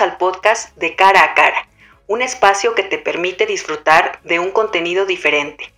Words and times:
Al 0.00 0.16
podcast 0.16 0.76
de 0.76 0.94
Cara 0.94 1.24
a 1.24 1.34
Cara, 1.34 1.66
un 2.06 2.22
espacio 2.22 2.74
que 2.74 2.84
te 2.84 2.98
permite 2.98 3.46
disfrutar 3.46 4.20
de 4.22 4.38
un 4.38 4.52
contenido 4.52 5.06
diferente, 5.06 5.72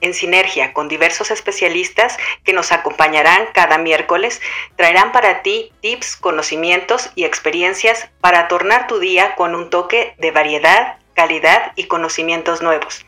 en 0.00 0.14
sinergia 0.14 0.72
con 0.72 0.88
diversos 0.88 1.30
especialistas 1.30 2.16
que 2.42 2.54
nos 2.54 2.72
acompañarán 2.72 3.48
cada 3.52 3.76
miércoles, 3.76 4.40
traerán 4.76 5.12
para 5.12 5.42
ti 5.42 5.72
tips, 5.80 6.16
conocimientos 6.16 7.10
y 7.14 7.24
experiencias 7.24 8.08
para 8.20 8.48
tornar 8.48 8.86
tu 8.86 8.98
día 8.98 9.34
con 9.34 9.54
un 9.54 9.68
toque 9.68 10.14
de 10.18 10.30
variedad, 10.30 10.98
calidad 11.14 11.72
y 11.76 11.84
conocimientos 11.84 12.62
nuevos. 12.62 13.04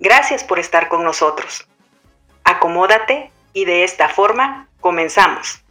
Gracias 0.00 0.42
por 0.42 0.58
estar 0.58 0.88
con 0.88 1.04
nosotros. 1.04 1.68
Acomódate 2.42 3.30
y 3.52 3.64
de 3.64 3.84
esta 3.84 4.08
forma 4.08 4.68
comenzamos. 4.80 5.62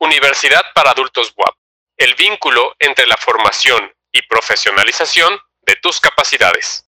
Universidad 0.00 0.62
para 0.74 0.90
Adultos 0.90 1.32
WAP, 1.36 1.54
el 1.96 2.14
vínculo 2.16 2.74
entre 2.80 3.06
la 3.06 3.16
formación 3.16 3.92
y 4.12 4.22
profesionalización 4.26 5.38
de 5.62 5.76
tus 5.80 6.00
capacidades. 6.00 6.90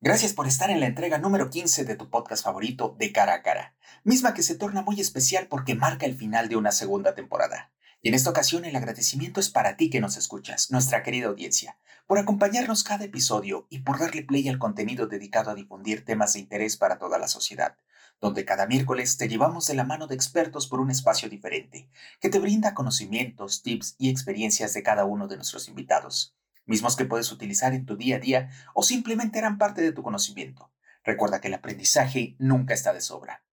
Gracias 0.00 0.32
por 0.32 0.46
estar 0.46 0.70
en 0.70 0.80
la 0.80 0.86
entrega 0.86 1.18
número 1.18 1.50
15 1.50 1.84
de 1.84 1.94
tu 1.94 2.08
podcast 2.08 2.42
favorito 2.42 2.96
de 2.98 3.12
Cara 3.12 3.34
a 3.34 3.42
Cara, 3.42 3.76
misma 4.02 4.32
que 4.32 4.42
se 4.42 4.56
torna 4.56 4.80
muy 4.80 4.98
especial 4.98 5.46
porque 5.46 5.74
marca 5.74 6.06
el 6.06 6.16
final 6.16 6.48
de 6.48 6.56
una 6.56 6.72
segunda 6.72 7.14
temporada. 7.14 7.70
Y 8.00 8.08
en 8.08 8.14
esta 8.14 8.30
ocasión 8.30 8.64
el 8.64 8.76
agradecimiento 8.76 9.38
es 9.38 9.50
para 9.50 9.76
ti 9.76 9.90
que 9.90 10.00
nos 10.00 10.16
escuchas, 10.16 10.70
nuestra 10.70 11.02
querida 11.02 11.28
audiencia, 11.28 11.78
por 12.06 12.18
acompañarnos 12.18 12.82
cada 12.82 13.04
episodio 13.04 13.66
y 13.68 13.80
por 13.80 13.98
darle 13.98 14.22
play 14.22 14.48
al 14.48 14.58
contenido 14.58 15.06
dedicado 15.06 15.50
a 15.50 15.54
difundir 15.54 16.04
temas 16.04 16.32
de 16.32 16.40
interés 16.40 16.78
para 16.78 16.98
toda 16.98 17.18
la 17.18 17.28
sociedad 17.28 17.76
donde 18.20 18.44
cada 18.44 18.66
miércoles 18.66 19.16
te 19.16 19.28
llevamos 19.28 19.66
de 19.66 19.74
la 19.74 19.84
mano 19.84 20.06
de 20.06 20.14
expertos 20.14 20.66
por 20.66 20.80
un 20.80 20.90
espacio 20.90 21.28
diferente, 21.28 21.88
que 22.20 22.28
te 22.28 22.38
brinda 22.38 22.74
conocimientos, 22.74 23.62
tips 23.62 23.96
y 23.98 24.08
experiencias 24.08 24.72
de 24.74 24.82
cada 24.82 25.04
uno 25.04 25.28
de 25.28 25.36
nuestros 25.36 25.68
invitados, 25.68 26.36
mismos 26.66 26.96
que 26.96 27.04
puedes 27.04 27.30
utilizar 27.32 27.74
en 27.74 27.86
tu 27.86 27.96
día 27.96 28.16
a 28.16 28.20
día 28.20 28.50
o 28.74 28.82
simplemente 28.82 29.38
eran 29.38 29.58
parte 29.58 29.82
de 29.82 29.92
tu 29.92 30.02
conocimiento. 30.02 30.72
Recuerda 31.04 31.40
que 31.40 31.48
el 31.48 31.54
aprendizaje 31.54 32.34
nunca 32.38 32.72
está 32.72 32.92
de 32.92 33.00
sobra. 33.00 33.44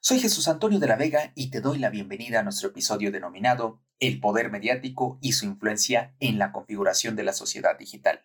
Soy 0.00 0.20
Jesús 0.20 0.48
Antonio 0.48 0.78
de 0.80 0.88
la 0.88 0.96
Vega 0.96 1.32
y 1.34 1.50
te 1.50 1.60
doy 1.60 1.78
la 1.78 1.90
bienvenida 1.90 2.40
a 2.40 2.42
nuestro 2.42 2.68
episodio 2.68 3.12
denominado 3.12 3.80
El 4.00 4.20
poder 4.20 4.50
mediático 4.50 5.18
y 5.20 5.32
su 5.32 5.46
influencia 5.46 6.14
en 6.18 6.38
la 6.38 6.50
configuración 6.50 7.14
de 7.14 7.22
la 7.22 7.32
sociedad 7.32 7.78
digital. 7.78 8.24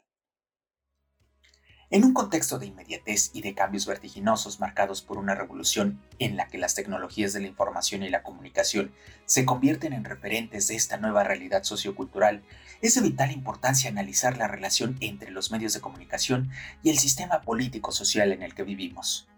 En 1.90 2.04
un 2.04 2.14
contexto 2.14 2.60
de 2.60 2.66
inmediatez 2.66 3.32
y 3.32 3.42
de 3.42 3.56
cambios 3.56 3.86
vertiginosos 3.86 4.60
marcados 4.60 5.02
por 5.02 5.18
una 5.18 5.36
revolución 5.36 6.02
en 6.20 6.36
la 6.36 6.50
que 6.50 6.58
las 6.58 6.76
tecnologías 6.76 7.32
de 7.32 7.40
la 7.40 7.48
información 7.48 8.04
y 8.04 8.10
la 8.10 8.24
comunicación 8.24 8.92
se 9.26 9.46
convierten 9.46 9.94
en 9.94 10.04
referentes 10.04 10.68
de 10.68 10.76
esta 10.76 10.98
nueva 10.98 11.24
realidad 11.24 11.64
sociocultural, 11.64 12.44
es 12.82 12.96
de 12.96 13.02
vital 13.02 13.32
importancia 13.32 13.90
analizar 13.90 14.36
la 14.36 14.50
relación 14.50 14.98
entre 15.00 15.32
los 15.32 15.50
medios 15.50 15.72
de 15.72 15.80
comunicación 15.80 16.52
y 16.84 16.90
el 16.90 17.00
sistema 17.00 17.40
político-social 17.40 18.34
en 18.34 18.44
el 18.44 18.54
que 18.54 18.64
vivimos. 18.64 19.30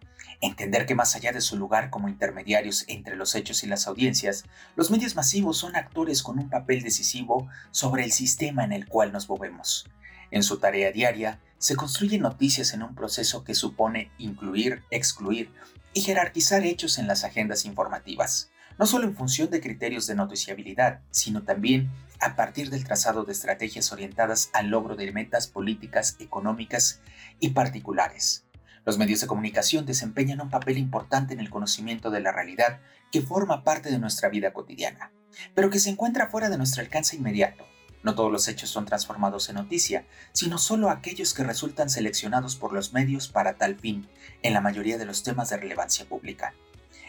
Entender 0.42 0.88
que 0.88 0.96
más 0.96 1.16
allá 1.16 1.32
de 1.32 1.42
su 1.42 1.56
lugar 1.56 1.92
como 1.92 2.10
intermediarios 2.10 2.84
entre 2.88 3.16
los 3.16 3.36
hechos 3.36 3.64
y 3.64 3.68
las 3.68 3.86
audiencias, 3.86 4.46
los 4.76 4.90
medios 4.90 5.16
masivos 5.16 5.60
son 5.60 5.76
actores 5.76 6.24
con 6.24 6.40
un 6.40 6.50
papel 6.50 6.82
decisivo 6.82 7.48
sobre 7.70 8.04
el 8.06 8.12
sistema 8.12 8.64
en 8.64 8.74
el 8.74 8.88
cual 8.88 9.12
nos 9.12 9.30
movemos. 9.30 9.86
En 10.32 10.44
su 10.44 10.60
tarea 10.60 10.92
diaria, 10.92 11.40
se 11.58 11.76
construyen 11.76 12.22
noticias 12.22 12.74
en 12.74 12.84
un 12.84 12.96
proceso 12.96 13.44
que 13.44 13.56
supone 13.56 14.12
incluir, 14.18 14.84
excluir 14.92 15.52
y 15.94 16.02
jerarquizar 16.02 16.64
hechos 16.64 16.98
en 16.98 17.08
las 17.08 17.24
agendas 17.24 17.66
informativas, 17.66 18.50
no 18.78 18.86
solo 18.86 19.06
en 19.06 19.16
función 19.16 19.50
de 19.50 19.60
criterios 19.60 20.08
de 20.08 20.16
noticiabilidad, 20.16 21.02
sino 21.12 21.44
también 21.44 21.90
a 22.22 22.36
partir 22.36 22.70
del 22.70 22.84
trazado 22.84 23.26
de 23.26 23.32
estrategias 23.32 23.92
orientadas 23.92 24.50
al 24.54 24.68
logro 24.68 24.96
de 24.96 25.12
metas 25.12 25.48
políticas, 25.48 26.16
económicas 26.20 27.02
y 27.40 27.50
particulares. 27.50 28.46
Los 28.86 28.98
medios 28.98 29.22
de 29.22 29.28
comunicación 29.28 29.86
desempeñan 29.86 30.42
un 30.42 30.50
papel 30.50 30.78
importante 30.78 31.34
en 31.34 31.40
el 31.40 31.50
conocimiento 31.50 32.10
de 32.10 32.22
la 32.22 32.32
realidad 32.32 32.80
que 33.12 33.22
forma 33.22 33.64
parte 33.64 33.92
de 33.92 34.00
nuestra 34.00 34.30
vida 34.30 34.54
cotidiana, 34.54 35.12
pero 35.56 35.70
que 35.70 35.80
se 35.80 35.90
encuentra 35.90 36.30
fuera 36.30 36.50
de 36.50 36.58
nuestro 36.58 36.82
alcance 36.82 37.16
inmediato 37.16 37.66
no 38.04 38.16
todos 38.16 38.32
los 38.32 38.48
hechos 38.48 38.70
son 38.70 38.86
transformados 38.86 39.50
en 39.50 39.56
noticia, 39.56 40.06
sino 40.32 40.58
solo 40.58 40.90
aquellos 40.90 41.34
que 41.34 41.44
resultan 41.44 41.90
seleccionados 41.90 42.56
por 42.56 42.74
los 42.74 42.94
medios 42.94 43.28
para 43.28 43.56
tal 43.56 43.78
fin, 43.78 44.08
en 44.42 44.54
la 44.54 44.62
mayoría 44.62 44.98
de 44.98 45.06
los 45.06 45.24
temas 45.24 45.50
de 45.50 45.58
relevancia 45.58 46.06
pública. 46.06 46.54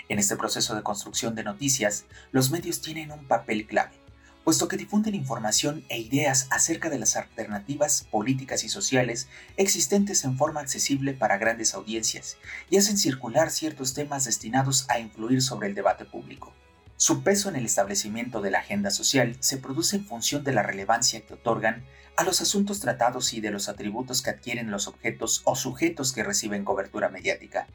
En 0.09 0.19
este 0.19 0.37
proceso 0.37 0.75
de 0.75 0.83
construcción 0.83 1.35
de 1.35 1.45
noticias, 1.45 2.05
los 2.33 2.51
medios 2.51 2.81
tienen 2.81 3.13
un 3.13 3.29
papel 3.29 3.67
clave, 3.67 3.93
puesto 4.43 4.67
que 4.67 4.77
difunden 4.77 5.15
información 5.15 5.85
e 5.89 6.01
ideas 6.01 6.49
acerca 6.51 6.91
de 6.91 6.99
las 6.99 7.17
alternativas 7.17 8.09
políticas 8.11 8.65
y 8.65 8.69
sociales 8.69 9.29
existentes 9.57 10.25
en 10.25 10.37
forma 10.37 10.61
accesible 10.61 11.13
para 11.13 11.39
grandes 11.39 11.75
audiencias 11.75 12.39
y 12.71 12.79
hacen 12.79 12.99
circular 12.99 13.51
ciertos 13.51 13.95
temas 13.95 14.25
destinados 14.25 14.87
a 14.89 14.99
influir 14.99 15.43
sobre 15.43 15.69
el 15.69 15.75
debate 15.75 16.05
público. 16.05 16.53
Su 17.01 17.23
peso 17.23 17.49
en 17.49 17.57
el 17.57 17.65
establecimiento 17.65 18.43
de 18.43 18.51
la 18.51 18.59
agenda 18.59 18.91
social 18.91 19.35
se 19.41 19.57
produce 19.57 19.97
en 19.97 20.05
función 20.05 20.45
de 20.45 20.53
la 20.53 20.63
relevancia 20.63 21.23
que 21.23 21.33
otorgan 21.33 21.83
a 22.15 22.25
los 22.25 22.43
asuntos 22.43 22.79
tratados 22.79 23.33
y 23.33 23.41
de 23.41 23.51
los 23.51 23.71
atributos 23.71 24.21
que 24.21 24.29
adquieren 24.29 24.71
los 24.71 24.87
objetos 24.87 25.41
o 25.45 25.57
sujetos 25.57 26.13
que 26.13 26.25
reciben 26.25 26.63
cobertura 26.63 27.09
mediática. 27.09 27.67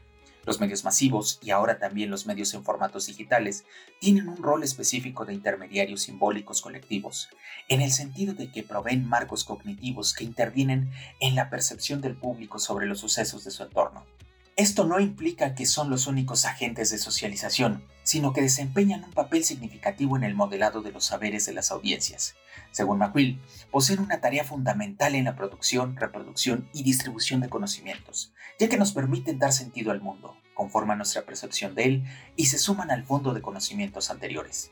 Los 0.44 0.60
medios 0.60 0.84
masivos 0.84 1.40
y 1.42 1.50
ahora 1.50 1.80
también 1.80 2.08
los 2.08 2.26
medios 2.26 2.54
en 2.54 2.62
formatos 2.62 3.06
digitales 3.06 3.64
tienen 3.98 4.28
un 4.28 4.36
rol 4.36 4.62
específico 4.62 5.24
de 5.24 5.34
intermediarios 5.34 6.02
simbólicos 6.02 6.62
colectivos, 6.62 7.28
en 7.66 7.80
el 7.80 7.90
sentido 7.90 8.32
de 8.32 8.52
que 8.52 8.62
proveen 8.62 9.08
marcos 9.08 9.42
cognitivos 9.42 10.14
que 10.14 10.22
intervienen 10.22 10.92
en 11.18 11.34
la 11.34 11.50
percepción 11.50 12.00
del 12.00 12.14
público 12.14 12.60
sobre 12.60 12.86
los 12.86 13.00
sucesos 13.00 13.42
de 13.42 13.50
su 13.50 13.64
entorno. 13.64 14.06
Esto 14.54 14.84
no 14.84 15.00
implica 15.00 15.56
que 15.56 15.66
son 15.66 15.90
los 15.90 16.06
únicos 16.06 16.44
agentes 16.44 16.90
de 16.90 16.98
socialización, 16.98 17.82
sino 18.06 18.32
que 18.32 18.40
desempeñan 18.40 19.02
un 19.02 19.10
papel 19.10 19.42
significativo 19.42 20.16
en 20.16 20.22
el 20.22 20.36
modelado 20.36 20.80
de 20.80 20.92
los 20.92 21.06
saberes 21.06 21.44
de 21.44 21.52
las 21.52 21.72
audiencias. 21.72 22.36
Según 22.70 22.98
McQuill, 22.98 23.40
poseen 23.72 23.98
una 23.98 24.20
tarea 24.20 24.44
fundamental 24.44 25.16
en 25.16 25.24
la 25.24 25.34
producción, 25.34 25.96
reproducción 25.96 26.68
y 26.72 26.84
distribución 26.84 27.40
de 27.40 27.48
conocimientos, 27.48 28.32
ya 28.60 28.68
que 28.68 28.76
nos 28.76 28.92
permiten 28.92 29.40
dar 29.40 29.52
sentido 29.52 29.90
al 29.90 30.00
mundo, 30.00 30.36
conforman 30.54 30.98
nuestra 30.98 31.22
percepción 31.22 31.74
de 31.74 31.82
él 31.82 32.04
y 32.36 32.46
se 32.46 32.58
suman 32.58 32.92
al 32.92 33.04
fondo 33.04 33.34
de 33.34 33.42
conocimientos 33.42 34.08
anteriores. 34.08 34.70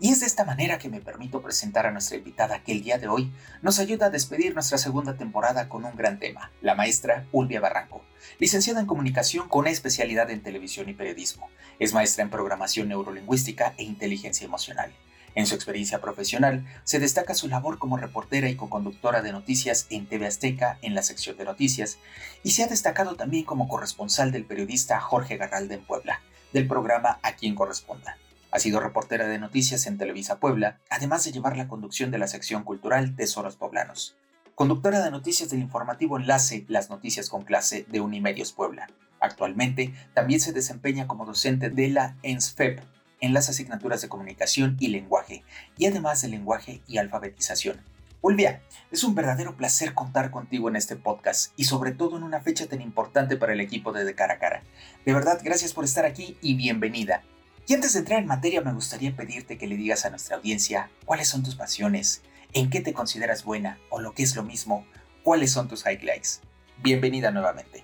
Y 0.00 0.10
es 0.10 0.20
de 0.20 0.26
esta 0.26 0.44
manera 0.44 0.78
que 0.78 0.88
me 0.88 1.00
permito 1.00 1.40
presentar 1.40 1.86
a 1.86 1.92
nuestra 1.92 2.16
invitada 2.16 2.62
que 2.62 2.72
el 2.72 2.82
día 2.82 2.98
de 2.98 3.08
hoy 3.08 3.32
nos 3.62 3.78
ayuda 3.78 4.06
a 4.06 4.10
despedir 4.10 4.54
nuestra 4.54 4.76
segunda 4.76 5.16
temporada 5.16 5.68
con 5.68 5.84
un 5.84 5.94
gran 5.94 6.18
tema, 6.18 6.50
la 6.62 6.74
maestra 6.74 7.26
Ulvia 7.32 7.60
Barranco, 7.60 8.04
licenciada 8.38 8.80
en 8.80 8.86
comunicación 8.86 9.48
con 9.48 9.66
especialidad 9.66 10.30
en 10.30 10.42
televisión 10.42 10.88
y 10.88 10.94
periodismo. 10.94 11.48
Es 11.78 11.94
maestra 11.94 12.24
en 12.24 12.30
programación 12.30 12.88
neurolingüística 12.88 13.74
e 13.76 13.84
inteligencia 13.84 14.44
emocional. 14.44 14.92
En 15.36 15.46
su 15.46 15.54
experiencia 15.54 16.00
profesional, 16.00 16.64
se 16.84 17.00
destaca 17.00 17.34
su 17.34 17.48
labor 17.48 17.78
como 17.78 17.96
reportera 17.96 18.48
y 18.48 18.56
co-conductora 18.56 19.20
de 19.20 19.32
noticias 19.32 19.86
en 19.90 20.06
TV 20.06 20.26
Azteca 20.26 20.78
en 20.82 20.94
la 20.94 21.02
sección 21.02 21.36
de 21.36 21.44
noticias, 21.44 21.98
y 22.44 22.52
se 22.52 22.62
ha 22.62 22.68
destacado 22.68 23.16
también 23.16 23.44
como 23.44 23.68
corresponsal 23.68 24.30
del 24.30 24.44
periodista 24.44 25.00
Jorge 25.00 25.36
Garralda 25.36 25.74
en 25.74 25.84
Puebla, 25.84 26.20
del 26.52 26.68
programa 26.68 27.18
A 27.22 27.32
quien 27.32 27.56
corresponda. 27.56 28.16
Ha 28.54 28.60
sido 28.60 28.78
reportera 28.78 29.26
de 29.26 29.40
noticias 29.40 29.84
en 29.88 29.98
Televisa 29.98 30.38
Puebla, 30.38 30.78
además 30.88 31.24
de 31.24 31.32
llevar 31.32 31.56
la 31.56 31.66
conducción 31.66 32.12
de 32.12 32.18
la 32.18 32.28
sección 32.28 32.62
cultural 32.62 33.16
Tesoros 33.16 33.56
Poblanos. 33.56 34.14
Conductora 34.54 35.02
de 35.02 35.10
noticias 35.10 35.50
del 35.50 35.58
informativo 35.58 36.20
Enlace 36.20 36.64
Las 36.68 36.88
Noticias 36.88 37.30
con 37.30 37.42
Clase 37.42 37.84
de 37.88 38.00
Unimedios 38.00 38.52
Puebla. 38.52 38.86
Actualmente 39.18 39.92
también 40.14 40.38
se 40.38 40.52
desempeña 40.52 41.08
como 41.08 41.26
docente 41.26 41.68
de 41.68 41.88
la 41.88 42.16
ENSFEP 42.22 42.78
en 43.20 43.34
las 43.34 43.48
asignaturas 43.48 44.00
de 44.02 44.08
comunicación 44.08 44.76
y 44.78 44.86
lenguaje, 44.86 45.42
y 45.76 45.86
además 45.86 46.22
de 46.22 46.28
lenguaje 46.28 46.80
y 46.86 46.98
alfabetización. 46.98 47.80
Ulvia, 48.20 48.62
es 48.92 49.02
un 49.02 49.16
verdadero 49.16 49.56
placer 49.56 49.94
contar 49.94 50.30
contigo 50.30 50.68
en 50.68 50.76
este 50.76 50.94
podcast 50.94 51.52
y 51.56 51.64
sobre 51.64 51.90
todo 51.90 52.18
en 52.18 52.22
una 52.22 52.40
fecha 52.40 52.68
tan 52.68 52.80
importante 52.82 53.36
para 53.36 53.52
el 53.52 53.60
equipo 53.60 53.92
de 53.92 54.04
De 54.04 54.14
Cara 54.14 54.34
a 54.34 54.38
Cara. 54.38 54.62
De 55.04 55.12
verdad, 55.12 55.40
gracias 55.42 55.72
por 55.72 55.82
estar 55.82 56.04
aquí 56.04 56.38
y 56.40 56.54
bienvenida. 56.54 57.24
Y 57.66 57.72
antes 57.72 57.94
de 57.94 58.00
entrar 58.00 58.20
en 58.20 58.26
materia, 58.26 58.60
me 58.60 58.74
gustaría 58.74 59.16
pedirte 59.16 59.56
que 59.56 59.66
le 59.66 59.76
digas 59.76 60.04
a 60.04 60.10
nuestra 60.10 60.36
audiencia 60.36 60.90
cuáles 61.06 61.28
son 61.28 61.42
tus 61.42 61.56
pasiones, 61.56 62.22
en 62.52 62.68
qué 62.68 62.82
te 62.82 62.92
consideras 62.92 63.42
buena 63.42 63.78
o 63.88 64.00
lo 64.00 64.12
que 64.12 64.22
es 64.22 64.36
lo 64.36 64.42
mismo, 64.42 64.86
cuáles 65.22 65.52
son 65.52 65.66
tus 65.66 65.86
highlights. 65.86 66.42
Bienvenida 66.82 67.30
nuevamente. 67.30 67.82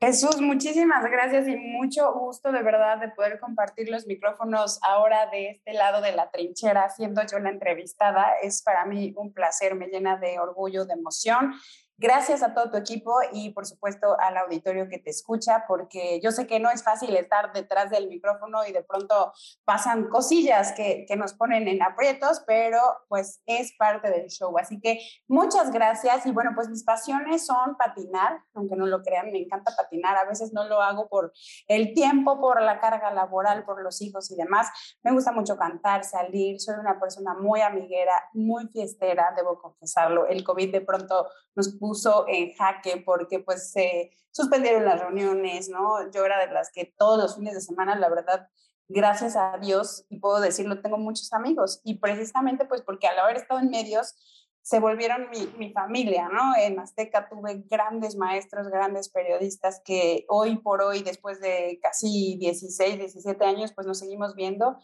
Jesús, 0.00 0.40
muchísimas 0.40 1.04
gracias 1.10 1.48
y 1.48 1.56
mucho 1.56 2.10
gusto 2.14 2.50
de 2.50 2.62
verdad 2.62 2.98
de 2.98 3.08
poder 3.08 3.40
compartir 3.40 3.90
los 3.90 4.06
micrófonos 4.06 4.78
ahora 4.82 5.28
de 5.30 5.50
este 5.50 5.74
lado 5.74 6.00
de 6.00 6.12
la 6.12 6.30
trinchera, 6.30 6.88
siendo 6.88 7.20
yo 7.26 7.38
la 7.40 7.50
entrevistada. 7.50 8.32
Es 8.42 8.62
para 8.62 8.86
mí 8.86 9.12
un 9.16 9.34
placer, 9.34 9.74
me 9.74 9.88
llena 9.88 10.16
de 10.16 10.38
orgullo, 10.38 10.86
de 10.86 10.94
emoción 10.94 11.52
Gracias 12.00 12.44
a 12.44 12.54
todo 12.54 12.70
tu 12.70 12.76
equipo 12.76 13.12
y 13.32 13.50
por 13.50 13.66
supuesto 13.66 14.16
al 14.20 14.36
auditorio 14.36 14.88
que 14.88 14.98
te 14.98 15.10
escucha, 15.10 15.64
porque 15.66 16.20
yo 16.22 16.30
sé 16.30 16.46
que 16.46 16.60
no 16.60 16.70
es 16.70 16.84
fácil 16.84 17.16
estar 17.16 17.52
detrás 17.52 17.90
del 17.90 18.06
micrófono 18.06 18.64
y 18.64 18.70
de 18.70 18.84
pronto 18.84 19.32
pasan 19.64 20.08
cosillas 20.08 20.70
que, 20.74 21.06
que 21.08 21.16
nos 21.16 21.34
ponen 21.34 21.66
en 21.66 21.82
aprietos, 21.82 22.44
pero 22.46 22.78
pues 23.08 23.42
es 23.46 23.72
parte 23.76 24.12
del 24.12 24.28
show. 24.28 24.56
Así 24.58 24.78
que 24.78 25.00
muchas 25.26 25.72
gracias 25.72 26.24
y 26.24 26.30
bueno, 26.30 26.52
pues 26.54 26.68
mis 26.68 26.84
pasiones 26.84 27.44
son 27.44 27.76
patinar, 27.76 28.44
aunque 28.54 28.76
no 28.76 28.86
lo 28.86 29.02
crean, 29.02 29.32
me 29.32 29.38
encanta 29.40 29.74
patinar. 29.76 30.16
A 30.18 30.28
veces 30.28 30.52
no 30.52 30.68
lo 30.68 30.80
hago 30.80 31.08
por 31.08 31.32
el 31.66 31.94
tiempo, 31.94 32.40
por 32.40 32.62
la 32.62 32.78
carga 32.78 33.10
laboral, 33.12 33.64
por 33.64 33.82
los 33.82 34.00
hijos 34.02 34.30
y 34.30 34.36
demás. 34.36 34.68
Me 35.02 35.10
gusta 35.10 35.32
mucho 35.32 35.56
cantar, 35.56 36.04
salir, 36.04 36.60
soy 36.60 36.76
una 36.78 37.00
persona 37.00 37.34
muy 37.34 37.60
amiguera, 37.60 38.12
muy 38.34 38.68
fiestera, 38.68 39.32
debo 39.36 39.58
confesarlo. 39.58 40.28
El 40.28 40.44
COVID 40.44 40.70
de 40.70 40.80
pronto 40.80 41.26
nos 41.56 41.76
puso 41.76 41.87
puso 41.88 42.26
en 42.28 42.52
jaque 42.54 43.02
porque 43.04 43.40
pues 43.40 43.72
se 43.72 44.10
suspendieron 44.30 44.84
las 44.84 45.00
reuniones, 45.00 45.70
¿no? 45.70 46.10
Yo 46.10 46.24
era 46.24 46.38
de 46.44 46.52
las 46.52 46.70
que 46.70 46.92
todos 46.98 47.18
los 47.18 47.36
fines 47.36 47.54
de 47.54 47.62
semana, 47.62 47.96
la 47.96 48.10
verdad, 48.10 48.48
gracias 48.88 49.36
a 49.36 49.56
Dios, 49.58 50.04
y 50.10 50.18
puedo 50.18 50.40
decirlo, 50.40 50.82
tengo 50.82 50.98
muchos 50.98 51.32
amigos 51.32 51.80
y 51.82 51.98
precisamente 51.98 52.66
pues 52.66 52.82
porque 52.82 53.06
al 53.06 53.18
haber 53.18 53.38
estado 53.38 53.60
en 53.60 53.70
medios, 53.70 54.14
se 54.60 54.80
volvieron 54.80 55.30
mi, 55.30 55.46
mi, 55.56 55.72
familia, 55.72 56.28
¿no? 56.28 56.54
En 56.54 56.78
Azteca 56.78 57.26
tuve 57.30 57.64
grandes 57.70 58.16
maestros, 58.16 58.68
grandes 58.68 59.08
periodistas 59.08 59.80
que 59.82 60.26
hoy 60.28 60.58
por 60.58 60.82
hoy, 60.82 61.02
después 61.02 61.40
de 61.40 61.78
casi 61.82 62.36
16, 62.36 62.98
17 62.98 63.42
años, 63.46 63.72
pues 63.72 63.86
nos 63.86 63.98
seguimos 63.98 64.34
viendo. 64.34 64.76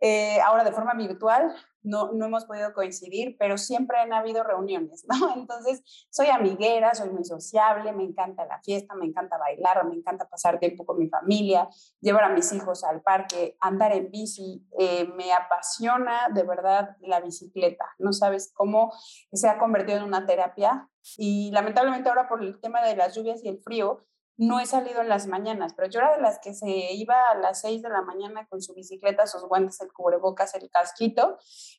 Eh, 0.00 0.40
ahora 0.40 0.64
de 0.64 0.72
forma 0.72 0.94
virtual, 0.94 1.54
no, 1.82 2.12
no 2.12 2.26
hemos 2.26 2.44
podido 2.44 2.72
coincidir, 2.74 3.36
pero 3.38 3.56
siempre 3.58 3.98
han 3.98 4.12
habido 4.12 4.42
reuniones, 4.42 5.04
¿no? 5.08 5.34
Entonces, 5.36 5.82
soy 6.10 6.28
amiguera, 6.28 6.94
soy 6.94 7.10
muy 7.10 7.24
sociable, 7.24 7.92
me 7.92 8.04
encanta 8.04 8.44
la 8.46 8.60
fiesta, 8.60 8.94
me 8.94 9.06
encanta 9.06 9.38
bailar, 9.38 9.84
me 9.86 9.94
encanta 9.94 10.28
pasar 10.28 10.58
tiempo 10.58 10.84
con 10.84 10.98
mi 10.98 11.08
familia, 11.08 11.68
llevar 12.00 12.24
a 12.24 12.28
mis 12.30 12.52
hijos 12.52 12.84
al 12.84 13.02
parque, 13.02 13.56
andar 13.60 13.92
en 13.92 14.10
bici, 14.10 14.66
eh, 14.78 15.06
me 15.16 15.32
apasiona 15.32 16.28
de 16.32 16.42
verdad 16.42 16.96
la 17.00 17.20
bicicleta, 17.20 17.84
no 17.98 18.12
sabes 18.12 18.52
cómo 18.54 18.92
se 19.32 19.48
ha 19.48 19.58
convertido 19.58 19.98
en 19.98 20.04
una 20.04 20.26
terapia 20.26 20.88
y 21.16 21.50
lamentablemente 21.52 22.08
ahora 22.08 22.28
por 22.28 22.42
el 22.42 22.60
tema 22.60 22.82
de 22.82 22.96
las 22.96 23.14
lluvias 23.14 23.42
y 23.42 23.48
el 23.48 23.58
frío, 23.62 24.04
no 24.40 24.58
he 24.58 24.64
salido 24.64 25.02
en 25.02 25.10
las 25.10 25.26
mañanas, 25.26 25.74
pero 25.74 25.90
yo 25.90 26.00
era 26.00 26.16
de 26.16 26.22
las 26.22 26.38
que 26.38 26.54
se 26.54 26.66
iba 26.94 27.28
a 27.28 27.34
las 27.34 27.60
6 27.60 27.82
de 27.82 27.90
la 27.90 28.00
mañana 28.00 28.46
con 28.48 28.62
su 28.62 28.72
bicicleta, 28.72 29.26
sus 29.26 29.44
guantes, 29.44 29.82
el 29.82 29.92
cubrebocas, 29.92 30.54
el 30.54 30.70
casquito, 30.70 31.36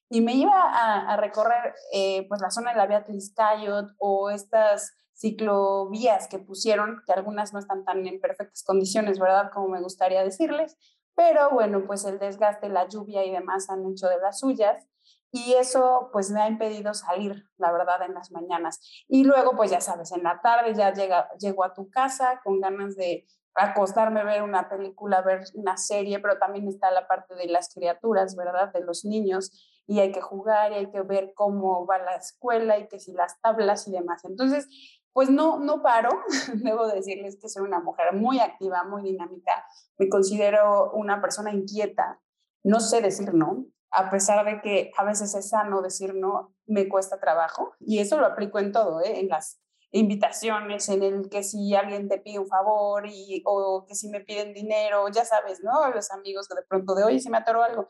y 0.10 0.22
me 0.22 0.36
iba 0.36 0.54
a, 0.54 1.18
recorrer 1.18 1.74
eh, 1.92 2.28
pues 2.28 2.40
la 2.40 2.52
zona 2.52 2.72
de 2.72 2.78
la 2.78 2.86
vía 2.86 3.04
Tliscayot 3.04 3.96
o 3.98 4.30
estas 4.30 4.94
ciclovías 5.16 6.28
que 6.28 6.38
pusieron, 6.38 7.02
que 7.08 7.13
algunas 7.13 7.52
no 7.52 7.58
están 7.58 7.84
tan 7.84 8.06
en 8.06 8.22
perfectas 8.22 8.64
condiciones, 8.64 9.18
¿verdad? 9.18 9.50
Como 9.52 9.68
me 9.68 9.81
gustaría 9.81 10.24
decirles, 10.24 10.78
pero 11.16 11.50
bueno, 11.50 11.86
pues 11.88 12.06
el 12.06 12.19
desgaste, 12.19 12.69
la 12.69 12.88
lluvia 12.88 13.25
y 13.25 13.31
demás 13.31 13.72
han 13.72 13.90
hecho 13.92 14.07
de 14.07 14.19
las 14.19 14.40
suyas 14.40 14.88
y 15.31 15.54
eso 15.54 16.10
pues 16.12 16.30
me 16.30 16.42
ha 16.42 16.50
impedido 16.50 16.94
salir, 16.94 17.45
la 17.57 17.72
verdad, 17.72 18.01
en 18.06 18.13
las 18.13 18.31
mañanas. 18.31 18.80
Y 19.07 19.24
luego, 19.24 19.56
pues 19.56 19.72
ya 19.72 19.81
sabes, 19.81 20.12
en 20.12 20.24
la 20.24 20.42
tarde 20.42 20.74
ya 20.74 20.94
llega, 20.94 21.30
llego 21.39 21.63
a 21.63 21.74
tu 21.74 21.89
casa 21.89 22.42
con 22.44 22.60
ganas 22.60 22.95
de 22.95 23.25
acostarme, 23.54 24.24
ver 24.24 24.44
una 24.44 24.69
película, 24.69 25.22
ver 25.22 25.44
una 25.56 25.78
serie, 25.78 26.19
pero 26.19 26.38
también 26.38 26.68
está 26.68 26.92
la 26.92 27.07
parte 27.07 27.36
de 27.36 27.48
las 27.48 27.74
criaturas, 27.74 28.36
¿verdad? 28.36 28.72
De 28.74 28.81
los 28.81 29.06
niños 29.06 29.51
y 29.88 30.00
hay 30.00 30.12
que 30.12 30.22
jugar 30.22 30.72
y 30.72 30.75
hay 30.75 30.92
que 30.92 31.01
ver 31.01 31.33
cómo 31.36 31.86
va 31.86 31.98
la 31.98 32.16
escuela 32.16 32.78
y 32.78 32.88
que 32.88 33.00
si 33.00 33.12
las 33.12 33.39
tablas 33.42 33.88
y 33.88 33.92
demás. 33.92 34.24
Entonces, 34.24 34.68
pues 35.13 35.30
no, 35.30 35.60
no 35.60 35.81
paro, 35.81 36.10
debo 36.56 36.88
decirles 36.88 37.38
que 37.42 37.50
soy 37.50 37.63
una 37.63 37.80
mujer 37.80 38.13
muy 38.13 38.39
activa, 38.39 38.83
muy 38.83 39.04
dinámica, 39.04 39.66
me 39.98 40.07
considero 40.07 40.92
una 40.94 41.22
persona 41.22 41.51
inquieta, 41.51 42.22
no 42.63 42.80
sé 42.80 43.01
decir 43.01 43.33
no, 43.33 43.66
a 43.92 44.10
pesar 44.10 44.46
de 44.46 44.62
que 44.62 44.92
a 44.98 45.04
veces 45.04 45.36
es 45.36 45.50
sano 45.50 45.82
decir 45.82 46.16
no, 46.16 46.56
me 46.66 46.88
cuesta 46.88 47.20
trabajo. 47.20 47.74
Y 47.80 48.00
eso 48.00 48.20
lo 48.20 48.26
aplico 48.26 48.60
en 48.60 48.72
todo, 48.72 49.02
¿eh? 49.02 49.20
en 49.20 49.28
las 49.28 49.60
invitaciones, 49.92 50.88
en 50.90 51.04
el 51.04 51.30
que 51.30 51.44
si 51.44 51.76
alguien 51.76 52.08
te 52.08 52.18
pide 52.18 52.40
un 52.40 52.48
favor 52.48 53.04
o 53.46 53.86
que 53.88 53.96
si 53.96 54.10
me 54.10 54.22
piden 54.22 54.54
dinero, 54.54 55.08
ya 55.10 55.26
sabes, 55.26 55.62
¿no? 55.62 55.90
Los 55.90 56.12
amigos 56.12 56.48
que 56.48 56.56
de 56.56 56.64
pronto 56.64 56.96
de, 56.96 57.04
oye, 57.04 57.20
si 57.20 57.30
me 57.30 57.38
atoró 57.38 57.64
algo. 57.64 57.90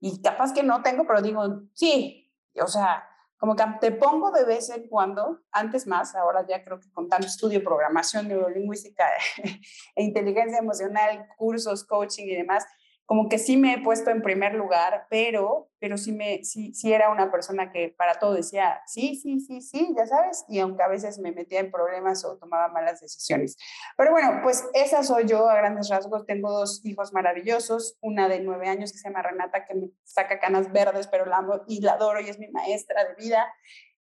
Y 0.00 0.20
capaz 0.20 0.52
que 0.52 0.62
no 0.62 0.82
tengo, 0.82 1.06
pero 1.06 1.22
digo, 1.22 1.42
sí, 1.72 2.30
o 2.60 2.66
sea, 2.66 3.02
como 3.38 3.54
que 3.56 3.64
te 3.80 3.92
pongo 3.92 4.30
de 4.32 4.44
vez 4.44 4.68
en 4.70 4.88
cuando, 4.88 5.40
antes 5.52 5.86
más, 5.86 6.14
ahora 6.14 6.44
ya 6.46 6.64
creo 6.64 6.80
que 6.80 6.90
con 6.92 7.08
tanto 7.08 7.26
estudio, 7.26 7.62
programación, 7.62 8.28
neurolingüística 8.28 9.04
e 9.94 10.02
inteligencia 10.02 10.58
emocional, 10.58 11.26
cursos, 11.36 11.84
coaching 11.84 12.26
y 12.26 12.34
demás, 12.34 12.66
como 13.08 13.30
que 13.30 13.38
sí 13.38 13.56
me 13.56 13.72
he 13.72 13.82
puesto 13.82 14.10
en 14.10 14.20
primer 14.20 14.52
lugar, 14.52 15.06
pero, 15.08 15.70
pero 15.78 15.96
sí, 15.96 16.12
me, 16.12 16.44
sí, 16.44 16.74
sí 16.74 16.92
era 16.92 17.08
una 17.08 17.30
persona 17.30 17.72
que 17.72 17.88
para 17.88 18.18
todo 18.18 18.34
decía, 18.34 18.82
sí, 18.84 19.16
sí, 19.16 19.40
sí, 19.40 19.62
sí, 19.62 19.94
ya 19.96 20.04
sabes, 20.04 20.44
y 20.46 20.58
aunque 20.58 20.82
a 20.82 20.88
veces 20.88 21.18
me 21.18 21.32
metía 21.32 21.60
en 21.60 21.70
problemas 21.70 22.22
o 22.26 22.36
tomaba 22.36 22.68
malas 22.68 23.00
decisiones. 23.00 23.56
Pero 23.96 24.10
bueno, 24.10 24.40
pues 24.42 24.68
esa 24.74 25.02
soy 25.02 25.24
yo 25.26 25.48
a 25.48 25.56
grandes 25.56 25.88
rasgos. 25.88 26.26
Tengo 26.26 26.52
dos 26.52 26.84
hijos 26.84 27.14
maravillosos, 27.14 27.96
una 28.02 28.28
de 28.28 28.40
nueve 28.40 28.68
años 28.68 28.92
que 28.92 28.98
se 28.98 29.08
llama 29.08 29.22
Renata, 29.22 29.64
que 29.64 29.74
me 29.74 29.88
saca 30.04 30.38
canas 30.38 30.70
verdes, 30.70 31.06
pero 31.06 31.24
la 31.24 31.38
amo 31.38 31.62
y 31.66 31.80
la 31.80 31.92
adoro 31.92 32.20
y 32.20 32.28
es 32.28 32.38
mi 32.38 32.48
maestra 32.48 33.06
de 33.06 33.14
vida. 33.14 33.50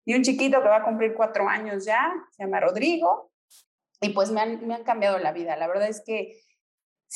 Y 0.04 0.16
un 0.16 0.22
chiquito 0.22 0.60
que 0.60 0.68
va 0.68 0.78
a 0.78 0.84
cumplir 0.84 1.14
cuatro 1.14 1.48
años 1.48 1.84
ya, 1.84 2.12
se 2.32 2.42
llama 2.42 2.58
Rodrigo, 2.58 3.30
y 4.00 4.08
pues 4.08 4.32
me 4.32 4.40
han, 4.40 4.66
me 4.66 4.74
han 4.74 4.82
cambiado 4.82 5.20
la 5.20 5.30
vida. 5.30 5.56
La 5.56 5.68
verdad 5.68 5.88
es 5.88 6.02
que 6.04 6.40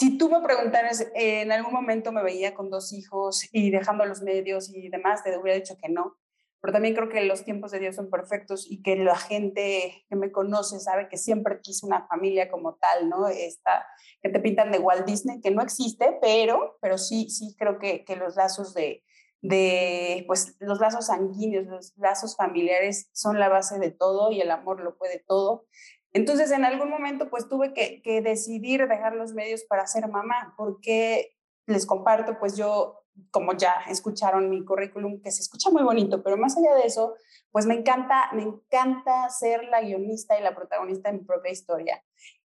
si 0.00 0.16
tú 0.16 0.30
me 0.30 0.40
preguntaras, 0.40 1.06
en 1.12 1.52
algún 1.52 1.74
momento 1.74 2.10
me 2.10 2.22
veía 2.22 2.54
con 2.54 2.70
dos 2.70 2.90
hijos 2.94 3.46
y 3.52 3.70
dejando 3.70 4.06
los 4.06 4.22
medios 4.22 4.74
y 4.74 4.88
demás, 4.88 5.22
te 5.22 5.36
hubiera 5.36 5.58
dicho 5.58 5.76
que 5.76 5.90
no. 5.90 6.16
Pero 6.62 6.72
también 6.72 6.94
creo 6.94 7.10
que 7.10 7.22
los 7.24 7.44
tiempos 7.44 7.70
de 7.70 7.80
Dios 7.80 7.96
son 7.96 8.08
perfectos 8.08 8.66
y 8.66 8.80
que 8.80 8.96
la 8.96 9.16
gente 9.16 10.06
que 10.08 10.16
me 10.16 10.32
conoce 10.32 10.80
sabe 10.80 11.10
que 11.10 11.18
siempre 11.18 11.60
quise 11.62 11.84
una 11.84 12.06
familia 12.06 12.50
como 12.50 12.76
tal, 12.76 13.10
¿no? 13.10 13.28
Esta, 13.28 13.84
que 14.22 14.30
te 14.30 14.40
pintan 14.40 14.72
de 14.72 14.78
Walt 14.78 15.04
Disney, 15.04 15.42
que 15.42 15.50
no 15.50 15.60
existe, 15.60 16.16
pero, 16.22 16.78
pero 16.80 16.96
sí, 16.96 17.28
sí 17.28 17.54
creo 17.58 17.78
que, 17.78 18.02
que 18.02 18.16
los 18.16 18.36
lazos 18.36 18.72
de, 18.72 19.04
de, 19.42 20.24
pues 20.26 20.56
los 20.60 20.80
lazos 20.80 21.08
sanguíneos, 21.08 21.66
los 21.66 21.92
lazos 21.98 22.36
familiares 22.36 23.10
son 23.12 23.38
la 23.38 23.50
base 23.50 23.78
de 23.78 23.90
todo 23.90 24.32
y 24.32 24.40
el 24.40 24.50
amor 24.50 24.80
lo 24.80 24.96
puede 24.96 25.22
todo. 25.28 25.66
Entonces, 26.12 26.50
en 26.50 26.64
algún 26.64 26.90
momento, 26.90 27.30
pues 27.30 27.48
tuve 27.48 27.72
que, 27.72 28.20
decidir 28.22 28.86
dejar 28.88 29.14
los 29.14 29.32
medios 29.32 29.64
para 29.64 29.86
ser 29.86 30.08
mamá, 30.08 30.54
porque 30.56 31.36
les 31.66 31.86
comparto, 31.86 32.38
pues 32.38 32.56
yo, 32.56 33.04
como 33.30 33.52
ya 33.52 33.74
escucharon 33.88 34.50
mi 34.50 34.64
currículum, 34.64 35.20
que 35.22 35.30
se 35.30 35.42
escucha 35.42 35.70
muy 35.70 35.82
bonito, 35.82 36.22
pero 36.22 36.36
más 36.36 36.56
allá 36.56 36.74
de 36.74 36.82
eso, 36.82 37.14
pues 37.52 37.66
me 37.66 37.74
encanta, 37.74 38.30
me 38.32 38.42
encanta 38.42 39.28
ser 39.30 39.64
la 39.64 39.80
guionista 39.82 40.38
y 40.38 40.42
la 40.42 40.54
protagonista 40.54 41.10
de 41.10 41.18
mi 41.18 41.24
propia 41.24 41.52
historia 41.52 42.02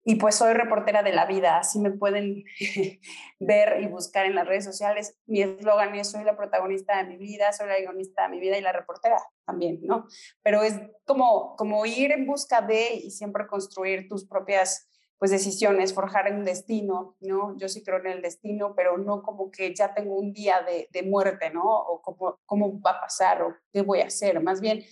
y 0.03 0.17
pues 0.17 0.37
soy 0.37 0.55
reportera 0.55 1.03
de 1.03 1.13
la 1.13 1.27
vida, 1.27 1.59
así 1.59 1.79
me 1.79 1.91
pueden 1.91 2.45
ver 3.41 3.83
y 3.83 3.87
buscar 3.87 4.27
en 4.27 4.35
las 4.35 4.47
redes 4.47 4.65
sociales. 4.65 5.17
Mi 5.27 5.43
eslogan 5.43 5.95
es 5.95 6.11
soy 6.11 6.25
la 6.25 6.37
protagonista 6.37 6.97
de 6.97 7.05
mi 7.05 7.17
vida, 7.17 7.53
soy 7.53 7.69
la 7.69 7.79
guionista 7.79 8.23
de 8.23 8.29
mi 8.31 8.41
vida 8.41 8.57
y 8.57 8.63
la 8.63 8.73
reportera 8.73 9.19
también, 9.45 9.81
¿no? 9.83 10.07
Pero 10.43 10.63
es 10.63 10.81
como, 11.05 11.55
como 11.57 11.85
ir 11.85 12.13
en 12.13 12.27
busca 12.27 12.63
de 12.63 12.95
y 12.95 13.11
siempre 13.11 13.47
construir 13.47 14.09
tus 14.09 14.27
propias 14.27 14.87
pues 15.19 15.31
decisiones, 15.31 15.93
forjar 15.93 16.33
un 16.33 16.47
destino, 16.47 17.15
¿no? 17.21 17.55
Yo 17.59 17.69
sí 17.69 17.85
creo 17.85 17.99
en 17.99 18.07
el 18.07 18.23
destino, 18.23 18.75
pero 18.75 18.97
no 18.97 19.23
como 19.23 19.51
que 19.51 19.75
ya 19.75 19.93
tengo 19.93 20.17
un 20.17 20.33
día 20.33 20.63
de, 20.63 20.89
de 20.91 21.03
muerte, 21.03 21.51
¿no? 21.51 21.63
O 21.63 22.01
cómo, 22.01 22.41
cómo 22.47 22.81
va 22.81 22.93
a 22.93 23.01
pasar 23.03 23.43
o 23.43 23.55
qué 23.71 23.83
voy 23.83 24.01
a 24.01 24.07
hacer. 24.07 24.43
Más 24.43 24.63
bien, 24.63 24.83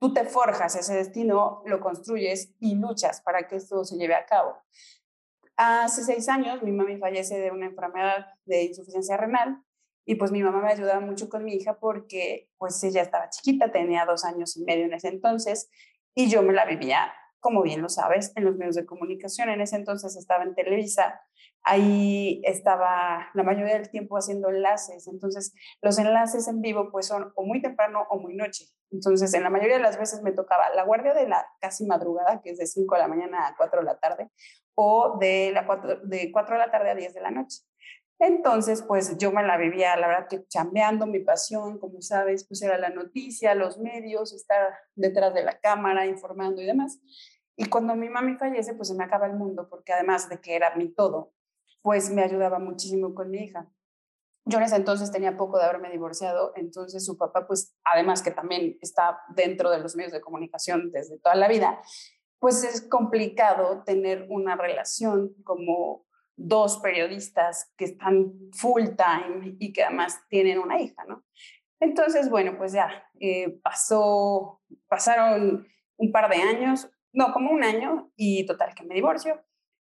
tú 0.00 0.12
te 0.12 0.24
forjas 0.24 0.74
ese 0.76 0.94
destino, 0.94 1.62
lo 1.66 1.80
construyes 1.80 2.54
y 2.60 2.76
luchas 2.76 3.20
para 3.22 3.46
que 3.46 3.56
esto 3.56 3.84
se 3.84 3.96
lleve 3.96 4.14
a 4.14 4.26
cabo. 4.26 4.56
Hace 5.56 6.04
seis 6.04 6.28
años 6.28 6.62
mi 6.62 6.70
mami 6.72 6.98
fallece 6.98 7.38
de 7.38 7.50
una 7.50 7.66
enfermedad 7.66 8.26
de 8.44 8.64
insuficiencia 8.64 9.16
renal 9.16 9.62
y 10.04 10.14
pues 10.14 10.30
mi 10.30 10.42
mamá 10.42 10.60
me 10.60 10.72
ayudaba 10.72 11.00
mucho 11.00 11.28
con 11.28 11.44
mi 11.44 11.54
hija 11.54 11.78
porque 11.78 12.48
pues 12.56 12.82
ella 12.84 13.02
estaba 13.02 13.28
chiquita, 13.28 13.72
tenía 13.72 14.06
dos 14.06 14.24
años 14.24 14.56
y 14.56 14.64
medio 14.64 14.84
en 14.84 14.94
ese 14.94 15.08
entonces 15.08 15.68
y 16.14 16.30
yo 16.30 16.42
me 16.42 16.52
la 16.52 16.64
vivía, 16.64 17.12
como 17.40 17.62
bien 17.62 17.82
lo 17.82 17.88
sabes, 17.88 18.32
en 18.36 18.44
los 18.44 18.56
medios 18.56 18.76
de 18.76 18.86
comunicación. 18.86 19.48
En 19.48 19.60
ese 19.60 19.76
entonces 19.76 20.16
estaba 20.16 20.44
en 20.44 20.54
Televisa 20.54 21.20
ahí 21.62 22.40
estaba 22.44 23.28
la 23.34 23.42
mayoría 23.42 23.74
del 23.74 23.90
tiempo 23.90 24.16
haciendo 24.16 24.48
enlaces. 24.48 25.06
Entonces, 25.06 25.54
los 25.82 25.98
enlaces 25.98 26.48
en 26.48 26.60
vivo 26.60 26.90
pues 26.90 27.06
son 27.06 27.32
o 27.34 27.44
muy 27.44 27.60
temprano 27.60 28.06
o 28.10 28.18
muy 28.18 28.34
noche. 28.34 28.64
Entonces, 28.90 29.34
en 29.34 29.42
la 29.42 29.50
mayoría 29.50 29.76
de 29.76 29.82
las 29.82 29.98
veces 29.98 30.22
me 30.22 30.32
tocaba 30.32 30.70
la 30.70 30.84
guardia 30.84 31.14
de 31.14 31.28
la 31.28 31.46
casi 31.60 31.84
madrugada, 31.84 32.40
que 32.40 32.50
es 32.50 32.58
de 32.58 32.66
5 32.66 32.94
de 32.94 33.00
la 33.00 33.08
mañana 33.08 33.46
a 33.46 33.56
4 33.56 33.80
de 33.80 33.86
la 33.86 33.98
tarde, 33.98 34.30
o 34.74 35.18
de, 35.18 35.50
la 35.52 35.66
4, 35.66 36.00
de 36.04 36.32
4 36.32 36.54
de 36.54 36.58
la 36.58 36.70
tarde 36.70 36.90
a 36.90 36.94
10 36.94 37.14
de 37.14 37.20
la 37.20 37.30
noche. 37.30 37.58
Entonces, 38.20 38.82
pues 38.82 39.16
yo 39.16 39.30
me 39.30 39.44
la 39.44 39.56
vivía, 39.56 39.96
la 39.96 40.08
verdad 40.08 40.28
que 40.28 40.46
chambeando, 40.48 41.06
mi 41.06 41.20
pasión, 41.20 41.78
como 41.78 42.02
sabes, 42.02 42.46
pues 42.48 42.62
era 42.62 42.76
la 42.76 42.90
noticia, 42.90 43.54
los 43.54 43.78
medios, 43.78 44.32
estar 44.32 44.74
detrás 44.96 45.34
de 45.34 45.44
la 45.44 45.60
cámara, 45.60 46.04
informando 46.06 46.60
y 46.60 46.66
demás. 46.66 47.00
Y 47.56 47.66
cuando 47.66 47.94
mi 47.94 48.08
mami 48.08 48.36
fallece, 48.36 48.74
pues 48.74 48.88
se 48.88 48.94
me 48.94 49.04
acaba 49.04 49.26
el 49.26 49.34
mundo, 49.34 49.68
porque 49.68 49.92
además 49.92 50.28
de 50.28 50.40
que 50.40 50.56
era 50.56 50.74
mi 50.74 50.88
todo, 50.88 51.32
pues 51.82 52.10
me 52.10 52.22
ayudaba 52.22 52.58
muchísimo 52.58 53.14
con 53.14 53.30
mi 53.30 53.44
hija. 53.44 53.68
Yo 54.44 54.58
en 54.58 54.64
ese 54.64 54.76
entonces 54.76 55.12
tenía 55.12 55.36
poco 55.36 55.58
de 55.58 55.64
haberme 55.64 55.90
divorciado, 55.90 56.52
entonces 56.56 57.04
su 57.04 57.16
papá, 57.16 57.46
pues 57.46 57.76
además 57.84 58.22
que 58.22 58.30
también 58.30 58.78
está 58.80 59.20
dentro 59.34 59.70
de 59.70 59.78
los 59.78 59.94
medios 59.94 60.12
de 60.12 60.20
comunicación 60.20 60.90
desde 60.90 61.18
toda 61.18 61.34
la 61.34 61.48
vida, 61.48 61.80
pues 62.38 62.64
es 62.64 62.80
complicado 62.80 63.84
tener 63.84 64.26
una 64.30 64.56
relación 64.56 65.34
como 65.44 66.07
dos 66.38 66.78
periodistas 66.78 67.72
que 67.76 67.84
están 67.84 68.32
full 68.52 68.84
time 68.96 69.56
y 69.58 69.72
que 69.72 69.82
además 69.82 70.20
tienen 70.28 70.58
una 70.58 70.80
hija, 70.80 71.04
¿no? 71.06 71.24
Entonces, 71.80 72.30
bueno, 72.30 72.56
pues 72.56 72.72
ya 72.72 73.04
eh, 73.20 73.58
pasó, 73.62 74.62
pasaron 74.88 75.66
un 75.96 76.12
par 76.12 76.30
de 76.30 76.36
años, 76.36 76.88
no, 77.12 77.32
como 77.32 77.50
un 77.50 77.64
año, 77.64 78.12
y 78.16 78.46
total 78.46 78.74
que 78.74 78.84
me 78.84 78.94
divorcio. 78.94 79.42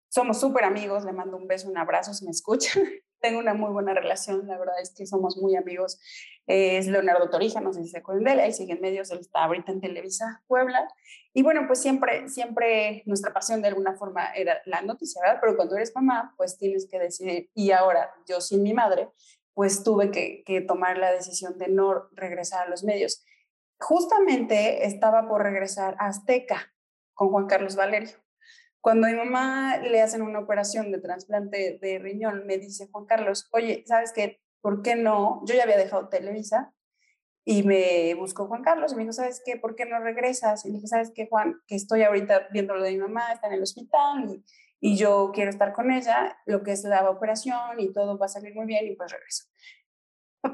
Somos 0.08 0.38
súper 0.40 0.64
amigos, 0.64 1.04
le 1.04 1.12
mando 1.12 1.36
un 1.36 1.46
beso, 1.46 1.68
un 1.68 1.78
abrazo 1.78 2.12
si 2.12 2.24
me 2.24 2.30
escucha. 2.30 2.78
Tengo 3.22 3.38
una 3.38 3.54
muy 3.54 3.70
buena 3.70 3.94
relación, 3.94 4.48
la 4.48 4.58
verdad 4.58 4.80
es 4.82 4.92
que 4.92 5.06
somos 5.06 5.36
muy 5.36 5.54
amigos. 5.54 6.00
es 6.46 6.88
Leonardo 6.88 7.30
Torija, 7.30 7.60
no 7.60 7.72
sé 7.72 7.84
si 7.84 7.90
se 7.90 7.98
acuerdan 7.98 8.24
de 8.24 8.32
él, 8.32 8.40
ahí 8.40 8.52
sigue 8.52 8.72
en 8.72 8.80
medios, 8.80 9.12
él 9.12 9.20
está 9.20 9.44
ahorita 9.44 9.70
en 9.70 9.80
Televisa 9.80 10.42
Puebla. 10.48 10.88
Y 11.32 11.44
bueno, 11.44 11.62
pues 11.68 11.80
siempre, 11.80 12.28
siempre 12.28 13.04
nuestra 13.06 13.32
pasión 13.32 13.62
de 13.62 13.68
alguna 13.68 13.94
forma 13.94 14.34
era 14.34 14.60
la 14.66 14.82
noticia, 14.82 15.22
¿verdad? 15.22 15.38
Pero 15.40 15.56
cuando 15.56 15.76
eres 15.76 15.94
mamá, 15.94 16.34
pues 16.36 16.58
tienes 16.58 16.88
que 16.90 16.98
decidir. 16.98 17.48
Y 17.54 17.70
ahora, 17.70 18.12
yo 18.28 18.40
sin 18.40 18.62
mi 18.64 18.74
madre, 18.74 19.08
pues 19.54 19.84
tuve 19.84 20.10
que, 20.10 20.42
que 20.44 20.60
tomar 20.60 20.98
la 20.98 21.12
decisión 21.12 21.58
de 21.58 21.68
no 21.68 22.08
regresar 22.12 22.66
a 22.66 22.70
los 22.70 22.82
medios. 22.82 23.24
Justamente 23.78 24.84
estaba 24.84 25.28
por 25.28 25.42
regresar 25.42 25.94
a 26.00 26.08
Azteca 26.08 26.74
con 27.14 27.30
Juan 27.30 27.46
Carlos 27.46 27.76
Valerio. 27.76 28.21
Cuando 28.82 29.06
a 29.06 29.10
mi 29.10 29.16
mamá 29.16 29.78
le 29.78 30.02
hacen 30.02 30.22
una 30.22 30.40
operación 30.40 30.90
de 30.90 30.98
trasplante 30.98 31.78
de 31.80 32.00
riñón, 32.00 32.44
me 32.46 32.58
dice 32.58 32.88
Juan 32.90 33.06
Carlos, 33.06 33.48
oye, 33.52 33.84
¿sabes 33.86 34.12
qué? 34.12 34.40
¿Por 34.60 34.82
qué 34.82 34.96
no? 34.96 35.40
Yo 35.46 35.54
ya 35.54 35.62
había 35.62 35.76
dejado 35.78 36.08
Televisa 36.08 36.74
y 37.44 37.62
me 37.62 38.12
buscó 38.14 38.48
Juan 38.48 38.64
Carlos 38.64 38.92
y 38.92 38.96
me 38.96 39.02
dijo, 39.02 39.12
¿sabes 39.12 39.40
qué? 39.46 39.56
¿Por 39.56 39.76
qué 39.76 39.86
no 39.86 40.00
regresas? 40.00 40.66
Y 40.66 40.70
le 40.70 40.74
dije, 40.74 40.88
¿sabes 40.88 41.12
qué, 41.14 41.28
Juan? 41.28 41.60
Que 41.68 41.76
estoy 41.76 42.02
ahorita 42.02 42.48
viendo 42.50 42.74
lo 42.74 42.82
de 42.82 42.90
mi 42.90 42.98
mamá, 42.98 43.32
está 43.32 43.46
en 43.46 43.52
el 43.52 43.62
hospital 43.62 44.28
y, 44.28 44.44
y 44.80 44.96
yo 44.96 45.30
quiero 45.32 45.50
estar 45.50 45.72
con 45.72 45.92
ella, 45.92 46.36
lo 46.44 46.64
que 46.64 46.72
es 46.72 46.82
la 46.82 47.08
operación 47.08 47.78
y 47.78 47.92
todo 47.92 48.18
va 48.18 48.26
a 48.26 48.30
salir 48.30 48.52
muy 48.52 48.66
bien 48.66 48.84
y 48.84 48.96
pues 48.96 49.12
regreso. 49.12 49.44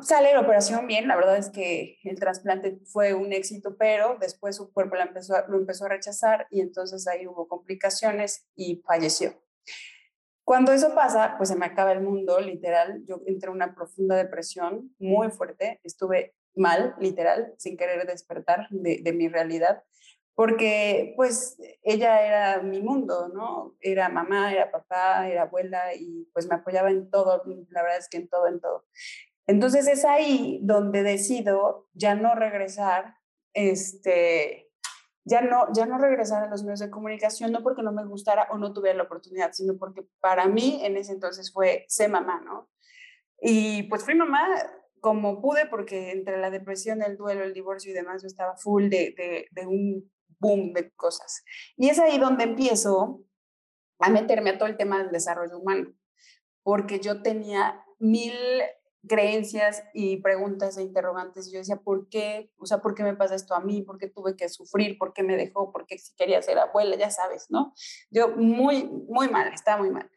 Sale 0.02 0.34
la 0.34 0.40
operación 0.40 0.86
bien, 0.86 1.08
la 1.08 1.16
verdad 1.16 1.38
es 1.38 1.48
que 1.48 1.98
el 2.04 2.18
trasplante 2.18 2.78
fue 2.84 3.14
un 3.14 3.32
éxito, 3.32 3.76
pero 3.78 4.18
después 4.20 4.56
su 4.56 4.70
cuerpo 4.70 4.96
la 4.96 5.04
empezó, 5.04 5.34
lo 5.48 5.56
empezó 5.56 5.86
a 5.86 5.88
rechazar 5.88 6.46
y 6.50 6.60
entonces 6.60 7.08
ahí 7.08 7.26
hubo 7.26 7.48
complicaciones 7.48 8.46
y 8.54 8.82
falleció. 8.86 9.42
Cuando 10.44 10.72
eso 10.72 10.94
pasa, 10.94 11.34
pues 11.38 11.48
se 11.48 11.56
me 11.56 11.66
acaba 11.66 11.92
el 11.92 12.00
mundo, 12.00 12.38
literal. 12.40 13.02
Yo 13.06 13.20
entré 13.26 13.48
en 13.48 13.56
una 13.56 13.74
profunda 13.74 14.16
depresión 14.16 14.94
muy 14.98 15.30
fuerte, 15.30 15.80
estuve 15.82 16.34
mal, 16.54 16.94
literal, 17.00 17.54
sin 17.56 17.76
querer 17.76 18.06
despertar 18.06 18.66
de, 18.70 19.00
de 19.02 19.12
mi 19.12 19.28
realidad, 19.28 19.82
porque 20.34 21.14
pues 21.16 21.58
ella 21.82 22.24
era 22.24 22.62
mi 22.62 22.80
mundo, 22.80 23.28
¿no? 23.28 23.76
Era 23.80 24.08
mamá, 24.08 24.52
era 24.52 24.70
papá, 24.70 25.28
era 25.28 25.42
abuela 25.42 25.94
y 25.94 26.28
pues 26.32 26.46
me 26.46 26.54
apoyaba 26.54 26.90
en 26.90 27.10
todo, 27.10 27.42
la 27.70 27.82
verdad 27.82 27.98
es 27.98 28.08
que 28.08 28.18
en 28.18 28.28
todo, 28.28 28.46
en 28.46 28.60
todo. 28.60 28.84
Entonces 29.48 29.88
es 29.88 30.04
ahí 30.04 30.60
donde 30.62 31.02
decido 31.02 31.88
ya 31.94 32.14
no 32.14 32.34
regresar, 32.34 33.16
este, 33.54 34.70
ya 35.24 35.40
no, 35.40 35.72
ya 35.72 35.86
no 35.86 35.96
regresar 35.96 36.44
a 36.44 36.48
los 36.48 36.62
medios 36.64 36.80
de 36.80 36.90
comunicación, 36.90 37.50
no 37.50 37.62
porque 37.62 37.82
no 37.82 37.90
me 37.90 38.04
gustara 38.04 38.46
o 38.50 38.58
no 38.58 38.74
tuviera 38.74 38.98
la 38.98 39.04
oportunidad, 39.04 39.52
sino 39.52 39.78
porque 39.78 40.06
para 40.20 40.46
mí 40.48 40.80
en 40.84 40.98
ese 40.98 41.12
entonces 41.12 41.50
fue 41.50 41.86
ser 41.88 42.10
mamá, 42.10 42.42
¿no? 42.44 42.68
Y 43.40 43.84
pues 43.84 44.04
fui 44.04 44.14
mamá 44.14 44.46
como 45.00 45.40
pude, 45.40 45.64
porque 45.64 46.10
entre 46.10 46.36
la 46.36 46.50
depresión, 46.50 47.02
el 47.02 47.16
duelo, 47.16 47.42
el 47.42 47.54
divorcio 47.54 47.90
y 47.90 47.94
demás, 47.94 48.20
yo 48.20 48.26
estaba 48.26 48.54
full 48.56 48.90
de, 48.90 49.14
de, 49.16 49.46
de 49.50 49.66
un 49.66 50.12
boom 50.40 50.74
de 50.74 50.90
cosas. 50.90 51.42
Y 51.76 51.88
es 51.88 51.98
ahí 51.98 52.18
donde 52.18 52.44
empiezo 52.44 53.22
a 53.98 54.10
meterme 54.10 54.50
a 54.50 54.58
todo 54.58 54.68
el 54.68 54.76
tema 54.76 54.98
del 54.98 55.10
desarrollo 55.10 55.58
humano, 55.58 55.94
porque 56.62 57.00
yo 57.00 57.22
tenía 57.22 57.82
mil 57.98 58.34
creencias 59.08 59.82
y 59.92 60.18
preguntas 60.18 60.78
e 60.78 60.82
interrogantes. 60.82 61.50
Yo 61.50 61.58
decía, 61.58 61.76
¿por 61.76 62.08
qué? 62.08 62.52
O 62.58 62.66
sea, 62.66 62.78
¿por 62.78 62.94
qué 62.94 63.02
me 63.02 63.16
pasa 63.16 63.34
esto 63.34 63.54
a 63.54 63.60
mí? 63.60 63.82
¿Por 63.82 63.98
qué 63.98 64.08
tuve 64.08 64.36
que 64.36 64.48
sufrir? 64.48 64.98
¿Por 64.98 65.12
qué 65.12 65.22
me 65.22 65.36
dejó? 65.36 65.72
¿Por 65.72 65.86
qué 65.86 65.98
si 65.98 66.14
quería 66.14 66.40
ser 66.42 66.58
abuela? 66.58 66.96
Ya 66.96 67.10
sabes, 67.10 67.46
¿no? 67.50 67.74
Yo 68.10 68.28
muy, 68.36 68.84
muy 68.84 69.28
mal, 69.28 69.52
estaba 69.52 69.78
muy 69.78 69.90
mal. 69.90 70.10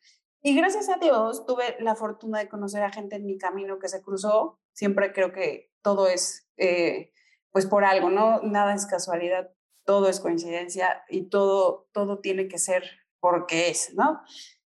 Y 0.43 0.55
gracias 0.55 0.89
a 0.89 0.97
Dios 0.97 1.45
tuve 1.45 1.77
la 1.79 1.95
fortuna 1.95 2.39
de 2.39 2.49
conocer 2.49 2.83
a 2.83 2.91
gente 2.91 3.15
en 3.15 3.25
mi 3.25 3.37
camino 3.37 3.79
que 3.79 3.87
se 3.87 4.01
cruzó. 4.01 4.59
Siempre 4.73 5.13
creo 5.13 5.31
que 5.31 5.71
todo 5.81 6.07
es, 6.07 6.49
eh, 6.57 7.13
pues 7.51 7.67
por 7.67 7.85
algo, 7.85 8.09
¿no? 8.09 8.41
Nada 8.41 8.73
es 8.73 8.85
casualidad, 8.85 9.51
todo 9.85 10.09
es 10.09 10.19
coincidencia 10.19 11.03
y 11.09 11.29
todo, 11.29 11.87
todo 11.93 12.19
tiene 12.19 12.47
que 12.47 12.57
ser 12.57 12.83
porque 13.19 13.69
es, 13.69 13.93
¿no? 13.93 14.21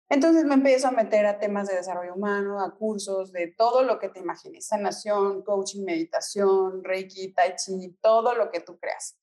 Entonces 0.08 0.44
me 0.44 0.54
empiezo 0.54 0.88
a 0.88 0.92
meter 0.92 1.26
a 1.26 1.38
temas 1.38 1.66
de 1.66 1.76
desarrollo 1.76 2.14
humano, 2.14 2.60
a 2.60 2.76
cursos 2.76 3.32
de 3.32 3.48
todo 3.48 3.82
lo 3.82 3.98
que 3.98 4.10
te 4.10 4.20
imagines, 4.20 4.66
sanación, 4.66 5.42
coaching, 5.42 5.84
meditación, 5.84 6.84
reiki, 6.84 7.32
tai 7.32 7.54
chi, 7.56 7.96
todo 8.00 8.34
lo 8.34 8.50
que 8.50 8.60
tú 8.60 8.78
creas. 8.78 9.16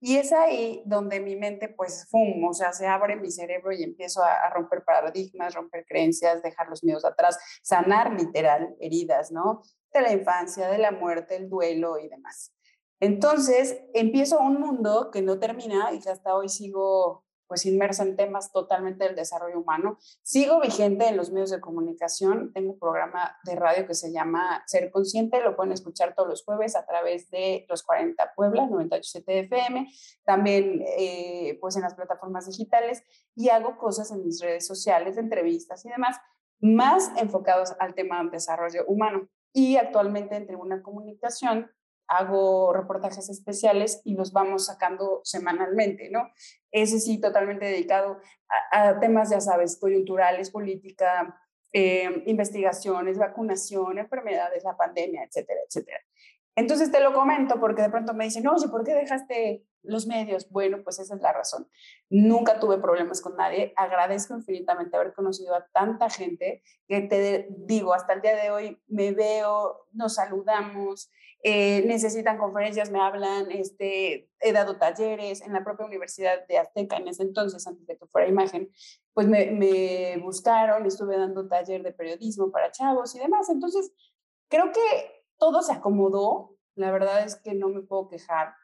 Y 0.00 0.16
es 0.16 0.32
ahí 0.32 0.82
donde 0.86 1.18
mi 1.18 1.34
mente, 1.34 1.68
pues, 1.68 2.06
fum, 2.08 2.44
o 2.44 2.54
sea, 2.54 2.72
se 2.72 2.86
abre 2.86 3.16
mi 3.16 3.32
cerebro 3.32 3.72
y 3.72 3.82
empiezo 3.82 4.22
a, 4.22 4.48
romper 4.50 4.84
paradigmas, 4.84 5.54
romper 5.54 5.84
creencias, 5.86 6.40
dejar 6.40 6.68
los 6.68 6.84
miedos 6.84 7.04
atrás, 7.04 7.36
sanar 7.62 8.12
literal 8.12 8.76
heridas, 8.80 9.32
¿no? 9.32 9.62
De 9.92 10.00
la 10.00 10.12
infancia, 10.12 10.68
de 10.68 10.78
la 10.78 10.92
muerte, 10.92 11.34
el 11.34 11.48
duelo 11.48 11.98
y 11.98 12.08
demás. 12.08 12.54
Entonces, 13.00 13.80
empiezo 13.92 14.38
un 14.38 14.60
mundo 14.60 15.10
que 15.10 15.22
no 15.22 15.40
termina 15.40 15.92
y 15.92 16.00
que 16.00 16.10
hasta 16.10 16.34
hoy 16.34 16.48
sigo 16.48 17.24
pues 17.48 17.66
inmersa 17.66 18.04
en 18.04 18.16
temas 18.16 18.52
totalmente 18.52 19.04
del 19.04 19.16
desarrollo 19.16 19.58
humano. 19.58 19.98
Sigo 20.22 20.60
vigente 20.60 21.08
en 21.08 21.16
los 21.16 21.32
medios 21.32 21.50
de 21.50 21.60
comunicación, 21.60 22.52
tengo 22.52 22.74
un 22.74 22.78
programa 22.78 23.36
de 23.44 23.56
radio 23.56 23.86
que 23.86 23.94
se 23.94 24.12
llama 24.12 24.62
Ser 24.66 24.90
Consciente, 24.90 25.40
lo 25.40 25.56
pueden 25.56 25.72
escuchar 25.72 26.14
todos 26.14 26.28
los 26.28 26.44
jueves 26.44 26.76
a 26.76 26.86
través 26.86 27.30
de 27.30 27.66
los 27.68 27.82
40 27.82 28.34
Puebla, 28.36 28.66
97 28.66 29.40
FM, 29.40 29.88
también 30.24 30.84
eh, 30.98 31.58
pues 31.60 31.76
en 31.76 31.82
las 31.82 31.94
plataformas 31.94 32.46
digitales 32.46 33.02
y 33.34 33.48
hago 33.48 33.78
cosas 33.78 34.10
en 34.10 34.24
mis 34.24 34.40
redes 34.40 34.66
sociales, 34.66 35.16
entrevistas 35.16 35.84
y 35.86 35.88
demás, 35.88 36.18
más 36.60 37.10
enfocados 37.16 37.74
al 37.78 37.94
tema 37.94 38.18
del 38.18 38.30
desarrollo 38.30 38.84
humano. 38.86 39.28
Y 39.52 39.76
actualmente 39.76 40.36
en 40.36 40.46
Tribuna 40.46 40.82
Comunicación 40.82 41.70
hago 42.08 42.72
reportajes 42.72 43.28
especiales 43.28 44.00
y 44.04 44.14
los 44.14 44.32
vamos 44.32 44.66
sacando 44.66 45.20
semanalmente, 45.24 46.10
¿no? 46.10 46.30
Ese 46.70 46.98
sí, 47.00 47.20
totalmente 47.20 47.66
dedicado 47.66 48.18
a, 48.72 48.98
temas, 48.98 49.30
ya 49.30 49.40
sabes, 49.40 49.78
coyunturales, 49.78 50.50
política, 50.50 51.38
eh, 51.72 52.24
investigaciones, 52.26 53.18
vacunación, 53.18 53.98
enfermedades, 53.98 54.64
la 54.64 54.76
pandemia, 54.76 55.24
etcétera, 55.24 55.60
etcétera. 55.66 56.00
Entonces 56.58 56.90
te 56.90 56.98
lo 56.98 57.12
comento 57.12 57.60
porque 57.60 57.82
de 57.82 57.90
pronto 57.90 58.14
me 58.14 58.24
dicen, 58.24 58.48
oye, 58.48 58.66
¿por 58.68 58.82
qué 58.82 58.92
dejaste 58.92 59.64
los 59.82 60.08
medios? 60.08 60.50
Bueno, 60.50 60.78
pues 60.82 60.98
esa 60.98 61.14
es 61.14 61.20
la 61.20 61.32
razón. 61.32 61.68
Nunca 62.10 62.58
tuve 62.58 62.78
problemas 62.78 63.20
con 63.20 63.36
nadie. 63.36 63.72
Agradezco 63.76 64.34
infinitamente 64.34 64.96
haber 64.96 65.12
conocido 65.12 65.54
a 65.54 65.68
tanta 65.68 66.10
gente 66.10 66.64
que 66.88 67.02
te 67.02 67.46
digo, 67.50 67.94
hasta 67.94 68.14
el 68.14 68.22
día 68.22 68.34
de 68.34 68.50
hoy 68.50 68.82
me 68.88 69.12
veo, 69.12 69.86
nos 69.92 70.16
saludamos, 70.16 71.12
eh, 71.44 71.84
necesitan 71.86 72.36
conferencias, 72.36 72.90
me 72.90 73.00
hablan, 73.00 73.50
este, 73.50 74.28
he 74.40 74.52
dado 74.52 74.76
talleres 74.76 75.40
en 75.40 75.52
la 75.52 75.62
propia 75.62 75.86
Universidad 75.86 76.46
de 76.48 76.58
Azteca 76.58 76.96
en 76.96 77.06
ese 77.06 77.22
entonces, 77.22 77.64
antes 77.66 77.86
de 77.86 77.96
que 77.96 78.06
fuera 78.06 78.26
imagen, 78.26 78.70
pues 79.14 79.28
me, 79.28 79.52
me 79.52 80.18
buscaron, 80.18 80.84
estuve 80.84 81.16
dando 81.16 81.46
taller 81.46 81.82
de 81.84 81.92
periodismo 81.92 82.50
para 82.50 82.72
chavos 82.72 83.14
y 83.14 83.20
demás. 83.20 83.48
Entonces, 83.50 83.92
creo 84.48 84.72
que 84.72 85.24
todo 85.38 85.62
se 85.62 85.72
acomodó, 85.72 86.56
la 86.74 86.90
verdad 86.90 87.24
es 87.24 87.36
que 87.36 87.54
no 87.54 87.68
me 87.68 87.82
puedo 87.82 88.08
quejar. 88.08 88.54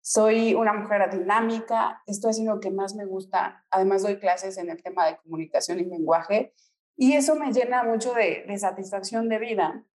Soy 0.00 0.54
una 0.54 0.72
mujer 0.72 1.10
dinámica, 1.10 2.02
esto 2.06 2.30
es 2.30 2.38
lo 2.40 2.60
que 2.60 2.70
más 2.70 2.94
me 2.94 3.04
gusta. 3.04 3.64
Además, 3.70 4.02
doy 4.02 4.18
clases 4.18 4.56
en 4.56 4.70
el 4.70 4.82
tema 4.82 5.06
de 5.06 5.18
comunicación 5.18 5.80
y 5.80 5.84
lenguaje 5.84 6.54
y 6.96 7.12
eso 7.12 7.36
me 7.36 7.52
llena 7.52 7.84
mucho 7.84 8.14
de, 8.14 8.44
de 8.46 8.58
satisfacción 8.58 9.28
de 9.28 9.38
vida 9.38 9.86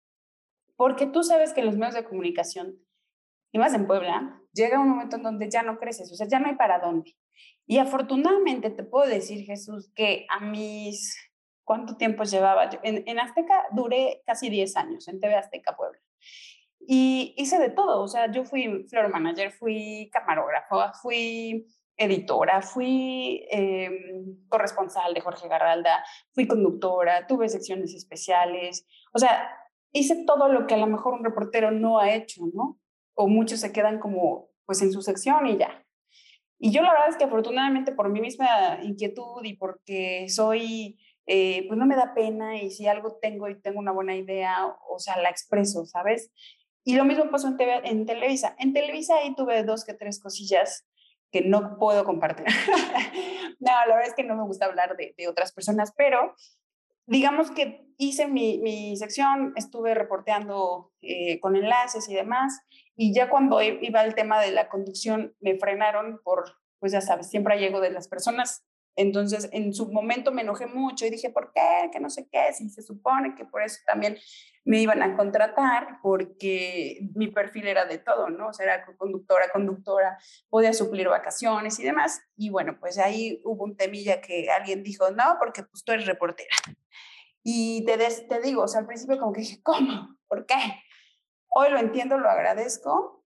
porque 0.78 1.06
tú 1.06 1.24
sabes 1.24 1.52
que 1.52 1.64
los 1.64 1.76
medios 1.76 1.96
de 1.96 2.04
comunicación, 2.04 2.78
y 3.52 3.58
más 3.58 3.74
en 3.74 3.88
Puebla, 3.88 4.40
llega 4.52 4.78
un 4.78 4.88
momento 4.88 5.16
en 5.16 5.24
donde 5.24 5.50
ya 5.50 5.64
no 5.64 5.78
creces, 5.78 6.12
o 6.12 6.14
sea, 6.14 6.28
ya 6.28 6.38
no 6.38 6.46
hay 6.46 6.54
para 6.54 6.78
dónde. 6.78 7.16
Y 7.66 7.78
afortunadamente 7.78 8.70
te 8.70 8.84
puedo 8.84 9.08
decir, 9.08 9.44
Jesús, 9.44 9.90
que 9.96 10.26
a 10.30 10.38
mis 10.38 11.16
¿cuánto 11.64 11.96
tiempo 11.96 12.22
llevaba? 12.22 12.70
Yo, 12.70 12.78
en, 12.84 13.02
en 13.06 13.18
Azteca 13.18 13.64
duré 13.72 14.22
casi 14.24 14.50
10 14.50 14.76
años, 14.76 15.08
en 15.08 15.18
TV 15.18 15.34
Azteca 15.34 15.76
Puebla. 15.76 15.98
Y 16.80 17.34
hice 17.36 17.58
de 17.58 17.70
todo, 17.70 18.00
o 18.00 18.08
sea, 18.08 18.30
yo 18.30 18.44
fui 18.44 18.86
floor 18.88 19.10
manager, 19.10 19.50
fui 19.50 20.08
camarógrafa, 20.12 20.92
fui 20.94 21.66
editora, 21.96 22.62
fui 22.62 23.44
eh, 23.50 23.90
corresponsal 24.48 25.12
de 25.12 25.20
Jorge 25.20 25.48
Garralda, 25.48 26.04
fui 26.32 26.46
conductora, 26.46 27.26
tuve 27.26 27.48
secciones 27.48 27.92
especiales, 27.94 28.86
o 29.12 29.18
sea, 29.18 29.50
hice 29.92 30.24
todo 30.26 30.48
lo 30.48 30.66
que 30.66 30.74
a 30.74 30.78
lo 30.78 30.86
mejor 30.86 31.14
un 31.14 31.24
reportero 31.24 31.70
no 31.70 31.98
ha 31.98 32.14
hecho, 32.14 32.42
¿no? 32.52 32.78
O 33.14 33.28
muchos 33.28 33.60
se 33.60 33.72
quedan 33.72 33.98
como, 33.98 34.48
pues 34.66 34.82
en 34.82 34.92
su 34.92 35.02
sección 35.02 35.46
y 35.46 35.56
ya. 35.58 35.84
Y 36.58 36.72
yo 36.72 36.82
la 36.82 36.90
verdad 36.92 37.08
es 37.08 37.16
que 37.16 37.24
afortunadamente 37.24 37.92
por 37.92 38.10
mi 38.10 38.20
misma 38.20 38.80
inquietud 38.82 39.44
y 39.44 39.54
porque 39.54 40.28
soy, 40.28 40.98
eh, 41.26 41.64
pues 41.68 41.78
no 41.78 41.86
me 41.86 41.94
da 41.94 42.14
pena 42.14 42.60
y 42.60 42.70
si 42.70 42.86
algo 42.86 43.18
tengo 43.20 43.48
y 43.48 43.60
tengo 43.60 43.78
una 43.78 43.92
buena 43.92 44.16
idea, 44.16 44.66
o 44.88 44.98
sea, 44.98 45.18
la 45.18 45.30
expreso, 45.30 45.86
¿sabes? 45.86 46.32
Y 46.84 46.96
lo 46.96 47.04
mismo 47.04 47.30
pasó 47.30 47.48
en, 47.48 47.56
en 47.84 48.06
Televisa. 48.06 48.56
En 48.58 48.72
Televisa 48.72 49.16
ahí 49.16 49.34
tuve 49.34 49.62
dos 49.62 49.84
que 49.84 49.94
tres 49.94 50.20
cosillas 50.20 50.86
que 51.30 51.42
no 51.42 51.78
puedo 51.78 52.04
compartir. 52.04 52.46
no, 53.60 53.70
la 53.70 53.86
verdad 53.86 54.08
es 54.08 54.14
que 54.14 54.24
no 54.24 54.34
me 54.34 54.44
gusta 54.44 54.66
hablar 54.66 54.96
de, 54.96 55.14
de 55.16 55.28
otras 55.28 55.52
personas, 55.52 55.92
pero 55.96 56.34
digamos 57.06 57.50
que 57.50 57.87
hice 57.98 58.26
mi, 58.26 58.58
mi 58.58 58.96
sección, 58.96 59.52
estuve 59.56 59.94
reporteando 59.94 60.92
eh, 61.02 61.38
con 61.40 61.56
enlaces 61.56 62.08
y 62.08 62.14
demás, 62.14 62.60
y 62.96 63.12
ya 63.12 63.28
cuando 63.28 63.60
iba 63.60 64.02
el 64.02 64.14
tema 64.14 64.40
de 64.40 64.52
la 64.52 64.68
conducción 64.68 65.34
me 65.40 65.58
frenaron 65.58 66.20
por, 66.24 66.56
pues 66.78 66.92
ya 66.92 67.00
sabes, 67.00 67.28
siempre 67.28 67.58
llego 67.58 67.80
de 67.80 67.90
las 67.90 68.08
personas 68.08 68.64
entonces, 68.98 69.48
en 69.52 69.72
su 69.72 69.92
momento 69.92 70.32
me 70.32 70.42
enojé 70.42 70.66
mucho 70.66 71.06
y 71.06 71.10
dije, 71.10 71.30
¿por 71.30 71.52
qué? 71.54 71.88
Que 71.92 72.00
no 72.00 72.10
sé 72.10 72.28
qué, 72.32 72.52
si 72.52 72.68
se 72.68 72.82
supone 72.82 73.36
que 73.36 73.44
por 73.44 73.62
eso 73.62 73.78
también 73.86 74.18
me 74.64 74.80
iban 74.80 75.04
a 75.04 75.16
contratar, 75.16 76.00
porque 76.02 76.98
mi 77.14 77.28
perfil 77.28 77.68
era 77.68 77.84
de 77.84 77.98
todo, 77.98 78.28
¿no? 78.28 78.48
O 78.48 78.52
sea, 78.52 78.66
era 78.66 78.84
conductora, 78.96 79.50
conductora, 79.52 80.18
podía 80.50 80.72
suplir 80.72 81.08
vacaciones 81.08 81.78
y 81.78 81.84
demás. 81.84 82.20
Y 82.36 82.50
bueno, 82.50 82.76
pues 82.80 82.98
ahí 82.98 83.40
hubo 83.44 83.62
un 83.62 83.76
temilla 83.76 84.20
que 84.20 84.50
alguien 84.50 84.82
dijo, 84.82 85.08
no, 85.12 85.36
porque 85.38 85.62
pues 85.62 85.84
tú 85.84 85.92
eres 85.92 86.06
reportera. 86.06 86.56
Y 87.42 87.84
te, 87.84 87.96
te 87.96 88.40
digo, 88.40 88.62
o 88.62 88.68
sea, 88.68 88.80
al 88.80 88.86
principio 88.86 89.18
como 89.18 89.32
que 89.32 89.40
dije, 89.40 89.62
¿cómo? 89.62 90.16
¿Por 90.26 90.46
qué? 90.46 90.54
Hoy 91.50 91.70
lo 91.70 91.78
entiendo, 91.78 92.18
lo 92.18 92.28
agradezco, 92.28 93.24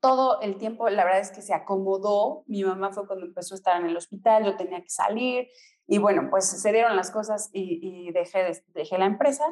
todo 0.00 0.40
el 0.40 0.58
tiempo, 0.58 0.88
la 0.90 1.04
verdad 1.04 1.20
es 1.20 1.30
que 1.30 1.42
se 1.42 1.54
acomodó. 1.54 2.44
Mi 2.46 2.62
mamá 2.62 2.92
fue 2.92 3.06
cuando 3.06 3.26
empezó 3.26 3.54
a 3.54 3.56
estar 3.56 3.80
en 3.80 3.88
el 3.88 3.96
hospital, 3.96 4.44
yo 4.44 4.56
tenía 4.56 4.82
que 4.82 4.90
salir 4.90 5.48
y 5.86 5.98
bueno, 5.98 6.28
pues 6.30 6.44
se 6.46 6.72
dieron 6.72 6.96
las 6.96 7.10
cosas 7.10 7.48
y, 7.52 8.12
dejé, 8.12 8.62
dejé 8.74 8.98
la 8.98 9.06
empresa. 9.06 9.44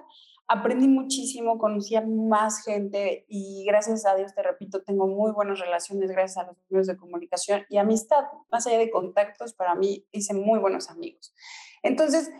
Aprendí 0.49 0.87
muchísimo, 0.87 1.59
conocí 1.59 1.96
a 1.96 2.03
más 2.03 2.62
gente 2.62 3.25
y 3.29 3.64
gracias 3.66 4.07
a 4.07 4.14
Dios, 4.14 4.35
te 4.35 4.42
repito, 4.42 4.83
tengo 4.83 5.09
muy 5.09 5.33
buenas 5.33 5.59
relaciones 5.59 6.11
gracias 6.11 6.37
a 6.37 6.46
los 6.46 6.57
medios 6.68 6.87
de 6.87 6.96
comunicación 6.96 7.64
y 7.68 7.79
amistad. 7.79 8.25
Más 8.53 8.66
allá 8.66 8.79
de 8.79 8.90
contactos, 8.90 9.55
para 9.55 9.75
mí 9.75 10.07
hice 10.12 10.35
muy 10.35 10.61
buenos 10.61 10.90
amigos. 10.90 11.35
Entonces, 11.83 12.31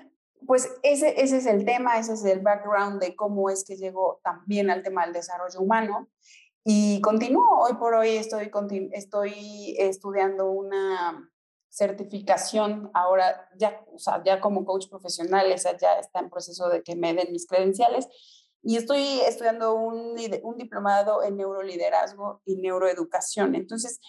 pues 0.47 0.71
ese, 0.83 1.21
ese 1.21 1.39
es 1.39 1.47
el 1.47 1.65
tema, 1.65 1.99
ese 1.99 2.15
es 2.15 2.25
el 2.25 2.41
background 2.41 3.01
de 3.01 3.15
cómo 3.15 3.51
es 3.51 3.65
que 3.65 3.77
llegó 3.77 4.21
también 4.23 4.71
al 4.71 4.83
tema 4.83 5.05
del 5.05 5.13
desarrollo 5.13 5.61
humano. 5.61 6.09
Y 6.65 7.01
continúo, 7.01 7.61
hoy 7.61 7.75
por 7.75 7.95
hoy 7.95 8.11
estoy, 8.17 8.51
estoy 8.93 9.77
estudiando 9.79 10.51
una 10.51 11.31
certificación 11.69 12.91
ahora 12.95 13.49
ya, 13.57 13.85
o 13.93 13.99
sea, 13.99 14.23
ya 14.25 14.41
como 14.41 14.65
coach 14.65 14.89
profesional, 14.89 15.53
esa 15.53 15.77
ya 15.77 15.99
está 15.99 16.21
en 16.21 16.31
proceso 16.31 16.69
de 16.69 16.83
que 16.83 16.97
me 16.97 17.15
den 17.15 17.33
mis 17.33 17.47
credenciales 17.47 18.09
y 18.63 18.77
estoy 18.77 19.21
estudiando 19.21 19.75
un, 19.75 20.17
un 20.43 20.57
diplomado 20.57 21.23
en 21.23 21.37
neuroliderazgo 21.37 22.43
y 22.45 22.57
neuroeducación. 22.57 23.55
Entonces, 23.55 24.01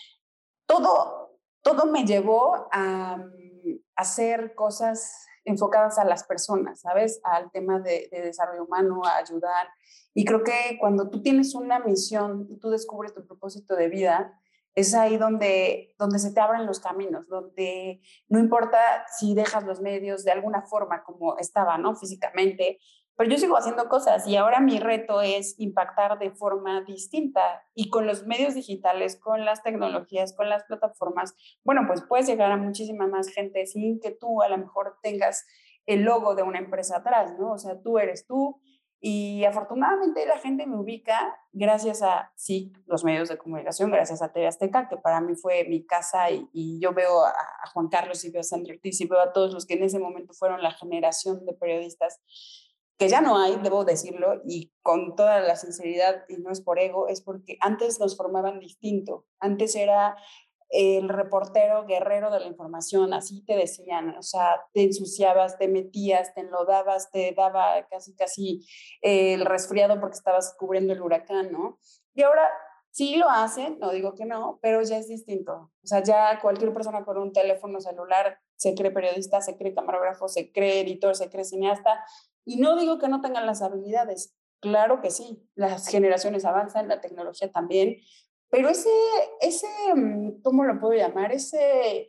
todo, 0.65 1.37
todo 1.61 1.85
me 1.85 2.05
llevó 2.05 2.67
a, 2.71 3.17
mm, 3.17 3.79
hacer 3.95 4.55
cosas 4.55 5.26
enfocadas 5.47 5.97
a 5.97 6.05
las 6.05 6.25
personas, 6.25 6.81
¿sabes? 6.81 7.19
Al 7.23 7.49
tema 7.51 7.79
de, 7.79 8.09
desarrollo 8.11 8.65
humano, 8.65 9.01
a 9.05 9.17
ayudar. 9.17 9.67
Y 10.13 10.25
creo 10.25 10.43
que 10.43 10.77
cuando 10.79 11.09
tú 11.09 11.21
tienes 11.21 11.55
una 11.55 11.79
misión 11.79 12.47
y 12.49 12.59
tú 12.59 12.69
descubres 12.69 13.13
tu 13.13 13.25
propósito 13.25 13.75
de 13.75 13.87
vida, 13.87 14.39
es 14.75 14.93
ahí 14.93 15.17
donde, 15.17 15.95
donde 15.97 16.19
se 16.19 16.31
te 16.33 16.39
abren 16.39 16.65
los 16.65 16.79
caminos, 16.79 17.27
donde 17.29 18.01
no 18.27 18.39
importa 18.39 18.77
si 19.17 19.33
dejas 19.33 19.63
los 19.63 19.81
medios 19.81 20.23
de 20.23 20.31
alguna 20.31 20.63
forma 20.63 21.03
como 21.03 21.37
estaba, 21.37 21.77
¿no? 21.77 21.95
Físicamente, 21.95 22.79
pero 23.17 23.31
yo 23.31 23.37
sigo 23.37 23.57
haciendo 23.57 23.89
cosas 23.89 24.27
y 24.27 24.35
ahora 24.35 24.61
mi 24.61 24.79
reto 24.79 25.21
es 25.21 25.59
impactar 25.59 26.19
de 26.19 26.31
forma 26.31 26.81
distinta 26.81 27.63
y 27.73 27.89
con 27.89 28.05
los 28.05 28.27
medios 28.27 28.53
digitales, 28.53 29.19
con 29.19 29.43
las 29.43 29.63
tecnologías, 29.63 30.35
con 30.35 30.47
las 30.49 30.63
plataformas, 30.65 31.35
bueno, 31.63 31.81
pues 31.87 32.03
puedes 32.07 32.27
llegar 32.27 32.51
a 32.51 32.57
muchísima 32.57 33.07
más 33.07 33.29
gente 33.29 33.65
sin 33.65 33.99
que 33.99 34.11
tú 34.11 34.41
a 34.43 34.49
lo 34.49 34.57
mejor 34.59 34.97
tengas 35.01 35.45
el 35.87 36.03
logo 36.03 36.35
de 36.35 36.43
una 36.43 36.59
empresa 36.59 36.97
atrás, 36.97 37.33
¿no? 37.39 37.53
O 37.53 37.57
sea, 37.57 37.81
tú 37.81 37.97
eres 37.97 38.27
tú 38.27 38.61
y 38.99 39.45
afortunadamente 39.45 40.25
la 40.25 40.39
gente 40.39 40.65
me 40.65 40.77
ubica 40.77 41.37
gracias 41.51 42.01
a, 42.01 42.31
sí, 42.35 42.73
los 42.87 43.03
medios 43.03 43.29
de 43.29 43.37
comunicación, 43.37 43.91
gracias 43.91 44.21
a 44.21 44.31
TV 44.31 44.47
Azteca, 44.47 44.89
que 44.89 44.97
para 44.97 45.21
mí 45.21 45.35
fue 45.35 45.65
mi 45.69 45.85
casa 45.85 46.31
y, 46.31 46.79
yo 46.79 46.93
veo 46.93 47.25
a, 47.25 47.33
Juan 47.73 47.89
Carlos 47.89 48.23
y 48.25 48.31
veo 48.31 48.41
a 48.41 48.43
Sandra 48.43 48.73
Ortiz 48.73 48.99
y 49.01 49.07
veo 49.07 49.19
a 49.19 49.33
todos 49.33 49.53
los 49.53 49.65
que 49.65 49.75
en 49.75 49.83
ese 49.83 49.99
momento 49.99 50.33
fueron 50.33 50.63
la 50.63 50.71
generación 50.71 51.45
de 51.45 51.53
periodistas 51.53 52.19
que 52.97 53.09
ya 53.09 53.21
no 53.21 53.37
hay, 53.37 53.57
debo 53.57 53.85
decirlo, 53.85 54.41
y 54.45 54.71
con 54.81 55.15
toda 55.15 55.39
la 55.41 55.55
sinceridad, 55.55 56.25
y 56.27 56.37
no 56.37 56.51
es 56.51 56.61
por 56.61 56.79
ego, 56.79 57.07
es 57.07 57.21
porque 57.21 57.57
antes 57.61 57.99
nos 57.99 58.17
formaban 58.17 58.59
distinto. 58.59 59.25
Antes 59.39 59.75
era 59.75 60.15
el 60.69 61.07
reportero 61.07 61.85
guerrero 61.85 62.29
de 62.31 62.39
la 62.41 62.47
información, 62.47 63.13
así 63.13 63.45
te 63.45 63.55
decían, 63.55 64.15
o 64.17 64.21
sea, 64.21 64.61
te 64.73 64.83
ensuciabas, 64.83 65.57
te 65.57 65.67
metías, 65.67 66.33
te 66.33 66.41
enlodabas, 66.41 67.09
te 67.11 67.33
daba 67.35 67.87
casi, 67.89 68.15
casi 68.15 68.67
el 69.01 69.45
resfriado 69.45 69.99
porque 69.99 70.17
estabas 70.17 70.55
cubriendo 70.57 70.93
el 70.93 71.01
huracán, 71.01 71.51
¿no? 71.51 71.79
Y 72.13 72.23
ahora 72.23 72.49
sí 72.91 73.15
lo 73.15 73.29
hacen, 73.29 73.77
no 73.79 73.91
digo 73.91 74.13
que 74.15 74.25
no, 74.25 74.59
pero 74.61 74.81
ya 74.81 74.97
es 74.97 75.07
distinto. 75.07 75.71
O 75.83 75.87
sea, 75.87 76.03
ya 76.03 76.39
cualquier 76.41 76.73
persona 76.73 77.05
con 77.05 77.17
un 77.17 77.31
teléfono 77.31 77.79
celular 77.79 78.39
se 78.57 78.75
cree 78.75 78.91
periodista, 78.91 79.41
se 79.41 79.55
cree 79.55 79.73
camarógrafo, 79.73 80.27
se 80.27 80.51
cree 80.51 80.81
editor, 80.81 81.15
se 81.15 81.29
cree 81.29 81.45
cineasta, 81.45 82.03
y 82.43 82.57
no 82.57 82.77
digo 82.77 82.99
que 82.99 83.07
no 83.07 83.21
tengan 83.21 83.45
las 83.45 83.61
habilidades, 83.61 84.35
claro 84.59 85.01
que 85.01 85.11
sí, 85.11 85.47
las 85.55 85.87
generaciones 85.87 86.45
avanzan, 86.45 86.87
la 86.87 87.01
tecnología 87.01 87.51
también, 87.51 87.97
pero 88.49 88.69
ese, 88.69 88.89
ese 89.41 89.67
mm, 89.95 90.41
¿cómo 90.41 90.63
lo 90.63 90.79
puedo 90.79 90.93
llamar? 90.93 91.31
Ese 91.31 92.07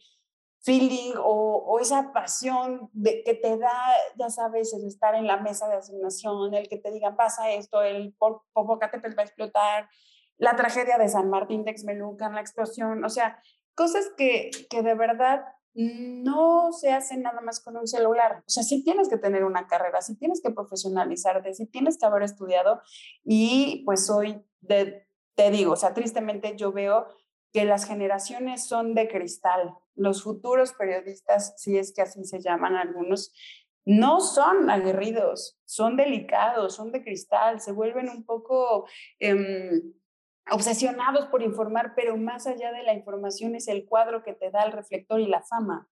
feeling 0.60 1.14
o, 1.22 1.78
esa 1.80 2.12
pasión 2.12 2.90
de, 2.92 3.22
que 3.24 3.34
te 3.34 3.56
da, 3.58 3.72
ya 4.16 4.28
sabes, 4.28 4.72
el 4.74 4.86
estar 4.86 5.14
en 5.14 5.26
la 5.26 5.38
mesa 5.38 5.68
de 5.68 5.76
asignación, 5.76 6.54
el 6.54 6.68
que 6.68 6.78
te 6.78 6.90
digan 6.90 7.16
pasa 7.16 7.50
esto, 7.50 7.82
el 7.82 8.14
Popocatépetl 8.52 9.16
va 9.18 9.22
a 9.22 9.26
explotar, 9.26 9.88
la 10.36 10.56
tragedia 10.56 10.98
de 10.98 11.08
San 11.08 11.30
Martín 11.30 11.64
de 11.64 11.70
Exmelucan, 11.70 12.34
la 12.34 12.40
explosión, 12.40 13.04
o 13.04 13.08
sea, 13.08 13.40
cosas 13.74 14.10
que, 14.16 14.50
que 14.68 14.82
de 14.82 14.94
verdad 14.94 15.44
no 15.80 16.72
se 16.72 16.90
hace 16.90 17.16
nada 17.16 17.40
más 17.40 17.60
con 17.60 17.76
un 17.76 17.86
celular. 17.86 18.42
O 18.46 18.50
sea, 18.50 18.64
sí 18.64 18.82
tienes 18.82 19.08
que 19.08 19.16
tener 19.16 19.44
una 19.44 19.68
carrera, 19.68 20.02
sí 20.02 20.16
tienes 20.16 20.42
que 20.42 20.50
profesionalizarte, 20.50 21.54
sí 21.54 21.66
tienes 21.66 21.98
que 21.98 22.06
haber 22.06 22.24
estudiado 22.24 22.82
y 23.24 23.84
pues 23.84 24.10
hoy 24.10 24.42
te 24.66 25.50
digo, 25.52 25.74
o 25.74 25.76
sea, 25.76 25.94
tristemente 25.94 26.56
yo 26.56 26.72
veo 26.72 27.06
que 27.52 27.64
las 27.64 27.84
generaciones 27.84 28.66
son 28.66 28.94
de 28.94 29.08
cristal. 29.08 29.72
Los 29.94 30.24
futuros 30.24 30.72
periodistas, 30.72 31.54
si 31.56 31.78
es 31.78 31.94
que 31.94 32.02
así 32.02 32.24
se 32.24 32.40
llaman 32.40 32.74
algunos, 32.74 33.32
no 33.84 34.20
son 34.20 34.70
aguerridos, 34.70 35.60
son 35.64 35.96
delicados, 35.96 36.74
son 36.74 36.90
de 36.90 37.04
cristal, 37.04 37.60
se 37.60 37.70
vuelven 37.70 38.08
un 38.08 38.24
poco... 38.24 38.88
Em, 39.20 39.94
obsesionados 40.50 41.26
por 41.26 41.42
informar, 41.42 41.94
pero 41.94 42.16
más 42.16 42.46
allá 42.46 42.72
de 42.72 42.82
la 42.82 42.94
información 42.94 43.54
es 43.54 43.68
el 43.68 43.86
cuadro 43.86 44.22
que 44.22 44.34
te 44.34 44.50
da 44.50 44.64
el 44.64 44.72
reflector 44.72 45.20
y 45.20 45.26
la 45.26 45.42
fama. 45.42 45.88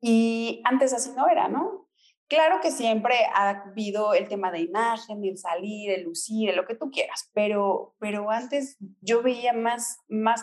Y 0.00 0.60
antes 0.64 0.92
así 0.92 1.10
no 1.16 1.28
era, 1.28 1.48
¿no? 1.48 1.88
Claro 2.28 2.60
que 2.62 2.70
siempre 2.70 3.16
ha 3.34 3.50
habido 3.50 4.14
el 4.14 4.28
tema 4.28 4.50
de 4.50 4.60
imagen, 4.60 5.24
el 5.24 5.36
salir, 5.36 5.90
el 5.90 6.04
lucir, 6.04 6.54
lo 6.54 6.66
que 6.66 6.74
tú 6.74 6.90
quieras, 6.90 7.30
pero, 7.34 7.94
pero 7.98 8.30
antes 8.30 8.78
yo 9.00 9.22
veía 9.22 9.52
más, 9.52 9.98
más 10.08 10.42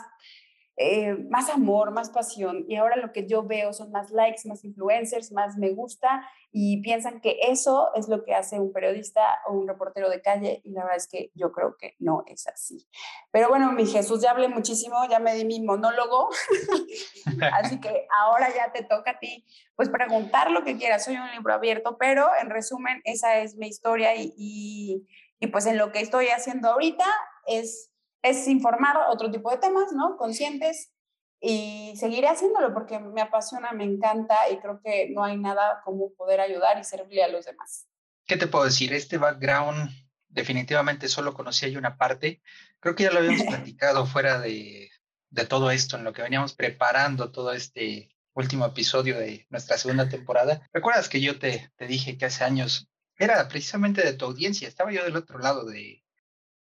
eh, 0.78 1.14
más 1.30 1.50
amor, 1.50 1.92
más 1.92 2.10
pasión. 2.10 2.66
Y 2.68 2.76
ahora 2.76 2.96
lo 2.96 3.12
que 3.12 3.28
yo 3.28 3.44
veo 3.44 3.74
son 3.74 3.92
más 3.92 4.10
likes, 4.12 4.48
más 4.48 4.64
influencers, 4.64 5.32
más 5.32 5.58
me 5.58 5.72
gusta 5.72 6.26
y 6.52 6.82
piensan 6.82 7.22
que 7.22 7.38
eso 7.50 7.90
es 7.96 8.08
lo 8.08 8.24
que 8.24 8.34
hace 8.34 8.60
un 8.60 8.74
periodista 8.74 9.22
o 9.48 9.54
un 9.54 9.68
reportero 9.68 10.10
de 10.10 10.22
calle 10.22 10.62
y 10.64 10.72
la 10.72 10.84
verdad 10.84 10.98
es 10.98 11.08
que 11.08 11.32
yo 11.36 11.52
creo 11.52 11.76
que 11.78 11.96
no 12.00 12.24
es 12.26 12.48
así. 12.48 12.88
Pero 13.32 13.50
bueno, 13.50 13.72
mi 13.74 13.86
Jesús, 13.86 14.22
ya 14.22 14.32
hablé 14.32 14.48
muchísimo, 14.48 14.96
ya 15.10 15.20
me 15.20 15.36
di 15.36 15.46
mi 15.46 15.62
monólogo, 15.62 16.30
así 17.54 17.80
que 17.80 18.08
ahora 18.20 18.48
ya 18.54 18.72
te 18.72 18.84
toca 18.84 19.12
a 19.12 19.20
ti 19.20 19.46
pues 19.76 19.90
preguntar 19.90 20.52
lo 20.52 20.64
que 20.64 20.78
quieras, 20.78 21.06
soy 21.06 21.16
un 21.16 21.32
libro 21.32 21.54
abierto, 21.54 21.98
pero 21.98 22.30
en 22.42 22.50
resumen 22.50 23.02
esa 23.04 23.40
es 23.40 23.56
mi 23.56 23.68
historia 23.68 24.16
y, 24.16 24.34
y, 24.38 25.08
y 25.40 25.48
pues 25.48 25.66
en 25.66 25.78
lo 25.78 25.92
que 25.92 26.02
estoy 26.02 26.28
haciendo 26.28 26.70
ahorita 26.70 27.06
es 27.48 27.91
es 28.22 28.48
informar 28.48 28.98
otro 29.10 29.32
tipo 29.32 29.50
de 29.52 29.58
temas, 29.58 29.92
¿no? 29.94 30.18
Conscientes 30.18 30.92
y 31.40 31.94
seguiré 31.98 32.28
haciéndolo 32.28 32.72
porque 32.74 33.00
me 33.00 33.22
apasiona, 33.22 33.72
me 33.72 33.84
encanta 33.84 34.50
y 34.52 34.58
creo 34.60 34.80
que 34.84 35.10
no 35.10 35.24
hay 35.24 35.38
nada 35.38 35.82
como 35.84 36.14
poder 36.14 36.40
ayudar 36.40 36.80
y 36.80 36.84
servirle 36.84 37.24
a 37.24 37.30
los 37.30 37.46
demás. 37.46 37.88
¿Qué 38.28 38.38
te 38.38 38.48
puedo 38.48 38.66
decir? 38.66 38.94
Este 38.94 39.18
background 39.18 39.90
definitivamente 40.30 41.08
solo 41.08 41.34
conocía 41.34 41.68
yo 41.68 41.80
una 41.80 41.98
parte. 41.98 42.42
Creo 42.80 42.96
que 42.96 43.04
ya 43.04 43.12
lo 43.12 43.20
habíamos 43.20 43.44
platicado 43.48 44.06
fuera 44.06 44.40
de, 44.40 44.92
de 45.32 45.46
todo 45.46 45.72
esto, 45.72 45.98
en 45.98 46.04
lo 46.04 46.14
que 46.14 46.22
veníamos 46.22 46.54
preparando 46.54 47.32
todo 47.32 47.54
este 47.54 48.16
último 48.34 48.66
episodio 48.68 49.18
de 49.18 49.48
nuestra 49.50 49.78
segunda 49.80 50.08
temporada. 50.08 50.70
¿Recuerdas 50.72 51.10
que 51.10 51.22
yo 51.22 51.40
te, 51.40 51.72
te 51.76 51.88
dije 51.88 52.20
que 52.20 52.26
hace 52.26 52.44
años 52.44 52.88
era 53.18 53.48
precisamente 53.48 54.04
de 54.04 54.14
tu 54.14 54.26
audiencia? 54.26 54.68
Estaba 54.68 54.92
yo 54.92 55.04
del 55.04 55.18
otro 55.18 55.40
lado 55.40 55.66
de, 55.66 56.01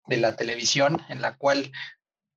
de 0.08 0.16
la 0.16 0.36
televisión 0.36 1.02
en 1.08 1.22
la 1.22 1.36
cual 1.36 1.70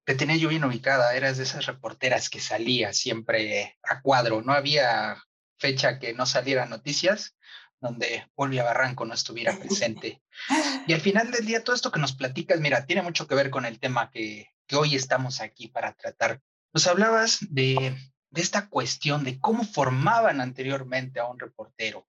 te 0.05 0.15
tenía 0.15 0.35
yo 0.35 0.49
bien 0.49 0.63
ubicada, 0.63 1.15
eras 1.15 1.37
de 1.37 1.43
esas 1.43 1.65
reporteras 1.65 2.29
que 2.29 2.39
salía 2.39 2.93
siempre 2.93 3.77
a 3.83 4.01
cuadro, 4.01 4.41
no 4.41 4.53
había 4.53 5.23
fecha 5.57 5.99
que 5.99 6.13
no 6.13 6.25
saliera 6.25 6.65
noticias 6.65 7.35
donde 7.79 8.27
Olvia 8.35 8.63
Barranco 8.63 9.05
no 9.05 9.13
estuviera 9.13 9.57
presente. 9.57 10.21
Y 10.87 10.93
al 10.93 11.01
final 11.01 11.29
del 11.29 11.45
día, 11.45 11.63
todo 11.63 11.75
esto 11.75 11.91
que 11.91 11.99
nos 11.99 12.13
platicas, 12.13 12.59
mira, 12.59 12.85
tiene 12.87 13.03
mucho 13.03 13.27
que 13.27 13.35
ver 13.35 13.51
con 13.51 13.65
el 13.65 13.79
tema 13.79 14.09
que, 14.09 14.49
que 14.65 14.75
hoy 14.75 14.95
estamos 14.95 15.39
aquí 15.39 15.67
para 15.67 15.93
tratar. 15.93 16.41
Nos 16.73 16.87
hablabas 16.87 17.37
de, 17.49 17.95
de 18.31 18.41
esta 18.41 18.67
cuestión 18.67 19.23
de 19.23 19.39
cómo 19.39 19.63
formaban 19.63 20.41
anteriormente 20.41 21.19
a 21.19 21.27
un 21.27 21.39
reportero. 21.39 22.07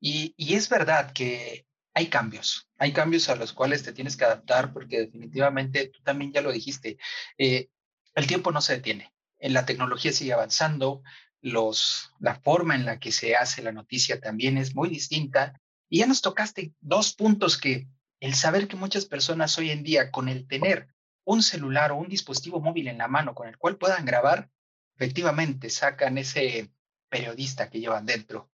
Y, 0.00 0.34
y 0.38 0.54
es 0.54 0.70
verdad 0.70 1.12
que 1.12 1.66
hay 1.94 2.08
cambios, 2.08 2.68
hay 2.76 2.92
cambios 2.92 3.28
a 3.28 3.36
los 3.36 3.52
cuales 3.52 3.84
te 3.84 3.92
tienes 3.92 4.16
que 4.16 4.24
adaptar 4.24 4.72
porque 4.72 5.00
definitivamente 5.00 5.86
tú 5.86 6.02
también 6.02 6.32
ya 6.32 6.42
lo 6.42 6.52
dijiste, 6.52 6.98
eh, 7.38 7.68
el 8.14 8.26
tiempo 8.26 8.50
no 8.50 8.60
se 8.60 8.74
detiene, 8.74 9.12
la 9.38 9.64
tecnología 9.64 10.12
sigue 10.12 10.32
avanzando, 10.32 11.02
los, 11.40 12.12
la 12.18 12.36
forma 12.36 12.74
en 12.74 12.84
la 12.84 12.98
que 12.98 13.12
se 13.12 13.36
hace 13.36 13.62
la 13.62 13.72
noticia 13.72 14.20
también 14.20 14.58
es 14.58 14.74
muy 14.74 14.88
distinta 14.88 15.60
y 15.88 15.98
ya 15.98 16.06
nos 16.06 16.22
tocaste 16.22 16.72
dos 16.80 17.14
puntos 17.14 17.58
que 17.58 17.86
el 18.20 18.34
saber 18.34 18.66
que 18.66 18.76
muchas 18.76 19.04
personas 19.04 19.56
hoy 19.58 19.70
en 19.70 19.82
día 19.82 20.10
con 20.10 20.28
el 20.28 20.48
tener 20.48 20.88
un 21.24 21.42
celular 21.42 21.92
o 21.92 21.96
un 21.96 22.08
dispositivo 22.08 22.60
móvil 22.60 22.88
en 22.88 22.98
la 22.98 23.08
mano 23.08 23.34
con 23.34 23.48
el 23.48 23.58
cual 23.58 23.76
puedan 23.76 24.04
grabar, 24.04 24.50
efectivamente 24.96 25.70
sacan 25.70 26.18
ese 26.18 26.70
periodista 27.08 27.68
que 27.68 27.80
llevan 27.80 28.06
dentro. 28.06 28.50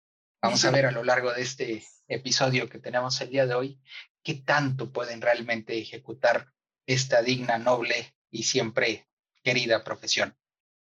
Vamos 0.45 0.63
a 0.67 0.71
ver 0.71 0.85
a 0.85 0.91
lo 0.91 1.03
largo 1.05 1.33
de 1.33 1.41
este 1.41 1.83
episodio 2.07 2.69
que 2.69 2.79
tenemos 2.79 3.19
el 3.23 3.31
día 3.31 3.47
de 3.47 3.55
hoy, 3.55 3.81
qué 4.23 4.35
tanto 4.35 4.93
pueden 4.93 5.23
realmente 5.23 5.79
ejecutar 5.79 6.53
esta 6.87 7.23
digna, 7.23 7.57
noble 7.57 8.15
y 8.31 8.43
siempre 8.43 9.09
querida 9.43 9.83
profesión. 9.83 10.37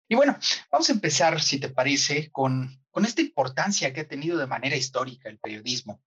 Y 0.09 0.15
bueno, 0.15 0.35
vamos 0.71 0.89
a 0.89 0.93
empezar, 0.93 1.39
si 1.43 1.59
te 1.59 1.69
parece, 1.69 2.31
con, 2.31 2.83
con 2.89 3.05
esta 3.05 3.21
importancia 3.21 3.93
que 3.93 4.01
ha 4.01 4.07
tenido 4.07 4.39
de 4.39 4.47
manera 4.47 4.77
histórica 4.77 5.29
el 5.29 5.37
periodismo. 5.37 6.01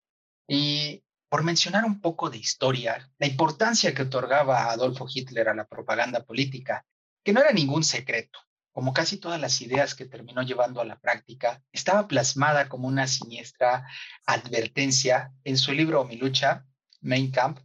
Y 0.48 1.05
por 1.29 1.44
mencionar 1.44 1.85
un 1.85 2.01
poco 2.01 2.31
de 2.31 2.38
historia, 2.38 3.09
la 3.18 3.29
importancia 3.29 3.94
que 3.94 4.03
otorgaba 4.03 4.68
Adolfo 4.68 5.07
Hitler 5.09 5.48
a 5.48 5.55
la 5.55 5.68
propaganda 5.68 6.24
política, 6.24 6.85
que 7.22 7.33
no 7.33 7.40
era 7.40 7.53
ningún 7.53 7.85
secreto 7.85 8.40
como 8.72 8.92
casi 8.92 9.18
todas 9.18 9.40
las 9.40 9.61
ideas 9.61 9.94
que 9.94 10.04
terminó 10.04 10.42
llevando 10.42 10.81
a 10.81 10.85
la 10.85 11.00
práctica, 11.00 11.62
estaba 11.72 12.09
plasmada 12.09 12.68
como 12.68 12.88
una 12.88 13.07
siniestra 13.07 13.87
advertencia 14.26 15.33
en 15.44 15.57
su 15.57 15.72
libro 15.72 16.04
Mi 16.04 16.16
lucha, 16.16 16.66
Mein 17.00 17.31
Kampf. 17.31 17.62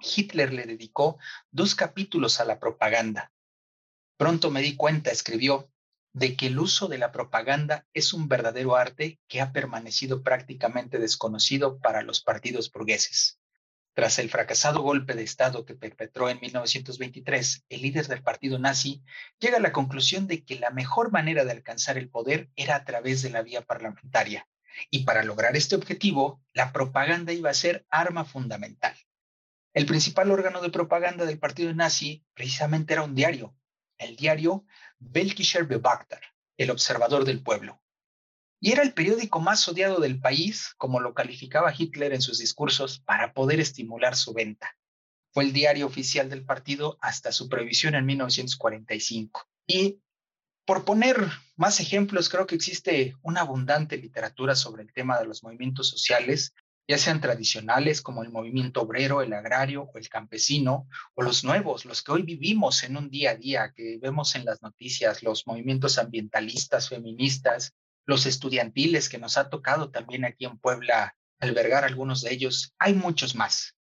Hitler 0.00 0.52
le 0.52 0.66
dedicó 0.66 1.18
dos 1.50 1.74
capítulos 1.74 2.40
a 2.40 2.44
la 2.44 2.58
propaganda. 2.58 3.32
Pronto 4.16 4.50
me 4.50 4.60
di 4.60 4.76
cuenta, 4.76 5.10
escribió, 5.10 5.70
de 6.12 6.36
que 6.36 6.46
el 6.46 6.58
uso 6.58 6.86
de 6.88 6.98
la 6.98 7.10
propaganda 7.10 7.86
es 7.92 8.12
un 8.12 8.28
verdadero 8.28 8.76
arte 8.76 9.20
que 9.28 9.40
ha 9.40 9.52
permanecido 9.52 10.22
prácticamente 10.22 10.98
desconocido 10.98 11.80
para 11.80 12.02
los 12.02 12.22
partidos 12.22 12.70
burgueses. 12.70 13.40
Tras 13.94 14.18
el 14.18 14.28
fracasado 14.28 14.82
golpe 14.82 15.14
de 15.14 15.22
Estado 15.22 15.64
que 15.64 15.76
perpetró 15.76 16.28
en 16.28 16.40
1923, 16.40 17.64
el 17.68 17.82
líder 17.82 18.08
del 18.08 18.24
partido 18.24 18.58
nazi 18.58 19.04
llega 19.38 19.58
a 19.58 19.60
la 19.60 19.70
conclusión 19.70 20.26
de 20.26 20.44
que 20.44 20.58
la 20.58 20.70
mejor 20.70 21.12
manera 21.12 21.44
de 21.44 21.52
alcanzar 21.52 21.96
el 21.96 22.10
poder 22.10 22.50
era 22.56 22.74
a 22.74 22.84
través 22.84 23.22
de 23.22 23.30
la 23.30 23.42
vía 23.42 23.62
parlamentaria. 23.62 24.48
Y 24.90 25.04
para 25.04 25.22
lograr 25.22 25.56
este 25.56 25.76
objetivo, 25.76 26.42
la 26.52 26.72
propaganda 26.72 27.32
iba 27.32 27.50
a 27.50 27.54
ser 27.54 27.86
arma 27.88 28.24
fundamental. 28.24 28.96
El 29.72 29.86
principal 29.86 30.32
órgano 30.32 30.60
de 30.60 30.70
propaganda 30.70 31.24
del 31.24 31.38
partido 31.38 31.72
nazi 31.72 32.24
precisamente 32.34 32.94
era 32.94 33.02
un 33.04 33.14
diario, 33.14 33.54
el 33.98 34.16
diario 34.16 34.64
Belkischer 34.98 35.66
Beobachter, 35.66 36.20
el 36.56 36.72
observador 36.72 37.24
del 37.24 37.44
pueblo 37.44 37.83
y 38.64 38.72
era 38.72 38.82
el 38.82 38.94
periódico 38.94 39.40
más 39.40 39.68
odiado 39.68 40.00
del 40.00 40.18
país, 40.18 40.72
como 40.78 40.98
lo 40.98 41.12
calificaba 41.12 41.74
Hitler 41.76 42.14
en 42.14 42.22
sus 42.22 42.38
discursos, 42.38 42.98
para 43.00 43.34
poder 43.34 43.60
estimular 43.60 44.16
su 44.16 44.32
venta. 44.32 44.74
Fue 45.34 45.44
el 45.44 45.52
diario 45.52 45.84
oficial 45.84 46.30
del 46.30 46.46
partido 46.46 46.96
hasta 47.02 47.30
su 47.30 47.50
prohibición 47.50 47.94
en 47.94 48.06
1945. 48.06 49.46
Y 49.66 50.00
por 50.64 50.86
poner 50.86 51.28
más 51.56 51.78
ejemplos, 51.78 52.30
creo 52.30 52.46
que 52.46 52.54
existe 52.54 53.14
una 53.20 53.42
abundante 53.42 53.98
literatura 53.98 54.54
sobre 54.54 54.82
el 54.82 54.94
tema 54.94 55.18
de 55.18 55.26
los 55.26 55.42
movimientos 55.42 55.90
sociales, 55.90 56.54
ya 56.88 56.96
sean 56.96 57.20
tradicionales 57.20 58.00
como 58.00 58.22
el 58.22 58.30
movimiento 58.30 58.80
obrero, 58.80 59.20
el 59.20 59.34
agrario 59.34 59.90
o 59.92 59.98
el 59.98 60.08
campesino, 60.08 60.88
o 61.12 61.22
los 61.22 61.44
nuevos, 61.44 61.84
los 61.84 62.02
que 62.02 62.12
hoy 62.12 62.22
vivimos 62.22 62.82
en 62.82 62.96
un 62.96 63.10
día 63.10 63.32
a 63.32 63.36
día, 63.36 63.72
que 63.76 63.98
vemos 64.00 64.34
en 64.36 64.46
las 64.46 64.62
noticias, 64.62 65.22
los 65.22 65.46
movimientos 65.46 65.98
ambientalistas, 65.98 66.88
feministas, 66.88 67.74
los 68.06 68.26
estudiantiles 68.26 69.08
que 69.08 69.18
nos 69.18 69.36
ha 69.36 69.50
tocado 69.50 69.90
también 69.90 70.24
aquí 70.24 70.44
en 70.44 70.58
Puebla 70.58 71.16
albergar 71.40 71.84
algunos 71.84 72.22
de 72.22 72.32
ellos, 72.32 72.74
hay 72.78 72.94
muchos 72.94 73.34
más. 73.34 73.76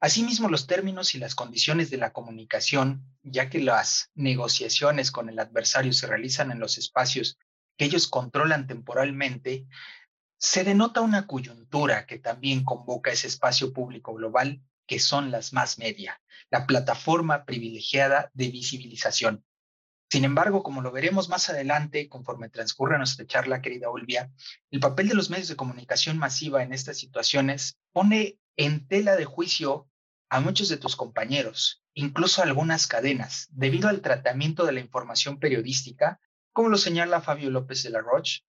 Asimismo, 0.00 0.48
los 0.48 0.66
términos 0.66 1.14
y 1.14 1.18
las 1.18 1.34
condiciones 1.34 1.90
de 1.90 1.96
la 1.96 2.12
comunicación, 2.12 3.04
ya 3.22 3.50
que 3.50 3.60
las 3.60 4.10
negociaciones 4.14 5.10
con 5.10 5.28
el 5.28 5.38
adversario 5.38 5.92
se 5.92 6.06
realizan 6.06 6.52
en 6.52 6.60
los 6.60 6.78
espacios 6.78 7.36
que 7.76 7.86
ellos 7.86 8.06
controlan 8.06 8.66
temporalmente, 8.68 9.66
se 10.38 10.62
denota 10.62 11.00
una 11.00 11.26
coyuntura 11.26 12.06
que 12.06 12.20
también 12.20 12.64
convoca 12.64 13.10
ese 13.10 13.26
espacio 13.26 13.72
público 13.72 14.14
global 14.14 14.62
que 14.86 15.00
son 15.00 15.32
las 15.32 15.52
más 15.52 15.78
media, 15.78 16.20
la 16.50 16.66
plataforma 16.66 17.44
privilegiada 17.44 18.30
de 18.34 18.48
visibilización. 18.48 19.44
Sin 20.10 20.24
embargo, 20.24 20.62
como 20.62 20.80
lo 20.80 20.90
veremos 20.90 21.28
más 21.28 21.50
adelante, 21.50 22.08
conforme 22.08 22.48
transcurra 22.48 22.96
nuestra 22.96 23.26
charla, 23.26 23.60
querida 23.60 23.90
Olvia, 23.90 24.32
el 24.70 24.80
papel 24.80 25.08
de 25.08 25.14
los 25.14 25.28
medios 25.28 25.48
de 25.48 25.56
comunicación 25.56 26.16
masiva 26.16 26.62
en 26.62 26.72
estas 26.72 26.96
situaciones 26.96 27.78
pone 27.92 28.38
en 28.56 28.88
tela 28.88 29.16
de 29.16 29.26
juicio 29.26 29.88
a 30.30 30.40
muchos 30.40 30.70
de 30.70 30.78
tus 30.78 30.96
compañeros, 30.96 31.82
incluso 31.92 32.42
algunas 32.42 32.86
cadenas, 32.86 33.48
debido 33.50 33.88
al 33.88 34.00
tratamiento 34.00 34.64
de 34.64 34.72
la 34.72 34.80
información 34.80 35.38
periodística, 35.38 36.20
como 36.52 36.70
lo 36.70 36.78
señala 36.78 37.20
Fabio 37.20 37.50
López 37.50 37.82
de 37.82 37.90
la 37.90 38.00
Roche, 38.00 38.44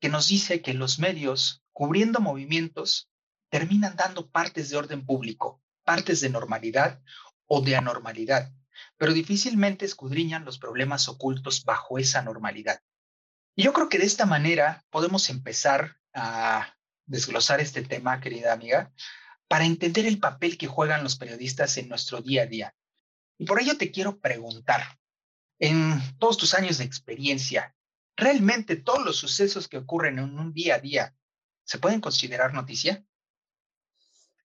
que 0.00 0.08
nos 0.08 0.28
dice 0.28 0.60
que 0.60 0.74
los 0.74 0.98
medios, 0.98 1.62
cubriendo 1.72 2.20
movimientos, 2.20 3.08
terminan 3.48 3.96
dando 3.96 4.28
partes 4.30 4.70
de 4.70 4.76
orden 4.76 5.06
público, 5.06 5.62
partes 5.84 6.20
de 6.20 6.30
normalidad 6.30 7.00
o 7.46 7.60
de 7.60 7.76
anormalidad, 7.76 8.52
pero 8.96 9.12
difícilmente 9.12 9.84
escudriñan 9.84 10.44
los 10.44 10.58
problemas 10.58 11.08
ocultos 11.08 11.64
bajo 11.64 11.98
esa 11.98 12.22
normalidad. 12.22 12.80
Y 13.54 13.62
yo 13.62 13.72
creo 13.72 13.88
que 13.88 13.98
de 13.98 14.06
esta 14.06 14.26
manera 14.26 14.84
podemos 14.90 15.28
empezar 15.30 15.96
a 16.12 16.76
desglosar 17.06 17.60
este 17.60 17.82
tema, 17.82 18.20
querida 18.20 18.52
amiga, 18.52 18.92
para 19.48 19.64
entender 19.64 20.06
el 20.06 20.18
papel 20.18 20.58
que 20.58 20.66
juegan 20.66 21.02
los 21.02 21.16
periodistas 21.16 21.76
en 21.76 21.88
nuestro 21.88 22.20
día 22.20 22.42
a 22.42 22.46
día. 22.46 22.74
Y 23.38 23.46
por 23.46 23.60
ello 23.60 23.76
te 23.76 23.90
quiero 23.90 24.18
preguntar, 24.18 24.98
en 25.58 26.00
todos 26.18 26.36
tus 26.36 26.54
años 26.54 26.78
de 26.78 26.84
experiencia, 26.84 27.74
¿realmente 28.16 28.76
todos 28.76 29.04
los 29.04 29.16
sucesos 29.16 29.68
que 29.68 29.78
ocurren 29.78 30.18
en 30.18 30.38
un 30.38 30.52
día 30.52 30.76
a 30.76 30.80
día 30.80 31.14
se 31.64 31.78
pueden 31.78 32.00
considerar 32.00 32.52
noticia? 32.54 33.04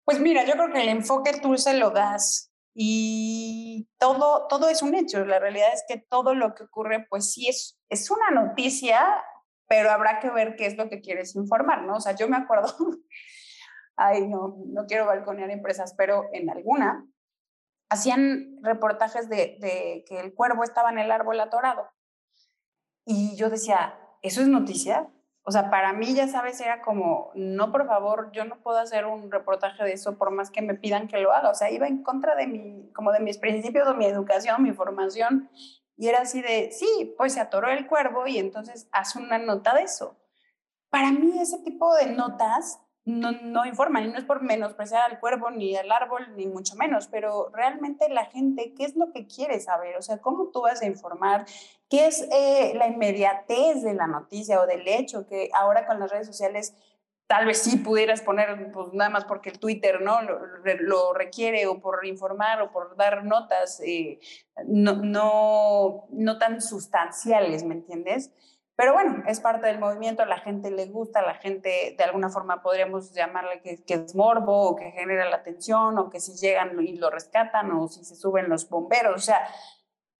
Pues 0.05 0.21
mira, 0.21 0.45
yo 0.47 0.53
creo 0.53 0.73
que 0.73 0.83
el 0.83 0.89
enfoque 0.89 1.41
tú 1.41 1.57
se 1.57 1.75
lo 1.75 1.91
das 1.91 2.53
y 2.75 3.89
todo, 3.99 4.47
todo 4.49 4.69
es 4.69 4.83
un 4.83 4.95
hecho. 4.95 5.25
La 5.25 5.39
realidad 5.39 5.69
es 5.73 5.85
que 5.87 5.99
todo 5.99 6.35
lo 6.35 6.55
que 6.55 6.65
ocurre, 6.65 7.07
pues 7.09 7.33
sí 7.33 7.49
es, 7.49 7.79
es 7.89 8.11
una 8.11 8.31
noticia, 8.31 9.25
pero 9.69 9.91
habrá 9.91 10.19
que 10.19 10.31
ver 10.31 10.57
qué 10.57 10.67
es 10.67 10.77
lo 10.77 10.89
que 10.89 11.01
quieres 11.01 11.37
informar, 11.37 11.83
¿no? 11.83 11.95
O 11.95 12.01
sea, 12.01 12.17
yo 12.17 12.29
me 12.29 12.37
acuerdo, 12.37 12.67
ay, 13.97 14.27
no, 14.27 14.57
no 14.67 14.87
quiero 14.87 15.07
balconear 15.07 15.51
empresas, 15.51 15.95
pero 15.97 16.29
en 16.33 16.51
alguna 16.51 17.07
hacían 17.89 18.59
reportajes 18.63 19.29
de, 19.29 19.57
de 19.61 20.05
que 20.09 20.19
el 20.19 20.35
cuervo 20.35 20.65
estaba 20.65 20.91
en 20.91 20.99
el 20.99 21.13
árbol 21.13 21.39
atorado. 21.39 21.89
Y 23.05 23.37
yo 23.37 23.51
decía, 23.51 23.99
¿eso 24.23 24.41
es 24.41 24.49
noticia? 24.49 25.09
O 25.47 25.51
sea, 25.51 25.69
para 25.69 25.93
mí, 25.93 26.15
ya 26.15 26.27
sabes, 26.27 26.59
era 26.61 26.81
como, 26.81 27.31
no, 27.35 27.71
por 27.71 27.87
favor, 27.87 28.31
yo 28.33 28.47
no 28.47 28.57
puedo 28.63 28.79
hacer 28.79 29.05
un 29.05 29.31
reportaje 29.31 29.85
de 29.85 29.93
eso 29.93 30.17
por 30.17 30.31
más 30.31 30.51
que 30.51 30.63
me 30.63 30.75
pidan 30.75 31.07
que 31.07 31.19
lo 31.19 31.33
haga. 31.33 31.51
O 31.51 31.55
sea, 31.55 31.71
iba 31.71 31.87
en 31.87 32.03
contra 32.03 32.35
de 32.35 32.47
mi, 32.47 32.91
como 32.93 33.13
de 33.13 33.21
mis 33.21 33.37
principios, 33.37 33.87
de 33.87 33.95
mi 33.95 34.07
educación, 34.07 34.63
mi 34.63 34.73
formación. 34.73 35.51
Y 35.97 36.09
era 36.09 36.23
así 36.23 36.41
de, 36.41 36.71
sí, 36.73 37.15
pues 37.19 37.35
se 37.35 37.41
atoró 37.41 37.69
el 37.69 37.87
cuervo 37.87 38.27
y 38.27 38.39
entonces 38.39 38.89
haz 38.91 39.17
una 39.17 39.37
nota 39.37 39.75
de 39.75 39.83
eso. 39.83 40.17
Para 40.89 41.13
mí 41.13 41.39
ese 41.39 41.59
tipo 41.59 41.95
de 41.95 42.07
notas 42.07 42.81
no, 43.05 43.33
no 43.33 43.67
informan 43.67 44.05
y 44.05 44.09
no 44.09 44.19
es 44.19 44.25
por 44.25 44.43
menospreciar 44.43 45.11
al 45.11 45.21
cuervo 45.21 45.51
ni 45.51 45.77
al 45.77 45.93
árbol, 45.93 46.35
ni 46.37 46.47
mucho 46.47 46.75
menos, 46.77 47.07
pero 47.09 47.51
realmente 47.53 48.09
la 48.09 48.25
gente, 48.25 48.73
¿qué 48.75 48.85
es 48.85 48.97
lo 48.97 49.13
que 49.13 49.27
quiere 49.27 49.61
saber? 49.61 49.97
O 49.97 50.03
sea, 50.03 50.19
¿cómo 50.19 50.51
tú 50.51 50.63
vas 50.63 50.81
a 50.81 50.87
informar? 50.87 51.45
¿Qué 51.95 52.09
es 52.09 52.27
eh, 52.33 52.73
la 52.75 52.89
inmediatez 52.89 53.85
de 53.85 53.95
la 53.95 54.09
noticia 54.09 54.61
o 54.61 54.67
del 54.67 54.83
hecho 54.89 55.29
que 55.29 55.49
ahora 55.55 55.87
con 55.87 56.01
las 56.01 56.11
redes 56.11 56.27
sociales 56.27 56.75
tal 57.29 57.47
vez 57.47 57.59
sí 57.59 57.77
pudieras 57.77 58.21
poner, 58.21 58.73
pues 58.73 58.93
nada 58.93 59.11
más 59.11 59.25
porque 59.25 59.51
el 59.51 59.61
Twitter 59.61 60.01
no 60.03 60.21
lo, 60.23 61.13
requiere 61.13 61.69
o 61.69 61.81
por 61.81 62.05
informar 62.05 62.61
o 62.63 62.73
por 62.73 62.97
dar 62.97 63.25
notas 63.25 63.81
eh, 63.87 64.19
no, 64.67 64.97
no, 64.97 66.07
no 66.11 66.39
tan 66.39 66.61
sustanciales, 66.61 67.63
¿me 67.63 67.75
entiendes? 67.75 68.33
Pero 68.75 68.93
bueno, 68.93 69.23
es 69.29 69.39
parte 69.39 69.69
del 69.69 69.79
movimiento, 69.79 70.25
la 70.25 70.39
gente 70.39 70.73
le 70.73 70.87
gusta, 70.87 71.23
la 71.23 71.37
gente 71.37 71.95
de 71.97 72.03
alguna 72.03 72.29
forma 72.29 72.61
podríamos 72.61 73.13
llamarle 73.13 73.61
que, 73.63 73.85
que, 73.85 73.95
es 73.95 74.17
morbo 74.17 74.71
o 74.71 74.75
que 74.75 74.91
genera 74.91 75.31
la 75.31 75.37
atención 75.37 75.97
o 76.01 76.11
que 76.11 76.19
si 76.19 76.35
llegan 76.35 76.77
y 76.83 76.97
lo 76.97 77.11
rescatan 77.11 77.71
o 77.71 77.87
si 77.87 78.05
se 78.05 78.17
suben 78.17 78.49
los 78.49 78.69
bomberos, 78.69 79.15
o 79.15 79.25
sea, 79.25 79.47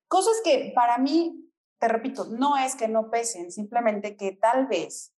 cosas 0.07 0.41
que 0.45 0.71
para 0.73 0.99
mí, 0.99 1.41
te 1.85 1.89
repito, 1.89 2.25
no 2.31 2.57
es 2.57 2.77
que 2.77 2.89
no 2.89 3.11
pesen, 3.11 3.53
simplemente 3.53 4.17
que 4.17 4.33
tal 4.33 4.67
vez 4.67 5.13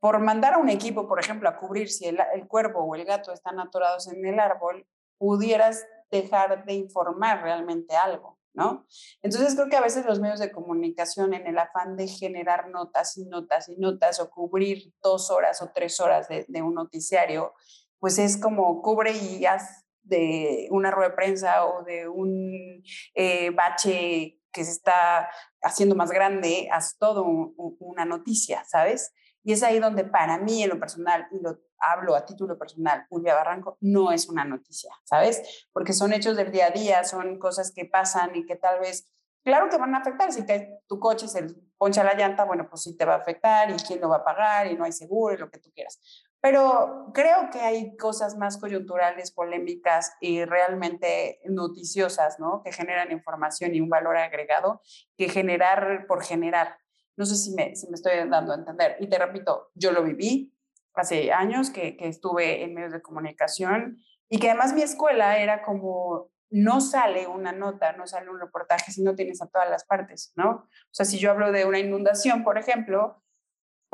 por 0.00 0.18
mandar 0.18 0.54
a 0.54 0.58
un 0.58 0.70
equipo, 0.70 1.06
por 1.06 1.20
ejemplo, 1.20 1.46
a 1.46 1.58
cubrir 1.58 1.90
si 1.90 2.06
el, 2.06 2.18
el 2.32 2.48
cuervo 2.48 2.84
o 2.84 2.94
el 2.94 3.04
gato 3.04 3.34
están 3.34 3.60
atorados 3.60 4.08
en 4.08 4.24
el 4.24 4.40
árbol, 4.40 4.86
pudieras 5.18 5.86
dejar 6.10 6.64
de 6.64 6.72
informar 6.72 7.42
realmente 7.42 7.94
algo. 7.94 8.38
¿no? 8.54 8.86
Entonces 9.20 9.54
creo 9.56 9.68
que 9.68 9.76
a 9.76 9.82
veces 9.82 10.06
los 10.06 10.18
medios 10.18 10.40
de 10.40 10.52
comunicación 10.52 11.34
en 11.34 11.46
el 11.46 11.58
afán 11.58 11.98
de 11.98 12.08
generar 12.08 12.70
notas 12.70 13.18
y 13.18 13.26
notas 13.26 13.68
y 13.68 13.76
notas 13.76 14.18
o 14.18 14.30
cubrir 14.30 14.94
dos 15.02 15.30
horas 15.30 15.60
o 15.60 15.70
tres 15.74 16.00
horas 16.00 16.28
de, 16.28 16.62
un 16.62 16.72
noticiario, 16.72 17.52
pues 17.98 18.18
es 18.18 18.38
como 18.38 18.80
cubre 18.80 19.12
y 19.12 19.44
haz 19.44 19.84
de 20.02 20.66
una 20.70 20.90
rueda 20.90 21.10
de 21.10 21.16
prensa 21.16 21.66
o 21.66 21.84
de 21.84 22.08
un 22.08 22.82
eh, 23.14 23.50
bache 23.50 24.35
que 24.56 24.64
se 24.64 24.72
está 24.72 25.28
haciendo 25.62 25.94
más 25.94 26.10
grande, 26.10 26.66
haz 26.72 26.96
todo 26.96 27.22
una 27.26 28.06
noticia, 28.06 28.64
¿sabes? 28.64 29.12
Y 29.44 29.52
es 29.52 29.62
ahí 29.62 29.78
donde 29.78 30.04
para 30.04 30.38
mí 30.38 30.62
en 30.62 30.70
lo 30.70 30.80
personal, 30.80 31.28
y 31.30 31.40
lo 31.40 31.60
hablo 31.78 32.16
a 32.16 32.24
título 32.24 32.58
personal, 32.58 33.06
Ulvia 33.10 33.34
Barranco, 33.34 33.76
no 33.82 34.12
es 34.12 34.30
una 34.30 34.46
noticia, 34.46 34.94
¿sabes? 35.04 35.68
Porque 35.74 35.92
son 35.92 36.14
hechos 36.14 36.38
del 36.38 36.50
día 36.50 36.68
a 36.68 36.70
día, 36.70 37.04
son 37.04 37.38
cosas 37.38 37.70
que 37.70 37.84
pasan 37.84 38.34
y 38.34 38.46
que 38.46 38.56
tal 38.56 38.80
vez, 38.80 39.12
claro 39.44 39.68
que 39.68 39.76
van 39.76 39.94
a 39.94 39.98
afectar. 39.98 40.32
Si 40.32 40.42
tu 40.88 40.98
coche 40.98 41.28
se 41.28 41.46
poncha 41.76 42.02
la 42.02 42.14
llanta, 42.14 42.44
bueno, 42.44 42.66
pues 42.68 42.82
sí 42.82 42.96
te 42.96 43.04
va 43.04 43.16
a 43.16 43.18
afectar 43.18 43.70
y 43.70 43.74
quién 43.74 44.00
lo 44.00 44.08
va 44.08 44.16
a 44.16 44.24
pagar 44.24 44.68
y 44.68 44.74
no 44.74 44.84
hay 44.84 44.92
seguro 44.92 45.34
y 45.34 45.38
lo 45.38 45.50
que 45.50 45.58
tú 45.58 45.70
quieras. 45.74 46.00
Pero 46.40 47.10
creo 47.12 47.50
que 47.50 47.60
hay 47.60 47.96
cosas 47.96 48.36
más 48.36 48.58
coyunturales, 48.58 49.32
polémicas 49.32 50.12
y 50.20 50.44
realmente 50.44 51.40
noticiosas, 51.46 52.38
¿no? 52.38 52.62
Que 52.62 52.72
generan 52.72 53.10
información 53.10 53.74
y 53.74 53.80
un 53.80 53.88
valor 53.88 54.16
agregado 54.16 54.80
que 55.16 55.28
generar 55.28 56.06
por 56.06 56.22
generar. 56.22 56.78
No 57.16 57.26
sé 57.26 57.36
si 57.36 57.52
me, 57.54 57.74
si 57.74 57.88
me 57.88 57.94
estoy 57.94 58.28
dando 58.28 58.52
a 58.52 58.56
entender. 58.56 58.96
Y 59.00 59.08
te 59.08 59.18
repito, 59.18 59.70
yo 59.74 59.90
lo 59.92 60.04
viví, 60.04 60.56
hace 60.96 61.32
años 61.32 61.70
que, 61.70 61.96
estuve 62.00 62.64
en 62.64 62.74
medios 62.74 62.92
de 62.92 63.02
comunicación 63.02 63.98
y 64.28 64.38
que 64.38 64.50
además 64.50 64.72
mi 64.72 64.82
escuela 64.82 65.38
era 65.38 65.62
como, 65.62 66.30
no 66.50 66.80
sale 66.80 67.26
una 67.26 67.52
nota, 67.52 67.92
no 67.92 68.06
sale 68.06 68.30
un 68.30 68.40
reportaje 68.40 68.90
si 68.92 69.02
no 69.02 69.14
tienes 69.14 69.42
a 69.42 69.48
todas 69.48 69.70
las 69.70 69.84
partes, 69.84 70.32
¿no? 70.36 70.50
O 70.50 70.92
sea, 70.92 71.06
si 71.06 71.18
yo 71.18 71.30
hablo 71.30 71.52
de 71.52 71.64
una 71.64 71.78
inundación, 71.78 72.42
por 72.42 72.58
ejemplo, 72.58 73.22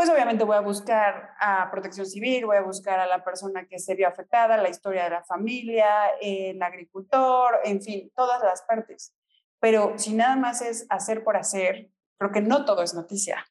pues 0.02 0.10
obviamente 0.10 0.42
voy 0.42 0.56
a 0.56 0.60
buscar 0.62 1.30
a 1.38 1.70
protección 1.70 2.06
civil, 2.06 2.46
voy 2.46 2.56
a 2.56 2.62
buscar 2.62 2.98
a 2.98 3.06
la 3.06 3.22
persona 3.22 3.68
que 3.68 3.78
se 3.78 3.94
vio 3.94 4.08
afectada, 4.08 4.56
la 4.56 4.68
historia 4.68 5.04
de 5.04 5.10
la 5.10 5.22
familia, 5.22 5.86
el 6.20 6.60
agricultor, 6.60 7.60
en 7.62 7.80
fin, 7.80 8.10
todas 8.16 8.42
las 8.42 8.62
partes. 8.62 9.14
Pero 9.60 9.96
si 9.98 10.12
nada 10.12 10.34
más 10.34 10.60
es 10.60 10.86
hacer 10.90 11.22
por 11.22 11.36
hacer, 11.36 11.88
creo 12.18 12.32
que 12.32 12.40
no 12.40 12.64
todo 12.64 12.82
es 12.82 12.94
noticia. 12.94 13.46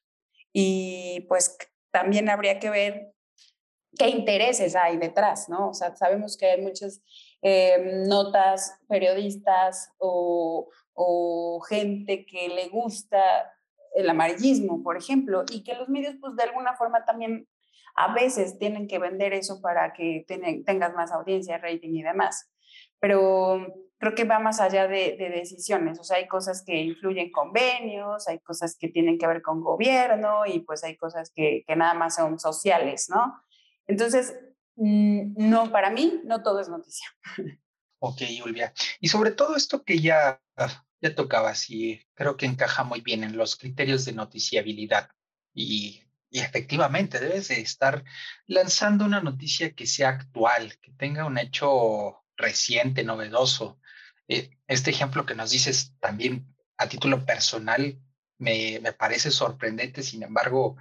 Y 0.52 1.24
pues 1.26 1.56
también 1.90 2.28
habría 2.28 2.58
que 2.58 2.68
ver 2.68 3.14
qué 3.98 4.08
intereses 4.08 4.76
hay 4.76 4.98
detrás, 4.98 5.48
¿no? 5.48 5.70
O 5.70 5.72
sea, 5.72 5.96
sabemos 5.96 6.36
que 6.36 6.50
hay 6.50 6.60
muchas 6.60 7.00
eh, 7.40 8.04
notas, 8.06 8.78
periodistas 8.90 9.90
o, 9.96 10.68
gente 11.66 12.26
que 12.26 12.50
le 12.50 12.68
gusta 12.68 13.50
el 13.94 14.08
amarillismo, 14.08 14.82
por 14.82 14.96
ejemplo, 14.96 15.44
y 15.50 15.62
que 15.62 15.74
los 15.74 15.88
medios, 15.88 16.16
pues 16.20 16.36
de 16.36 16.44
alguna 16.44 16.74
forma 16.74 17.04
también 17.04 17.48
a 17.94 18.14
veces 18.14 18.58
tienen 18.58 18.88
que 18.88 18.98
vender 18.98 19.32
eso 19.32 19.60
para 19.60 19.92
que 19.92 20.24
tengas 20.26 20.94
más 20.94 21.12
audiencia, 21.12 21.58
rating 21.58 21.94
y 21.94 22.02
demás. 22.02 22.50
Pero 23.00 23.66
creo 23.98 24.14
que 24.14 24.24
va 24.24 24.38
más 24.38 24.60
allá 24.60 24.88
de, 24.88 25.16
decisiones, 25.16 25.98
o 26.00 26.04
sea, 26.04 26.16
hay 26.16 26.26
cosas 26.26 26.64
que 26.64 26.80
influyen 26.80 27.30
convenios, 27.30 28.26
hay 28.28 28.40
cosas 28.40 28.76
que 28.76 28.88
tienen 28.88 29.18
que 29.18 29.26
ver 29.26 29.42
con 29.42 29.60
gobierno 29.60 30.46
y 30.46 30.60
pues 30.60 30.82
hay 30.84 30.96
cosas 30.96 31.30
que, 31.34 31.62
que 31.66 31.76
nada 31.76 31.94
más 31.94 32.16
son 32.16 32.40
sociales, 32.40 33.08
¿no? 33.10 33.40
Entonces, 33.86 34.36
mm, 34.76 35.34
no, 35.36 35.70
para 35.70 35.90
mí 35.90 36.20
no 36.24 36.42
todo 36.42 36.60
es 36.60 36.68
noticia. 36.68 37.06
Ok, 38.04 38.22
Ulvia. 38.44 38.72
Y 38.98 39.06
sobre 39.06 39.30
todo 39.30 39.54
esto 39.54 39.84
que 39.84 40.00
ya, 40.00 40.42
ya 41.02 41.14
tocabas 41.14 41.68
y 41.68 42.06
creo 42.14 42.36
que 42.36 42.46
encaja 42.46 42.84
muy 42.84 43.00
bien 43.02 43.24
en 43.24 43.36
los 43.36 43.56
criterios 43.56 44.04
de 44.04 44.12
noticiabilidad. 44.12 45.10
Y, 45.52 46.04
y 46.30 46.40
efectivamente, 46.40 47.20
debes 47.20 47.48
de 47.48 47.60
estar 47.60 48.04
lanzando 48.46 49.04
una 49.04 49.20
noticia 49.20 49.74
que 49.74 49.86
sea 49.86 50.10
actual, 50.10 50.78
que 50.80 50.92
tenga 50.92 51.26
un 51.26 51.38
hecho 51.38 52.24
reciente, 52.36 53.04
novedoso. 53.04 53.80
Eh, 54.28 54.50
este 54.66 54.90
ejemplo 54.90 55.26
que 55.26 55.34
nos 55.34 55.50
dices 55.50 55.92
también 56.00 56.54
a 56.78 56.88
título 56.88 57.26
personal 57.26 58.00
me, 58.38 58.80
me 58.80 58.92
parece 58.92 59.30
sorprendente, 59.30 60.02
sin 60.02 60.22
embargo, 60.22 60.76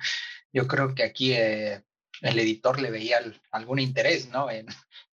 yo 0.54 0.68
creo 0.68 0.96
que 0.96 1.04
aquí 1.04 1.34
eh, 1.34 1.84
el 2.22 2.40
editor 2.40 2.80
le 2.80 2.92
veía 2.92 3.20
algún 3.52 3.80
interés, 3.80 4.30
¿no? 4.30 4.50
En, 4.50 4.68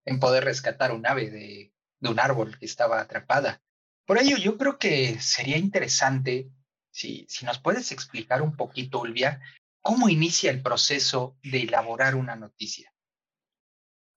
en 0.04 0.20
poder 0.20 0.44
rescatar 0.44 0.92
un 0.92 1.06
ave 1.06 1.30
de, 1.30 1.72
de, 2.00 2.08
un 2.08 2.20
árbol 2.20 2.58
que 2.58 2.66
estaba 2.66 3.00
atrapada. 3.00 3.62
Por 4.08 4.18
ello, 4.18 4.38
yo 4.38 4.56
creo 4.56 4.78
que 4.78 5.20
sería 5.20 5.58
interesante, 5.58 6.48
si, 6.90 7.26
si 7.28 7.44
nos 7.44 7.58
puedes 7.58 7.92
explicar 7.92 8.40
un 8.40 8.56
poquito, 8.56 9.00
Ulvia, 9.00 9.42
cómo 9.82 10.08
inicia 10.08 10.50
el 10.50 10.62
proceso 10.62 11.36
de 11.42 11.64
elaborar 11.64 12.14
una 12.14 12.34
noticia. 12.34 12.90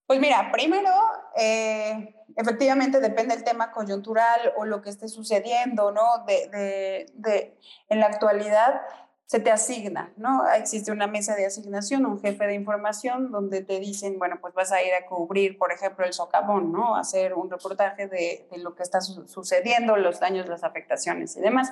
Pues 0.08 0.17
mira, 0.21 0.49
primero, 0.49 0.93
eh, 1.36 2.15
efectivamente 2.38 3.01
depende 3.01 3.36
del 3.36 3.43
tema 3.43 3.73
coyuntural 3.73 4.54
o 4.56 4.63
lo 4.63 4.82
que 4.82 4.91
esté 4.91 5.10
sucediendo, 5.10 5.91
¿no? 5.91 6.23
De, 6.25 6.47
de, 6.47 7.06
de, 7.13 7.60
en 7.89 7.99
la 7.99 8.06
actualidad, 8.06 8.80
se 9.32 9.39
te 9.39 9.50
asigna, 9.50 10.12
¿no? 10.17 10.46
Existe 10.58 10.91
una 10.91 11.08
mesa 11.08 11.36
de 11.38 11.46
asignación, 11.46 12.06
un 12.06 12.20
jefe 12.20 12.48
de 12.48 12.54
información, 12.54 13.32
donde 13.32 13.63
te 13.63 13.80
dicen, 13.80 14.20
bueno, 14.20 14.39
pues 14.41 14.54
vas 14.54 14.74
a 14.74 14.84
ir 14.84 14.94
a 14.94 15.06
cubrir, 15.06 15.58
por 15.58 15.72
ejemplo, 15.72 16.06
el 16.06 16.12
socavón, 16.12 16.74
¿no? 16.74 16.98
Hacer 16.98 17.34
un 17.34 17.50
reportaje 17.50 18.08
de, 18.08 18.46
lo 18.58 18.76
que 18.76 18.84
está 18.84 19.00
sucediendo, 19.00 19.96
los 19.96 20.20
daños, 20.20 20.50
las 20.50 20.65
afectaciones 20.65 21.38
y 21.38 21.39
demás. 21.39 21.72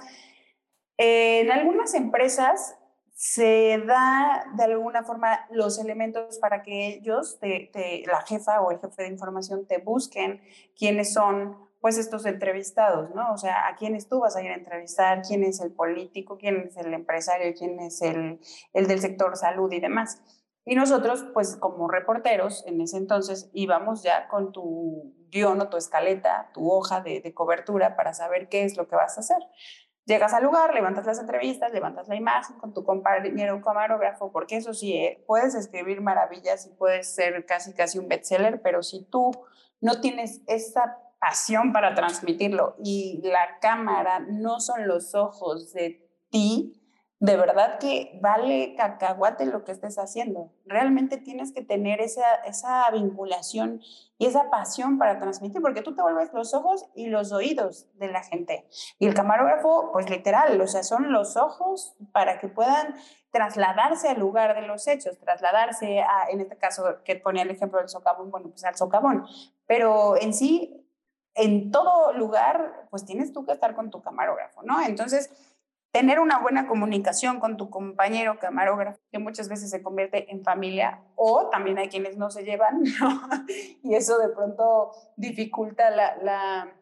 en 0.96 1.52
algunas 1.52 1.96
empresas 1.96 2.78
se 3.14 3.84
da 3.86 4.46
de 4.56 4.64
alguna 4.64 5.04
forma 5.04 5.46
los 5.52 5.80
elementos 5.80 6.40
para 6.40 6.62
que 6.64 6.88
ellos, 6.88 7.40
la 7.42 8.22
jefa 8.22 8.62
o 8.62 8.72
el 8.72 8.80
jefe 8.80 9.04
de 9.04 9.10
información, 9.10 9.68
te 9.68 9.80
busquen 9.80 10.42
quiénes 10.78 11.12
son 11.12 11.69
pues 11.80 11.98
estos 11.98 12.26
entrevistados, 12.26 13.14
¿no? 13.16 13.32
O 13.34 13.38
sea, 13.38 13.68
a 13.68 13.76
quiénes 13.76 14.08
tú 14.10 14.20
vas 14.20 14.36
a 14.36 14.44
ir 14.44 14.52
a 14.52 14.56
entrevistar, 14.56 15.22
quién 15.22 15.44
es 15.44 15.62
el 15.62 15.72
político, 15.72 16.38
quién 16.38 16.68
es 16.68 16.78
el 16.78 16.94
empresario, 16.94 17.54
quién 17.58 17.80
es 17.80 18.02
el, 18.02 18.40
el 18.74 18.88
del 18.88 19.00
sector 19.00 19.36
salud 19.38 19.72
y 19.72 19.80
demás. 19.80 20.22
Y 20.66 20.76
nosotros, 20.76 21.26
pues 21.34 21.56
como 21.56 21.88
reporteros, 21.88 22.66
en 22.68 22.82
ese 22.82 22.98
entonces 22.98 23.50
íbamos 23.54 24.04
ya 24.04 24.28
con 24.28 24.52
tu 24.52 25.16
guion 25.30 25.62
o 25.62 25.70
tu 25.70 25.78
escaleta, 25.78 26.52
tu 26.54 26.70
hoja 26.70 27.02
de, 27.02 27.22
de 27.22 27.34
cobertura 27.34 27.96
para 27.96 28.14
saber 28.14 28.50
qué 28.50 28.66
es 28.66 28.76
lo 28.78 28.88
que 28.88 28.96
vas 28.96 29.18
a 29.18 29.22
hacer. 29.22 29.42
Llegas 30.06 30.34
al 30.34 30.44
lugar, 30.44 30.74
levantas 30.74 31.06
las 31.06 31.20
entrevistas, 31.20 31.72
levantas 31.72 32.08
la 32.08 32.16
imagen 32.16 32.58
con 32.58 32.74
tu 32.74 32.84
compañero 32.84 33.62
camarógrafo, 33.62 34.32
porque 34.32 34.58
eso 34.58 34.74
sí, 34.74 34.94
eh, 34.94 35.24
puedes 35.28 35.54
escribir 35.54 36.02
maravillas 36.02 36.66
y 36.66 36.72
puedes 36.72 37.14
ser 37.14 37.46
casi 37.46 37.74
casi 37.74 38.00
un 38.00 38.08
bestseller, 38.08 38.62
pero 38.62 38.82
si 38.82 39.06
tú 39.06 39.32
no 39.82 40.02
tienes 40.02 40.42
esa 40.48 40.98
pasión 41.20 41.74
para 41.74 41.94
transmitirlo 41.94 42.76
y 42.84 43.22
la 43.24 43.60
cámara 43.62 44.20
no 44.20 44.60
son 44.60 44.88
los 44.88 45.16
ojos 45.16 45.74
de 45.74 46.08
ti, 46.30 46.80
de 47.22 47.36
verdad 47.36 47.80
que 47.80 48.18
vale 48.22 48.76
cacahuate 48.78 49.46
lo 49.46 49.66
que 49.66 49.74
estés 49.74 50.00
haciendo. 50.00 50.54
Realmente 50.66 51.18
tienes 51.18 51.52
que 51.52 51.62
tener 51.62 52.00
esa, 52.00 52.36
esa 52.46 52.90
vinculación 52.92 53.82
y 54.18 54.26
esa 54.26 54.50
pasión 54.50 54.98
para 54.98 55.20
transmitir, 55.20 55.62
porque 55.62 55.82
tú 55.82 55.94
te 55.94 56.02
vuelves 56.02 56.32
los 56.34 56.54
ojos 56.54 56.86
y 56.96 57.08
los 57.08 57.34
oídos 57.34 57.88
de 57.96 58.08
la 58.08 58.24
gente. 58.24 58.66
Y 59.00 59.08
el 59.08 59.14
camarógrafo, 59.14 59.92
pues 59.92 60.10
literal, 60.10 60.60
o 60.62 60.68
sea, 60.68 60.84
son 60.84 61.12
los 61.12 61.36
ojos 61.36 61.94
para 62.14 62.40
que 62.40 62.48
puedan 62.48 62.96
trasladarse 63.32 64.08
al 64.08 64.20
lugar 64.20 64.56
de 64.56 64.66
los 64.66 64.88
hechos, 64.88 65.20
trasladarse 65.20 66.00
a, 66.00 66.30
en 66.30 66.40
este 66.40 66.58
caso 66.58 67.04
que 67.04 67.18
ponía 67.18 67.44
el 67.44 67.52
ejemplo 67.52 67.80
del 67.80 67.90
socavón, 67.90 68.32
bueno, 68.32 68.50
pues 68.50 68.64
al 68.64 68.78
socavón. 68.78 69.26
Pero 69.68 70.16
en 70.16 70.34
sí, 70.34 70.89
en 71.36 71.72
todo 71.72 72.14
lugar, 72.14 72.88
pues 72.90 73.06
tienes 73.06 73.32
tú 73.34 73.46
que 73.46 73.54
estar 73.54 73.76
con 73.76 73.90
tu 73.90 74.02
camarógrafo, 74.02 74.64
¿no? 74.64 74.82
Entonces, 74.82 75.30
tener 75.92 76.20
una 76.20 76.40
buena 76.40 76.68
comunicación 76.68 77.40
con 77.40 77.58
tu 77.58 77.70
compañero 77.70 78.38
camarógrafo, 78.40 79.00
que 79.12 79.20
muchas 79.20 79.50
veces 79.50 79.70
se 79.70 79.82
convierte 79.82 80.32
en 80.32 80.44
familia, 80.44 81.02
o 81.16 81.50
también 81.50 81.78
hay 81.80 81.90
quienes 81.90 82.18
no 82.18 82.30
se 82.30 82.44
llevan, 82.44 82.84
¿no? 83.00 83.22
y 83.84 83.96
eso 83.96 84.18
de 84.20 84.30
pronto 84.30 84.92
dificulta 85.16 85.90
la, 85.90 86.16
la, 86.18 86.74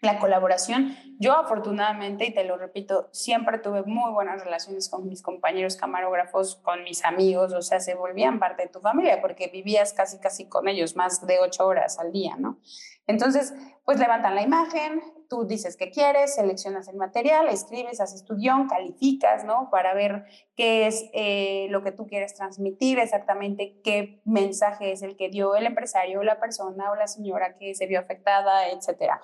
la, 0.00 0.18
colaboración. 0.20 0.96
Yo 1.18 1.32
afortunadamente, 1.32 2.26
y 2.26 2.34
te 2.34 2.44
lo 2.44 2.56
repito, 2.56 3.08
siempre 3.12 3.58
tuve 3.58 3.82
muy 3.82 4.12
buenas 4.12 4.44
relaciones 4.44 4.88
con 4.88 5.08
mis 5.08 5.22
compañeros 5.22 5.76
camarógrafos, 5.76 6.56
con 6.56 6.84
mis 6.84 7.04
amigos, 7.04 7.52
o 7.52 7.62
sea, 7.62 7.80
se 7.80 7.94
volvían 7.94 8.38
parte 8.38 8.64
de 8.64 8.68
tu 8.68 8.80
familia 8.80 9.20
porque 9.20 9.48
vivías 9.48 9.92
casi, 9.92 10.18
casi 10.18 10.48
con 10.48 10.68
ellos, 10.68 10.94
más 10.94 11.26
de 11.26 11.40
ocho 11.40 11.66
horas 11.66 11.98
al 11.98 12.12
día, 12.12 12.36
¿no? 12.38 12.60
Entonces, 13.06 13.54
pues 13.84 13.98
levantan 13.98 14.34
la 14.34 14.42
imagen, 14.42 15.00
tú 15.28 15.46
dices 15.46 15.76
qué 15.76 15.90
quieres, 15.90 16.34
seleccionas 16.34 16.88
el 16.88 16.96
material, 16.96 17.48
escribes, 17.48 18.00
haces 18.00 18.24
tu 18.24 18.36
calificas, 18.68 19.44
¿no? 19.44 19.70
Para 19.70 19.94
ver 19.94 20.24
qué 20.56 20.86
es 20.86 21.04
eh, 21.12 21.68
lo 21.70 21.82
que 21.82 21.92
tú 21.92 22.06
quieres 22.06 22.34
transmitir, 22.34 22.98
exactamente 22.98 23.80
qué 23.82 24.20
mensaje 24.24 24.92
es 24.92 25.02
el 25.02 25.16
que 25.16 25.28
dio 25.28 25.54
el 25.54 25.66
empresario, 25.66 26.22
la 26.22 26.40
persona 26.40 26.90
o 26.90 26.96
la 26.96 27.06
señora 27.06 27.56
que 27.56 27.74
se 27.74 27.86
vio 27.86 28.00
afectada, 28.00 28.68
etcétera. 28.68 29.20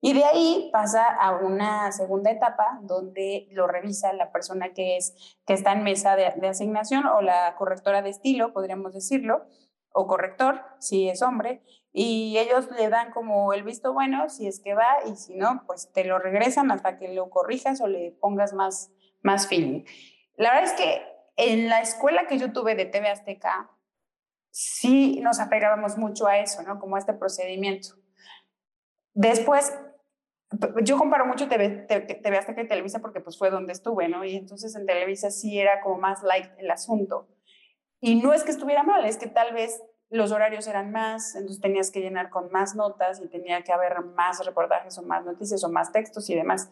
Y 0.00 0.12
de 0.12 0.24
ahí 0.24 0.68
pasa 0.70 1.04
a 1.06 1.36
una 1.36 1.90
segunda 1.90 2.30
etapa 2.30 2.78
donde 2.82 3.48
lo 3.52 3.66
revisa 3.66 4.12
la 4.12 4.30
persona 4.32 4.74
que, 4.74 4.98
es, 4.98 5.36
que 5.46 5.54
está 5.54 5.72
en 5.72 5.82
mesa 5.82 6.14
de, 6.14 6.30
de 6.36 6.48
asignación 6.48 7.06
o 7.06 7.22
la 7.22 7.54
correctora 7.56 8.02
de 8.02 8.10
estilo, 8.10 8.52
podríamos 8.52 8.92
decirlo, 8.92 9.46
o 9.92 10.06
corrector, 10.06 10.60
si 10.78 11.08
es 11.08 11.22
hombre, 11.22 11.62
y 11.96 12.36
ellos 12.38 12.68
le 12.72 12.88
dan 12.88 13.12
como 13.12 13.52
el 13.52 13.62
visto 13.62 13.92
bueno 13.92 14.28
si 14.28 14.48
es 14.48 14.58
que 14.58 14.74
va 14.74 14.98
y 15.06 15.14
si 15.14 15.36
no, 15.36 15.62
pues 15.64 15.92
te 15.92 16.02
lo 16.02 16.18
regresan 16.18 16.72
hasta 16.72 16.98
que 16.98 17.14
lo 17.14 17.30
corrijas 17.30 17.80
o 17.80 17.86
le 17.86 18.10
pongas 18.20 18.52
más, 18.52 18.90
más 19.22 19.46
feeling. 19.46 19.84
La 20.36 20.50
verdad 20.50 20.64
es 20.64 20.72
que 20.72 21.06
en 21.36 21.68
la 21.68 21.80
escuela 21.80 22.26
que 22.26 22.36
yo 22.36 22.52
tuve 22.52 22.74
de 22.74 22.86
TV 22.86 23.08
Azteca, 23.08 23.70
sí 24.50 25.20
nos 25.22 25.38
apegábamos 25.38 25.96
mucho 25.96 26.26
a 26.26 26.38
eso, 26.40 26.64
¿no? 26.64 26.80
Como 26.80 26.96
a 26.96 26.98
este 26.98 27.12
procedimiento. 27.12 27.90
Después, 29.12 29.72
yo 30.82 30.98
comparo 30.98 31.26
mucho 31.26 31.48
TV, 31.48 31.68
TV 31.86 32.36
Azteca 32.36 32.62
y 32.62 32.68
Televisa 32.68 32.98
porque 32.98 33.20
pues 33.20 33.38
fue 33.38 33.50
donde 33.50 33.72
estuve, 33.72 34.08
¿no? 34.08 34.24
Y 34.24 34.34
entonces 34.34 34.74
en 34.74 34.84
Televisa 34.84 35.30
sí 35.30 35.60
era 35.60 35.80
como 35.80 35.98
más 35.98 36.24
light 36.24 36.50
el 36.58 36.72
asunto. 36.72 37.28
Y 38.00 38.16
no 38.16 38.32
es 38.32 38.42
que 38.42 38.50
estuviera 38.50 38.82
mal, 38.82 39.04
es 39.04 39.16
que 39.16 39.28
tal 39.28 39.54
vez 39.54 39.80
los 40.14 40.30
horarios 40.30 40.68
eran 40.68 40.92
más, 40.92 41.34
entonces 41.34 41.60
tenías 41.60 41.90
que 41.90 42.00
llenar 42.00 42.30
con 42.30 42.48
más 42.52 42.76
notas 42.76 43.20
y 43.20 43.26
tenía 43.26 43.62
que 43.62 43.72
haber 43.72 44.00
más 44.00 44.44
reportajes 44.46 44.96
o 44.96 45.02
más 45.02 45.24
noticias 45.24 45.64
o 45.64 45.68
más 45.68 45.90
textos 45.90 46.30
y 46.30 46.36
demás. 46.36 46.70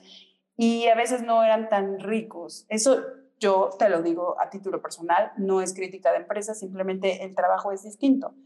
Y 0.57 0.87
a 0.87 0.94
veces 0.94 1.22
no 1.22 1.42
eran 1.42 1.68
tan 1.68 1.98
ricos. 1.98 2.66
Eso 2.68 3.02
yo 3.40 3.70
te 3.76 3.88
lo 3.88 4.00
digo 4.00 4.40
a 4.40 4.48
título 4.48 4.81
personal, 4.81 5.33
no 5.38 5.61
es 5.61 5.74
crítica 5.74 6.12
de 6.12 6.18
empresa, 6.18 6.55
simplemente 6.55 7.24
el 7.24 7.35
trabajo 7.35 7.72
es 7.72 7.83
distinto. 7.83 8.37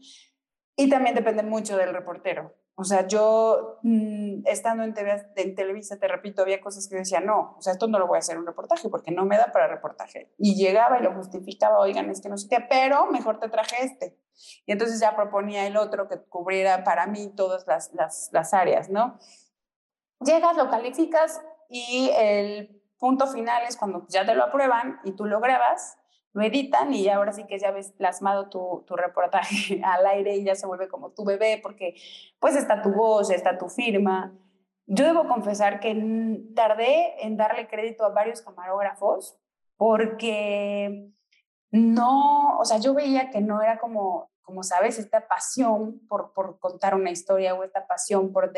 Y 0.75 0.89
también 0.89 1.13
depende 1.13 1.43
mucho 1.43 1.77
del 1.77 1.93
reportero. 1.93 2.55
O 2.79 2.83
sea, 2.83 3.07
yo 3.07 3.79
mm, 3.81 4.45
estando 4.45 4.83
en, 4.83 4.93
TV, 4.93 5.31
en 5.35 5.55
Televisa, 5.55 5.97
te 5.97 6.07
repito, 6.07 6.43
había 6.43 6.61
cosas 6.61 6.87
que 6.87 6.95
decía, 6.95 7.19
no, 7.19 7.55
o 7.57 7.61
sea, 7.61 7.73
esto 7.73 7.87
no 7.87 7.97
lo 7.97 8.05
voy 8.05 8.17
a 8.17 8.19
hacer 8.19 8.37
un 8.37 8.45
reportaje 8.45 8.87
porque 8.87 9.09
no 9.09 9.25
me 9.25 9.35
da 9.35 9.51
para 9.51 9.67
reportaje. 9.67 10.31
Y 10.37 10.55
llegaba 10.55 10.99
y 10.99 11.01
lo 11.01 11.11
justificaba, 11.15 11.79
oigan, 11.79 12.11
es 12.11 12.21
que 12.21 12.29
no 12.29 12.37
sé 12.37 12.47
qué, 12.47 12.63
pero 12.69 13.07
mejor 13.07 13.39
te 13.39 13.49
traje 13.49 13.83
este. 13.83 14.19
Y 14.67 14.73
entonces 14.73 14.99
ya 14.99 15.15
proponía 15.15 15.65
el 15.65 15.75
otro 15.75 16.07
que 16.07 16.21
cubriera 16.21 16.83
para 16.83 17.07
mí 17.07 17.33
todas 17.35 17.65
las, 17.65 17.91
las, 17.95 18.29
las 18.31 18.53
áreas, 18.53 18.91
¿no? 18.91 19.17
Llegas, 20.19 20.55
lo 20.55 20.69
calificas 20.69 21.41
y 21.69 22.11
el 22.15 22.83
punto 22.99 23.25
final 23.25 23.63
es 23.67 23.75
cuando 23.75 24.05
ya 24.07 24.23
te 24.23 24.35
lo 24.35 24.43
aprueban 24.43 24.99
y 25.03 25.13
tú 25.13 25.25
lo 25.25 25.39
grabas 25.39 25.97
lo 26.33 26.43
editan 26.43 26.93
y 26.93 27.07
ahora 27.09 27.33
sí 27.33 27.45
que 27.45 27.59
ya 27.59 27.71
ves 27.71 27.91
plasmado 27.91 28.49
tu, 28.49 28.83
tu, 28.85 28.95
reportaje 28.95 29.81
al 29.83 30.05
aire 30.05 30.35
y 30.35 30.43
ya 30.43 30.55
se 30.55 30.67
vuelve 30.67 30.87
como 30.87 31.11
tu 31.11 31.25
bebé 31.25 31.59
porque 31.61 31.95
pues 32.39 32.55
está 32.55 32.81
tu 32.81 32.93
voz, 32.93 33.29
está 33.31 33.57
tu 33.57 33.69
firma. 33.69 34.33
Yo 34.85 35.05
debo 35.05 35.27
confesar 35.27 35.79
que 35.79 35.93
tardé 36.55 37.25
en 37.25 37.35
darle 37.35 37.67
crédito 37.67 38.05
a 38.05 38.09
varios 38.09 38.41
camarógrafos 38.41 39.37
porque 39.75 41.11
no, 41.71 42.57
o 42.57 42.65
sea, 42.65 42.77
yo 42.77 42.93
veía 42.93 43.29
que 43.29 43.41
no 43.41 43.61
era 43.61 43.79
como 43.79 44.29
como 44.47 44.63
sabes, 44.63 44.97
esta 44.97 45.27
pasión 45.27 45.99
por, 46.07 46.31
por 46.31 46.57
contar 46.57 46.95
una 46.95 47.11
historia 47.11 47.53
o 47.53 47.65
esta 47.65 47.85
pasión 47.85 48.31
por, 48.31 48.49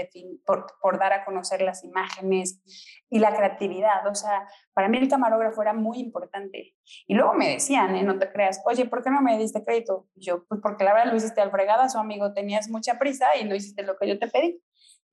por, 0.45 0.99
dar 0.99 1.13
a 1.13 1.25
conocer 1.25 1.63
las 1.63 1.83
imágenes 1.83 2.61
y 3.09 3.17
la 3.17 3.35
creatividad. 3.35 4.05
O 4.05 4.13
sea, 4.13 4.47
para 4.73 4.87
mí 4.87 4.99
el 4.99 5.09
camarógrafo 5.09 5.63
era 5.63 5.73
muy 5.73 5.97
importante. 5.97 6.75
Y 7.07 7.15
luego 7.15 7.33
me 7.33 7.49
decían, 7.49 7.95
¿eh? 7.95 8.03
no 8.03 8.19
te 8.19 8.31
creas, 8.31 8.61
oye, 8.65 8.85
¿por 8.85 9.03
qué 9.03 9.09
no 9.09 9.21
me 9.21 9.35
diste 9.39 9.65
crédito? 9.65 10.07
yo, 10.13 10.45
pues 10.45 10.61
porque 10.61 10.83
la 10.83 10.93
verdad 10.93 11.11
lo 11.11 11.17
hiciste 11.17 11.41
al 11.41 11.49
fregada, 11.49 11.89
su 11.89 11.97
amigo, 11.97 12.33
tenías 12.35 12.69
mucha 12.69 12.99
prisa 12.99 13.35
y 13.35 13.45
no 13.45 13.55
hiciste 13.55 13.81
lo 13.81 13.97
que 13.97 14.07
yo 14.07 14.19
te 14.19 14.27
pedí. 14.27 14.61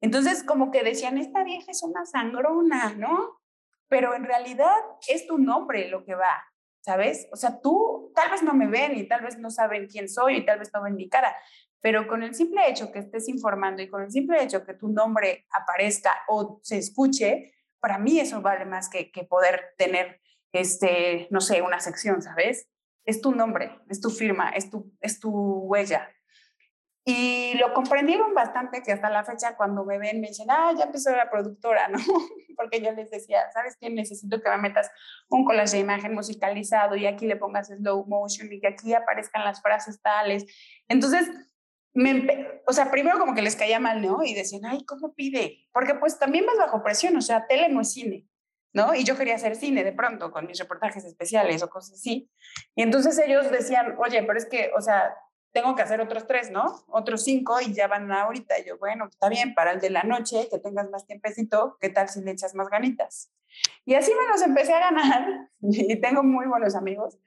Entonces, 0.03 0.45
como 0.45 0.71
que 0.71 0.85
decían, 0.85 1.17
esta 1.17 1.43
vieja 1.43 1.71
es 1.71 1.83
una 1.83 2.05
sangrona, 2.05 2.93
¿no? 2.99 3.41
Pero 3.89 4.15
en 4.15 4.25
realidad 4.25 4.77
es 5.09 5.27
tu 5.27 5.39
nombre 5.39 5.89
lo 5.89 6.05
que 6.05 6.15
va. 6.15 6.45
¿Sabes? 6.87 7.27
O 7.33 7.37
sea, 7.37 7.61
tú 7.61 8.12
tal 8.14 8.31
vez 8.31 8.44
no 8.44 8.55
me 8.55 8.68
ven 8.68 8.96
y 8.96 9.09
tal 9.09 9.20
vez 9.22 9.38
no 9.38 9.51
saben 9.51 9.88
quién 9.88 10.09
soy 10.09 10.37
y 10.37 10.46
tal 10.46 10.61
vez 10.61 10.70
no 10.72 10.85
ven 10.85 10.94
mi 10.94 11.09
cara, 11.09 11.37
pero 11.81 12.07
con 12.07 12.22
el 12.22 12.33
simple 12.33 12.70
hecho 12.70 12.92
que 12.92 13.01
estés 13.01 13.29
informando 13.29 13.83
y 13.83 13.88
con 13.88 14.03
el 14.03 14.12
simple 14.12 14.40
hecho 14.40 14.64
que 14.64 14.75
tu 14.75 14.88
nombre 14.88 15.49
aparezca 15.51 16.12
o 16.29 16.61
se 16.62 16.79
escuche, 16.79 17.55
para 17.81 17.99
mí 17.99 18.20
eso 18.20 18.40
vale 18.40 18.66
más 18.66 18.88
que, 18.88 19.11
que 19.11 19.25
poder 19.25 19.75
tener, 19.77 20.20
este, 20.53 21.27
no 21.31 21.40
sé, 21.40 21.61
una 21.61 21.81
sección, 21.81 22.22
¿sabes? 22.22 22.68
Es 23.05 23.20
tu 23.20 23.33
nombre, 23.33 23.81
es 23.88 24.01
tu 24.01 24.11
firma, 24.11 24.51
es 24.51 24.70
tu, 24.70 24.92
es 25.01 25.18
tu 25.18 25.33
huella. 25.33 26.09
Y 27.09 27.55
lo 27.59 27.73
comprendieron 27.73 28.35
bastante 28.35 28.83
que 28.83 28.90
hasta 28.90 29.09
la 29.09 29.23
fecha 29.23 29.57
cuando 29.57 29.85
me 29.85 29.97
ven 29.97 30.21
me 30.21 30.27
dicen, 30.27 30.49
ah, 30.51 30.73
ya 30.77 30.87
empezó 30.87 31.14
la 31.14 31.31
productora, 31.31 31.87
¿no? 31.88 32.01
Porque 32.57 32.81
yo 32.81 32.90
les 32.90 33.12
decía, 33.12 33.49
¿sabes 33.53 33.77
qué? 33.81 33.88
Necesito 33.90 34.42
que 34.42 34.51
me 34.51 34.59
metas 34.59 34.90
un 35.29 35.45
collage 35.45 35.77
de 35.77 35.79
imagen 35.79 36.15
musicalizado 36.15 36.96
y 36.96 37.07
aquí 37.07 37.25
le 37.27 37.37
pongas 37.37 37.69
slow 37.69 38.04
motion 38.09 38.52
y 38.52 38.59
que 38.59 38.67
aquí 38.67 38.92
aparezcan 38.92 39.44
las 39.44 39.63
frases 39.63 40.02
tales. 40.02 40.46
Entonces, 40.88 41.31
me, 41.94 42.61
o 42.67 42.73
sea, 42.73 42.90
primero 42.90 43.21
como 43.21 43.37
que 43.37 43.42
les 43.42 43.54
caía 43.54 43.79
mal, 43.79 44.02
¿no? 44.02 44.25
Y 44.25 44.35
decían, 44.35 44.67
ay, 44.67 44.85
¿cómo 44.85 45.15
pide? 45.15 45.69
Porque 45.73 45.94
pues 45.94 46.19
también 46.19 46.44
vas 46.44 46.59
bajo 46.59 46.83
presión, 46.83 47.17
o 47.17 47.23
sea, 47.23 47.46
tele 47.46 47.69
no 47.69 47.83
es 47.83 47.92
cine, 47.92 48.27
¿no? 48.73 48.96
Y 48.96 49.04
yo 49.04 49.17
quería 49.17 49.37
hacer 49.37 49.54
cine 49.54 49.85
de 49.85 49.92
pronto 49.92 50.33
con 50.33 50.44
mis 50.46 50.59
reportajes 50.59 51.04
especiales 51.04 51.63
o 51.63 51.71
cosas 51.71 51.98
así. 51.98 52.29
Y 52.75 52.83
entonces 52.83 53.17
ellos 53.21 53.48
decían, 53.52 53.94
oye, 54.04 54.25
pero 54.25 54.38
es 54.38 54.46
que, 54.46 54.73
o 54.77 54.81
sea, 54.81 55.15
tengo 55.57 55.75
que 55.75 55.81
hacer 55.81 56.02
otros 56.02 56.27
tres, 56.27 56.50
¿no? 56.50 56.85
Otros 56.88 57.25
cinco 57.25 57.63
y 57.63 57.73
ya 57.73 57.88
van 57.88 58.13
ahorita. 58.13 58.59
Y 58.59 58.67
yo, 58.67 58.77
bueno, 58.77 59.07
está 59.09 59.31
bien, 59.31 59.54
para 59.54 59.73
el 59.73 59.81
de 59.81 59.88
la 59.88 60.02
noche, 60.02 60.48
que 60.50 60.59
tengas 60.59 60.90
más 60.90 61.07
tiempecito, 61.07 61.79
¿qué 61.81 61.88
tal 61.88 62.11
si 62.11 62.21
le 62.21 62.33
echas 62.33 62.54
más 62.54 62.69
ganitas? 62.69 63.33
Y 63.87 63.94
así 63.94 64.13
me 64.13 64.29
los 64.29 64.42
empecé 64.42 64.75
a 64.75 64.81
ganar 64.81 65.48
y 65.63 65.98
tengo 65.98 66.23
muy 66.23 66.46
buenos 66.46 66.75
amigos 66.75 67.19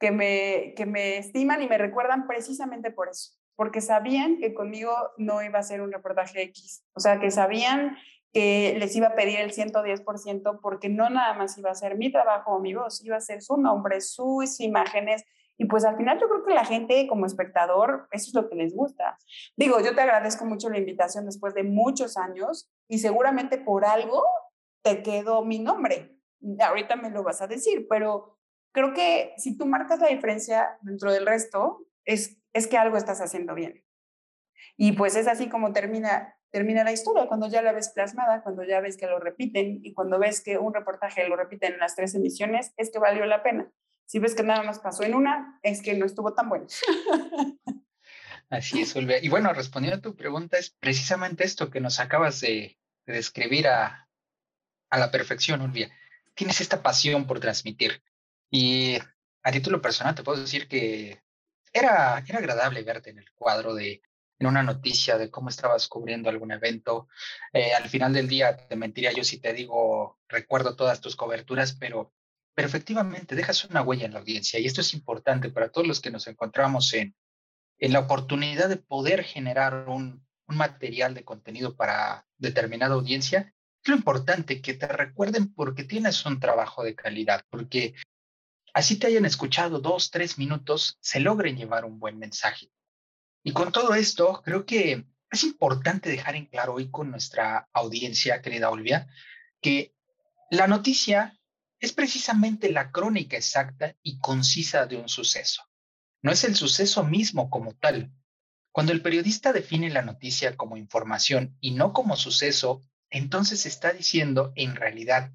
que 0.00 0.10
me, 0.10 0.74
que 0.76 0.84
me 0.84 1.18
estiman 1.18 1.62
y 1.62 1.68
me 1.68 1.78
recuerdan 1.78 2.26
precisamente 2.26 2.90
por 2.90 3.08
eso, 3.08 3.34
porque 3.54 3.80
sabían 3.80 4.38
que 4.38 4.52
conmigo 4.52 4.90
no 5.16 5.40
iba 5.40 5.60
a 5.60 5.62
ser 5.62 5.80
un 5.80 5.92
reportaje 5.92 6.42
X, 6.42 6.82
o 6.94 6.98
sea, 6.98 7.20
que 7.20 7.30
sabían 7.30 7.96
que 8.32 8.74
les 8.80 8.96
iba 8.96 9.08
a 9.08 9.14
pedir 9.14 9.38
el 9.38 9.52
110% 9.52 10.58
porque 10.60 10.88
no 10.88 11.08
nada 11.08 11.34
más 11.34 11.56
iba 11.56 11.70
a 11.70 11.76
ser 11.76 11.96
mi 11.96 12.10
trabajo 12.10 12.56
o 12.56 12.58
mi 12.58 12.74
voz, 12.74 13.04
iba 13.04 13.16
a 13.16 13.20
ser 13.20 13.42
su 13.42 13.58
nombre, 13.58 14.00
sus 14.00 14.58
imágenes, 14.58 15.24
Y 15.60 15.66
pues 15.66 15.84
al 15.84 15.98
final 15.98 16.18
yo 16.18 16.26
creo 16.26 16.42
que 16.42 16.54
la 16.54 16.64
gente 16.64 17.06
como 17.06 17.26
espectador, 17.26 18.08
eso 18.12 18.28
es 18.28 18.34
lo 18.34 18.48
que 18.48 18.56
les 18.56 18.74
gusta. 18.74 19.18
Digo, 19.58 19.78
yo 19.80 19.94
te 19.94 20.00
agradezco 20.00 20.46
mucho 20.46 20.70
la 20.70 20.78
invitación 20.78 21.26
después 21.26 21.52
de 21.52 21.64
muchos 21.64 22.16
años 22.16 22.70
y 22.88 22.98
seguramente 22.98 23.58
por 23.58 23.84
algo 23.84 24.24
te 24.82 25.02
quedó 25.02 25.44
mi 25.44 25.58
nombre. 25.58 26.16
Ahorita 26.60 26.96
me 26.96 27.10
lo 27.10 27.22
vas 27.22 27.42
a 27.42 27.46
decir, 27.46 27.86
pero 27.90 28.38
creo 28.72 28.94
que 28.94 29.34
si 29.36 29.58
tú 29.58 29.66
marcas 29.66 30.00
la 30.00 30.06
diferencia 30.06 30.78
dentro 30.80 31.12
del 31.12 31.26
resto, 31.26 31.84
es, 32.06 32.38
es 32.54 32.66
que 32.66 32.78
algo 32.78 32.96
estás 32.96 33.20
haciendo 33.20 33.54
bien. 33.54 33.84
Y 34.78 34.92
pues 34.92 35.14
es 35.14 35.28
así 35.28 35.50
como 35.50 35.74
termina, 35.74 36.38
termina 36.50 36.84
la 36.84 36.92
historia, 36.92 37.28
cuando 37.28 37.48
ya 37.48 37.60
la 37.60 37.72
ves 37.72 37.90
plasmada, 37.90 38.42
cuando 38.42 38.64
ya 38.64 38.80
ves 38.80 38.96
que 38.96 39.06
lo 39.06 39.18
repiten 39.18 39.80
y 39.82 39.92
cuando 39.92 40.18
ves 40.18 40.42
que 40.42 40.56
un 40.56 40.72
reportaje 40.72 41.28
lo 41.28 41.36
repiten 41.36 41.74
en 41.74 41.80
las 41.80 41.96
tres 41.96 42.14
emisiones, 42.14 42.72
es 42.78 42.90
que 42.90 42.98
valió 42.98 43.26
la 43.26 43.42
pena. 43.42 43.70
Si 44.10 44.18
ves 44.18 44.34
que 44.34 44.42
nada 44.42 44.64
más 44.64 44.80
pasó 44.80 45.04
en 45.04 45.14
una, 45.14 45.60
es 45.62 45.82
que 45.82 45.94
no 45.94 46.04
estuvo 46.04 46.34
tan 46.34 46.48
bueno. 46.48 46.66
Así 48.50 48.80
es, 48.80 48.96
Olvia. 48.96 49.22
Y 49.22 49.28
bueno, 49.28 49.52
respondiendo 49.52 49.98
a 49.98 50.02
tu 50.02 50.16
pregunta, 50.16 50.58
es 50.58 50.70
precisamente 50.70 51.44
esto 51.44 51.70
que 51.70 51.78
nos 51.78 52.00
acabas 52.00 52.40
de, 52.40 52.76
describir 53.06 53.68
a, 53.68 54.08
a 54.90 54.98
la 54.98 55.12
perfección, 55.12 55.60
Olvia. 55.60 55.96
Tienes 56.34 56.60
esta 56.60 56.82
pasión 56.82 57.28
por 57.28 57.38
transmitir. 57.38 58.02
Y 58.50 58.98
a 59.44 59.52
título 59.52 59.80
personal 59.80 60.16
te 60.16 60.24
puedo 60.24 60.40
decir 60.40 60.66
que 60.66 61.22
era, 61.72 62.24
era 62.26 62.38
agradable 62.40 62.82
verte 62.82 63.10
en 63.10 63.18
el 63.18 63.30
cuadro 63.30 63.74
de 63.74 64.02
en 64.40 64.46
una 64.48 64.64
noticia 64.64 65.18
de 65.18 65.30
cómo 65.30 65.50
estabas 65.50 65.86
cubriendo 65.86 66.30
algún 66.30 66.50
evento. 66.50 67.06
Eh, 67.52 67.74
al 67.74 67.88
final 67.88 68.12
del 68.12 68.26
día 68.26 68.56
te 68.56 68.74
mentiría 68.74 69.12
yo 69.12 69.22
si 69.22 69.38
te 69.38 69.52
digo, 69.52 70.18
recuerdo 70.26 70.74
todas 70.74 71.00
tus 71.00 71.14
coberturas, 71.14 71.76
pero, 71.78 72.12
pero 72.54 72.68
efectivamente 72.68 73.34
dejas 73.34 73.64
una 73.64 73.82
huella 73.82 74.06
en 74.06 74.12
la 74.12 74.20
audiencia 74.20 74.58
y 74.58 74.66
esto 74.66 74.80
es 74.80 74.94
importante 74.94 75.50
para 75.50 75.70
todos 75.70 75.86
los 75.86 76.00
que 76.00 76.10
nos 76.10 76.26
encontramos 76.26 76.92
en, 76.94 77.14
en 77.78 77.92
la 77.92 78.00
oportunidad 78.00 78.68
de 78.68 78.76
poder 78.76 79.24
generar 79.24 79.88
un, 79.88 80.26
un 80.50 80.56
material 80.56 81.14
de 81.14 81.24
contenido 81.24 81.76
para 81.76 82.26
determinada 82.36 82.94
audiencia. 82.94 83.54
Es 83.82 83.88
lo 83.88 83.96
importante 83.96 84.60
que 84.60 84.74
te 84.74 84.88
recuerden 84.88 85.54
porque 85.54 85.84
tienes 85.84 86.26
un 86.26 86.40
trabajo 86.40 86.82
de 86.82 86.94
calidad, 86.94 87.44
porque 87.48 87.94
así 88.74 88.98
te 88.98 89.06
hayan 89.06 89.24
escuchado 89.24 89.80
dos, 89.80 90.10
tres 90.10 90.36
minutos, 90.38 90.98
se 91.00 91.20
logren 91.20 91.56
llevar 91.56 91.84
un 91.84 91.98
buen 91.98 92.18
mensaje. 92.18 92.70
Y 93.42 93.52
con 93.52 93.72
todo 93.72 93.94
esto, 93.94 94.42
creo 94.44 94.66
que 94.66 95.06
es 95.30 95.44
importante 95.44 96.10
dejar 96.10 96.34
en 96.34 96.46
claro 96.46 96.74
hoy 96.74 96.90
con 96.90 97.10
nuestra 97.10 97.68
audiencia, 97.72 98.42
querida 98.42 98.70
Olvia, 98.70 99.06
que 99.62 99.94
la 100.50 100.66
noticia 100.66 101.39
es 101.80 101.92
precisamente 101.92 102.70
la 102.70 102.92
crónica 102.92 103.36
exacta 103.36 103.96
y 104.02 104.18
concisa 104.18 104.86
de 104.86 104.96
un 104.96 105.08
suceso. 105.08 105.62
No 106.22 106.30
es 106.30 106.44
el 106.44 106.54
suceso 106.54 107.02
mismo 107.02 107.48
como 107.48 107.74
tal. 107.74 108.12
Cuando 108.70 108.92
el 108.92 109.02
periodista 109.02 109.52
define 109.52 109.88
la 109.90 110.02
noticia 110.02 110.56
como 110.56 110.76
información 110.76 111.56
y 111.60 111.72
no 111.72 111.92
como 111.92 112.16
suceso, 112.16 112.82
entonces 113.08 113.64
está 113.66 113.92
diciendo 113.92 114.52
en 114.54 114.76
realidad 114.76 115.32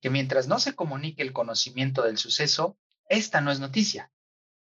que 0.00 0.10
mientras 0.10 0.46
no 0.46 0.60
se 0.60 0.74
comunique 0.74 1.22
el 1.22 1.32
conocimiento 1.32 2.02
del 2.02 2.16
suceso, 2.16 2.78
esta 3.08 3.40
no 3.40 3.50
es 3.50 3.58
noticia. 3.58 4.12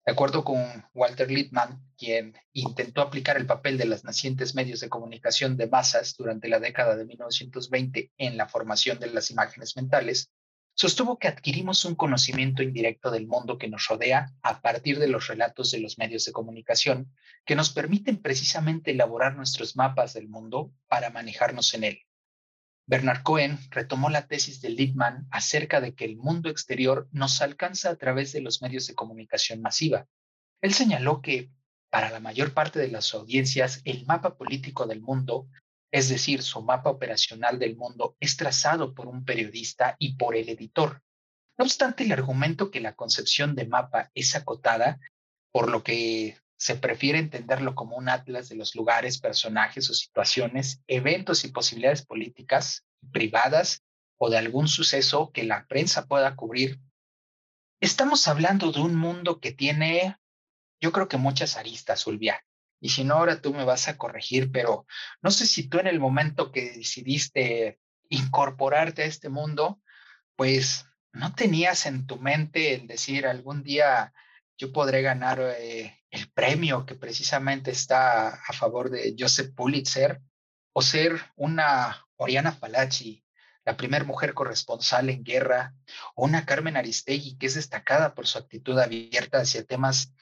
De 0.05 0.11
acuerdo 0.11 0.43
con 0.43 0.85
Walter 0.93 1.31
Lippmann, 1.31 1.83
quien 1.97 2.37
intentó 2.53 3.01
aplicar 3.01 3.37
el 3.37 3.47
papel 3.47 3.79
de 3.79 3.85
las 3.85 4.03
nacientes 4.03 4.53
medios 4.53 4.79
de 4.79 4.89
comunicación 4.89 5.57
de 5.57 5.65
masas 5.65 6.15
durante 6.15 6.47
la 6.47 6.59
década 6.59 6.95
de 6.95 7.05
1920 7.05 8.11
en 8.17 8.37
la 8.37 8.47
formación 8.47 8.99
de 8.99 9.07
las 9.07 9.31
imágenes 9.31 9.75
mentales, 9.75 10.31
sostuvo 10.75 11.17
que 11.17 11.29
adquirimos 11.29 11.85
un 11.85 11.95
conocimiento 11.95 12.61
indirecto 12.61 13.09
del 13.09 13.27
mundo 13.27 13.57
que 13.57 13.69
nos 13.69 13.87
rodea 13.87 14.33
a 14.41 14.61
partir 14.61 14.99
de 14.99 15.07
los 15.07 15.27
relatos 15.27 15.71
de 15.71 15.79
los 15.79 15.97
medios 15.97 16.25
de 16.25 16.33
comunicación 16.33 17.11
que 17.45 17.55
nos 17.55 17.71
permiten 17.71 18.21
precisamente 18.21 18.91
elaborar 18.91 19.35
nuestros 19.35 19.75
mapas 19.75 20.13
del 20.13 20.27
mundo 20.27 20.71
para 20.87 21.09
manejarnos 21.09 21.73
en 21.73 21.85
él. 21.85 21.99
Bernard 22.87 23.23
Cohen 23.23 23.57
retomó 23.71 24.09
la 24.09 24.27
tesis 24.27 24.61
de 24.61 24.69
Lippmann 24.69 25.27
acerca 25.31 25.81
de 25.81 25.95
que 25.95 26.05
el 26.05 26.17
mundo 26.17 26.49
exterior 26.49 27.07
nos 27.11 27.41
alcanza 27.41 27.89
a 27.89 27.95
través 27.95 28.31
de 28.31 28.41
los 28.41 28.61
medios 28.61 28.85
de 28.85 28.93
comunicación 28.93 29.61
masiva. 29.61 30.05
Él 30.61 30.73
señaló 30.73 31.21
que, 31.21 31.49
para 31.89 32.11
la 32.11 32.19
mayor 32.19 32.53
parte 32.53 32.79
de 32.79 32.89
las 32.89 33.13
audiencias, 33.13 33.81
el 33.85 34.05
mapa 34.05 34.37
político 34.37 34.85
del 34.85 35.01
mundo, 35.01 35.47
es 35.95 36.09
decir, 36.09 36.43
su 36.43 36.61
mapa 36.61 36.89
operacional 36.89 37.57
del 37.57 37.77
mundo, 37.77 38.17
es 38.19 38.35
trazado 38.35 38.93
por 38.93 39.07
un 39.07 39.23
periodista 39.23 39.95
y 39.97 40.17
por 40.17 40.35
el 40.35 40.49
editor. 40.49 41.01
No 41.57 41.63
obstante, 41.63 42.03
el 42.03 42.11
argumento 42.11 42.69
que 42.69 42.81
la 42.81 42.97
concepción 42.97 43.55
de 43.55 43.65
mapa 43.65 44.11
es 44.13 44.35
acotada, 44.35 44.99
por 45.53 45.71
lo 45.71 45.85
que 45.85 46.37
se 46.57 46.75
prefiere 46.75 47.19
entenderlo 47.19 47.75
como 47.75 47.95
un 47.95 48.09
atlas 48.09 48.49
de 48.49 48.57
los 48.57 48.75
lugares, 48.75 49.21
personajes 49.21 49.89
o 49.89 49.93
situaciones, 49.93 50.81
eventos 50.87 51.45
y 51.45 51.53
posibilidades 51.53 52.05
políticas, 52.05 52.83
privadas 53.13 53.81
o 54.17 54.29
de 54.29 54.37
algún 54.37 54.67
suceso 54.67 55.31
que 55.31 55.45
la 55.45 55.65
prensa 55.65 56.07
pueda 56.07 56.35
cubrir. 56.35 56.81
Estamos 57.79 58.27
hablando 58.27 58.73
de 58.73 58.81
un 58.81 58.97
mundo 58.97 59.39
que 59.39 59.53
tiene, 59.53 60.17
yo 60.81 60.91
creo 60.91 61.07
que 61.07 61.15
muchas 61.15 61.55
aristas, 61.55 62.05
Ulvia. 62.05 62.43
Y 62.85 62.89
si 62.89 63.03
no, 63.03 63.15
ahora 63.15 63.41
tú 63.41 63.51
me 63.51 63.65
vas 63.65 63.87
a 63.87 63.97
corregir, 63.97 64.51
pero 64.51 64.85
no 65.23 65.31
sé 65.31 65.47
si 65.47 65.67
tú 65.67 65.79
en 65.79 65.87
el 65.87 65.99
momento 65.99 66.51
que 66.51 66.69
decidiste 66.69 67.79
incorporarte 68.09 69.01
a 69.01 69.07
este 69.07 69.29
mundo, 69.29 69.81
pues 70.35 70.85
no 71.11 71.33
tenías 71.33 71.87
en 71.87 72.05
tu 72.05 72.17
mente 72.17 72.75
el 72.75 72.85
decir 72.85 73.25
algún 73.25 73.63
día 73.63 74.13
yo 74.55 74.71
podré 74.71 75.01
ganar 75.01 75.39
eh, 75.57 75.99
el 76.11 76.31
premio 76.31 76.85
que 76.85 76.93
precisamente 76.93 77.71
está 77.71 78.27
a 78.27 78.53
favor 78.53 78.91
de 78.91 79.15
Joseph 79.17 79.55
Pulitzer 79.55 80.21
o 80.71 80.83
ser 80.83 81.19
una 81.35 82.05
Oriana 82.17 82.51
Falachi, 82.51 83.25
la 83.65 83.75
primera 83.77 84.05
mujer 84.05 84.35
corresponsal 84.35 85.09
en 85.09 85.23
guerra, 85.23 85.73
o 86.13 86.25
una 86.25 86.45
Carmen 86.45 86.77
Aristegui 86.77 87.35
que 87.39 87.47
es 87.47 87.55
destacada 87.55 88.13
por 88.13 88.27
su 88.27 88.37
actitud 88.37 88.77
abierta 88.77 89.39
hacia 89.39 89.65
temas 89.65 90.13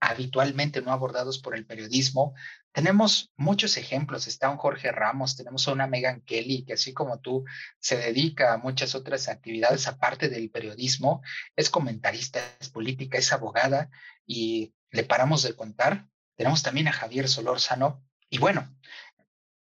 habitualmente 0.00 0.80
no 0.80 0.92
abordados 0.92 1.38
por 1.38 1.54
el 1.54 1.66
periodismo. 1.66 2.34
Tenemos 2.72 3.32
muchos 3.36 3.76
ejemplos. 3.76 4.26
Está 4.26 4.48
un 4.48 4.56
Jorge 4.56 4.90
Ramos, 4.90 5.36
tenemos 5.36 5.68
a 5.68 5.72
una 5.72 5.86
Megan 5.86 6.22
Kelly, 6.22 6.64
que 6.64 6.72
así 6.72 6.94
como 6.94 7.20
tú 7.20 7.44
se 7.78 7.98
dedica 7.98 8.54
a 8.54 8.58
muchas 8.58 8.94
otras 8.94 9.28
actividades 9.28 9.86
aparte 9.86 10.28
del 10.28 10.50
periodismo, 10.50 11.22
es 11.54 11.68
comentarista, 11.68 12.40
es 12.58 12.70
política, 12.70 13.18
es 13.18 13.32
abogada 13.32 13.90
y 14.26 14.74
le 14.90 15.04
paramos 15.04 15.42
de 15.42 15.54
contar. 15.54 16.06
Tenemos 16.36 16.62
también 16.62 16.88
a 16.88 16.92
Javier 16.92 17.28
Solórzano. 17.28 18.02
Y 18.30 18.38
bueno, 18.38 18.74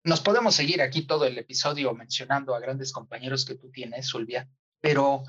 nos 0.03 0.21
podemos 0.21 0.55
seguir 0.55 0.81
aquí 0.81 1.01
todo 1.01 1.25
el 1.25 1.37
episodio 1.37 1.93
mencionando 1.93 2.55
a 2.55 2.59
grandes 2.59 2.93
compañeros 2.93 3.43
que 3.43 3.55
tú 3.55 3.69
tienes, 3.69 4.07
Zulvia, 4.07 4.49
pero 4.79 5.23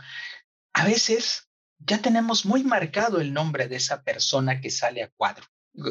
a 0.72 0.84
veces 0.84 1.49
ya 1.80 2.00
tenemos 2.00 2.44
muy 2.44 2.62
marcado 2.62 3.20
el 3.20 3.32
nombre 3.32 3.68
de 3.68 3.76
esa 3.76 4.02
persona 4.02 4.60
que 4.60 4.70
sale 4.70 5.02
a 5.02 5.10
cuadro. 5.10 5.46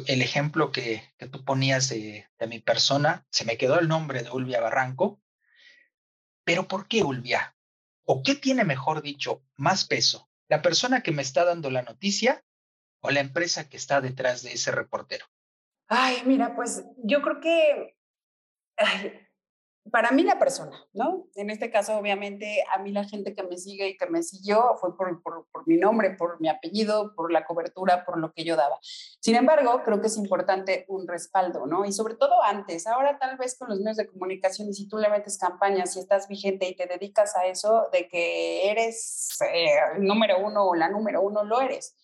El 0.08 0.22
ejemplo 0.22 0.72
que, 0.72 1.04
que 1.18 1.28
tú 1.28 1.44
ponías 1.44 1.90
de, 1.90 2.28
de, 2.38 2.48
mi 2.48 2.60
persona, 2.60 3.26
se 3.32 3.46
me 3.46 3.58
quedó 3.58 3.80
el 3.80 3.88
nombre 3.88 4.24
de 4.24 4.30
Ulvia 4.30 4.60
Barranco, 4.60 5.22
pero 6.44 6.68
¿por 6.68 6.88
qué 6.88 7.04
Ulvia? 7.04 7.56
¿O 8.04 8.24
qué 8.24 8.36
tiene, 8.36 8.64
mejor 8.64 9.02
dicho, 9.02 9.44
más 9.56 9.86
peso? 9.86 10.30
¿La 10.48 10.62
persona 10.62 11.02
que 11.02 11.12
me 11.12 11.22
está 11.22 11.46
dando 11.46 11.70
la 11.70 11.84
noticia 11.84 12.44
o 13.02 13.12
la 13.12 13.22
empresa 13.22 13.70
que 13.70 13.78
está 13.78 14.02
detrás 14.02 14.42
de 14.44 14.54
ese 14.54 14.72
reportero? 14.72 15.26
Ay, 15.88 16.22
mira, 16.26 16.56
pues 16.56 16.84
yo 16.98 17.22
creo 17.22 17.40
que 17.40 17.98
para 19.92 20.12
mí 20.12 20.24
la 20.24 20.40
persona, 20.40 20.78
¿no? 20.94 21.28
En 21.36 21.50
este 21.50 21.70
caso, 21.70 21.98
obviamente, 21.98 22.64
a 22.74 22.80
mí 22.80 22.92
la 22.92 23.04
gente 23.04 23.34
que 23.36 23.44
me 23.44 23.58
sigue 23.58 23.90
y 23.90 23.98
que 23.98 24.08
me 24.08 24.24
siguió 24.24 24.76
fue 24.80 24.96
por, 24.96 25.22
mi 25.66 25.78
nombre, 25.78 26.12
por 26.12 26.40
mi 26.42 26.50
apellido, 26.50 27.14
por 27.16 27.32
la 27.32 27.46
cobertura, 27.46 28.06
por 28.06 28.18
lo 28.18 28.32
que 28.34 28.44
yo 28.44 28.56
daba. 28.56 28.80
Sin 28.82 29.36
embargo, 29.36 29.82
creo 29.84 30.02
que 30.02 30.08
es 30.08 30.18
importante 30.18 30.86
un 30.88 31.08
respaldo, 31.08 31.66
¿no? 31.66 31.86
Y 31.86 31.92
sobre 31.92 32.16
todo 32.16 32.42
antes, 32.44 32.88
ahora 32.88 33.20
tal 33.20 33.38
vez 33.38 33.58
con 33.58 33.70
los 33.70 33.80
medios 33.80 33.98
de 33.98 34.08
comunicación 34.08 34.70
y 34.70 34.74
si 34.74 34.88
tú 34.88 34.98
le 34.98 35.10
metes 35.10 35.38
campañas 35.38 35.96
y 35.96 36.00
estás 36.00 36.28
vigente 36.28 36.68
y 36.68 36.76
te 36.76 36.86
dedicas 36.86 37.36
a 37.36 37.46
eso, 37.46 37.90
de 37.92 38.08
que 38.08 38.70
eres 38.70 39.38
eh, 39.54 39.76
el 39.96 40.06
número 40.06 40.40
uno 40.40 40.66
o 40.66 40.76
la 40.76 40.90
número 40.90 41.22
uno, 41.22 41.44
lo 41.44 41.62
eres. 41.62 41.96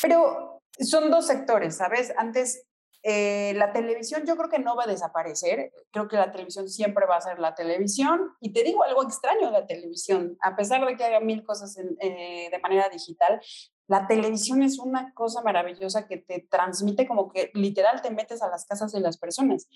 Pero 0.00 0.62
son 0.78 1.10
dos 1.10 1.26
sectores, 1.26 1.76
¿sabes? 1.76 2.12
Antes 2.16 2.66
eh, 3.08 3.52
la 3.54 3.72
televisión 3.72 4.24
yo 4.26 4.36
creo 4.36 4.50
que 4.50 4.58
no 4.58 4.74
va 4.74 4.82
a 4.82 4.88
desaparecer, 4.88 5.70
creo 5.92 6.08
que 6.08 6.16
la 6.16 6.32
televisión 6.32 6.68
siempre 6.68 7.06
va 7.06 7.14
a 7.14 7.20
ser 7.20 7.38
la 7.38 7.54
televisión 7.54 8.32
y 8.40 8.52
te 8.52 8.64
digo 8.64 8.82
algo 8.82 9.04
extraño 9.04 9.46
de 9.46 9.52
la 9.52 9.64
televisión, 9.64 10.36
a 10.40 10.56
pesar 10.56 10.84
de 10.84 10.96
que 10.96 11.04
haga 11.04 11.20
mil 11.20 11.44
cosas 11.44 11.78
eh, 11.78 12.48
de 12.50 12.58
manera 12.58 12.88
digital, 12.88 13.40
la 13.88 14.06
televisión 14.06 14.62
es 14.62 14.78
una 14.78 15.12
cosa 15.14 15.42
maravillosa 15.42 16.06
que 16.06 16.16
te 16.16 16.46
transmite 16.50 17.06
como 17.06 17.30
que 17.30 17.50
literal 17.54 18.02
te 18.02 18.10
metes 18.10 18.42
a 18.42 18.48
las 18.48 18.66
casas 18.66 18.92
de 18.92 19.00
las 19.00 19.16
personas 19.16 19.68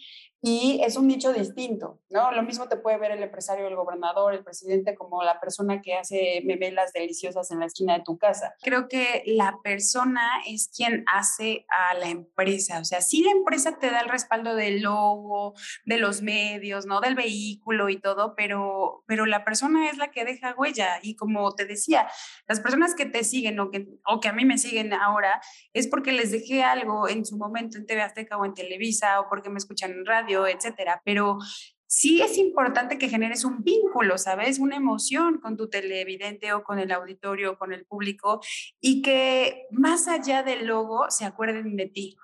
y 0.43 0.81
es 0.85 0.97
un 0.97 1.07
nicho 1.07 1.33
distinto, 1.33 2.01
¿no? 2.11 2.33
Lo 2.33 2.43
mismo 2.43 2.69
te 2.69 2.77
puede 2.77 2.99
ver 2.99 3.13
el 3.13 3.23
empresario, 3.23 3.69
el 3.69 3.77
gobernador, 3.77 4.35
el 4.35 4.43
presidente 4.43 4.95
como 4.95 5.23
la 5.23 5.39
persona 5.39 5.81
que 5.81 5.95
hace 5.95 6.43
memelas 6.45 6.93
deliciosas 6.93 7.51
en 7.51 7.61
la 7.61 7.67
esquina 7.67 7.99
de 7.99 8.05
tu 8.05 8.19
casa. 8.19 8.55
Creo 8.63 8.89
que 8.89 9.23
la 9.27 9.59
persona 9.63 10.29
es 10.47 10.71
quien 10.75 11.05
hace 11.07 11.67
a 11.69 11.95
la 11.95 12.09
empresa, 12.09 12.81
o 12.81 12.85
sea, 12.85 13.01
sí 13.01 13.23
la 13.23 13.31
empresa 13.31 13.79
te 13.79 13.91
da 13.91 14.01
el 14.01 14.09
respaldo 14.09 14.55
del 14.55 14.83
logo, 14.83 15.55
de 15.85 15.99
los 15.99 16.23
medios, 16.23 16.87
¿no? 16.87 17.01
Del 17.01 17.15
vehículo 17.15 17.89
y 17.89 18.01
todo, 18.01 18.35
pero, 18.35 19.05
pero 19.07 19.27
la 19.27 19.45
persona 19.45 19.89
es 19.89 19.99
la 19.99 20.11
que 20.11 20.25
deja 20.25 20.55
huella 20.57 20.99
y 21.03 21.15
como 21.15 21.55
te 21.55 21.65
decía, 21.65 22.09
las 22.49 22.61
personas 22.61 22.95
que 22.95 23.07
te 23.07 23.23
siguen 23.23 23.61
o 23.61 23.71
que 23.71 24.00
o 24.07 24.21
que 24.21 24.29
a 24.29 24.33
mí 24.33 24.45
me 24.45 24.59
siguen 24.59 24.93
ahora, 24.93 25.41
es 25.73 25.89
porque 25.89 26.13
les 26.13 26.31
dejé 26.31 26.63
algo 26.63 27.09
en 27.09 27.25
su 27.25 27.37
momento 27.37 27.79
en 27.79 27.87
TV 27.87 28.03
Azteca 28.03 28.37
o 28.37 28.45
en 28.45 28.55
Televisa 28.55 29.21
o 29.21 29.29
porque 29.29 29.51
me 29.51 29.59
escuchan 29.59 29.93
en 29.93 30.07
radio, 30.07 30.47
etcétera. 30.47 31.03
Pero 31.05 31.39
sí 31.91 32.23
es 32.23 32.39
importante 32.39 32.99
que 32.99 33.09
generes 33.09 33.45
un 33.45 33.65
vínculo, 33.65 34.17
¿sabes? 34.17 34.61
Una 34.61 34.77
emoción 34.77 35.41
con 35.41 35.57
tu 35.57 35.69
televidente 35.69 36.53
o 36.53 36.63
con 36.63 36.79
el 36.79 36.93
auditorio 36.93 37.53
o 37.53 37.59
con 37.59 37.73
el 37.73 37.85
público 37.85 38.41
y 38.81 39.03
que 39.03 39.67
más 39.73 40.07
allá 40.07 40.45
del 40.45 40.67
logo 40.67 41.11
se 41.11 41.25
acuerden 41.25 41.77
de 41.77 41.87
ti. 41.87 42.17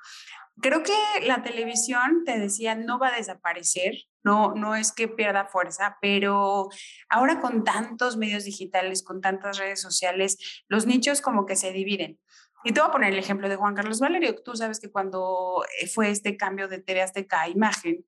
Creo 0.61 0.83
que 0.83 0.93
la 1.27 1.43
televisión, 1.43 2.25
te 2.25 2.39
decía, 2.39 2.75
no 2.75 2.99
va 2.99 3.09
a 3.09 3.17
desaparecer, 3.17 3.95
no, 4.25 4.55
no 4.55 4.75
es 4.75 4.91
que 4.93 5.07
pierda 5.07 5.47
fuerza, 5.47 5.99
pero 6.01 6.69
ahora 7.09 7.41
con 7.41 7.63
tantos 7.63 8.17
medios 8.17 8.45
digitales, 8.45 9.03
con 9.03 9.21
tantas 9.21 9.59
redes 9.59 9.81
sociales, 9.81 10.65
los 10.69 10.87
nichos 10.87 11.21
como 11.21 11.45
que 11.45 11.57
se 11.57 11.73
dividen. 11.73 12.19
Y 12.65 12.73
te 12.73 12.81
voy 12.81 12.89
a 12.89 12.93
poner 12.93 13.13
el 13.13 13.19
ejemplo 13.19 13.49
de 13.49 13.57
Juan 13.57 13.75
Carlos 13.75 14.01
Valerio. 14.01 14.35
Tú 14.43 14.57
sabes 14.57 14.81
que 14.81 14.91
cuando 14.91 15.65
eh, 15.81 15.87
fue 15.87 16.11
este 16.11 16.37
cambio 16.37 16.67
de 16.67 16.81
TV 16.81 17.03
Azteca 17.03 17.43
a 17.43 17.49
imagen, 17.49 18.05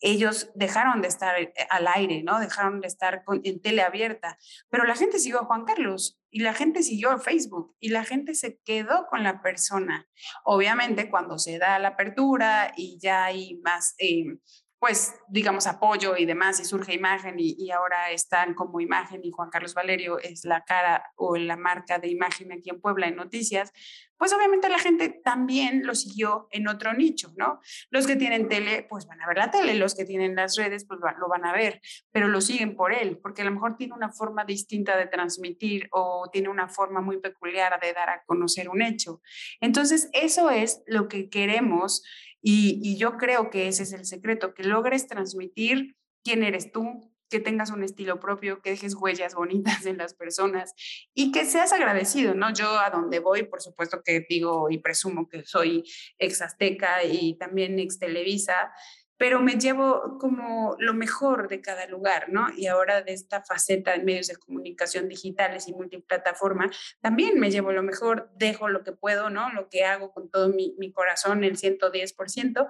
ellos 0.00 0.50
dejaron 0.54 1.02
de 1.02 1.08
estar 1.08 1.40
eh, 1.40 1.52
al 1.70 1.88
aire, 1.88 2.22
¿no? 2.22 2.38
Dejaron 2.38 2.80
de 2.80 2.86
estar 2.86 3.24
en 3.42 3.60
tele 3.60 3.82
abierta, 3.82 4.38
pero 4.68 4.84
la 4.84 4.94
gente 4.94 5.18
siguió 5.18 5.40
a 5.40 5.46
Juan 5.46 5.64
Carlos 5.64 6.20
y 6.36 6.40
la 6.40 6.52
gente 6.52 6.82
siguió 6.82 7.18
Facebook 7.18 7.74
y 7.80 7.88
la 7.88 8.04
gente 8.04 8.34
se 8.34 8.60
quedó 8.62 9.06
con 9.08 9.22
la 9.22 9.40
persona. 9.40 10.06
Obviamente 10.44 11.08
cuando 11.08 11.38
se 11.38 11.56
da 11.56 11.78
la 11.78 11.88
apertura 11.88 12.74
y 12.76 12.98
ya 13.00 13.24
hay 13.24 13.58
más... 13.64 13.94
Eh, 13.96 14.36
pues, 14.78 15.14
digamos, 15.28 15.66
apoyo 15.66 16.16
y 16.16 16.26
demás, 16.26 16.60
y 16.60 16.64
surge 16.64 16.94
imagen 16.94 17.36
y, 17.38 17.70
ahora 17.70 18.10
están 18.10 18.54
como 18.54 18.80
imagen 18.80 19.24
y 19.24 19.30
Juan 19.30 19.50
Carlos 19.50 19.74
Valerio 19.74 20.18
es 20.18 20.44
la 20.44 20.64
cara 20.64 21.12
o 21.16 21.36
la 21.36 21.56
marca 21.56 21.98
de 21.98 22.08
imagen 22.08 22.52
aquí 22.52 22.70
en 22.70 22.80
Puebla 22.80 23.08
en 23.08 23.16
noticias, 23.16 23.72
pues 24.18 24.32
obviamente 24.32 24.68
la 24.68 24.78
gente 24.78 25.08
también 25.08 25.86
lo 25.86 25.94
siguió 25.94 26.48
en 26.50 26.68
otro 26.68 26.94
nicho, 26.94 27.32
¿no? 27.36 27.60
Los 27.90 28.06
que 28.06 28.16
tienen 28.16 28.48
tele, 28.48 28.86
pues 28.88 29.06
van 29.06 29.20
a 29.20 29.26
ver 29.26 29.36
la 29.36 29.50
tele, 29.50 29.74
los 29.74 29.94
que 29.94 30.04
tienen 30.04 30.34
las 30.36 30.56
redes, 30.56 30.86
pues 30.86 31.00
lo 31.00 31.28
van 31.28 31.44
a 31.44 31.52
ver, 31.52 31.80
pero 32.12 32.28
lo 32.28 32.40
siguen 32.40 32.76
por 32.76 32.92
él, 32.92 33.18
porque 33.18 33.42
a 33.42 33.44
lo 33.44 33.50
mejor 33.50 33.76
tiene 33.76 33.94
una 33.94 34.10
forma 34.10 34.44
distinta 34.44 34.96
de 34.96 35.06
transmitir 35.06 35.88
o 35.92 36.28
tiene 36.32 36.48
una 36.48 36.68
forma 36.68 37.00
muy 37.00 37.18
peculiar 37.18 37.78
de 37.80 37.92
dar 37.92 38.08
a 38.08 38.22
conocer 38.24 38.68
un 38.68 38.82
hecho. 38.82 39.20
Entonces, 39.60 40.08
eso 40.12 40.50
es 40.50 40.82
lo 40.86 41.08
que 41.08 41.28
queremos 41.28 42.02
y, 42.48 42.96
yo 42.96 43.16
creo 43.16 43.50
que 43.50 43.66
ese 43.66 43.82
es 43.82 43.92
el 43.92 44.06
secreto, 44.06 44.54
que 44.54 44.62
logres 44.62 45.08
transmitir 45.08 45.96
quién 46.22 46.44
eres 46.44 46.70
tú, 46.70 47.12
que 47.28 47.40
tengas 47.40 47.70
un 47.70 47.82
estilo 47.82 48.20
propio, 48.20 48.62
que 48.62 48.70
dejes 48.70 48.94
huellas 48.94 49.34
bonitas 49.34 49.84
en 49.84 49.96
las 49.98 50.14
personas 50.14 50.72
y 51.12 51.32
que 51.32 51.44
seas 51.44 51.72
agradecido, 51.72 52.34
¿no? 52.34 52.54
Yo 52.54 52.78
a 52.78 52.90
donde 52.90 53.18
voy, 53.18 53.42
por 53.42 53.60
supuesto 53.60 54.00
que 54.04 54.24
digo 54.28 54.70
y 54.70 54.78
presumo 54.78 55.28
que 55.28 55.44
soy 55.44 55.82
ex 56.18 56.40
Azteca 56.40 57.02
y 57.02 57.36
también 57.36 57.80
ex 57.80 57.98
Televisa, 57.98 58.72
pero 59.18 59.40
me 59.40 59.54
llevo 59.54 60.18
como 60.18 60.76
lo 60.78 60.92
mejor 60.92 61.48
de 61.48 61.60
cada 61.60 61.86
lugar, 61.86 62.28
¿no? 62.28 62.48
Y 62.56 62.66
ahora 62.66 63.02
de 63.02 63.12
esta 63.12 63.42
faceta 63.42 63.94
en 63.94 64.04
medios 64.04 64.26
de 64.26 64.36
comunicación 64.36 65.08
digitales 65.08 65.68
y 65.68 65.72
multiplataforma, 65.72 66.70
también 67.00 67.40
me 67.40 67.50
llevo 67.50 67.72
lo 67.72 67.82
mejor, 67.82 68.30
dejo 68.36 68.68
lo 68.68 68.82
que 68.82 68.92
puedo, 68.92 69.30
¿no? 69.30 69.52
Lo 69.52 69.68
que 69.68 69.84
hago 69.84 70.12
con 70.12 70.30
todo 70.30 70.48
mi, 70.48 70.74
corazón, 70.92 71.44
el 71.44 71.56
110%, 71.56 72.66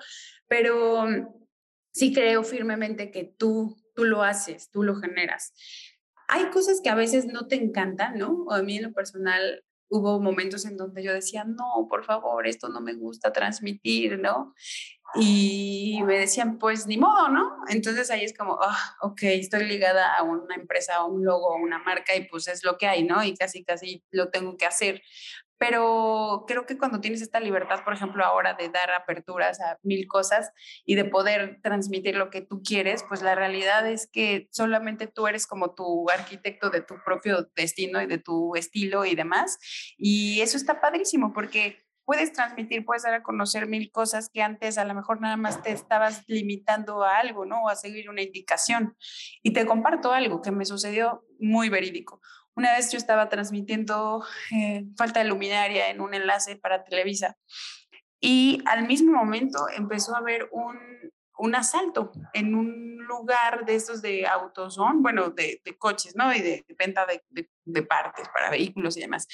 pero 0.49 1.07
sí 1.93 2.13
creo 2.13 2.45
firmemente 2.45 3.11
que 3.11 3.25
tú, 3.25 3.77
tú 3.95 4.05
lo 4.05 4.23
haces, 4.23 4.71
tú 4.71 4.83
lo 4.83 4.97
generas. 4.97 5.53
Hay 6.29 6.47
cosas 6.51 6.81
que 6.83 6.91
a 6.91 6.95
veces 6.95 7.27
no 7.27 7.47
te 7.47 7.57
encantan, 7.57 8.19
¿no? 8.19 8.45
O 8.47 8.53
a 8.53 8.63
mí 8.63 8.77
en 8.77 8.85
lo 8.85 8.93
personal 8.93 9.65
hubo 9.89 10.21
momentos 10.21 10.65
en 10.65 10.77
donde 10.77 11.03
yo 11.03 11.13
decía, 11.13 11.45
no, 11.45 11.87
por 11.89 12.05
favor, 12.05 12.47
esto 12.47 12.69
no 12.69 12.81
me 12.81 12.95
gusta 12.95 13.33
transmitir, 13.33 14.19
¿no? 14.19 14.55
Y 15.15 16.01
me 16.05 16.19
decían, 16.19 16.59
pues 16.59 16.87
ni 16.87 16.99
modo, 16.99 17.29
¿no? 17.29 17.59
Entonces 17.69 18.11
ahí 18.11 18.25
es 18.25 18.37
como, 18.37 18.59
ah, 18.61 18.97
ok, 19.01 19.23
estoy 19.23 19.65
ligada 19.65 20.15
a 20.15 20.23
una 20.23 20.55
empresa, 20.57 20.97
a 20.97 21.05
un 21.05 21.25
logo, 21.25 21.53
a 21.53 21.57
una 21.57 21.79
marca 21.79 22.15
y 22.17 22.27
pues 22.27 22.49
es 22.49 22.65
lo 22.65 22.77
que 22.77 22.87
hay, 22.87 23.05
¿no? 23.05 23.23
Y 23.25 23.35
casi, 23.35 23.65
casi 23.65 24.05
lo 24.11 24.31
tengo 24.31 24.57
que 24.57 24.67
hacer. 24.67 25.03
Pero 25.59 26.45
creo 26.47 26.67
que 26.67 26.77
cuando 26.77 27.01
tienes 27.01 27.23
esta 27.23 27.41
libertad, 27.41 27.83
por 27.85 27.95
ejemplo, 27.95 28.25
ahora 28.25 28.55
de 28.55 28.69
dar 28.69 28.91
aperturas 28.91 29.61
a 29.61 29.79
mil 29.83 30.07
cosas 30.07 30.53
y 30.85 30.95
de 30.95 31.05
poder 31.05 31.61
transmitir 31.63 32.17
lo 32.17 32.31
que 32.31 32.43
tú 32.43 32.63
quieres, 32.63 33.05
pues 33.09 33.23
la 33.23 33.35
realidad 33.35 33.87
es 33.87 34.09
que 34.11 34.49
solamente 34.51 35.07
tú 35.07 35.27
eres 35.27 35.47
como 35.47 35.75
tu 35.75 36.11
arquitecto 36.11 36.71
de 36.71 36.83
tu 36.83 36.97
propio 37.05 37.49
destino 37.55 38.03
y 38.03 38.07
de 38.07 38.19
tu 38.19 38.55
estilo 38.55 39.05
y 39.05 39.15
demás. 39.15 39.59
Y 39.97 40.41
eso 40.41 40.57
está 40.57 40.81
padrísimo 40.81 41.33
porque 41.33 41.87
puedes 42.07 42.33
transmitir, 42.33 42.85
puedes 42.85 43.03
dar 43.03 43.15
a 43.15 43.23
conocer 43.23 43.67
mil 43.67 43.91
cosas 43.91 44.31
que 44.33 44.41
antes 44.41 44.79
a 44.79 44.85
lo 44.85 44.95
mejor 44.95 45.21
nada 45.21 45.37
más 45.37 45.63
te 45.63 45.73
estabas 45.73 46.23
limitando 46.29 47.03
a 47.03 47.19
algo, 47.19 47.45
¿no? 47.45 47.65
O 47.65 47.69
a 47.69 47.75
seguir 47.75 48.09
una 48.09 48.23
indicación. 48.23 48.97
Y 49.43 49.53
te 49.53 49.67
comparto 49.67 50.13
algo 50.13 50.41
que 50.41 50.53
me 50.53 50.65
sucedió 50.65 51.25
muy 51.41 51.69
verídico. 51.69 52.21
Una 52.57 52.73
vez 52.73 52.91
yo 52.91 52.97
estaba 52.97 53.29
transmitiendo 53.29 54.25
eh, 54.51 54.87
falta 54.97 55.21
de 55.21 55.27
luminaria 55.27 55.91
en 55.91 56.01
un 56.01 56.15
enlace 56.15 56.57
para 56.57 56.85
Televisa 56.85 57.37
y 58.19 58.63
al 58.65 58.87
mismo 58.87 59.13
momento 59.13 59.67
empezó 59.77 60.15
a 60.15 60.19
haber 60.19 60.49
un, 60.51 60.79
un 61.39 61.55
asalto 61.55 62.13
en 62.33 62.55
un 62.55 62.97
lugar 63.07 63.65
de 63.65 63.75
estos 63.75 64.03
de 64.03 64.27
autosón, 64.27 65.03
bueno, 65.03 65.31
de, 65.31 65.61
de, 65.65 65.79
coches, 65.79 66.17
¿no? 66.17 66.35
Y 66.35 66.41
de, 66.41 66.67
venta 66.79 67.07
de, 67.07 67.49
de, 67.65 67.83
partes 67.83 68.29
para 68.29 68.51
vehículos 68.51 68.97
y 68.97 69.01
demás. 69.01 69.27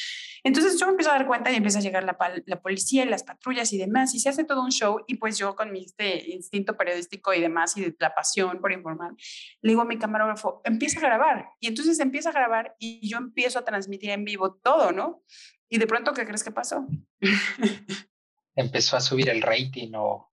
Entonces 0.44 0.78
yo 0.78 0.86
me 0.86 0.92
empiezo 0.92 1.11
a 1.11 1.14
dar 1.14 1.26
cuenta 1.26 1.50
y 1.50 1.57
empieza 1.57 1.78
a 1.78 1.82
llegar 1.82 2.05
la, 2.05 2.16
la, 2.46 2.61
policía 2.61 3.05
y 3.05 3.09
las 3.09 3.22
patrullas 3.22 3.72
y 3.72 3.78
demás, 3.78 4.14
y 4.14 4.20
se 4.20 4.28
hace 4.28 4.44
todo 4.44 4.62
un 4.62 4.70
show, 4.70 5.03
y 5.07 5.16
pues 5.16 5.38
yo 5.38 5.57
con 5.57 5.72
mi 5.72 5.84
este 5.84 6.30
instinto 6.30 6.76
periodístico 6.76 7.32
y 7.32 7.40
demás, 7.40 7.76
y 7.76 7.94
la 7.98 8.14
pasión 8.14 8.61
por 8.61 8.72
informar, 8.72 9.12
le 9.61 9.70
digo 9.70 9.82
a 9.82 9.86
mi 9.86 9.98
camarógrafo, 9.98 10.61
empieza 10.64 10.98
a 10.98 11.03
grabar. 11.03 11.48
Y 11.61 11.68
entonces 11.68 11.98
empieza 12.00 12.30
a 12.30 12.32
grabar 12.32 12.76
y 12.78 13.09
yo 13.09 13.18
empiezo 13.18 13.59
a 13.59 13.64
transmitir 13.64 14.11
en 14.11 14.24
vivo 14.24 14.55
todo, 14.55 14.92
¿no? 14.92 15.22
Y 15.68 15.78
de 15.78 15.86
pronto, 15.86 16.12
¿qué 16.12 16.26
crees 16.26 16.44
que 16.44 16.50
pasó? 16.50 16.86
Empezó 18.55 18.96
a 18.96 19.00
subir 19.00 19.30
el 19.30 19.40
rating 19.40 19.92
o 19.94 20.32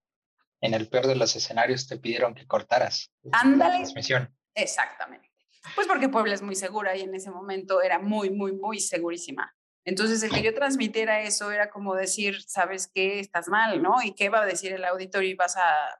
en 0.62 0.74
el 0.74 0.90
peor 0.90 1.08
de 1.08 1.16
los 1.16 1.36
escenarios 1.36 1.88
te 1.88 1.98
pidieron 1.98 2.36
que 2.36 2.46
cortaras 2.46 3.12
Ándale. 3.32 3.72
la 3.72 3.78
transmisión. 3.78 4.36
Exactamente. 4.54 5.30
Pues 5.76 5.88
porque 5.88 6.10
Puebla 6.10 6.34
es 6.34 6.42
muy 6.42 6.56
segura 6.56 6.96
y 6.96 7.02
en 7.02 7.16
ese 7.16 7.32
momento 7.32 7.82
era 7.82 8.00
muy, 8.00 8.30
muy, 8.30 8.54
muy 8.54 8.80
segurísima. 8.80 9.54
Entonces, 9.86 10.22
el 10.24 10.32
que 10.32 10.44
yo 10.44 10.54
transmitiera 10.54 11.22
eso 11.22 11.52
era 11.52 11.70
como 11.70 11.96
decir, 11.96 12.42
sabes 12.44 12.88
qué, 12.94 13.20
estás 13.20 13.48
mal, 13.48 13.82
¿no? 13.82 14.02
¿Y 14.04 14.14
qué 14.14 14.30
va 14.30 14.42
a 14.42 14.46
decir 14.46 14.74
el 14.74 14.86
auditorio 14.86 15.30
y 15.30 15.36
vas 15.36 15.58
a 15.58 15.98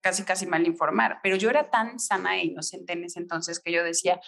casi, 0.00 0.22
casi 0.22 0.46
mal 0.46 0.66
informar? 0.66 1.18
Pero 1.22 1.36
yo 1.36 1.50
era 1.50 1.70
tan 1.70 1.98
sana 1.98 2.36
e 2.36 2.44
inocente 2.44 2.92
en 2.92 3.04
ese 3.04 3.20
entonces 3.20 3.58
que 3.58 3.72
yo 3.72 3.82
decía, 3.82 4.20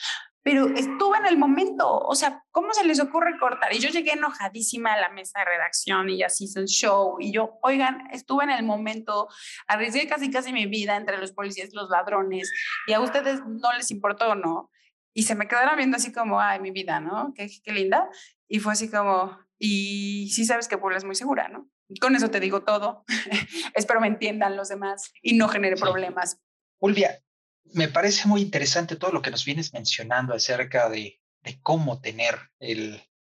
pero 0.45 0.69
estuve 0.69 1.17
en 1.17 1.27
el 1.27 1.39
momento, 1.39 1.91
o 1.91 2.15
sea, 2.15 2.45
¿cómo 2.51 2.75
se 2.75 2.85
les 2.85 3.01
ocurre 3.01 3.39
cortar? 3.41 3.73
Y 3.73 3.79
yo 3.79 3.89
llegué 3.89 4.13
enojadísima 4.13 4.93
a 4.93 5.01
la 5.01 5.09
mesa 5.09 5.39
de 5.39 5.47
redacción 5.47 6.11
y 6.11 6.23
así 6.23 6.45
hizo 6.45 6.61
un 6.61 6.67
show 6.67 7.17
y 7.19 7.33
yo, 7.33 7.59
oigan, 7.63 8.07
estuve 8.13 8.45
en 8.45 8.51
el 8.51 8.63
momento, 8.63 9.29
arriesgué 9.67 10.07
casi 10.07 10.31
casi 10.31 10.53
mi 10.53 10.67
vida 10.67 10.97
entre 10.97 11.17
los 11.17 11.33
policías 11.33 11.71
y 11.73 11.77
los 11.77 11.89
ladrones 11.89 12.53
y 12.87 12.93
a 12.93 13.01
ustedes 13.01 13.41
no 13.47 13.73
les 13.73 13.91
importó, 13.91 14.35
¿no? 14.35 14.71
Y 15.15 15.23
se 15.23 15.35
me 15.35 15.49
quedaron 15.49 15.79
viendo 15.79 15.97
así 15.97 16.13
como, 16.13 16.39
ay, 16.39 16.61
mi 16.61 16.73
vida, 16.73 17.01
¿no? 17.01 17.33
Qué, 17.35 17.49
qué 17.63 17.73
linda. 17.73 18.11
Y 18.47 18.59
fue 18.59 18.75
así 18.75 18.91
como, 18.91 19.39
y 19.59 20.31
sí 20.31 20.45
sabes 20.45 20.69
que 20.69 20.77
Puebla 20.77 20.99
es 20.99 21.05
muy 21.05 21.15
segura, 21.15 21.49
¿no? 21.49 21.71
con 22.01 22.17
eso 22.17 22.31
te 22.31 22.41
digo 22.41 22.63
todo. 22.65 23.05
Espero 23.75 24.01
me 24.01 24.09
entiendan 24.09 24.57
los 24.57 24.69
demás 24.69 25.13
y 25.23 25.37
no 25.37 25.49
genere 25.49 25.77
problemas. 25.77 26.41
Ulvia, 26.81 27.24
me 27.73 27.89
parece 27.89 28.29
muy 28.29 28.43
interesante 28.43 28.97
todo 28.97 29.13
lo 29.13 29.23
que 29.23 29.31
nos 29.31 29.45
vienes 29.45 29.73
mencionando 29.73 30.35
acerca 30.35 30.89
de, 30.89 31.21
cómo 31.63 32.01
tener 32.01 32.39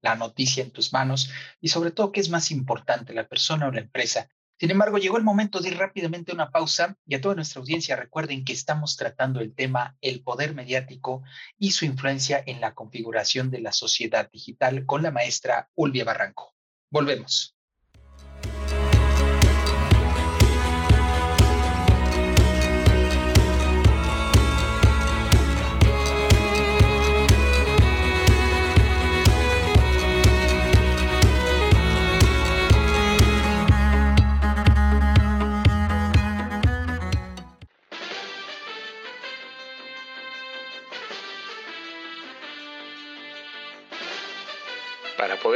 la 0.00 0.16
noticia 0.16 0.62
en 0.62 0.70
tus 0.70 0.92
manos 0.92 1.30
y 1.60 1.68
sobre 1.68 1.90
todo 1.90 2.12
qué 2.12 2.20
es 2.20 2.30
más 2.30 2.50
importante, 2.50 3.12
la 3.12 3.28
persona 3.28 3.68
o 3.68 3.72
la 3.72 3.80
empresa. 3.80 4.30
Sin 4.58 4.70
embargo, 4.70 4.96
llegó 4.96 5.18
el 5.18 5.24
momento 5.24 5.60
de 5.60 5.68
ir 5.68 5.76
rápidamente 5.76 6.32
a 6.32 6.34
una 6.34 6.50
pausa 6.50 6.96
y 7.06 7.14
a 7.14 7.20
toda 7.20 7.34
nuestra 7.34 7.60
audiencia 7.60 7.94
recuerden 7.94 8.44
que 8.44 8.54
estamos 8.54 8.96
tratando 8.96 9.40
el 9.40 9.54
tema 9.54 9.98
el 10.00 10.22
poder 10.22 10.54
mediático 10.54 11.22
y 11.58 11.72
su 11.72 11.84
influencia 11.84 12.42
en 12.46 12.62
la 12.62 12.74
configuración 12.74 13.50
de 13.50 13.60
la 13.60 13.72
sociedad 13.72 14.30
digital 14.30 14.86
con 14.86 15.02
la 15.02 15.10
maestra 15.10 15.68
Ulvia 15.74 16.04
Barranco. 16.04 16.54
Volvemos. 16.90 17.55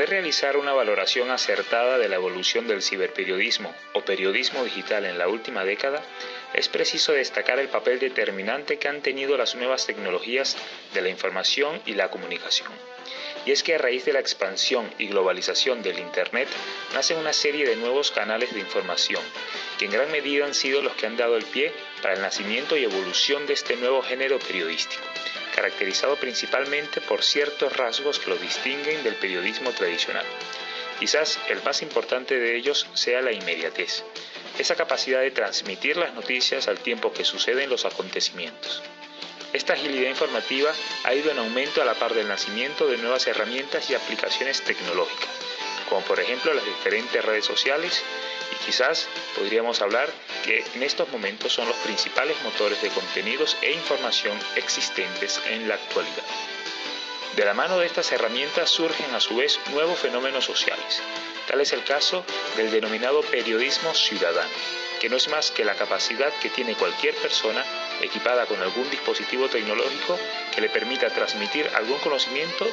Poder 0.00 0.12
realizar 0.12 0.56
una 0.56 0.72
valoración 0.72 1.30
acertada 1.30 1.98
de 1.98 2.08
la 2.08 2.16
evolución 2.16 2.66
del 2.66 2.80
ciberperiodismo 2.80 3.74
o 3.92 4.00
periodismo 4.00 4.64
digital 4.64 5.04
en 5.04 5.18
la 5.18 5.28
última 5.28 5.62
década, 5.66 6.02
es 6.54 6.70
preciso 6.70 7.12
destacar 7.12 7.58
el 7.58 7.68
papel 7.68 7.98
determinante 7.98 8.78
que 8.78 8.88
han 8.88 9.02
tenido 9.02 9.36
las 9.36 9.56
nuevas 9.56 9.84
tecnologías 9.84 10.56
de 10.94 11.02
la 11.02 11.10
información 11.10 11.82
y 11.84 11.92
la 11.96 12.08
comunicación. 12.10 12.72
Y 13.44 13.50
es 13.50 13.62
que 13.62 13.74
a 13.74 13.78
raíz 13.78 14.06
de 14.06 14.14
la 14.14 14.20
expansión 14.20 14.90
y 14.96 15.08
globalización 15.08 15.82
del 15.82 15.98
Internet 15.98 16.48
nacen 16.94 17.18
una 17.18 17.34
serie 17.34 17.66
de 17.66 17.76
nuevos 17.76 18.10
canales 18.10 18.54
de 18.54 18.60
información, 18.60 19.22
que 19.78 19.84
en 19.84 19.90
gran 19.90 20.10
medida 20.10 20.46
han 20.46 20.54
sido 20.54 20.80
los 20.80 20.94
que 20.94 21.08
han 21.08 21.18
dado 21.18 21.36
el 21.36 21.44
pie 21.44 21.74
para 22.00 22.14
el 22.14 22.22
nacimiento 22.22 22.74
y 22.78 22.84
evolución 22.84 23.46
de 23.46 23.52
este 23.52 23.76
nuevo 23.76 24.00
género 24.00 24.38
periodístico 24.38 25.04
caracterizado 25.54 26.16
principalmente 26.16 27.00
por 27.00 27.22
ciertos 27.22 27.76
rasgos 27.76 28.18
que 28.18 28.30
lo 28.30 28.36
distinguen 28.36 29.02
del 29.02 29.14
periodismo 29.16 29.70
tradicional. 29.72 30.24
Quizás 30.98 31.38
el 31.48 31.62
más 31.62 31.82
importante 31.82 32.38
de 32.38 32.56
ellos 32.56 32.86
sea 32.94 33.22
la 33.22 33.32
inmediatez, 33.32 34.04
esa 34.58 34.76
capacidad 34.76 35.20
de 35.20 35.30
transmitir 35.30 35.96
las 35.96 36.12
noticias 36.14 36.68
al 36.68 36.78
tiempo 36.78 37.12
que 37.12 37.24
suceden 37.24 37.70
los 37.70 37.84
acontecimientos. 37.84 38.82
Esta 39.52 39.72
agilidad 39.72 40.10
informativa 40.10 40.72
ha 41.04 41.14
ido 41.14 41.30
en 41.30 41.38
aumento 41.38 41.82
a 41.82 41.84
la 41.84 41.94
par 41.94 42.14
del 42.14 42.28
nacimiento 42.28 42.86
de 42.86 42.98
nuevas 42.98 43.26
herramientas 43.26 43.90
y 43.90 43.94
aplicaciones 43.94 44.62
tecnológicas, 44.62 45.28
como 45.88 46.02
por 46.02 46.20
ejemplo 46.20 46.52
las 46.54 46.64
diferentes 46.64 47.24
redes 47.24 47.46
sociales 47.46 48.02
y 48.52 48.54
quizás 48.64 49.08
podríamos 49.36 49.80
hablar 49.82 50.10
que 50.44 50.64
en 50.74 50.82
estos 50.82 51.08
momentos 51.10 51.52
son 51.52 51.68
los 51.68 51.76
principales 51.78 52.40
motores 52.42 52.80
de 52.82 52.88
contenidos 52.90 53.56
e 53.62 53.72
información 53.72 54.38
existentes 54.56 55.40
en 55.46 55.68
la 55.68 55.74
actualidad. 55.74 56.24
De 57.36 57.44
la 57.44 57.54
mano 57.54 57.78
de 57.78 57.86
estas 57.86 58.10
herramientas 58.10 58.70
surgen 58.70 59.14
a 59.14 59.20
su 59.20 59.36
vez 59.36 59.60
nuevos 59.70 59.98
fenómenos 59.98 60.44
sociales. 60.44 61.00
Tal 61.46 61.60
es 61.60 61.72
el 61.72 61.84
caso 61.84 62.24
del 62.56 62.70
denominado 62.70 63.22
periodismo 63.22 63.94
ciudadano, 63.94 64.50
que 65.00 65.08
no 65.08 65.16
es 65.16 65.28
más 65.28 65.50
que 65.50 65.64
la 65.64 65.74
capacidad 65.74 66.32
que 66.40 66.50
tiene 66.50 66.74
cualquier 66.74 67.14
persona 67.14 67.64
equipada 68.00 68.46
con 68.46 68.60
algún 68.60 68.90
dispositivo 68.90 69.48
tecnológico 69.48 70.18
que 70.54 70.60
le 70.60 70.68
permita 70.68 71.08
transmitir 71.10 71.68
algún 71.74 71.98
conocimiento 71.98 72.66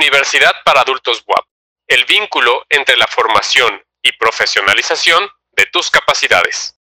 Universidad 0.00 0.52
para 0.64 0.80
Adultos 0.80 1.22
WAP, 1.28 1.46
el 1.86 2.06
vínculo 2.06 2.64
entre 2.70 2.96
la 2.96 3.06
formación 3.06 3.82
y 4.02 4.10
profesionalización 4.12 5.28
de 5.52 5.66
tus 5.70 5.90
capacidades. 5.90 6.80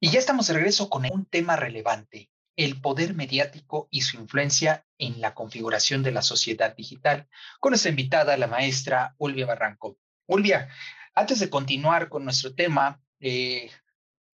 Y 0.00 0.10
ya 0.10 0.18
estamos 0.18 0.46
de 0.46 0.54
regreso 0.54 0.88
con 0.88 1.04
un 1.12 1.26
tema 1.26 1.56
relevante, 1.56 2.30
el 2.56 2.80
poder 2.80 3.12
mediático 3.12 3.86
y 3.90 4.00
su 4.00 4.16
influencia 4.16 4.86
en 4.96 5.20
la 5.20 5.34
configuración 5.34 6.02
de 6.02 6.12
la 6.12 6.22
sociedad 6.22 6.74
digital, 6.74 7.28
con 7.60 7.72
nuestra 7.72 7.90
invitada, 7.90 8.38
la 8.38 8.46
maestra 8.46 9.14
Ulvia 9.18 9.44
Barranco. 9.44 9.98
Ulvia, 10.26 10.70
antes 11.14 11.38
de 11.38 11.50
continuar 11.50 12.08
con 12.08 12.24
nuestro 12.24 12.54
tema, 12.54 13.02
eh, 13.20 13.70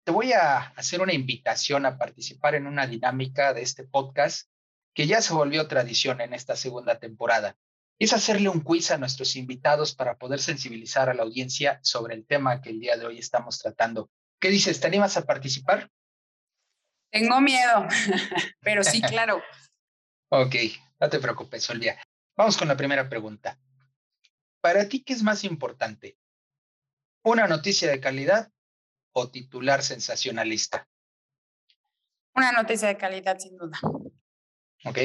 te 0.02 0.10
voy 0.10 0.32
a 0.32 0.56
hacer 0.74 1.00
una 1.00 1.14
invitación 1.14 1.86
a 1.86 1.96
participar 1.96 2.56
en 2.56 2.66
una 2.66 2.88
dinámica 2.88 3.54
de 3.54 3.62
este 3.62 3.84
podcast 3.84 4.48
que 4.94 5.06
ya 5.06 5.22
se 5.22 5.32
volvió 5.32 5.68
tradición 5.68 6.20
en 6.20 6.34
esta 6.34 6.56
segunda 6.56 6.98
temporada 6.98 7.56
es 7.98 8.12
hacerle 8.12 8.48
un 8.48 8.60
quiz 8.60 8.90
a 8.90 8.98
nuestros 8.98 9.36
invitados 9.36 9.94
para 9.94 10.16
poder 10.16 10.40
sensibilizar 10.40 11.08
a 11.08 11.14
la 11.14 11.22
audiencia 11.22 11.78
sobre 11.82 12.14
el 12.14 12.26
tema 12.26 12.60
que 12.60 12.70
el 12.70 12.80
día 12.80 12.96
de 12.96 13.06
hoy 13.06 13.18
estamos 13.18 13.58
tratando. 13.58 14.10
¿Qué 14.40 14.48
dices? 14.50 14.80
¿Te 14.80 14.86
animas 14.86 15.16
a 15.16 15.24
participar? 15.24 15.90
Tengo 17.10 17.40
miedo, 17.40 17.86
pero 18.60 18.82
sí, 18.82 19.00
claro. 19.00 19.40
ok, 20.30 20.54
no 21.00 21.08
te 21.08 21.20
preocupes, 21.20 21.68
Olvia. 21.70 22.00
Vamos 22.36 22.56
con 22.56 22.66
la 22.66 22.76
primera 22.76 23.08
pregunta. 23.08 23.58
¿Para 24.60 24.88
ti 24.88 25.04
qué 25.04 25.12
es 25.12 25.22
más 25.22 25.44
importante? 25.44 26.18
¿Una 27.22 27.46
noticia 27.46 27.88
de 27.90 28.00
calidad 28.00 28.50
o 29.12 29.30
titular 29.30 29.82
sensacionalista? 29.82 30.88
Una 32.34 32.50
noticia 32.50 32.88
de 32.88 32.96
calidad, 32.96 33.38
sin 33.38 33.56
duda. 33.56 33.78
Ok. 34.84 34.98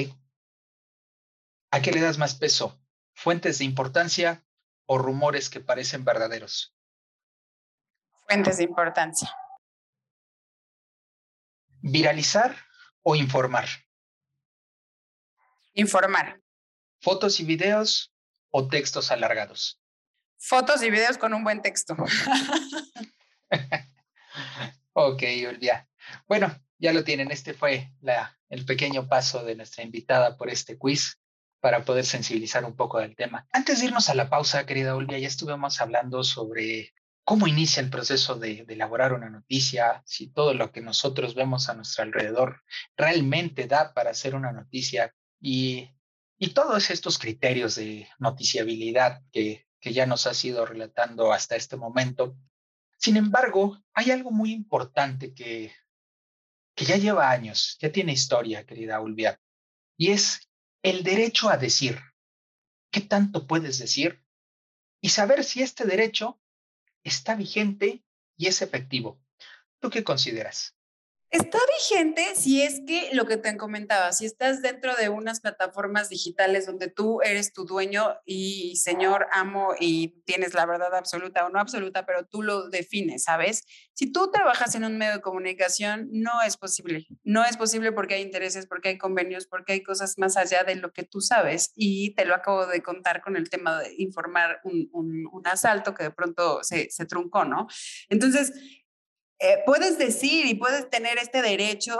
¿A 1.72 1.82
qué 1.82 1.92
le 1.92 2.02
das 2.02 2.18
más 2.18 2.36
peso? 2.36 2.79
¿Fuentes 3.22 3.60
de 3.60 3.66
importancia 3.66 4.46
o 4.86 4.98
rumores 4.98 5.50
que 5.50 5.60
parecen 5.60 6.06
verdaderos? 6.06 6.74
Fuentes 8.26 8.56
de 8.56 8.64
importancia. 8.64 9.30
¿Viralizar 11.82 12.56
o 13.04 13.18
informar? 13.18 13.68
Informar. 15.74 16.42
¿Fotos 17.02 17.42
y 17.42 17.44
videos 17.44 18.14
o 18.52 18.70
textos 18.70 19.12
alargados? 19.12 19.82
Fotos 20.38 20.82
y 20.82 20.90
videos 20.90 21.18
con 21.18 21.34
un 21.34 21.44
buen 21.44 21.62
texto. 21.62 21.96
ok, 24.94 25.24
Olvia. 25.46 25.90
Bueno, 26.26 26.58
ya 26.78 26.94
lo 26.94 27.04
tienen. 27.04 27.32
Este 27.32 27.54
fue 27.54 27.92
la, 28.00 28.40
el 28.48 28.66
pequeño 28.66 29.10
paso 29.10 29.44
de 29.44 29.56
nuestra 29.56 29.84
invitada 29.84 30.38
por 30.38 30.50
este 30.50 30.78
quiz 30.78 31.20
para 31.60 31.84
poder 31.84 32.06
sensibilizar 32.06 32.66
un 32.66 32.76
poco 32.76 33.00
del 33.00 33.16
tema. 33.16 33.48
Antes 33.52 33.80
de 33.80 33.88
irnos 33.88 34.10
a 34.10 34.16
la 34.16 34.30
pausa, 34.30 34.66
querida 34.66 34.96
Olvia, 34.96 35.20
ya 35.20 35.28
estuvimos 35.28 35.82
hablando 35.82 36.24
sobre 36.24 36.94
cómo 37.24 37.48
inicia 37.48 37.82
el 37.82 37.90
proceso 37.90 38.36
de, 38.36 38.66
elaborar 38.68 39.14
una 39.14 39.30
noticia, 39.30 40.02
si 40.06 40.32
todo 40.32 40.54
lo 40.54 40.72
que 40.72 40.82
nosotros 40.82 41.36
vemos 41.36 41.70
a 41.70 41.76
nuestro 41.76 42.04
alrededor 42.04 42.64
realmente 42.98 43.68
da 43.68 43.94
para 43.94 44.12
hacer 44.12 44.36
una 44.36 44.52
noticia 44.52 45.14
y, 45.40 45.92
y 46.38 46.50
todos 46.54 46.90
estos 46.90 47.20
criterios 47.20 47.76
de 47.76 48.08
noticiabilidad 48.18 49.22
que, 49.32 49.68
que 49.80 49.94
ya 49.94 50.06
nos 50.06 50.26
has 50.26 50.44
ido 50.44 50.66
relatando 50.66 51.32
hasta 51.32 51.56
este 51.56 51.78
momento. 51.78 52.36
Sin 52.98 53.16
embargo, 53.16 53.80
hay 53.94 54.12
algo 54.12 54.32
muy 54.32 54.52
importante 54.52 55.34
que, 55.34 55.72
que 56.74 56.86
ya 56.86 56.98
lleva 56.98 57.30
años, 57.30 57.78
ya 57.80 57.92
tiene 57.92 58.14
historia, 58.14 58.66
querida 58.66 59.02
Ulvia, 59.02 59.40
y 59.98 60.12
es 60.12 60.49
el 60.84 61.04
derecho 61.04 61.50
a 61.50 61.58
decir. 61.58 62.00
¿Qué 62.92 63.02
tanto 63.02 63.48
puedes 63.48 63.78
decir? 63.80 64.24
Y 65.02 65.10
saber 65.10 65.44
si 65.44 65.62
este 65.62 65.86
derecho 65.86 66.42
está 67.04 67.36
vigente 67.36 68.04
y 68.38 68.48
es 68.48 68.62
efectivo. 68.62 69.22
¿Tú 69.80 69.90
qué 69.90 70.04
consideras? 70.04 70.79
Está 71.32 71.60
vigente 71.78 72.24
si 72.34 72.64
es 72.64 72.82
que 72.88 73.10
lo 73.14 73.28
que 73.28 73.38
te 73.38 73.56
comentaba, 73.56 74.12
si 74.14 74.26
estás 74.26 74.64
dentro 74.64 74.96
de 74.96 75.10
unas 75.10 75.42
plataformas 75.42 76.10
digitales 76.10 76.66
donde 76.66 76.90
tú 76.90 77.22
eres 77.22 77.54
tu 77.54 77.66
dueño 77.66 78.16
y 78.26 78.78
señor 78.78 79.28
amo 79.32 79.76
y 79.80 80.24
tienes 80.26 80.56
la 80.56 80.66
verdad 80.66 80.96
absoluta 80.96 81.46
o 81.46 81.50
no 81.50 81.60
absoluta, 81.60 82.04
pero 82.08 82.26
tú 82.26 82.42
lo 82.42 82.70
defines, 82.70 83.26
¿sabes? 83.26 83.64
Si 83.94 84.12
tú 84.12 84.32
trabajas 84.32 84.74
en 84.74 84.86
un 84.86 84.98
medio 84.98 85.14
de 85.14 85.22
comunicación, 85.22 86.10
no 86.12 86.42
es 86.42 86.58
posible. 86.58 87.06
No 87.24 87.46
es 87.46 87.58
posible 87.58 87.92
porque 87.92 88.16
hay 88.16 88.22
intereses, 88.24 88.66
porque 88.66 88.90
hay 88.90 88.98
convenios, 88.98 89.46
porque 89.46 89.74
hay 89.74 89.84
cosas 89.84 90.18
más 90.18 90.36
allá 90.36 90.64
de 90.64 90.78
lo 90.78 90.94
que 90.94 91.04
tú 91.04 91.22
sabes. 91.22 91.74
Y 91.76 92.16
te 92.16 92.26
lo 92.26 92.34
acabo 92.34 92.66
de 92.66 92.82
contar 92.82 93.22
con 93.22 93.36
el 93.36 93.50
tema 93.52 93.80
de 93.80 93.94
informar 94.00 94.62
un, 94.64 94.90
asalto 95.46 95.94
que 95.94 96.04
de 96.04 96.12
pronto 96.12 96.64
se, 96.64 96.90
se 96.92 97.06
truncó, 97.06 97.44
¿no? 97.44 97.68
Entonces, 98.08 98.54
eh, 99.40 99.64
puedes 99.66 99.98
decir 99.98 100.46
y 100.46 100.56
puedes 100.56 100.90
tener 100.90 101.18
este 101.18 101.42
derecho, 101.42 101.98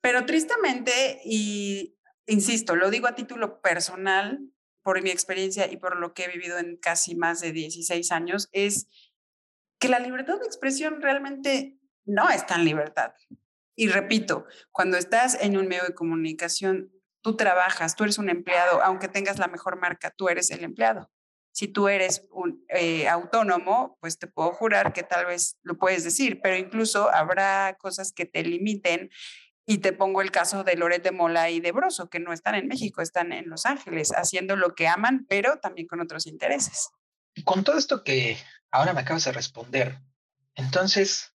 pero 0.00 0.26
tristemente, 0.26 1.20
y 1.24 1.96
insisto, 2.26 2.76
lo 2.76 2.90
digo 2.90 3.06
a 3.06 3.14
título 3.14 3.60
personal, 3.60 4.52
por 4.82 5.00
mi 5.02 5.10
experiencia 5.10 5.70
y 5.70 5.76
por 5.76 5.98
lo 5.98 6.12
que 6.12 6.24
he 6.24 6.28
vivido 6.28 6.58
en 6.58 6.76
casi 6.76 7.14
más 7.14 7.40
de 7.40 7.52
16 7.52 8.10
años, 8.12 8.48
es 8.52 8.88
que 9.78 9.88
la 9.88 9.98
libertad 9.98 10.38
de 10.38 10.46
expresión 10.46 11.00
realmente 11.00 11.78
no 12.04 12.28
está 12.30 12.56
en 12.56 12.64
libertad. 12.64 13.12
Y 13.74 13.88
repito, 13.88 14.46
cuando 14.70 14.96
estás 14.96 15.38
en 15.40 15.56
un 15.56 15.66
medio 15.66 15.84
de 15.84 15.94
comunicación, 15.94 16.92
tú 17.22 17.36
trabajas, 17.36 17.96
tú 17.96 18.04
eres 18.04 18.18
un 18.18 18.28
empleado, 18.28 18.82
aunque 18.82 19.08
tengas 19.08 19.38
la 19.38 19.48
mejor 19.48 19.80
marca, 19.80 20.10
tú 20.10 20.28
eres 20.28 20.50
el 20.50 20.64
empleado. 20.64 21.10
Si 21.52 21.68
tú 21.68 21.88
eres 21.88 22.26
un 22.30 22.64
eh, 22.68 23.08
autónomo, 23.08 23.98
pues 24.00 24.18
te 24.18 24.26
puedo 24.26 24.52
jurar 24.52 24.92
que 24.92 25.02
tal 25.02 25.26
vez 25.26 25.58
lo 25.62 25.78
puedes 25.78 26.02
decir, 26.02 26.40
pero 26.42 26.56
incluso 26.56 27.10
habrá 27.10 27.76
cosas 27.78 28.12
que 28.12 28.26
te 28.26 28.42
limiten. 28.42 29.10
Y 29.64 29.78
te 29.78 29.92
pongo 29.92 30.22
el 30.22 30.32
caso 30.32 30.64
de 30.64 30.74
Loret 30.74 31.12
Mola 31.12 31.48
y 31.48 31.60
de 31.60 31.70
Broso, 31.70 32.10
que 32.10 32.18
no 32.18 32.32
están 32.32 32.56
en 32.56 32.66
México, 32.66 33.00
están 33.00 33.32
en 33.32 33.48
Los 33.48 33.64
Ángeles, 33.64 34.10
haciendo 34.10 34.56
lo 34.56 34.74
que 34.74 34.88
aman, 34.88 35.24
pero 35.28 35.58
también 35.58 35.86
con 35.86 36.00
otros 36.00 36.26
intereses. 36.26 36.90
Con 37.44 37.62
todo 37.62 37.78
esto 37.78 38.02
que 38.02 38.36
ahora 38.72 38.92
me 38.92 39.02
acabas 39.02 39.24
de 39.24 39.32
responder, 39.32 40.00
entonces, 40.54 41.32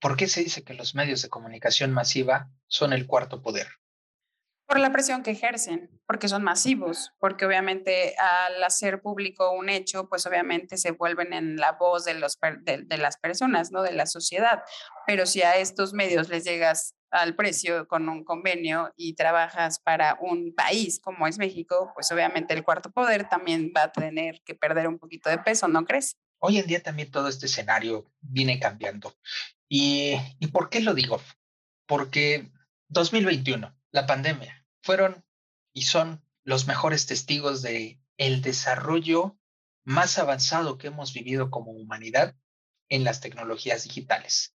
¿por 0.00 0.16
qué 0.16 0.26
se 0.26 0.42
dice 0.42 0.64
que 0.64 0.74
los 0.74 0.94
medios 0.94 1.20
de 1.20 1.28
comunicación 1.28 1.92
masiva 1.92 2.50
son 2.66 2.94
el 2.94 3.06
cuarto 3.06 3.42
poder? 3.42 3.68
Por 4.68 4.78
la 4.80 4.92
presión 4.92 5.22
que 5.22 5.30
ejercen, 5.30 5.90
porque 6.06 6.28
son 6.28 6.44
masivos, 6.44 7.12
porque 7.18 7.46
obviamente 7.46 8.14
al 8.18 8.62
hacer 8.62 9.00
público 9.00 9.50
un 9.50 9.70
hecho, 9.70 10.10
pues 10.10 10.26
obviamente 10.26 10.76
se 10.76 10.90
vuelven 10.90 11.32
en 11.32 11.56
la 11.56 11.72
voz 11.72 12.04
de, 12.04 12.12
los, 12.12 12.38
de, 12.60 12.82
de 12.82 12.98
las 12.98 13.16
personas, 13.16 13.72
¿no? 13.72 13.80
De 13.82 13.92
la 13.92 14.04
sociedad. 14.04 14.62
Pero 15.06 15.24
si 15.24 15.40
a 15.40 15.56
estos 15.56 15.94
medios 15.94 16.28
les 16.28 16.44
llegas 16.44 16.94
al 17.10 17.34
precio 17.34 17.88
con 17.88 18.08
un 18.08 18.24
convenio 18.24 18.92
y 18.96 19.14
trabajas 19.14 19.78
para 19.78 20.18
un 20.20 20.54
país 20.54 21.00
como 21.00 21.26
es 21.26 21.38
México, 21.38 21.90
pues 21.94 22.12
obviamente 22.12 22.54
el 22.54 22.64
cuarto 22.64 22.90
poder 22.90 23.28
también 23.28 23.72
va 23.74 23.84
a 23.84 23.92
tener 23.92 24.42
que 24.44 24.54
perder 24.54 24.88
un 24.88 24.98
poquito 24.98 25.30
de 25.30 25.38
peso, 25.38 25.68
¿no 25.68 25.84
crees? 25.84 26.18
Hoy 26.40 26.58
en 26.58 26.66
día 26.66 26.82
también 26.82 27.10
todo 27.10 27.28
este 27.28 27.46
escenario 27.46 28.12
viene 28.20 28.60
cambiando. 28.60 29.16
¿Y, 29.68 30.14
y 30.38 30.48
por 30.48 30.68
qué 30.68 30.80
lo 30.80 30.94
digo? 30.94 31.20
Porque 31.86 32.50
2021, 32.88 33.74
la 33.90 34.06
pandemia, 34.06 34.57
fueron 34.88 35.22
y 35.74 35.82
son 35.82 36.24
los 36.44 36.66
mejores 36.66 37.04
testigos 37.04 37.60
de 37.60 38.00
el 38.16 38.40
desarrollo 38.40 39.38
más 39.84 40.18
avanzado 40.18 40.78
que 40.78 40.86
hemos 40.86 41.12
vivido 41.12 41.50
como 41.50 41.72
humanidad 41.72 42.34
en 42.88 43.04
las 43.04 43.20
tecnologías 43.20 43.84
digitales. 43.84 44.54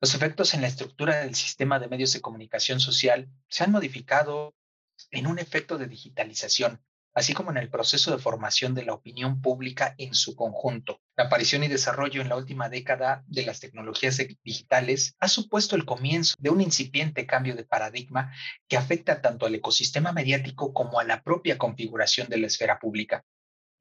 Los 0.00 0.16
efectos 0.16 0.54
en 0.54 0.62
la 0.62 0.66
estructura 0.66 1.20
del 1.20 1.36
sistema 1.36 1.78
de 1.78 1.86
medios 1.86 2.12
de 2.12 2.20
comunicación 2.20 2.80
social 2.80 3.30
se 3.48 3.62
han 3.62 3.70
modificado 3.70 4.56
en 5.12 5.28
un 5.28 5.38
efecto 5.38 5.78
de 5.78 5.86
digitalización 5.86 6.82
así 7.14 7.34
como 7.34 7.50
en 7.50 7.56
el 7.56 7.68
proceso 7.68 8.10
de 8.10 8.22
formación 8.22 8.74
de 8.74 8.84
la 8.84 8.94
opinión 8.94 9.40
pública 9.40 9.94
en 9.98 10.14
su 10.14 10.36
conjunto. 10.36 11.00
La 11.20 11.26
aparición 11.26 11.62
y 11.62 11.68
desarrollo 11.68 12.22
en 12.22 12.30
la 12.30 12.36
última 12.36 12.70
década 12.70 13.22
de 13.26 13.44
las 13.44 13.60
tecnologías 13.60 14.16
digitales 14.42 15.16
ha 15.20 15.28
supuesto 15.28 15.76
el 15.76 15.84
comienzo 15.84 16.34
de 16.38 16.48
un 16.48 16.62
incipiente 16.62 17.26
cambio 17.26 17.54
de 17.54 17.62
paradigma 17.62 18.32
que 18.68 18.78
afecta 18.78 19.20
tanto 19.20 19.44
al 19.44 19.54
ecosistema 19.54 20.12
mediático 20.12 20.72
como 20.72 20.98
a 20.98 21.04
la 21.04 21.22
propia 21.22 21.58
configuración 21.58 22.30
de 22.30 22.38
la 22.38 22.46
esfera 22.46 22.78
pública. 22.78 23.26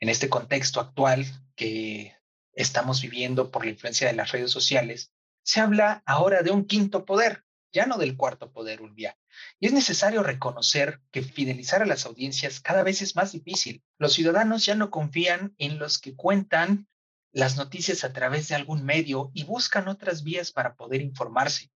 En 0.01 0.09
este 0.09 0.27
contexto 0.27 0.81
actual 0.81 1.25
que 1.55 2.13
estamos 2.51 3.01
viviendo 3.01 3.51
por 3.51 3.63
la 3.63 3.71
influencia 3.71 4.07
de 4.07 4.15
las 4.15 4.33
redes 4.33 4.51
sociales, 4.51 5.13
se 5.41 5.61
habla 5.61 6.03
ahora 6.05 6.41
de 6.41 6.51
un 6.51 6.65
quinto 6.65 7.05
poder, 7.05 7.45
ya 7.71 7.85
no 7.85 7.97
del 7.97 8.17
cuarto 8.17 8.51
poder, 8.51 8.81
Ulvia. 8.81 9.17
Y 9.61 9.67
es 9.67 9.71
necesario 9.71 10.23
reconocer 10.23 10.99
que 11.09 11.21
fidelizar 11.21 11.83
a 11.83 11.85
las 11.85 12.05
audiencias 12.05 12.59
cada 12.59 12.83
vez 12.83 13.01
es 13.01 13.15
más 13.15 13.31
difícil. 13.31 13.81
Los 13.97 14.11
ciudadanos 14.11 14.65
ya 14.65 14.75
no 14.75 14.91
confían 14.91 15.55
en 15.57 15.79
los 15.79 15.99
que 15.99 16.17
cuentan 16.17 16.89
las 17.31 17.57
noticias 17.57 18.03
a 18.03 18.13
través 18.13 18.47
de 18.47 18.55
algún 18.55 18.83
medio 18.83 19.31
y 19.33 19.43
buscan 19.43 19.87
otras 19.87 20.23
vías 20.23 20.51
para 20.51 20.75
poder 20.75 21.01
informarse. 21.01 21.71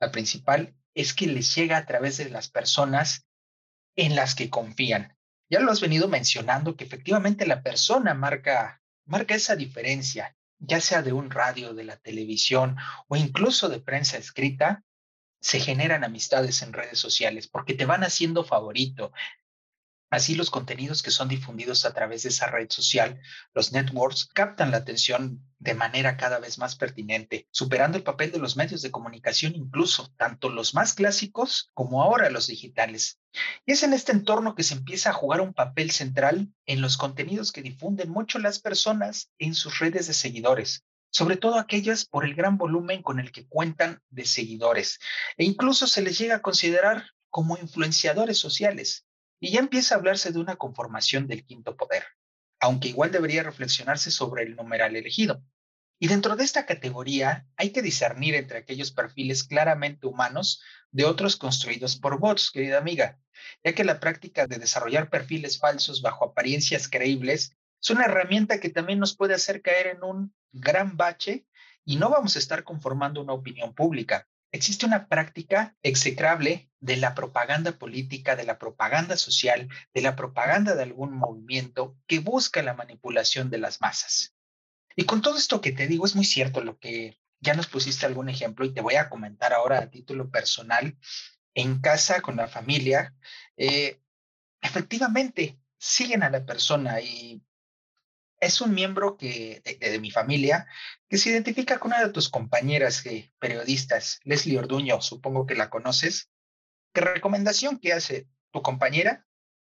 La 0.00 0.10
principal 0.10 0.74
es 0.94 1.14
que 1.14 1.26
les 1.26 1.54
llega 1.54 1.76
a 1.76 1.86
través 1.86 2.16
de 2.16 2.28
las 2.28 2.48
personas 2.48 3.26
en 3.96 4.14
las 4.14 4.34
que 4.34 4.50
confían. 4.50 5.16
Ya 5.50 5.60
lo 5.60 5.72
has 5.72 5.80
venido 5.80 6.08
mencionando 6.08 6.76
que 6.76 6.84
efectivamente 6.84 7.46
la 7.46 7.62
persona 7.62 8.14
marca, 8.14 8.82
marca 9.06 9.34
esa 9.34 9.56
diferencia, 9.56 10.36
ya 10.58 10.80
sea 10.80 11.02
de 11.02 11.12
un 11.12 11.30
radio, 11.30 11.72
de 11.72 11.84
la 11.84 11.96
televisión 11.96 12.76
o 13.08 13.16
incluso 13.16 13.68
de 13.68 13.80
prensa 13.80 14.18
escrita, 14.18 14.84
se 15.40 15.60
generan 15.60 16.04
amistades 16.04 16.62
en 16.62 16.72
redes 16.72 16.98
sociales 16.98 17.48
porque 17.48 17.74
te 17.74 17.86
van 17.86 18.02
haciendo 18.02 18.44
favorito. 18.44 19.12
Así 20.10 20.34
los 20.34 20.50
contenidos 20.50 21.02
que 21.02 21.10
son 21.10 21.28
difundidos 21.28 21.84
a 21.84 21.92
través 21.92 22.22
de 22.22 22.30
esa 22.30 22.46
red 22.46 22.70
social, 22.70 23.20
los 23.52 23.72
networks, 23.72 24.24
captan 24.24 24.70
la 24.70 24.78
atención 24.78 25.44
de 25.58 25.74
manera 25.74 26.16
cada 26.16 26.38
vez 26.38 26.56
más 26.56 26.76
pertinente, 26.76 27.46
superando 27.50 27.98
el 27.98 28.04
papel 28.04 28.32
de 28.32 28.38
los 28.38 28.56
medios 28.56 28.80
de 28.80 28.90
comunicación 28.90 29.54
incluso, 29.54 30.10
tanto 30.16 30.48
los 30.48 30.72
más 30.74 30.94
clásicos 30.94 31.70
como 31.74 32.02
ahora 32.02 32.30
los 32.30 32.46
digitales. 32.46 33.20
Y 33.66 33.72
es 33.72 33.82
en 33.82 33.92
este 33.92 34.12
entorno 34.12 34.54
que 34.54 34.62
se 34.62 34.74
empieza 34.74 35.10
a 35.10 35.14
jugar 35.14 35.42
un 35.42 35.52
papel 35.52 35.90
central 35.90 36.48
en 36.64 36.80
los 36.80 36.96
contenidos 36.96 37.52
que 37.52 37.62
difunden 37.62 38.08
mucho 38.08 38.38
las 38.38 38.60
personas 38.60 39.30
en 39.38 39.54
sus 39.54 39.78
redes 39.78 40.06
de 40.06 40.14
seguidores, 40.14 40.84
sobre 41.10 41.36
todo 41.36 41.58
aquellas 41.58 42.06
por 42.06 42.24
el 42.24 42.34
gran 42.34 42.56
volumen 42.56 43.02
con 43.02 43.20
el 43.20 43.30
que 43.30 43.46
cuentan 43.46 44.00
de 44.08 44.24
seguidores, 44.24 45.00
e 45.36 45.44
incluso 45.44 45.86
se 45.86 46.00
les 46.00 46.18
llega 46.18 46.36
a 46.36 46.42
considerar 46.42 47.10
como 47.30 47.58
influenciadores 47.58 48.38
sociales, 48.38 49.04
y 49.40 49.52
ya 49.52 49.60
empieza 49.60 49.94
a 49.94 49.98
hablarse 49.98 50.32
de 50.32 50.38
una 50.38 50.56
conformación 50.56 51.26
del 51.26 51.44
quinto 51.44 51.76
poder, 51.76 52.04
aunque 52.60 52.88
igual 52.88 53.12
debería 53.12 53.42
reflexionarse 53.42 54.10
sobre 54.10 54.42
el 54.44 54.56
numeral 54.56 54.96
elegido. 54.96 55.42
Y 56.00 56.06
dentro 56.06 56.36
de 56.36 56.44
esta 56.44 56.64
categoría 56.64 57.46
hay 57.56 57.70
que 57.70 57.82
discernir 57.82 58.34
entre 58.34 58.58
aquellos 58.58 58.92
perfiles 58.92 59.42
claramente 59.44 60.06
humanos 60.06 60.62
de 60.90 61.04
otros 61.04 61.36
construidos 61.36 61.96
por 61.96 62.18
bots, 62.18 62.50
querida 62.50 62.78
amiga, 62.78 63.18
ya 63.64 63.74
que 63.74 63.84
la 63.84 64.00
práctica 64.00 64.46
de 64.46 64.58
desarrollar 64.58 65.10
perfiles 65.10 65.58
falsos 65.58 66.02
bajo 66.02 66.24
apariencias 66.24 66.88
creíbles 66.88 67.56
es 67.80 67.90
una 67.90 68.04
herramienta 68.04 68.60
que 68.60 68.70
también 68.70 68.98
nos 68.98 69.16
puede 69.16 69.34
hacer 69.34 69.62
caer 69.62 69.88
en 69.88 70.02
un 70.02 70.34
gran 70.52 70.96
bache 70.96 71.46
y 71.84 71.96
no 71.96 72.10
vamos 72.10 72.36
a 72.36 72.38
estar 72.38 72.64
conformando 72.64 73.20
una 73.20 73.32
opinión 73.32 73.74
pública. 73.74 74.28
Existe 74.52 74.86
una 74.86 75.08
práctica 75.08 75.76
execrable 75.82 76.70
de 76.80 76.96
la 76.96 77.14
propaganda 77.14 77.72
política, 77.72 78.36
de 78.36 78.44
la 78.44 78.58
propaganda 78.58 79.16
social, 79.16 79.68
de 79.92 80.02
la 80.02 80.16
propaganda 80.16 80.74
de 80.74 80.82
algún 80.82 81.12
movimiento 81.12 81.96
que 82.06 82.20
busca 82.20 82.62
la 82.62 82.74
manipulación 82.74 83.50
de 83.50 83.58
las 83.58 83.80
masas. 83.80 84.34
Y 84.96 85.04
con 85.04 85.22
todo 85.22 85.38
esto 85.38 85.60
que 85.60 85.72
te 85.72 85.86
digo, 85.86 86.06
es 86.06 86.14
muy 86.14 86.24
cierto 86.24 86.62
lo 86.62 86.78
que 86.78 87.18
ya 87.40 87.54
nos 87.54 87.66
pusiste 87.66 88.06
algún 88.06 88.28
ejemplo 88.28 88.64
y 88.64 88.72
te 88.72 88.80
voy 88.80 88.96
a 88.96 89.08
comentar 89.08 89.52
ahora 89.52 89.78
a 89.78 89.90
título 89.90 90.30
personal, 90.30 90.96
en 91.54 91.80
casa, 91.80 92.20
con 92.20 92.36
la 92.36 92.48
familia, 92.48 93.14
eh, 93.56 94.00
efectivamente 94.60 95.58
siguen 95.78 96.22
a 96.22 96.30
la 96.30 96.44
persona 96.44 97.00
y 97.00 97.42
es 98.40 98.60
un 98.60 98.74
miembro 98.74 99.16
que, 99.16 99.62
de, 99.80 99.98
mi 99.98 100.10
familia 100.10 100.66
que 101.08 101.18
se 101.18 101.30
identifica 101.30 101.78
con 101.78 101.92
una 101.92 102.04
de 102.04 102.12
tus 102.12 102.28
compañeras 102.28 103.04
eh, 103.06 103.32
periodistas, 103.38 104.20
Leslie 104.24 104.58
Orduño, 104.58 105.00
supongo 105.00 105.46
que 105.46 105.54
la 105.54 105.70
conoces. 105.70 106.30
¿Qué 106.92 107.00
recomendación 107.00 107.78
que 107.78 107.92
hace 107.92 108.28
tu 108.52 108.62
compañera? 108.62 109.26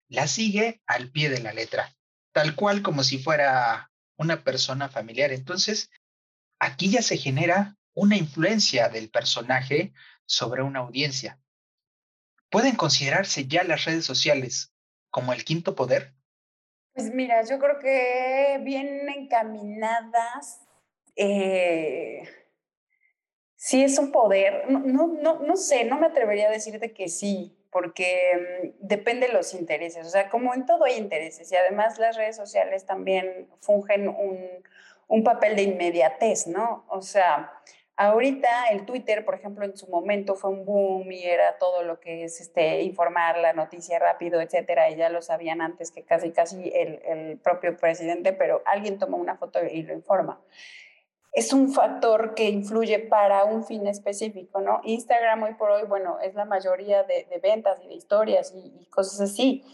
La 0.09 0.27
sigue 0.27 0.83
al 0.87 1.11
pie 1.11 1.31
de 1.31 1.41
la 1.41 1.53
letra, 1.53 1.95
tal 2.33 2.55
cual 2.55 2.83
como 2.83 3.05
si 3.05 3.19
fuera 3.19 3.91
una 4.17 4.43
persona 4.43 4.89
familiar. 4.89 5.33
Entonces, 5.33 5.91
aquí 6.59 6.91
ya 6.91 7.03
se 7.03 7.17
genera 7.17 7.77
una 7.95 8.17
influencia 8.17 8.89
del 8.89 9.11
personaje 9.11 9.93
sobre 10.27 10.63
una 10.63 10.81
audiencia. 10.81 11.41
¿Pueden 12.51 12.77
considerarse 12.77 13.47
ya 13.47 13.65
las 13.65 13.85
redes 13.85 14.05
sociales 14.05 14.73
como 15.11 15.33
el 15.33 15.45
quinto 15.45 15.75
poder? 15.75 16.16
Pues 16.97 17.13
mira, 17.13 17.43
yo 17.43 17.59
creo 17.59 17.79
que 17.79 18.59
bien 18.63 19.07
encaminadas, 19.11 20.63
eh, 21.15 22.23
sí 23.55 23.85
es 23.85 23.99
un 23.99 24.11
poder, 24.11 24.65
no, 24.71 25.07
no, 25.07 25.41
no, 25.41 25.57
sé, 25.59 25.85
no 25.85 25.99
me 25.99 26.07
atrevería 26.07 26.49
a 26.49 26.51
decirte 26.51 26.95
que 26.95 27.09
sí, 27.09 27.55
porque 27.71 28.73
mm, 28.81 28.87
depende 28.87 29.27
de 29.27 29.35
los 29.35 29.53
intereses, 29.53 30.07
o 30.07 30.09
sea, 30.09 30.31
como 30.31 30.55
en 30.55 30.65
todo 30.65 30.85
hay 30.85 30.97
intereses 30.97 31.53
y 31.53 31.57
además 31.57 31.99
las 31.99 32.17
redes 32.17 32.35
sociales 32.35 32.87
también 32.87 33.47
fungen 33.61 34.09
un, 34.09 34.49
un 35.07 35.23
papel 35.23 35.55
de 35.55 35.65
inmediatez, 35.65 36.47
¿no? 36.47 36.87
O 36.89 37.03
sea, 37.03 37.53
Ahorita 37.99 38.67
el 38.73 38.85
Twitter, 38.85 39.25
por 39.25 39.35
ejemplo, 39.35 39.65
en 39.65 39.75
su 39.75 39.87
momento 39.89 40.35
fue 40.35 40.51
un 40.51 40.67
boom 40.67 41.11
y 41.11 41.25
era 41.25 41.57
todo 41.57 41.83
lo 41.83 41.99
que 41.99 42.25
es 42.25 42.43
este, 42.43 42.83
informar 42.83 43.39
la 43.39 43.55
noticia 43.55 43.99
rápido, 43.99 44.43
etcétera, 44.43 44.91
y 44.91 44.97
ya 44.97 45.09
lo 45.09 45.23
sabían 45.23 45.63
antes 45.63 45.91
que 45.91 46.03
casi 46.05 46.31
casi 46.31 46.71
el, 46.75 47.01
el 47.07 47.39
propio 47.39 47.75
presidente, 47.75 48.35
pero 48.35 48.61
alguien 48.67 48.99
toma 48.99 49.17
una 49.17 49.37
foto 49.37 49.61
y 49.65 49.83
lo 49.83 49.95
informa. 49.95 50.43
Es 51.33 51.55
un 51.55 51.73
factor 51.73 52.35
que 52.35 52.51
influye 52.51 52.99
para 52.99 53.45
un 53.45 53.65
fin 53.65 53.87
específico, 53.87 54.61
¿no? 54.61 54.81
Instagram 54.85 55.43
hoy 55.45 55.55
por 55.55 55.71
hoy, 55.71 55.85
bueno, 55.87 56.19
es 56.21 56.35
la 56.35 56.45
mayoría 56.45 57.03
de, 57.03 57.27
de 57.31 57.39
ventas 57.39 57.81
y 57.83 57.89
de 57.89 57.95
historias 57.95 58.53
y, 58.55 58.75
y 58.79 58.87
cosas 58.91 59.21
así 59.23 59.65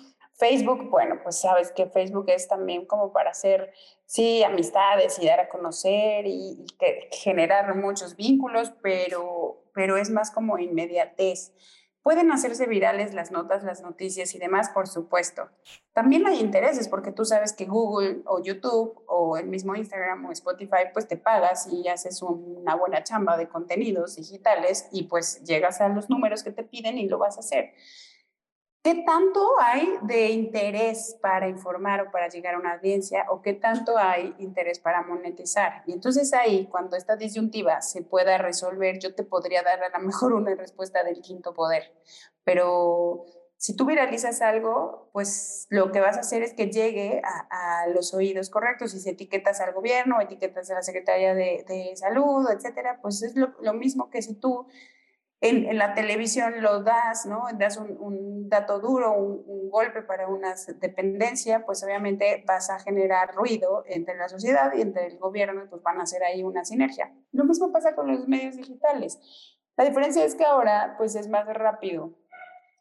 Facebook, 0.43 0.91
bueno, 0.91 1.21
pues 1.23 1.41
sabes 1.41 1.71
que 1.71 1.87
Facebook 1.87 2.25
es 2.27 2.49
también 2.49 2.85
como 2.85 3.13
para 3.13 3.31
hacer, 3.31 3.73
sí, 4.07 4.43
amistades 4.43 5.17
y 5.21 5.27
dar 5.27 5.39
a 5.39 5.49
conocer 5.49 6.27
y, 6.27 6.67
generar 7.13 7.77
muchos 7.77 8.17
vínculos, 8.17 8.73
pero, 8.83 9.63
pero 9.73 9.97
es 9.97 10.11
más 10.11 10.33
como 10.33 10.59
inmediatez. 10.59 11.53
Pueden 12.03 12.33
hacerse 12.33 12.67
virales 12.67 13.15
las 13.15 13.31
notas, 13.31 13.63
las 13.63 13.83
noticias 13.83 14.35
y 14.35 14.41
demás, 14.41 14.71
por 14.71 14.89
supuesto. 14.89 15.49
También 15.93 16.27
hay 16.27 16.41
intereses, 16.41 16.89
porque 16.89 17.13
tú 17.13 17.25
sabes 17.25 17.53
que 17.53 17.67
Google 17.67 18.23
o 18.27 18.43
YouTube 18.43 19.01
o 19.07 19.37
el 19.37 19.47
mismo 19.47 19.77
Instagram 19.77 20.27
o 20.27 20.33
Spotify, 20.33 20.91
pues 20.93 21.07
te 21.07 21.17
pagas 21.17 21.69
y 21.71 21.87
haces 21.87 22.21
una 22.21 22.75
buena 22.75 23.05
chamba 23.05 23.37
de 23.37 23.49
contenidos 23.49 24.17
digitales 24.17 24.89
y 24.91 25.05
pues 25.05 25.45
llegas 25.45 25.81
a 25.81 25.89
los 25.89 26.11
números 26.11 26.43
que 26.43 26.51
te 26.51 26.65
piden 26.65 26.99
y 26.99 27.09
lo 27.09 27.19
vas 27.19 27.37
a 27.37 27.41
hacer. 27.41 27.75
¿Qué 28.83 29.05
tanto 29.07 29.61
hay 29.61 29.97
de 30.03 30.31
interés 30.31 31.17
para 31.23 31.49
informar 31.49 32.01
o 32.01 32.11
para 32.11 32.29
llegar 32.29 32.57
a 32.57 32.59
una 32.59 32.73
audiencia 32.73 33.27
o 33.31 33.41
qué 33.41 33.53
tanto 33.53 33.97
hay 33.97 34.35
interés 34.39 34.81
para 34.81 35.03
monetizar? 35.03 35.85
Y 35.87 35.93
entonces 35.93 36.33
ahí, 36.35 36.67
cuando 36.67 36.97
esta 36.97 37.15
disyuntiva 37.15 37.81
se 37.81 38.03
pueda 38.03 38.39
resolver, 38.39 38.99
yo 38.99 39.15
te 39.15 39.23
podría 39.23 39.63
dar 39.63 39.85
a 39.85 39.97
lo 39.97 40.05
mejor 40.05 40.33
una 40.33 40.57
respuesta 40.57 41.05
del 41.05 41.21
quinto 41.21 41.55
poder. 41.55 41.93
Pero 42.43 43.25
si 43.57 43.77
tú 43.77 43.87
viralizas 43.87 44.43
algo, 44.43 45.11
pues 45.13 45.69
lo 45.71 45.93
que 45.93 46.01
vas 46.01 46.17
a 46.17 46.21
hacer 46.23 46.43
es 46.43 46.53
que 46.53 46.67
llegue 46.67 47.23
a, 47.23 47.87
los 47.95 48.13
oídos 48.15 48.51
correctos. 48.51 48.95
Y 48.95 48.99
si 48.99 49.11
etiquetas 49.11 49.61
al 49.61 49.75
gobierno, 49.75 50.21
etiquetas 50.21 50.69
a 50.73 50.75
la 50.75 50.83
Secretaría 50.83 51.37
de, 51.37 51.65
de 51.69 51.95
Salud, 51.95 52.51
etcétera, 52.51 52.99
pues 53.01 53.23
es 53.23 53.37
lo, 53.37 53.55
lo 53.61 53.75
mismo 53.75 54.11
que 54.11 54.23
si 54.23 54.35
tú 54.35 54.67
en, 55.43 55.77
la 55.77 55.93
televisión 55.93 56.63
lo 56.63 56.83
das, 56.83 57.27
¿no? 57.27 57.47
Das 57.59 57.77
un, 57.77 58.49
dato 58.49 58.79
duro, 58.79 59.13
un, 59.13 59.69
golpe 59.71 60.03
para 60.03 60.29
una 60.29 60.55
dependencia, 60.81 61.65
pues 61.65 61.83
obviamente 61.83 62.45
vas 62.47 62.69
a 62.69 62.79
generar 62.79 63.35
ruido 63.35 63.85
entre 63.87 64.17
la 64.17 64.29
sociedad 64.29 64.71
y 64.77 64.83
entre 64.83 65.07
el 65.07 65.19
gobierno, 65.19 65.63
pues 65.71 65.83
van 65.83 65.99
a 65.99 66.03
hacer 66.03 66.23
ahí 66.23 66.43
una 66.43 66.65
sinergia. 66.65 67.11
Lo 67.33 67.45
mismo 67.45 67.73
pasa 67.73 67.95
con 67.95 68.07
los 68.07 68.29
medios 68.29 68.57
digitales. 68.57 69.19
La 69.79 69.85
diferencia 69.85 70.25
es 70.25 70.35
que 70.35 70.45
ahora, 70.45 70.95
pues 70.99 71.17
es 71.17 71.29
más 71.29 71.47
rápido 71.47 72.13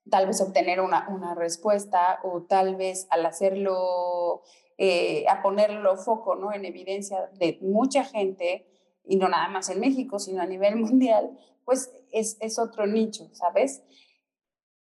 tal 0.09 0.27
vez 0.27 0.41
obtener 0.41 0.81
una, 0.81 1.07
una 1.09 1.33
respuesta 1.33 2.19
o 2.23 2.43
tal 2.43 2.75
vez 2.75 3.07
al 3.09 3.25
hacerlo, 3.25 4.43
eh, 4.77 5.25
a 5.29 5.41
ponerlo 5.41 5.95
foco, 5.95 6.35
¿no? 6.35 6.51
En 6.51 6.65
evidencia 6.65 7.29
de 7.39 7.57
mucha 7.61 8.03
gente, 8.03 8.67
y 9.05 9.15
no 9.15 9.29
nada 9.29 9.47
más 9.47 9.69
en 9.69 9.79
México, 9.79 10.19
sino 10.19 10.41
a 10.41 10.45
nivel 10.45 10.75
mundial, 10.85 11.37
pues 11.63 11.91
es, 12.11 12.37
es 12.39 12.59
otro 12.59 12.87
nicho, 12.87 13.29
¿sabes? 13.33 13.83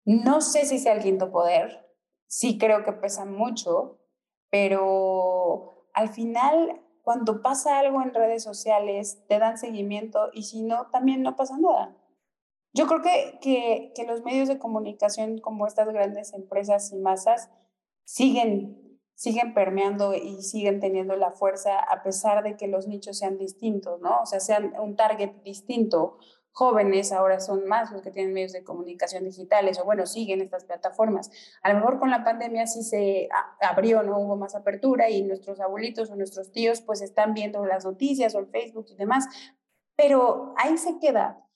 No 0.05 0.41
sé 0.41 0.65
si 0.65 0.79
sea 0.79 0.95
el 0.95 1.03
quinto 1.03 1.31
poder, 1.31 1.87
sí 2.27 2.59
creo 2.59 2.85
que 2.85 2.93
pesa 2.93 3.25
mucho, 3.25 3.99
pero 4.51 5.89
al 5.93 6.09
final, 6.09 6.81
cuando 7.03 7.43
pasa 7.43 7.79
algo 7.79 8.03
en 8.03 8.15
redes 8.15 8.43
sociales, 8.43 9.25
te 9.29 9.39
dan 9.39 9.59
seguimiento 9.59 10.31
y 10.33 10.45
si 10.45 10.63
no, 10.63 10.89
también 10.91 11.23
no 11.23 11.37
pasa 11.37 11.59
nada. 11.59 11.97
Yo 12.73 12.87
creo 12.87 13.03
que, 13.03 13.39
que, 13.41 13.93
que 13.95 14.05
los 14.05 14.23
medios 14.23 14.49
de 14.49 14.59
comunicación 14.59 15.39
como 15.39 15.67
estas 15.67 15.89
grandes 15.89 16.33
empresas 16.33 16.93
y 16.93 16.97
masas 16.97 17.51
siguen 18.05 18.89
siguen 19.19 19.53
permeando 19.53 20.15
y 20.15 20.43
siguen 20.43 20.79
teniendo 20.79 21.17
la 21.17 21.33
fuerza 21.33 21.81
a 21.81 22.05
pesar 22.05 22.45
de 22.45 22.57
que 22.57 22.69
los 22.69 22.87
nichos 22.87 23.19
sean 23.19 23.37
distintos, 23.37 24.01
¿no? 24.01 24.21
O 24.23 24.27
sea, 24.27 24.39
sean 24.39 24.75
un 24.79 24.95
target 24.95 25.43
distinto. 25.43 26.19
Jóvenes 26.59 27.13
ahora 27.13 27.39
son 27.39 27.69
más 27.69 27.93
los 27.93 28.03
que 28.03 28.11
tienen 28.11 28.33
medios 28.33 28.53
de 28.53 28.65
comunicación 28.65 29.23
digitales 29.23 29.79
o 29.79 29.85
bueno, 29.85 30.07
siguen 30.07 30.41
estas 30.41 30.65
plataformas. 30.65 31.31
A 31.63 31.73
lo 31.73 31.79
mejor 31.79 32.01
con 32.01 32.11
la 32.11 32.25
pandemia 32.25 32.67
sí 32.67 32.83
se 32.83 33.29
abrió, 33.61 34.03
no 34.03 34.19
hubo 34.19 34.37
más 34.37 34.57
apertura 34.57 35.09
y 35.09 35.23
nuestros 35.23 35.61
abuelitos 35.61 36.11
o 36.11 36.17
nuestros 36.17 36.51
tíos 36.51 36.81
pues 36.81 37.01
están 37.01 37.33
viendo 37.33 37.65
las 37.65 37.85
noticias 37.85 38.35
o 38.35 38.41
el 38.41 38.49
Facebook 38.49 38.87
y 38.91 38.97
demás, 38.97 39.29
pero 39.95 40.53
ahí 40.57 40.77
se 40.79 40.99
queda. 40.99 41.47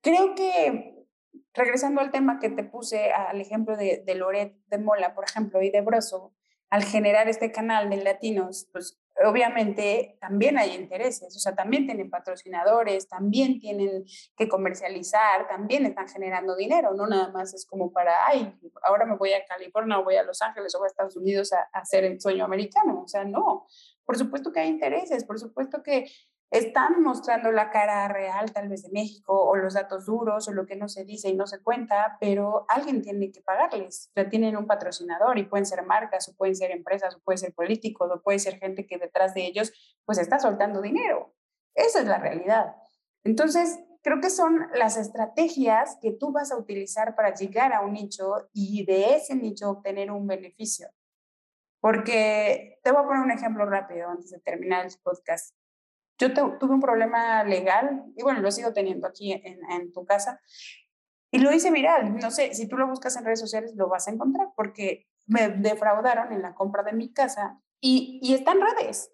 Creo 0.00 0.36
que 0.36 1.04
regresando 1.52 2.00
al 2.00 2.12
tema 2.12 2.38
que 2.38 2.48
te 2.48 2.62
puse, 2.62 3.10
al 3.10 3.40
ejemplo 3.40 3.76
de, 3.76 4.04
de 4.06 4.14
Loret 4.14 4.54
de 4.68 4.78
Mola, 4.78 5.16
por 5.16 5.24
ejemplo, 5.24 5.62
y 5.62 5.70
de 5.70 5.80
Broso, 5.80 6.32
al 6.70 6.84
generar 6.84 7.28
este 7.28 7.50
canal 7.50 7.90
de 7.90 7.96
latinos, 7.96 8.68
pues 8.70 9.00
obviamente 9.22 10.16
también 10.20 10.58
hay 10.58 10.74
intereses, 10.74 11.36
o 11.36 11.38
sea, 11.38 11.54
también 11.54 11.86
tienen 11.86 12.10
patrocinadores, 12.10 13.08
también 13.08 13.60
tienen 13.60 14.04
que 14.36 14.48
comercializar, 14.48 15.46
también 15.46 15.86
están 15.86 16.08
generando 16.08 16.56
dinero, 16.56 16.94
no 16.94 17.06
nada 17.06 17.30
más 17.30 17.54
es 17.54 17.66
como 17.66 17.92
para, 17.92 18.26
ay, 18.26 18.58
ahora 18.82 19.06
me 19.06 19.16
voy 19.16 19.32
a 19.32 19.44
California 19.44 19.98
o 19.98 20.04
voy 20.04 20.16
a 20.16 20.24
Los 20.24 20.42
Ángeles 20.42 20.74
o 20.74 20.78
voy 20.78 20.86
a 20.86 20.88
Estados 20.88 21.16
Unidos 21.16 21.52
a, 21.52 21.68
a 21.72 21.80
hacer 21.80 22.04
el 22.04 22.20
sueño 22.20 22.44
americano, 22.44 23.02
o 23.04 23.08
sea, 23.08 23.24
no, 23.24 23.66
por 24.04 24.18
supuesto 24.18 24.52
que 24.52 24.60
hay 24.60 24.68
intereses, 24.68 25.24
por 25.24 25.38
supuesto 25.38 25.82
que 25.82 26.10
están 26.50 27.02
mostrando 27.02 27.50
la 27.50 27.70
cara 27.70 28.06
real 28.08 28.52
tal 28.52 28.68
vez 28.68 28.82
de 28.82 28.90
México 28.90 29.32
o 29.32 29.56
los 29.56 29.74
datos 29.74 30.06
duros 30.06 30.46
o 30.46 30.52
lo 30.52 30.66
que 30.66 30.76
no 30.76 30.88
se 30.88 31.04
dice 31.04 31.28
y 31.28 31.34
no 31.34 31.46
se 31.46 31.62
cuenta, 31.62 32.16
pero 32.20 32.64
alguien 32.68 33.02
tiene 33.02 33.32
que 33.32 33.40
pagarles. 33.40 34.10
O 34.10 34.12
sea, 34.14 34.28
tienen 34.28 34.56
un 34.56 34.66
patrocinador 34.66 35.38
y 35.38 35.44
pueden 35.44 35.66
ser 35.66 35.84
marcas 35.84 36.28
o 36.28 36.36
pueden 36.36 36.54
ser 36.54 36.70
empresas 36.70 37.16
o 37.16 37.20
pueden 37.20 37.38
ser 37.38 37.54
políticos 37.54 38.10
o 38.12 38.22
puede 38.22 38.38
ser 38.38 38.58
gente 38.58 38.86
que 38.86 38.98
detrás 38.98 39.34
de 39.34 39.46
ellos 39.46 39.72
pues 40.04 40.18
está 40.18 40.38
soltando 40.38 40.80
dinero. 40.80 41.34
Esa 41.74 42.00
es 42.00 42.06
la 42.06 42.18
realidad. 42.18 42.76
Entonces, 43.24 43.80
creo 44.02 44.20
que 44.20 44.30
son 44.30 44.68
las 44.74 44.96
estrategias 44.96 45.98
que 46.00 46.12
tú 46.12 46.30
vas 46.30 46.52
a 46.52 46.56
utilizar 46.56 47.16
para 47.16 47.34
llegar 47.34 47.72
a 47.72 47.80
un 47.80 47.94
nicho 47.94 48.48
y 48.52 48.84
de 48.84 49.16
ese 49.16 49.34
nicho 49.34 49.70
obtener 49.70 50.10
un 50.10 50.26
beneficio. 50.26 50.88
Porque 51.80 52.78
te 52.82 52.92
voy 52.92 53.02
a 53.02 53.06
poner 53.06 53.22
un 53.22 53.30
ejemplo 53.30 53.66
rápido 53.66 54.08
antes 54.08 54.30
de 54.30 54.40
terminar 54.40 54.86
el 54.86 54.92
podcast. 55.02 55.54
Yo 56.18 56.32
tuve 56.32 56.72
un 56.72 56.80
problema 56.80 57.42
legal 57.44 58.04
y 58.16 58.22
bueno, 58.22 58.40
lo 58.40 58.50
sigo 58.50 58.72
teniendo 58.72 59.06
aquí 59.06 59.32
en, 59.32 59.92
tu 59.92 60.04
casa 60.04 60.40
y 61.30 61.38
lo 61.38 61.52
hice 61.52 61.70
viral. 61.70 62.16
No 62.18 62.30
sé, 62.30 62.54
si 62.54 62.68
tú 62.68 62.76
lo 62.76 62.86
buscas 62.86 63.16
en 63.16 63.24
redes 63.24 63.40
sociales 63.40 63.74
lo 63.74 63.88
vas 63.88 64.06
a 64.06 64.12
encontrar 64.12 64.48
porque 64.54 65.08
me 65.26 65.48
defraudaron 65.48 66.32
en 66.32 66.42
la 66.42 66.54
compra 66.54 66.82
de 66.82 66.92
mi 66.92 67.12
casa 67.12 67.60
y, 67.80 68.20
y 68.22 68.34
está 68.34 68.52
en 68.52 68.60
redes. 68.60 69.10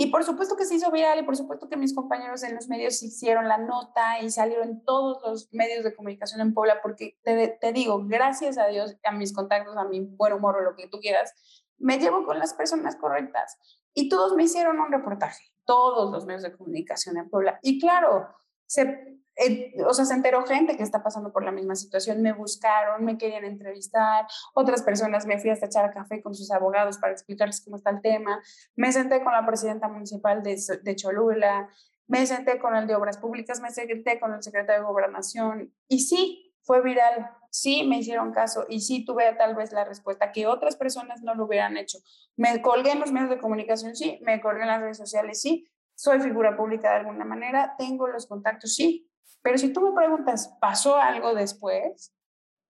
Y 0.00 0.12
por 0.12 0.22
supuesto 0.22 0.56
que 0.56 0.64
se 0.64 0.76
hizo 0.76 0.92
viral 0.92 1.18
y 1.18 1.24
por 1.24 1.36
supuesto 1.36 1.68
que 1.68 1.76
mis 1.76 1.92
compañeros 1.92 2.44
en 2.44 2.54
los 2.54 2.68
medios 2.68 3.02
hicieron 3.02 3.48
la 3.48 3.58
nota 3.58 4.20
y 4.20 4.30
salieron 4.30 4.68
en 4.68 4.84
todos 4.84 5.20
los 5.26 5.52
medios 5.52 5.82
de 5.82 5.92
comunicación 5.92 6.40
en 6.40 6.54
Puebla, 6.54 6.78
porque 6.80 7.18
te, 7.24 7.48
te 7.60 7.72
digo, 7.72 8.04
gracias 8.06 8.58
a 8.58 8.68
Dios, 8.68 8.96
a 9.02 9.10
mis 9.10 9.32
contactos, 9.32 9.76
a 9.76 9.82
mi 9.82 9.98
buen 9.98 10.34
humor 10.34 10.56
o 10.56 10.60
lo 10.60 10.76
que 10.76 10.86
tú 10.86 11.00
quieras, 11.00 11.34
me 11.78 11.98
llevo 11.98 12.24
con 12.24 12.38
las 12.38 12.54
personas 12.54 12.94
correctas. 12.94 13.58
Y 13.92 14.08
todos 14.08 14.36
me 14.36 14.44
hicieron 14.44 14.78
un 14.78 14.92
reportaje, 14.92 15.50
todos 15.68 16.10
los 16.10 16.24
medios 16.24 16.42
de 16.42 16.56
comunicación 16.56 17.18
en 17.18 17.28
Puebla. 17.28 17.58
Y 17.60 17.78
claro, 17.78 18.26
se, 18.64 19.18
eh, 19.36 19.74
o 19.86 19.92
sea, 19.92 20.06
se 20.06 20.14
enteró 20.14 20.46
gente 20.46 20.78
que 20.78 20.82
está 20.82 21.02
pasando 21.02 21.30
por 21.30 21.44
la 21.44 21.52
misma 21.52 21.76
situación, 21.76 22.22
me 22.22 22.32
buscaron, 22.32 23.04
me 23.04 23.18
querían 23.18 23.44
entrevistar, 23.44 24.26
otras 24.54 24.82
personas 24.82 25.26
me 25.26 25.38
fui 25.38 25.50
hasta 25.50 25.66
echar 25.66 25.92
café 25.92 26.22
con 26.22 26.34
sus 26.34 26.50
abogados 26.50 26.96
para 26.96 27.12
explicarles 27.12 27.60
cómo 27.60 27.76
está 27.76 27.90
el 27.90 28.00
tema, 28.00 28.42
me 28.76 28.90
senté 28.92 29.22
con 29.22 29.34
la 29.34 29.44
presidenta 29.44 29.88
municipal 29.88 30.42
de, 30.42 30.58
de 30.82 30.96
Cholula, 30.96 31.68
me 32.06 32.24
senté 32.26 32.58
con 32.58 32.74
el 32.74 32.86
de 32.86 32.94
Obras 32.94 33.18
Públicas, 33.18 33.60
me 33.60 33.70
senté 33.70 34.18
con 34.18 34.32
el 34.32 34.42
secretario 34.42 34.80
de 34.80 34.88
Gobernación. 34.88 35.74
Y 35.86 36.00
sí, 36.00 36.54
fue 36.62 36.80
viral, 36.80 37.30
sí 37.50 37.84
me 37.84 37.98
hicieron 37.98 38.32
caso 38.32 38.66
y 38.68 38.80
sí 38.80 39.04
tuve 39.04 39.32
tal 39.34 39.54
vez 39.54 39.72
la 39.72 39.84
respuesta 39.84 40.32
que 40.32 40.46
otras 40.46 40.76
personas 40.76 41.22
no 41.22 41.34
lo 41.34 41.46
hubieran 41.46 41.76
hecho. 41.76 41.98
Me 42.36 42.60
colgué 42.62 42.92
en 42.92 43.00
los 43.00 43.12
medios 43.12 43.30
de 43.30 43.38
comunicación, 43.38 43.96
sí, 43.96 44.18
me 44.22 44.40
colgué 44.40 44.62
en 44.62 44.68
las 44.68 44.80
redes 44.80 44.96
sociales, 44.96 45.40
sí, 45.40 45.68
soy 45.94 46.20
figura 46.20 46.56
pública 46.56 46.90
de 46.90 46.98
alguna 46.98 47.24
manera, 47.24 47.74
tengo 47.76 48.06
los 48.08 48.26
contactos, 48.26 48.74
sí, 48.74 49.10
pero 49.42 49.58
si 49.58 49.72
tú 49.72 49.80
me 49.80 49.92
preguntas, 49.92 50.56
¿pasó 50.60 50.96
algo 50.96 51.34
después? 51.34 52.14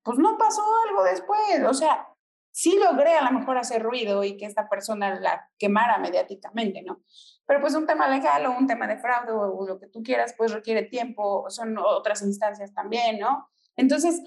Pues 0.02 0.18
no 0.18 0.38
pasó 0.38 0.62
algo 0.88 1.04
después, 1.04 1.64
o 1.66 1.74
sea, 1.74 2.08
sí 2.50 2.78
logré 2.78 3.14
a 3.16 3.30
lo 3.30 3.38
mejor 3.38 3.58
hacer 3.58 3.82
ruido 3.82 4.24
y 4.24 4.36
que 4.36 4.46
esta 4.46 4.68
persona 4.68 5.20
la 5.20 5.48
quemara 5.58 5.98
mediáticamente, 5.98 6.82
¿no? 6.82 7.02
Pero 7.46 7.60
pues 7.60 7.74
un 7.74 7.86
tema 7.86 8.08
legal 8.08 8.46
o 8.46 8.52
un 8.52 8.66
tema 8.66 8.86
de 8.86 8.98
fraude 8.98 9.32
o 9.32 9.66
lo 9.66 9.78
que 9.78 9.86
tú 9.86 10.02
quieras, 10.02 10.34
pues 10.36 10.52
requiere 10.52 10.82
tiempo, 10.82 11.48
son 11.50 11.78
otras 11.78 12.22
instancias 12.22 12.74
también, 12.74 13.18
¿no? 13.18 13.48
Entonces, 13.76 14.20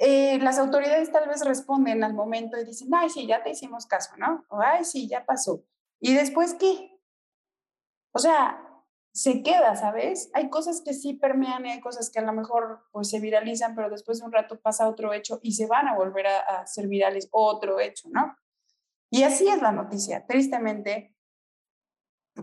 eh, 0.00 0.38
las 0.40 0.58
autoridades 0.58 1.10
tal 1.10 1.28
vez 1.28 1.44
responden 1.44 2.04
al 2.04 2.14
momento 2.14 2.58
y 2.58 2.64
dicen, 2.64 2.88
ay, 2.94 3.10
sí, 3.10 3.26
ya 3.26 3.42
te 3.42 3.50
hicimos 3.50 3.86
caso, 3.86 4.16
¿no? 4.16 4.44
O, 4.48 4.60
ay, 4.60 4.84
sí, 4.84 5.08
ya 5.08 5.24
pasó. 5.24 5.64
¿Y 6.00 6.14
después 6.14 6.54
qué? 6.54 7.00
O 8.12 8.18
sea, 8.18 8.64
se 9.12 9.42
queda, 9.42 9.74
¿sabes? 9.74 10.30
Hay 10.34 10.48
cosas 10.50 10.80
que 10.80 10.94
sí 10.94 11.14
permean 11.14 11.66
y 11.66 11.70
hay 11.70 11.80
cosas 11.80 12.10
que 12.10 12.20
a 12.20 12.22
lo 12.22 12.32
mejor 12.32 12.84
pues 12.92 13.10
se 13.10 13.18
viralizan, 13.18 13.74
pero 13.74 13.90
después 13.90 14.20
de 14.20 14.26
un 14.26 14.32
rato 14.32 14.60
pasa 14.60 14.88
otro 14.88 15.12
hecho 15.12 15.40
y 15.42 15.52
se 15.52 15.66
van 15.66 15.88
a 15.88 15.96
volver 15.96 16.28
a, 16.28 16.38
a 16.38 16.66
ser 16.66 16.86
virales 16.86 17.28
otro 17.32 17.80
hecho, 17.80 18.08
¿no? 18.10 18.36
Y 19.10 19.24
así 19.24 19.48
es 19.48 19.60
la 19.60 19.72
noticia. 19.72 20.26
Tristemente, 20.26 21.16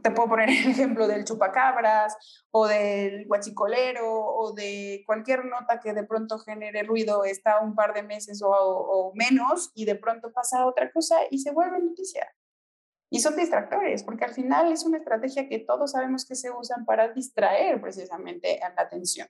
te 0.02 0.12
puedo 0.12 0.30
poner 0.30 0.50
el 0.50 0.72
ejemplo 0.72 1.08
del 1.08 1.26
chupacabras 1.26 2.16
o 2.52 2.68
del 2.68 3.26
guachicolero 3.28 4.08
o 4.08 4.54
de 4.54 5.04
cualquier 5.06 5.46
nota 5.46 5.80
que 5.80 5.94
de 5.94 6.04
pronto 6.04 6.40
genere 6.40 6.84
ruido, 6.84 7.24
está 7.24 7.60
un 7.60 7.76
par 7.76 7.94
de 7.94 8.04
meses 8.04 8.42
o, 8.42 8.50
o, 8.50 9.14
menos 9.16 9.72
y 9.74 9.86
de 9.86 9.96
pronto 9.96 10.32
pasa 10.32 10.66
otra 10.66 10.92
cosa 10.92 11.18
y 11.30 11.40
se 11.40 11.52
vuelve 11.52 11.80
noticia. 11.80 12.28
Y 13.10 13.20
son 13.20 13.36
distractores, 13.36 14.04
porque 14.04 14.26
al 14.26 14.34
final 14.34 14.72
es 14.72 14.84
una 14.84 14.98
estrategia 14.98 15.48
que 15.48 15.60
todos 15.60 15.92
sabemos 15.92 16.26
que 16.26 16.36
se 16.36 16.52
usan 16.52 16.86
para 16.86 17.14
distraer 17.14 17.80
precisamente 17.80 18.60
a 18.62 18.70
la 18.74 18.82
atención. 18.82 19.28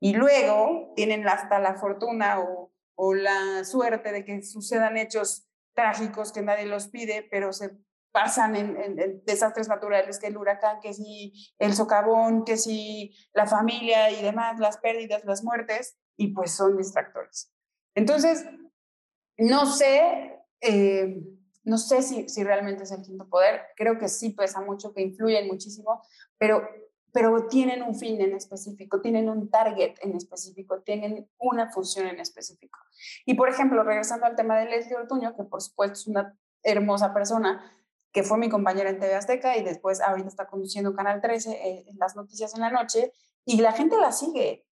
Y 0.00 0.14
luego 0.14 0.92
tienen 0.96 1.26
hasta 1.26 1.58
la 1.58 1.76
fortuna 1.76 2.40
o, 2.40 2.72
o 2.96 3.14
la 3.14 3.64
suerte 3.64 4.12
de 4.12 4.24
que 4.24 4.42
sucedan 4.42 4.96
hechos 4.96 5.48
trágicos 5.74 6.32
que 6.32 6.42
nadie 6.42 6.66
los 6.66 6.88
pide, 6.88 7.26
pero 7.30 7.52
se 7.52 7.70
pasan 8.14 8.54
en, 8.54 9.24
desastres 9.24 9.66
naturales, 9.66 10.20
que 10.20 10.28
el 10.28 10.36
huracán, 10.36 10.78
que 10.80 10.94
si 10.94 11.32
el 11.58 11.74
socavón, 11.74 12.44
que 12.44 12.56
si 12.56 13.12
la 13.32 13.44
familia 13.44 14.08
y 14.12 14.22
demás, 14.22 14.60
las 14.60 14.78
pérdidas, 14.78 15.24
las 15.24 15.42
muertes, 15.42 15.98
y 16.16 16.28
pues 16.28 16.52
son 16.52 16.76
distractores. 16.76 17.52
Entonces, 17.96 18.46
no 19.36 19.66
sé, 19.66 20.38
eh, 20.60 21.24
no 21.64 21.76
sé 21.76 22.02
si, 22.02 22.28
si 22.28 22.44
realmente 22.44 22.84
es 22.84 22.92
el 22.92 23.02
quinto 23.02 23.28
poder, 23.28 23.62
creo 23.74 23.98
que 23.98 24.06
sí 24.06 24.30
pesa 24.30 24.60
mucho, 24.60 24.94
que 24.94 25.02
influyen 25.02 25.48
muchísimo, 25.48 26.00
pero, 26.38 26.68
pero 27.12 27.48
tienen 27.48 27.82
un 27.82 27.96
fin 27.96 28.20
en 28.20 28.36
específico, 28.36 29.00
tienen 29.00 29.28
un 29.28 29.50
target 29.50 29.96
en 30.02 30.14
específico, 30.14 30.82
tienen 30.82 31.28
una 31.38 31.68
función 31.72 32.06
en 32.06 32.20
específico. 32.20 32.78
Y 33.26 33.34
por 33.34 33.48
ejemplo, 33.48 33.82
regresando 33.82 34.26
al 34.26 34.36
tema 34.36 34.56
de 34.56 34.66
Leslie 34.66 34.94
Ortuño, 34.94 35.34
que 35.36 35.42
por 35.42 35.60
supuesto 35.60 35.94
es 35.94 36.06
una 36.06 36.38
hermosa 36.62 37.12
persona, 37.12 37.72
que 38.14 38.22
fue 38.22 38.38
mi 38.38 38.48
compañera 38.48 38.90
en 38.90 39.00
TV 39.00 39.12
Azteca 39.12 39.56
y 39.56 39.64
después 39.64 40.00
ahorita 40.00 40.28
está 40.28 40.46
conduciendo 40.46 40.94
Canal 40.94 41.20
13 41.20 41.50
eh, 41.50 41.84
en 41.88 41.98
las 41.98 42.14
noticias 42.14 42.54
en 42.54 42.60
la 42.60 42.70
noche 42.70 43.12
y 43.44 43.60
la 43.60 43.72
gente 43.72 43.98
la 43.98 44.12
sigue. 44.12 44.64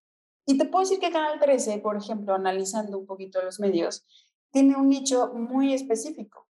Y 0.45 0.57
te 0.57 0.65
puedo 0.65 0.85
decir 0.85 0.99
que 0.99 1.11
Canal 1.11 1.39
13, 1.41 1.79
por 1.79 1.97
ejemplo, 1.97 2.33
analizando 2.33 2.97
un 2.97 3.05
poquito 3.05 3.41
los 3.41 3.59
medios, 3.59 4.07
tiene 4.49 4.77
un 4.77 4.87
nicho 4.87 5.33
muy 5.33 5.73
específico. 5.73 6.47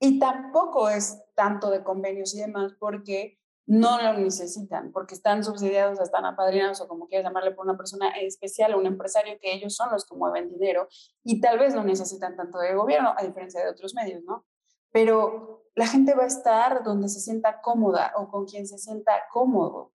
Y 0.00 0.18
tampoco 0.18 0.88
es 0.88 1.22
tanto 1.36 1.70
de 1.70 1.84
convenios 1.84 2.34
y 2.34 2.40
demás 2.40 2.72
porque 2.80 3.38
no 3.66 4.02
lo 4.02 4.14
necesitan, 4.14 4.90
porque 4.90 5.14
están 5.14 5.44
subsidiados, 5.44 6.00
están 6.00 6.24
apadrinados 6.24 6.80
o 6.80 6.88
como 6.88 7.06
quieras 7.06 7.24
llamarle 7.24 7.52
por 7.52 7.66
una 7.66 7.76
persona 7.76 8.10
especial 8.18 8.74
o 8.74 8.78
un 8.78 8.86
empresario 8.86 9.38
que 9.40 9.54
ellos 9.54 9.76
son 9.76 9.92
los 9.92 10.04
que 10.04 10.16
mueven 10.16 10.50
dinero 10.50 10.88
y 11.22 11.40
tal 11.40 11.60
vez 11.60 11.72
no 11.72 11.84
necesitan 11.84 12.34
tanto 12.34 12.58
de 12.58 12.74
gobierno, 12.74 13.14
a 13.16 13.22
diferencia 13.22 13.62
de 13.62 13.70
otros 13.70 13.94
medios, 13.94 14.24
¿no? 14.24 14.44
Pero 14.90 15.59
la 15.74 15.86
gente 15.86 16.14
va 16.14 16.24
a 16.24 16.28
estar 16.28 16.82
donde 16.82 17.08
se 17.08 17.20
sienta 17.20 17.60
cómoda 17.60 18.12
o 18.16 18.28
con 18.28 18.46
quien 18.46 18.66
se 18.66 18.78
sienta 18.78 19.12
cómodo. 19.30 19.92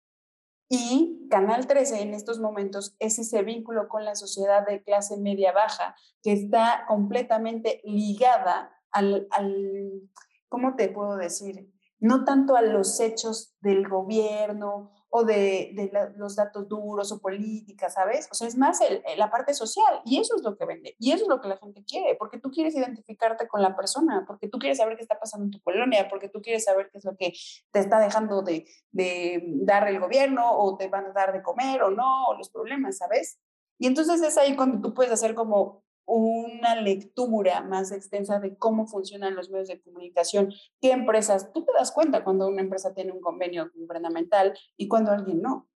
Y 0.68 1.29
Canal 1.31 1.66
13 1.66 2.03
en 2.03 2.14
estos 2.14 2.41
momentos 2.41 2.97
es 2.99 3.18
ese 3.18 3.43
vínculo 3.43 3.89
con 3.89 4.05
la 4.05 4.14
sociedad 4.14 4.66
de 4.66 4.83
clase 4.83 5.18
media 5.18 5.53
baja 5.53 5.95
que 6.22 6.33
está 6.33 6.85
completamente 6.89 7.81
ligada 7.85 8.72
al, 8.91 9.27
al 9.31 10.11
¿cómo 10.49 10.75
te 10.77 10.89
puedo 10.89 11.16
decir? 11.16 11.70
No 11.99 12.25
tanto 12.25 12.57
a 12.57 12.62
los 12.62 12.99
hechos 13.01 13.57
del 13.61 13.89
gobierno 13.89 14.93
o 15.16 15.22
de, 15.22 15.92
los 16.16 16.34
datos 16.34 16.68
duros 16.68 17.12
o 17.12 17.20
políticas, 17.20 17.94
¿sabes? 17.94 18.28
O 18.32 18.34
sea, 18.34 18.48
es 18.48 18.56
más 18.56 18.80
la 19.16 19.30
parte 19.30 19.54
social 19.54 20.02
y 20.04 20.18
eso 20.18 20.34
es 20.34 20.42
lo 20.42 20.56
que 20.56 20.64
vende 20.64 20.96
y 20.98 21.12
eso 21.12 21.22
es 21.22 21.28
lo 21.28 21.40
que 21.40 21.46
la 21.46 21.56
gente 21.56 21.84
quiere, 21.84 22.16
porque 22.16 22.40
tú 22.40 22.50
quieres 22.50 22.74
identificarte 22.74 23.46
con 23.46 23.62
la 23.62 23.76
persona, 23.76 24.24
porque 24.26 24.48
tú 24.48 24.58
quieres 24.58 24.78
saber 24.78 24.96
qué 24.96 25.02
está 25.02 25.20
pasando 25.20 25.44
en 25.44 25.52
tu 25.52 25.60
colonia, 25.60 26.08
porque 26.10 26.28
tú 26.28 26.42
quieres 26.42 26.64
saber 26.64 26.90
qué 26.90 26.98
es 26.98 27.04
lo 27.04 27.16
que 27.16 27.32
te 27.70 27.78
está 27.78 28.00
dejando 28.00 28.42
de, 28.42 28.66
de 28.90 29.40
dar 29.62 29.86
el 29.86 30.00
gobierno 30.00 30.50
o 30.50 30.76
te 30.76 30.88
van 30.88 31.06
a 31.06 31.12
dar 31.12 31.32
de 31.32 31.44
comer 31.44 31.84
o 31.84 31.90
no, 31.90 32.24
o 32.24 32.36
los 32.36 32.50
problemas, 32.50 32.98
¿sabes? 32.98 33.38
Y 33.78 33.86
entonces 33.86 34.20
es 34.20 34.36
ahí 34.36 34.56
cuando 34.56 34.80
tú 34.80 34.94
puedes 34.94 35.12
hacer 35.12 35.36
como 35.36 35.84
una 36.07 36.76
lectura 36.76 37.62
más 37.62 37.92
extensa 37.92 38.38
de 38.38 38.57
cómo 38.57 38.86
funcionan 38.86 39.34
los 39.34 39.50
medios 39.50 39.68
de 39.68 39.80
comunicación, 39.80 40.52
qué 40.80 40.92
empresas, 40.92 41.52
tú 41.52 41.64
te 41.64 41.72
das 41.72 41.92
cuenta 41.92 42.24
cuando 42.24 42.48
una 42.48 42.62
empresa 42.62 42.94
tiene 42.94 43.12
un 43.12 43.20
convenio 43.20 43.70
gubernamental 43.74 44.57
y 44.76 44.88
cuando 44.88 45.12
alguien 45.12 45.40
no. 45.40 45.68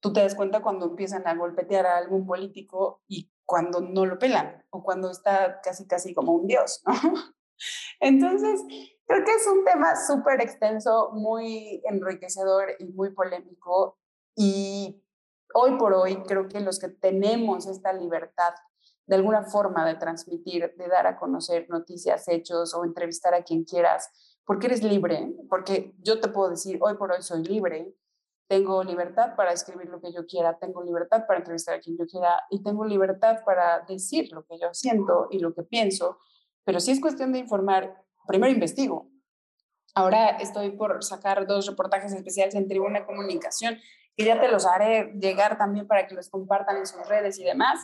Tú 0.00 0.12
te 0.12 0.20
das 0.20 0.34
cuenta 0.34 0.60
cuando 0.60 0.86
empiezan 0.86 1.26
a 1.26 1.34
golpetear 1.34 1.86
a 1.86 1.96
algún 1.96 2.26
político 2.26 3.02
y 3.08 3.30
cuando 3.46 3.80
no 3.80 4.06
lo 4.06 4.18
pelan 4.18 4.64
o 4.70 4.82
cuando 4.82 5.10
está 5.10 5.60
casi 5.62 5.86
casi 5.86 6.12
como 6.14 6.32
un 6.32 6.46
dios, 6.46 6.82
¿no? 6.86 6.92
Entonces, 8.00 8.60
creo 9.06 9.24
que 9.24 9.34
es 9.34 9.46
un 9.46 9.64
tema 9.64 9.94
súper 9.96 10.40
extenso, 10.40 11.10
muy 11.12 11.82
enriquecedor 11.84 12.72
y 12.78 12.86
muy 12.86 13.14
polémico 13.14 13.98
y 14.36 15.02
hoy 15.54 15.78
por 15.78 15.94
hoy 15.94 16.22
creo 16.24 16.48
que 16.48 16.60
los 16.60 16.78
que 16.78 16.88
tenemos 16.88 17.66
esta 17.66 17.92
libertad 17.92 18.54
de 19.06 19.16
alguna 19.16 19.42
forma 19.42 19.86
de 19.86 19.96
transmitir, 19.96 20.74
de 20.76 20.88
dar 20.88 21.06
a 21.06 21.16
conocer 21.16 21.68
noticias, 21.68 22.26
hechos 22.28 22.74
o 22.74 22.84
entrevistar 22.84 23.34
a 23.34 23.42
quien 23.42 23.64
quieras, 23.64 24.08
porque 24.44 24.66
eres 24.66 24.82
libre, 24.82 25.34
porque 25.48 25.94
yo 25.98 26.20
te 26.20 26.28
puedo 26.28 26.50
decir, 26.50 26.78
hoy 26.80 26.94
por 26.94 27.12
hoy 27.12 27.22
soy 27.22 27.44
libre, 27.44 27.94
tengo 28.46 28.84
libertad 28.84 29.34
para 29.36 29.52
escribir 29.52 29.88
lo 29.88 30.00
que 30.00 30.12
yo 30.12 30.26
quiera, 30.26 30.58
tengo 30.58 30.82
libertad 30.82 31.24
para 31.26 31.38
entrevistar 31.38 31.76
a 31.76 31.80
quien 31.80 31.96
yo 31.96 32.06
quiera 32.06 32.42
y 32.50 32.62
tengo 32.62 32.84
libertad 32.84 33.38
para 33.44 33.80
decir 33.80 34.30
lo 34.32 34.44
que 34.44 34.58
yo 34.58 34.72
siento 34.72 35.28
y 35.30 35.38
lo 35.38 35.54
que 35.54 35.62
pienso, 35.62 36.18
pero 36.64 36.80
si 36.80 36.90
es 36.90 37.00
cuestión 37.00 37.32
de 37.32 37.38
informar, 37.38 37.94
primero 38.26 38.52
investigo. 38.52 39.10
Ahora 39.94 40.30
estoy 40.38 40.72
por 40.72 41.04
sacar 41.04 41.46
dos 41.46 41.66
reportajes 41.66 42.12
especiales 42.12 42.54
en 42.54 42.66
Tribuna 42.68 43.06
Comunicación 43.06 43.78
que 44.16 44.24
ya 44.24 44.40
te 44.40 44.48
los 44.48 44.66
haré 44.66 45.12
llegar 45.20 45.58
también 45.58 45.86
para 45.86 46.06
que 46.06 46.14
los 46.14 46.28
compartan 46.28 46.76
en 46.78 46.86
sus 46.86 47.06
redes 47.08 47.38
y 47.38 47.44
demás, 47.44 47.80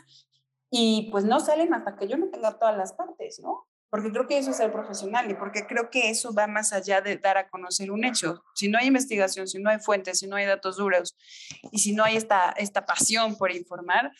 y 0.70 1.08
pues 1.10 1.24
no 1.24 1.40
salen 1.40 1.74
hasta 1.74 1.96
que 1.96 2.06
yo 2.06 2.16
no 2.16 2.28
tenga 2.28 2.58
todas 2.58 2.76
las 2.76 2.92
partes, 2.92 3.40
¿no? 3.40 3.66
Porque 3.90 4.12
creo 4.12 4.28
que 4.28 4.38
eso 4.38 4.52
es 4.52 4.56
ser 4.56 4.72
profesional 4.72 5.28
y 5.28 5.34
porque 5.34 5.66
creo 5.66 5.90
que 5.90 6.10
eso 6.10 6.32
va 6.32 6.46
más 6.46 6.72
allá 6.72 7.00
de 7.00 7.16
dar 7.16 7.36
a 7.36 7.50
conocer 7.50 7.90
un 7.90 8.04
hecho. 8.04 8.44
Si 8.54 8.68
no 8.68 8.78
hay 8.78 8.86
investigación, 8.86 9.48
si 9.48 9.58
no 9.58 9.68
hay 9.68 9.80
fuentes, 9.80 10.20
si 10.20 10.28
no 10.28 10.36
hay 10.36 10.46
datos 10.46 10.76
duros 10.76 11.16
y 11.72 11.80
si 11.80 11.92
no 11.92 12.04
hay 12.04 12.16
esta, 12.16 12.50
esta 12.50 12.86
pasión 12.86 13.36
por 13.36 13.50
informar, 13.50 14.12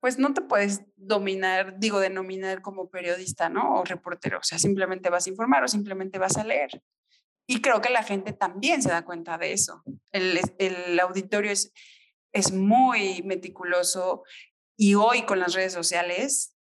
pues 0.00 0.18
no 0.18 0.32
te 0.32 0.40
puedes 0.40 0.82
dominar, 0.96 1.78
digo, 1.78 2.00
denominar 2.00 2.62
como 2.62 2.88
periodista, 2.88 3.50
¿no? 3.50 3.74
O 3.74 3.84
reportero. 3.84 4.38
O 4.38 4.42
sea, 4.42 4.58
simplemente 4.58 5.10
vas 5.10 5.26
a 5.26 5.30
informar 5.30 5.62
o 5.62 5.68
simplemente 5.68 6.18
vas 6.18 6.38
a 6.38 6.44
leer. 6.44 6.82
Y 7.46 7.60
creo 7.60 7.82
que 7.82 7.90
la 7.90 8.02
gente 8.02 8.32
también 8.32 8.82
se 8.82 8.88
da 8.88 9.04
cuenta 9.04 9.36
de 9.36 9.52
eso. 9.52 9.82
El, 10.10 10.40
el 10.58 10.98
auditorio 10.98 11.52
es, 11.52 11.72
es 12.32 12.50
muy 12.50 13.22
meticuloso 13.24 14.24
y 14.82 14.96
hoy 14.96 15.22
con 15.26 15.38
las 15.38 15.54
redes 15.54 15.72
sociales 15.72 16.56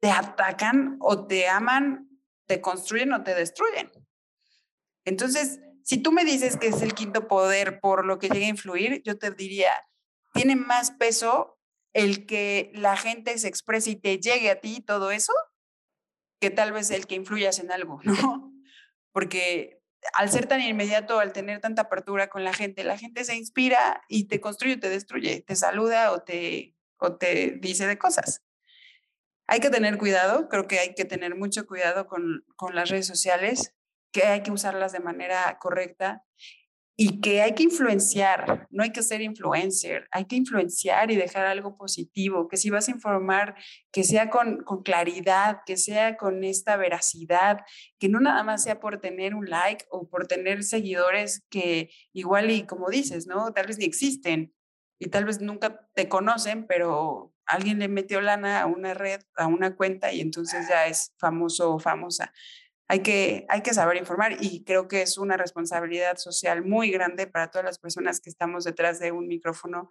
te 0.00 0.12
atacan 0.12 0.96
o 1.00 1.26
te 1.26 1.48
aman, 1.48 2.08
te 2.46 2.60
construyen 2.60 3.12
o 3.12 3.24
te 3.24 3.34
destruyen. 3.34 3.90
Entonces, 5.04 5.58
si 5.82 6.00
tú 6.00 6.12
me 6.12 6.24
dices 6.24 6.56
que 6.56 6.68
es 6.68 6.82
el 6.82 6.94
quinto 6.94 7.26
poder 7.26 7.80
por 7.80 8.04
lo 8.04 8.20
que 8.20 8.28
llega 8.28 8.46
a 8.46 8.50
influir, 8.50 9.02
yo 9.04 9.18
te 9.18 9.32
diría, 9.32 9.72
tiene 10.34 10.54
más 10.54 10.92
peso 10.92 11.58
el 11.94 12.26
que 12.26 12.70
la 12.74 12.96
gente 12.96 13.36
se 13.38 13.48
exprese 13.48 13.90
y 13.90 13.96
te 13.96 14.20
llegue 14.20 14.50
a 14.50 14.60
ti 14.60 14.80
todo 14.80 15.10
eso 15.10 15.32
que 16.40 16.50
tal 16.50 16.70
vez 16.70 16.92
el 16.92 17.08
que 17.08 17.16
influyas 17.16 17.58
en 17.58 17.72
algo, 17.72 17.98
¿no? 18.04 18.52
Porque 19.10 19.82
al 20.14 20.30
ser 20.30 20.46
tan 20.46 20.60
inmediato, 20.60 21.18
al 21.18 21.32
tener 21.32 21.60
tanta 21.60 21.82
apertura 21.82 22.28
con 22.28 22.44
la 22.44 22.52
gente, 22.52 22.84
la 22.84 22.96
gente 22.96 23.24
se 23.24 23.34
inspira 23.34 24.04
y 24.06 24.28
te 24.28 24.40
construye 24.40 24.74
o 24.74 24.78
te 24.78 24.90
destruye, 24.90 25.40
te 25.40 25.56
saluda 25.56 26.12
o 26.12 26.22
te, 26.22 26.77
o 26.98 27.16
te 27.16 27.58
dice 27.60 27.86
de 27.86 27.98
cosas. 27.98 28.42
Hay 29.46 29.60
que 29.60 29.70
tener 29.70 29.98
cuidado, 29.98 30.48
creo 30.48 30.66
que 30.66 30.78
hay 30.78 30.94
que 30.94 31.04
tener 31.04 31.34
mucho 31.34 31.66
cuidado 31.66 32.06
con, 32.06 32.44
con 32.56 32.74
las 32.74 32.90
redes 32.90 33.06
sociales, 33.06 33.74
que 34.12 34.24
hay 34.24 34.42
que 34.42 34.50
usarlas 34.50 34.92
de 34.92 35.00
manera 35.00 35.58
correcta 35.60 36.24
y 37.00 37.20
que 37.20 37.42
hay 37.42 37.54
que 37.54 37.62
influenciar, 37.62 38.66
no 38.70 38.82
hay 38.82 38.90
que 38.90 39.04
ser 39.04 39.22
influencer, 39.22 40.08
hay 40.10 40.24
que 40.24 40.34
influenciar 40.34 41.12
y 41.12 41.16
dejar 41.16 41.46
algo 41.46 41.76
positivo, 41.76 42.48
que 42.48 42.56
si 42.56 42.70
vas 42.70 42.88
a 42.88 42.90
informar, 42.90 43.54
que 43.92 44.02
sea 44.02 44.30
con, 44.30 44.64
con, 44.64 44.82
claridad, 44.82 45.60
que 45.64 45.76
sea 45.76 46.16
con 46.16 46.42
esta 46.42 46.76
veracidad, 46.76 47.58
que 48.00 48.08
no 48.08 48.18
nada 48.18 48.42
más 48.42 48.64
sea 48.64 48.80
por 48.80 49.00
tener 49.00 49.36
un 49.36 49.48
like 49.48 49.84
o 49.90 50.08
por 50.08 50.26
tener 50.26 50.64
seguidores 50.64 51.44
que 51.50 51.90
igual 52.12 52.50
y 52.50 52.66
como 52.66 52.90
dices, 52.90 53.28
¿no? 53.28 53.52
Tal 53.52 53.68
vez 53.68 53.78
ni 53.78 53.84
existen 53.84 54.52
y 54.98 55.08
tal 55.08 55.24
vez 55.24 55.40
nunca 55.40 55.88
te 55.94 56.08
conocen, 56.08 56.66
pero 56.66 57.32
alguien 57.46 57.78
le 57.78 57.88
metió 57.88 58.20
lana 58.20 58.62
a 58.62 58.66
una 58.66 58.94
red, 58.94 59.20
a 59.36 59.46
una 59.46 59.76
cuenta 59.76 60.12
y 60.12 60.20
entonces 60.20 60.68
ya 60.68 60.86
es 60.86 61.14
famoso 61.18 61.74
o 61.74 61.78
famosa 61.78 62.32
hay 62.88 63.00
que, 63.00 63.44
hay 63.48 63.60
que 63.60 63.74
saber 63.74 63.98
informar 63.98 64.36
y 64.40 64.64
creo 64.64 64.88
que 64.88 65.02
es 65.02 65.18
una 65.18 65.36
responsabilidad 65.36 66.16
social 66.16 66.64
muy 66.64 66.90
grande 66.90 67.26
para 67.26 67.50
todas 67.50 67.64
las 67.64 67.78
personas 67.78 68.20
que 68.20 68.30
estamos 68.30 68.64
detrás 68.64 68.98
de 68.98 69.12
un 69.12 69.28
micrófono, 69.28 69.90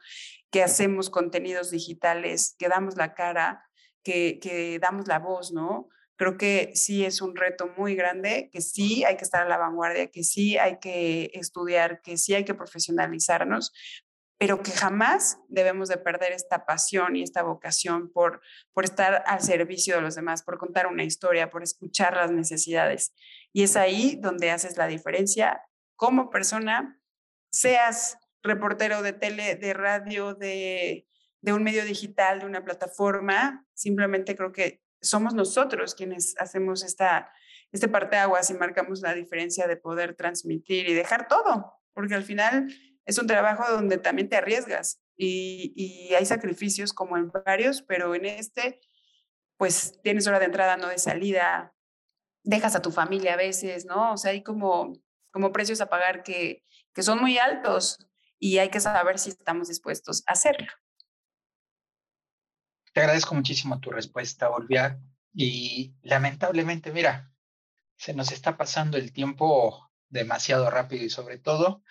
que 0.52 0.64
hacemos 0.64 1.12
contenidos 1.12 1.70
digitales, 1.70 2.56
que 2.58 2.68
damos 2.68 2.98
la 2.98 3.14
cara, 3.14 3.64
que, 4.04 4.40
que 4.42 4.80
damos 4.80 5.08
la 5.08 5.20
voz, 5.20 5.54
¿no? 5.54 5.90
Creo 6.16 6.38
que 6.38 6.72
sí 6.74 7.06
es 7.06 7.22
un 7.22 7.36
reto 7.36 7.72
muy 7.78 7.94
grande, 7.94 8.50
que 8.52 8.62
sí 8.62 9.04
hay 9.04 9.16
que 9.18 9.24
estar 9.24 9.44
a 9.44 9.48
la 9.48 9.58
vanguardia, 9.58 10.08
que 10.08 10.24
sí 10.24 10.58
hay 10.58 10.80
que 10.80 11.30
estudiar, 11.34 12.02
que 12.02 12.18
sí 12.18 12.34
hay 12.34 12.46
que 12.46 12.56
profesionalizarnos, 12.56 13.74
pero 14.38 14.62
que 14.62 14.72
jamás 14.72 15.40
debemos 15.48 15.90
de 15.90 15.98
perder 15.98 16.32
esta 16.32 16.66
pasión 16.66 17.16
y 17.16 17.24
esta 17.24 17.42
vocación 17.42 18.12
por, 18.12 18.42
por 18.72 18.84
estar 18.84 19.24
al 19.26 19.42
servicio 19.42 19.96
de 19.96 20.02
los 20.02 20.16
demás, 20.16 20.44
por 20.44 20.58
contar 20.60 20.88
una 20.88 21.04
historia, 21.04 21.50
por 21.50 21.64
escuchar 21.64 22.16
las 22.16 22.32
necesidades. 22.32 23.14
Y 23.52 23.64
es 23.64 23.76
ahí 23.76 24.18
donde 24.22 24.52
haces 24.52 24.78
la 24.78 24.88
diferencia 24.88 25.62
como 25.96 26.30
persona, 26.30 27.02
seas 27.52 28.18
reportero 28.44 29.02
de 29.02 29.14
tele, 29.14 29.56
de 29.56 29.74
radio, 29.74 30.36
de, 30.36 31.08
de 31.42 31.54
un 31.54 31.64
medio 31.64 31.84
digital, 31.84 32.40
de 32.40 32.46
una 32.46 32.64
plataforma, 32.64 33.66
simplemente 33.74 34.36
creo 34.36 34.52
que 34.52 34.82
somos 35.02 35.34
nosotros 35.34 35.96
quienes 35.96 36.36
hacemos 36.40 36.84
esta, 36.84 37.32
este 37.72 37.88
parteaguas 37.88 38.50
y 38.50 38.54
marcamos 38.54 39.02
la 39.02 39.14
diferencia 39.14 39.68
de 39.68 39.78
poder 39.78 40.16
transmitir 40.16 40.88
y 40.90 40.94
dejar 40.94 41.28
todo, 41.28 41.74
porque 41.94 42.16
al 42.16 42.24
final 42.24 42.68
es 43.08 43.18
un 43.18 43.26
trabajo 43.26 43.64
donde 43.72 43.98
también 43.98 44.30
te 44.30 44.36
arriesgas 44.36 45.02
y, 45.16 46.14
hay 46.14 46.26
sacrificios 46.26 46.94
como 46.94 47.18
en 47.18 47.32
varios, 47.32 47.82
pero 47.82 48.14
en 48.14 48.26
este, 48.26 48.82
pues 49.58 50.00
tienes 50.04 50.28
hora 50.28 50.40
de 50.40 50.46
entrada, 50.46 50.78
no 50.78 50.90
de 50.90 50.98
salida, 51.00 51.74
dejas 52.44 52.76
a 52.76 52.82
tu 52.82 52.92
familia 52.92 53.34
a 53.34 53.38
veces, 53.38 53.86
¿no? 53.86 54.14
O 54.14 54.18
sea, 54.18 54.32
hay 54.32 54.44
como, 54.44 54.94
como 55.32 55.52
precios 55.52 55.80
a 55.80 55.90
pagar 55.90 56.22
que, 56.22 56.66
que 56.94 57.02
son 57.02 57.20
muy 57.20 57.38
altos 57.38 58.06
y 58.40 58.58
hay 58.58 58.70
que 58.70 58.80
saber 58.82 59.20
si 59.20 59.30
estamos 59.30 59.70
dispuestos 59.70 60.24
a 60.28 60.34
hacerlo. 60.34 60.68
Te 62.94 63.00
agradezco 63.00 63.36
muchísimo 63.36 63.80
tu 63.80 63.90
respuesta, 63.90 64.50
Olvia. 64.50 65.00
Y 65.34 65.96
lamentablemente, 66.02 66.92
mira, 66.92 67.32
se 67.96 68.14
nos 68.14 68.32
está 68.32 68.58
pasando 68.58 68.98
el 68.98 69.14
tiempo 69.14 69.92
demasiado 70.10 70.70
rápido 70.70 71.06
y 71.06 71.10
sobre 71.10 71.38
todo 71.38 71.84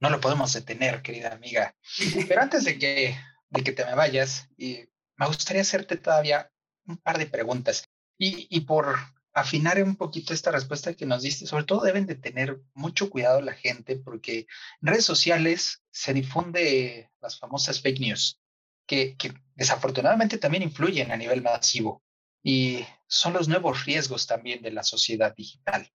no 0.00 0.10
lo 0.10 0.20
podemos 0.20 0.52
detener, 0.52 1.02
querida 1.02 1.32
amiga. 1.32 1.76
Pero 2.28 2.42
antes 2.42 2.64
de 2.64 2.78
que, 2.78 3.16
de 3.50 3.62
que 3.62 3.72
te 3.72 3.84
me 3.84 3.94
vayas, 3.94 4.48
y 4.56 4.88
me 5.16 5.26
gustaría 5.26 5.62
hacerte 5.62 5.96
todavía 5.96 6.50
un 6.86 6.96
par 6.96 7.18
de 7.18 7.26
preguntas. 7.26 7.84
Y, 8.18 8.46
y 8.50 8.60
por 8.60 8.96
afinar 9.32 9.82
un 9.82 9.96
poquito 9.96 10.34
esta 10.34 10.50
respuesta 10.50 10.94
que 10.94 11.06
nos 11.06 11.22
diste, 11.22 11.46
sobre 11.46 11.64
todo 11.64 11.82
deben 11.82 12.06
de 12.06 12.16
tener 12.16 12.60
mucho 12.74 13.10
cuidado 13.10 13.40
la 13.40 13.52
gente 13.52 13.96
porque 13.96 14.46
en 14.80 14.88
redes 14.88 15.04
sociales 15.04 15.82
se 15.90 16.12
difunde 16.12 17.10
las 17.20 17.38
famosas 17.38 17.80
fake 17.80 18.00
news, 18.00 18.40
que, 18.86 19.16
que 19.16 19.32
desafortunadamente 19.54 20.38
también 20.38 20.64
influyen 20.64 21.12
a 21.12 21.16
nivel 21.16 21.42
masivo 21.42 22.02
y 22.42 22.84
son 23.06 23.34
los 23.34 23.48
nuevos 23.48 23.84
riesgos 23.84 24.26
también 24.26 24.62
de 24.62 24.72
la 24.72 24.82
sociedad 24.82 25.34
digital. 25.34 25.90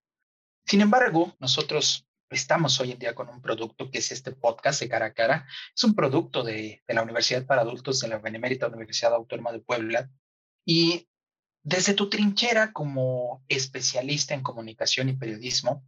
Sin 0.65 0.81
embargo, 0.81 1.35
nosotros 1.39 2.07
estamos 2.29 2.79
hoy 2.79 2.91
en 2.91 2.99
día 2.99 3.15
con 3.15 3.29
un 3.29 3.41
producto 3.41 3.89
que 3.89 3.99
es 3.99 4.11
este 4.11 4.31
podcast 4.31 4.79
de 4.81 4.89
cara 4.89 5.07
a 5.07 5.13
cara. 5.13 5.47
Es 5.75 5.83
un 5.83 5.95
producto 5.95 6.43
de, 6.43 6.83
la 6.87 7.01
Universidad 7.01 7.45
para 7.45 7.61
Adultos 7.61 7.99
de 7.99 8.07
la 8.07 8.17
Benemérita 8.17 8.67
Universidad 8.67 9.13
Autónoma 9.13 9.51
de 9.51 9.59
Puebla. 9.59 10.09
Y 10.65 11.07
desde 11.63 11.93
tu 11.93 12.09
trinchera 12.09 12.71
como 12.71 13.43
especialista 13.47 14.33
en 14.33 14.43
comunicación 14.43 15.09
y 15.09 15.13
periodismo, 15.13 15.85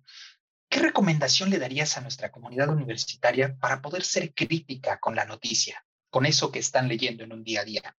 ¿qué 0.69 0.79
recomendación 0.79 1.49
le 1.49 1.59
darías 1.59 1.97
a 1.97 2.01
nuestra 2.01 2.31
comunidad 2.31 2.69
universitaria 2.69 3.57
para 3.59 3.81
poder 3.81 4.03
ser 4.03 4.33
crítica 4.33 4.99
con 4.99 5.15
la 5.15 5.25
noticia, 5.25 5.85
con 6.09 6.25
eso 6.25 6.51
que 6.51 6.59
están 6.59 6.87
leyendo 6.87 7.23
en 7.23 7.33
un 7.33 7.43
día 7.43 7.61
a 7.61 7.65
día? 7.65 7.97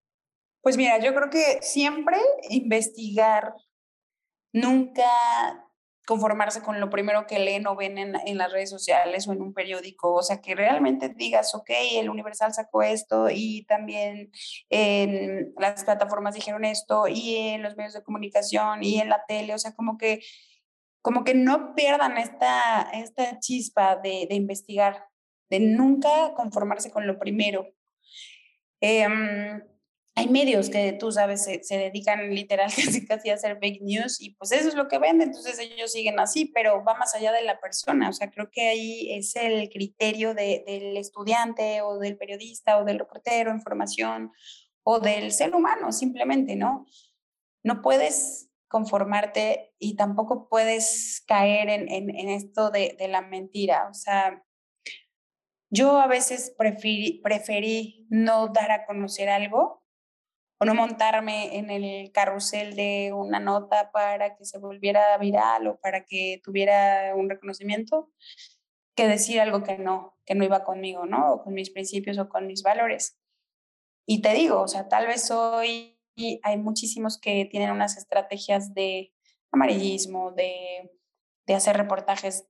Pues 0.61 0.75
mira, 0.75 0.99
yo 0.99 1.13
creo 1.13 1.29
que 1.29 1.59
siempre 1.61 2.17
investigar, 2.49 3.53
nunca 4.51 5.03
conformarse 6.07 6.61
con 6.61 6.79
lo 6.79 6.89
primero 6.89 7.27
que 7.27 7.37
leen 7.37 7.67
o 7.67 7.75
ven 7.75 7.97
en, 7.97 8.37
las 8.37 8.51
redes 8.53 8.69
sociales 8.69 9.27
o 9.27 9.33
en 9.33 9.41
un 9.41 9.53
periódico, 9.53 10.13
o 10.13 10.23
sea, 10.23 10.39
que 10.39 10.55
realmente 10.55 11.09
digas, 11.09 11.53
ok, 11.53 11.69
el 11.95 12.09
Universal 12.09 12.53
sacó 12.53 12.81
esto 12.81 13.27
y 13.29 13.65
también 13.65 14.31
en 14.69 15.53
las 15.57 15.83
plataformas 15.83 16.33
dijeron 16.33 16.63
esto 16.63 17.09
y 17.09 17.35
en 17.35 17.61
los 17.61 17.75
medios 17.75 17.93
de 17.93 18.03
comunicación 18.03 18.83
y 18.83 19.01
en 19.01 19.09
la 19.09 19.25
tele, 19.27 19.53
o 19.53 19.57
sea, 19.57 19.75
como 19.75 19.97
que, 19.97 20.21
como 21.01 21.25
que 21.25 21.33
no 21.33 21.75
pierdan 21.75 22.17
esta, 22.17 22.83
esta 22.93 23.39
chispa 23.39 23.97
de, 23.97 24.27
de 24.29 24.35
investigar, 24.35 25.09
de 25.49 25.59
nunca 25.59 26.33
conformarse 26.35 26.89
con 26.89 27.05
lo 27.05 27.19
primero. 27.19 27.67
Eh, 28.79 29.07
hay 30.17 30.29
medios 30.29 30.71
que 30.71 30.93
tú 30.93 31.11
sabes 31.11 31.43
se, 31.43 31.77
dedican 31.77 32.33
literal 32.33 32.71
casi 32.75 33.05
casi 33.05 33.29
a 33.29 33.35
hacer 33.35 33.59
fake 33.59 33.83
news 33.83 34.19
y 34.19 34.31
pues 34.31 34.51
eso 34.51 34.67
es 34.67 34.73
lo 34.73 34.87
que 34.87 34.97
venden, 34.97 35.29
entonces 35.29 35.59
ellos 35.59 35.91
siguen 35.91 36.19
así, 36.19 36.45
pero 36.45 36.83
va 36.83 36.95
más 36.95 37.13
allá 37.13 37.31
de 37.31 37.43
la 37.43 37.59
persona, 37.59 38.09
o 38.09 38.13
sea, 38.13 38.31
creo 38.31 38.49
que 38.49 38.67
ahí 38.67 39.13
es 39.13 39.35
el 39.35 39.69
criterio 39.69 40.33
del 40.33 40.97
estudiante 40.97 41.81
o 41.81 41.99
del 41.99 42.17
periodista 42.17 42.79
o 42.79 42.83
del 42.83 42.97
reportero, 42.97 43.51
información 43.51 44.31
o 44.83 44.99
del 44.99 45.31
ser 45.31 45.53
humano 45.53 45.91
simplemente, 45.91 46.55
¿no? 46.55 46.87
No 47.63 47.83
puedes 47.83 48.49
conformarte 48.67 49.75
y 49.77 49.97
tampoco 49.97 50.49
puedes 50.49 51.23
caer 51.27 51.69
en, 51.69 51.89
en, 51.89 52.29
esto 52.29 52.71
de, 52.71 52.95
de, 52.97 53.07
la 53.07 53.21
mentira, 53.21 53.87
o 53.87 53.93
sea, 53.93 54.43
yo 55.69 55.99
a 55.99 56.07
veces 56.07 56.55
preferí, 56.57 57.21
preferí 57.23 58.07
no 58.09 58.47
dar 58.47 58.71
a 58.71 58.85
conocer 58.87 59.29
algo 59.29 59.86
o 60.59 60.65
no 60.65 60.73
montarme 60.73 61.57
en 61.57 61.69
el 61.69 62.11
carrusel 62.11 62.75
de 62.75 63.11
una 63.13 63.39
nota 63.39 63.91
para 63.91 64.35
que 64.35 64.45
se 64.45 64.57
volviera 64.57 65.17
viral 65.17 65.67
o 65.67 65.79
para 65.79 66.05
que 66.05 66.41
tuviera 66.43 67.13
un 67.15 67.29
reconocimiento, 67.29 68.11
que 68.95 69.07
decir 69.07 69.39
algo 69.39 69.63
que 69.63 69.77
no, 69.77 70.17
que 70.25 70.33
no 70.33 70.43
iba 70.43 70.63
conmigo, 70.63 71.05
¿no? 71.05 71.33
O 71.33 71.43
con 71.43 71.53
mis 71.53 71.69
principios 71.69 72.17
o 72.17 72.27
con 72.29 72.47
mis 72.47 72.63
valores. 72.63 73.17
Y 74.07 74.21
te 74.21 74.33
digo, 74.33 74.61
o 74.61 74.67
sea, 74.67 74.87
tal 74.87 75.05
vez 75.05 75.29
hoy 75.29 75.99
hay 76.41 76.57
muchísimos 76.57 77.19
que 77.19 77.45
tienen 77.45 77.71
unas 77.71 77.97
estrategias 77.97 78.73
de 78.73 79.13
amarillismo, 79.51 80.31
de, 80.31 80.91
de 81.45 81.53
hacer 81.53 81.77
reportajes 81.77 82.47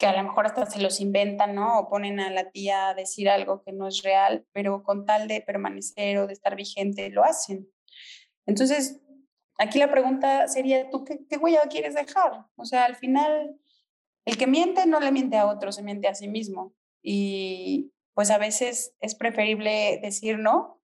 que 0.00 0.06
a 0.06 0.16
lo 0.16 0.22
mejor 0.24 0.46
hasta 0.46 0.64
se 0.64 0.80
los 0.80 0.98
inventan, 0.98 1.54
¿no? 1.54 1.78
O 1.78 1.88
ponen 1.90 2.20
a 2.20 2.30
la 2.30 2.50
tía 2.50 2.88
a 2.88 2.94
decir 2.94 3.28
algo 3.28 3.62
que 3.62 3.72
no 3.72 3.86
es 3.86 4.02
real, 4.02 4.46
pero 4.52 4.82
con 4.82 5.04
tal 5.04 5.28
de 5.28 5.42
permanecer 5.42 6.16
o 6.16 6.26
de 6.26 6.32
estar 6.32 6.56
vigente, 6.56 7.10
lo 7.10 7.22
hacen. 7.22 7.68
Entonces, 8.46 9.02
aquí 9.58 9.78
la 9.78 9.90
pregunta 9.90 10.48
sería, 10.48 10.88
¿tú 10.88 11.04
qué, 11.04 11.20
qué 11.28 11.36
huella 11.36 11.60
quieres 11.68 11.94
dejar? 11.94 12.46
O 12.56 12.64
sea, 12.64 12.86
al 12.86 12.96
final, 12.96 13.60
el 14.24 14.38
que 14.38 14.46
miente 14.46 14.86
no 14.86 15.00
le 15.00 15.12
miente 15.12 15.36
a 15.36 15.46
otro, 15.46 15.70
se 15.70 15.82
miente 15.82 16.08
a 16.08 16.14
sí 16.14 16.28
mismo. 16.28 16.72
Y 17.02 17.92
pues 18.14 18.30
a 18.30 18.38
veces 18.38 18.94
es 19.00 19.14
preferible 19.14 20.00
decir 20.02 20.38
no 20.38 20.82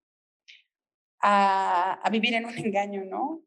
a, 1.22 1.94
a 1.94 2.10
vivir 2.10 2.34
en 2.34 2.44
un 2.44 2.58
engaño, 2.58 3.04
¿no? 3.06 3.45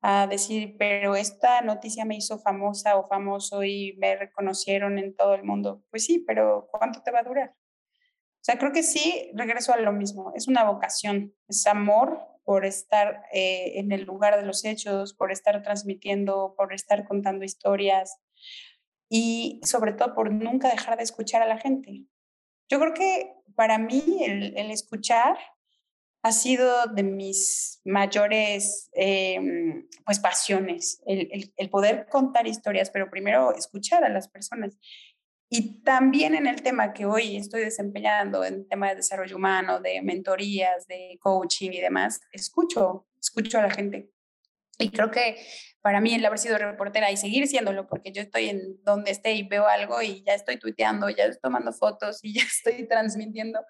A 0.00 0.26
decir, 0.26 0.76
pero 0.78 1.16
esta 1.16 1.60
noticia 1.60 2.04
me 2.04 2.16
hizo 2.16 2.38
famosa 2.38 2.96
o 2.96 3.08
famoso 3.08 3.64
y 3.64 3.96
me 3.98 4.16
reconocieron 4.16 4.98
en 4.98 5.14
todo 5.16 5.34
el 5.34 5.42
mundo. 5.42 5.82
Pues 5.90 6.04
sí, 6.04 6.24
pero 6.26 6.68
¿cuánto 6.70 7.02
te 7.02 7.10
va 7.10 7.20
a 7.20 7.24
durar? 7.24 7.50
O 7.50 8.44
sea, 8.44 8.58
creo 8.58 8.72
que 8.72 8.84
sí, 8.84 9.30
regreso 9.34 9.72
a 9.72 9.78
lo 9.78 9.92
mismo. 9.92 10.32
Es 10.36 10.46
una 10.46 10.64
vocación, 10.64 11.34
es 11.48 11.66
amor 11.66 12.20
por 12.44 12.64
estar 12.64 13.24
eh, 13.32 13.72
en 13.74 13.92
el 13.92 14.04
lugar 14.04 14.38
de 14.38 14.46
los 14.46 14.64
hechos, 14.64 15.12
por 15.12 15.32
estar 15.32 15.60
transmitiendo, 15.62 16.54
por 16.56 16.72
estar 16.72 17.06
contando 17.06 17.44
historias 17.44 18.18
y 19.10 19.60
sobre 19.64 19.92
todo 19.92 20.14
por 20.14 20.32
nunca 20.32 20.70
dejar 20.70 20.96
de 20.96 21.02
escuchar 21.02 21.42
a 21.42 21.46
la 21.46 21.58
gente. 21.58 22.04
Yo 22.70 22.78
creo 22.80 22.94
que 22.94 23.34
para 23.54 23.78
mí 23.78 24.22
el, 24.24 24.70
escuchar 24.70 25.36
ha 26.28 26.32
sido 26.32 26.86
de 26.86 27.02
mis 27.02 27.80
mayores 27.84 28.90
em, 28.92 29.88
pues 30.04 30.18
pasiones, 30.18 31.02
el, 31.06 31.52
el, 31.56 31.70
poder 31.70 32.06
contar 32.10 32.46
historias, 32.46 32.90
pero 32.90 33.10
primero 33.10 33.54
escuchar 33.54 34.04
a 34.04 34.08
las 34.08 34.28
personas. 34.28 34.78
Y 35.50 35.82
también 35.82 36.34
en 36.34 36.46
el 36.46 36.62
tema 36.62 36.92
que 36.92 37.06
hoy 37.06 37.36
estoy 37.36 37.62
desempeñando, 37.62 38.44
en 38.44 38.68
tema 38.68 38.90
de 38.90 38.96
desarrollo 38.96 39.36
humano, 39.36 39.80
de 39.80 40.02
mentorías, 40.02 40.86
de 40.86 41.18
coaching 41.20 41.70
y 41.72 41.80
demás, 41.80 42.20
escucho, 42.32 43.06
escucho 43.18 43.58
a 43.58 43.62
la 43.62 43.70
gente. 43.70 44.10
Y 44.78 44.90
creo 44.90 45.10
que 45.10 45.36
para 45.80 46.00
mí 46.00 46.14
el 46.14 46.24
haber 46.24 46.38
sido 46.38 46.58
reportera 46.58 47.10
y 47.10 47.16
seguir 47.16 47.46
siéndolo, 47.48 47.86
porque 47.86 48.12
yo 48.12 48.22
estoy 48.22 48.48
en 48.48 48.82
donde 48.84 49.10
esté 49.10 49.32
y 49.32 49.42
veo 49.42 49.66
algo 49.66 50.02
y 50.02 50.22
ya 50.22 50.34
estoy 50.34 50.58
tuiteando, 50.58 51.08
ya 51.08 51.24
estoy 51.24 51.40
tomando 51.40 51.72
fotos 51.72 52.20
y 52.22 52.34
ya 52.38 52.42
estoy 52.42 52.86
transmitiendo, 52.86 53.60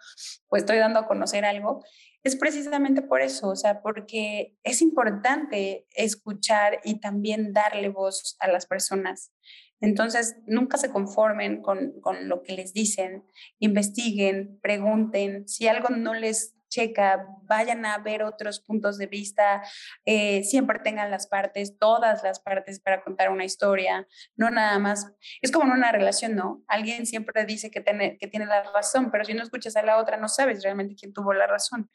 pues 0.48 0.62
estoy 0.62 0.78
dando 0.78 1.00
a 1.00 1.06
conocer 1.06 1.44
algo, 1.44 1.84
es 2.28 2.36
precisamente 2.36 3.02
por 3.02 3.20
eso, 3.20 3.48
o 3.48 3.56
sea, 3.56 3.82
porque 3.82 4.56
es 4.62 4.82
importante 4.82 5.86
escuchar 5.96 6.80
y 6.84 7.00
también 7.00 7.52
darle 7.52 7.88
voz 7.88 8.36
a 8.38 8.48
las 8.48 8.66
personas. 8.66 9.32
Entonces, 9.80 10.36
nunca 10.46 10.76
se 10.76 10.90
conformen 10.90 11.62
con, 11.62 12.00
con, 12.00 12.28
lo 12.28 12.42
que 12.42 12.54
les 12.54 12.72
dicen, 12.72 13.24
investiguen, 13.58 14.58
pregunten, 14.60 15.48
si 15.48 15.68
algo 15.68 15.88
no 15.90 16.14
les 16.14 16.57
checa, 16.68 17.26
vayan 17.44 17.84
a 17.86 17.98
ver 17.98 18.22
otros 18.22 18.60
puntos 18.60 18.98
de 18.98 19.06
vista, 19.06 19.62
eh, 20.04 20.44
siempre 20.44 20.78
tengan 20.78 21.10
las 21.10 21.26
partes, 21.26 21.78
todas 21.78 22.22
las 22.22 22.40
partes 22.40 22.80
para 22.80 23.02
contar 23.02 23.30
una 23.30 23.44
historia, 23.44 24.06
no 24.36 24.50
nada 24.50 24.78
más. 24.78 25.12
Es 25.42 25.50
como 25.50 25.64
en 25.64 25.72
una 25.72 25.92
relación, 25.92 26.36
¿no? 26.36 26.62
Alguien 26.68 27.06
siempre 27.06 27.44
dice 27.44 27.70
que 27.70 27.80
tiene, 27.80 28.18
que 28.18 28.28
tiene 28.28 28.46
la 28.46 28.62
razón, 28.72 29.10
pero 29.10 29.24
si 29.24 29.34
no 29.34 29.42
escuchas 29.42 29.76
a 29.76 29.82
la 29.82 29.98
otra, 29.98 30.16
no 30.16 30.28
sabes 30.28 30.62
realmente 30.62 30.94
quién 30.94 31.12
tuvo 31.12 31.32
la 31.32 31.46
razón. 31.46 31.90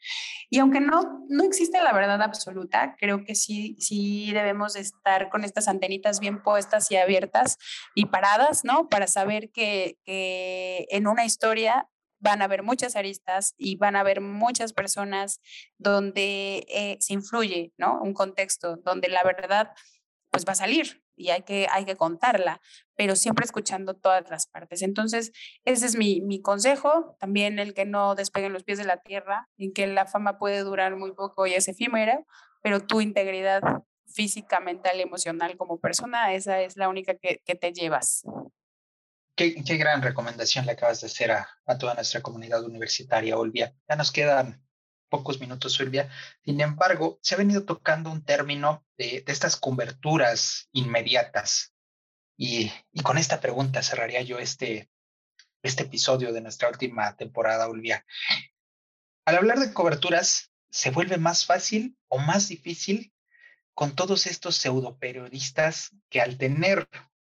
Y 0.50 0.58
aunque 0.58 0.80
no, 0.80 1.24
no 1.28 1.44
existe 1.44 1.80
la 1.82 1.92
verdad 1.92 2.20
absoluta, 2.22 2.96
creo 2.98 3.24
que 3.24 3.34
sí, 3.34 3.76
sí 3.78 4.32
debemos 4.32 4.76
estar 4.76 5.30
con 5.30 5.44
estas 5.44 5.68
antenitas 5.68 6.20
bien 6.20 6.42
puestas 6.42 6.90
y 6.90 6.96
abiertas 6.96 7.58
y 7.94 8.06
paradas, 8.06 8.64
¿no? 8.64 8.88
Para 8.88 9.06
saber 9.06 9.50
que, 9.50 9.98
que 10.04 10.86
en 10.90 11.06
una 11.06 11.24
historia 11.24 11.88
van 12.24 12.40
a 12.40 12.46
haber 12.46 12.62
muchas 12.62 12.96
aristas 12.96 13.54
y 13.58 13.76
van 13.76 13.96
a 13.96 14.00
haber 14.00 14.22
muchas 14.22 14.72
personas 14.72 15.40
donde 15.78 16.66
eh, 16.68 16.96
se 16.98 17.12
influye, 17.12 17.72
¿no? 17.76 18.00
Un 18.00 18.14
contexto 18.14 18.76
donde 18.78 19.08
la 19.08 19.22
verdad 19.22 19.72
pues 20.30 20.46
va 20.46 20.52
a 20.52 20.56
salir 20.56 21.04
y 21.16 21.28
hay 21.28 21.42
que, 21.42 21.68
hay 21.70 21.84
que 21.84 21.96
contarla, 21.96 22.60
pero 22.96 23.14
siempre 23.14 23.44
escuchando 23.44 23.94
todas 23.94 24.28
las 24.30 24.46
partes. 24.48 24.82
Entonces, 24.82 25.32
ese 25.64 25.86
es 25.86 25.96
mi, 25.96 26.22
mi 26.22 26.40
consejo, 26.40 27.14
también 27.20 27.58
el 27.58 27.74
que 27.74 27.84
no 27.84 28.14
despeguen 28.14 28.52
los 28.52 28.64
pies 28.64 28.78
de 28.78 28.84
la 28.84 28.96
tierra, 28.96 29.48
en 29.58 29.72
que 29.72 29.86
la 29.86 30.06
fama 30.06 30.38
puede 30.38 30.60
durar 30.60 30.96
muy 30.96 31.12
poco 31.12 31.46
y 31.46 31.52
es 31.52 31.68
efímera, 31.68 32.24
pero 32.62 32.84
tu 32.84 33.00
integridad 33.00 33.62
física, 34.06 34.60
mental, 34.60 34.98
emocional 34.98 35.56
como 35.56 35.78
persona, 35.78 36.32
esa 36.32 36.62
es 36.62 36.76
la 36.76 36.88
única 36.88 37.14
que, 37.14 37.42
que 37.44 37.54
te 37.54 37.72
llevas. 37.72 38.24
Qué, 39.36 39.50
gran 39.76 40.00
recomendación 40.00 40.64
le 40.64 40.72
acabas 40.72 41.00
de 41.00 41.08
hacer 41.08 41.32
a, 41.32 41.48
toda 41.80 41.94
nuestra 41.94 42.22
comunidad 42.22 42.62
universitaria, 42.62 43.36
Olvia. 43.36 43.74
Ya 43.88 43.96
nos 43.96 44.12
quedan 44.12 44.64
pocos 45.08 45.40
minutos, 45.40 45.78
Olvia. 45.80 46.08
Sin 46.44 46.60
embargo, 46.60 47.18
se 47.20 47.34
ha 47.34 47.38
venido 47.38 47.64
tocando 47.64 48.12
un 48.12 48.24
término 48.24 48.86
de, 48.96 49.24
estas 49.26 49.56
coberturas 49.56 50.68
inmediatas. 50.70 51.74
Y, 52.36 52.70
con 53.02 53.18
esta 53.18 53.40
pregunta 53.40 53.82
cerraría 53.82 54.22
yo 54.22 54.38
este, 54.38 54.88
este 55.62 55.82
episodio 55.82 56.32
de 56.32 56.40
nuestra 56.40 56.68
última 56.68 57.16
temporada, 57.16 57.68
Olvia. 57.68 58.06
Al 59.24 59.36
hablar 59.36 59.58
de 59.58 59.72
coberturas, 59.72 60.52
¿se 60.70 60.92
vuelve 60.92 61.16
más 61.16 61.44
fácil 61.44 61.98
o 62.06 62.18
más 62.18 62.46
difícil 62.46 63.12
con 63.74 63.96
todos 63.96 64.28
estos 64.28 64.54
pseudoperiodistas 64.56 65.90
que 66.08 66.20
al 66.20 66.38
tener 66.38 66.88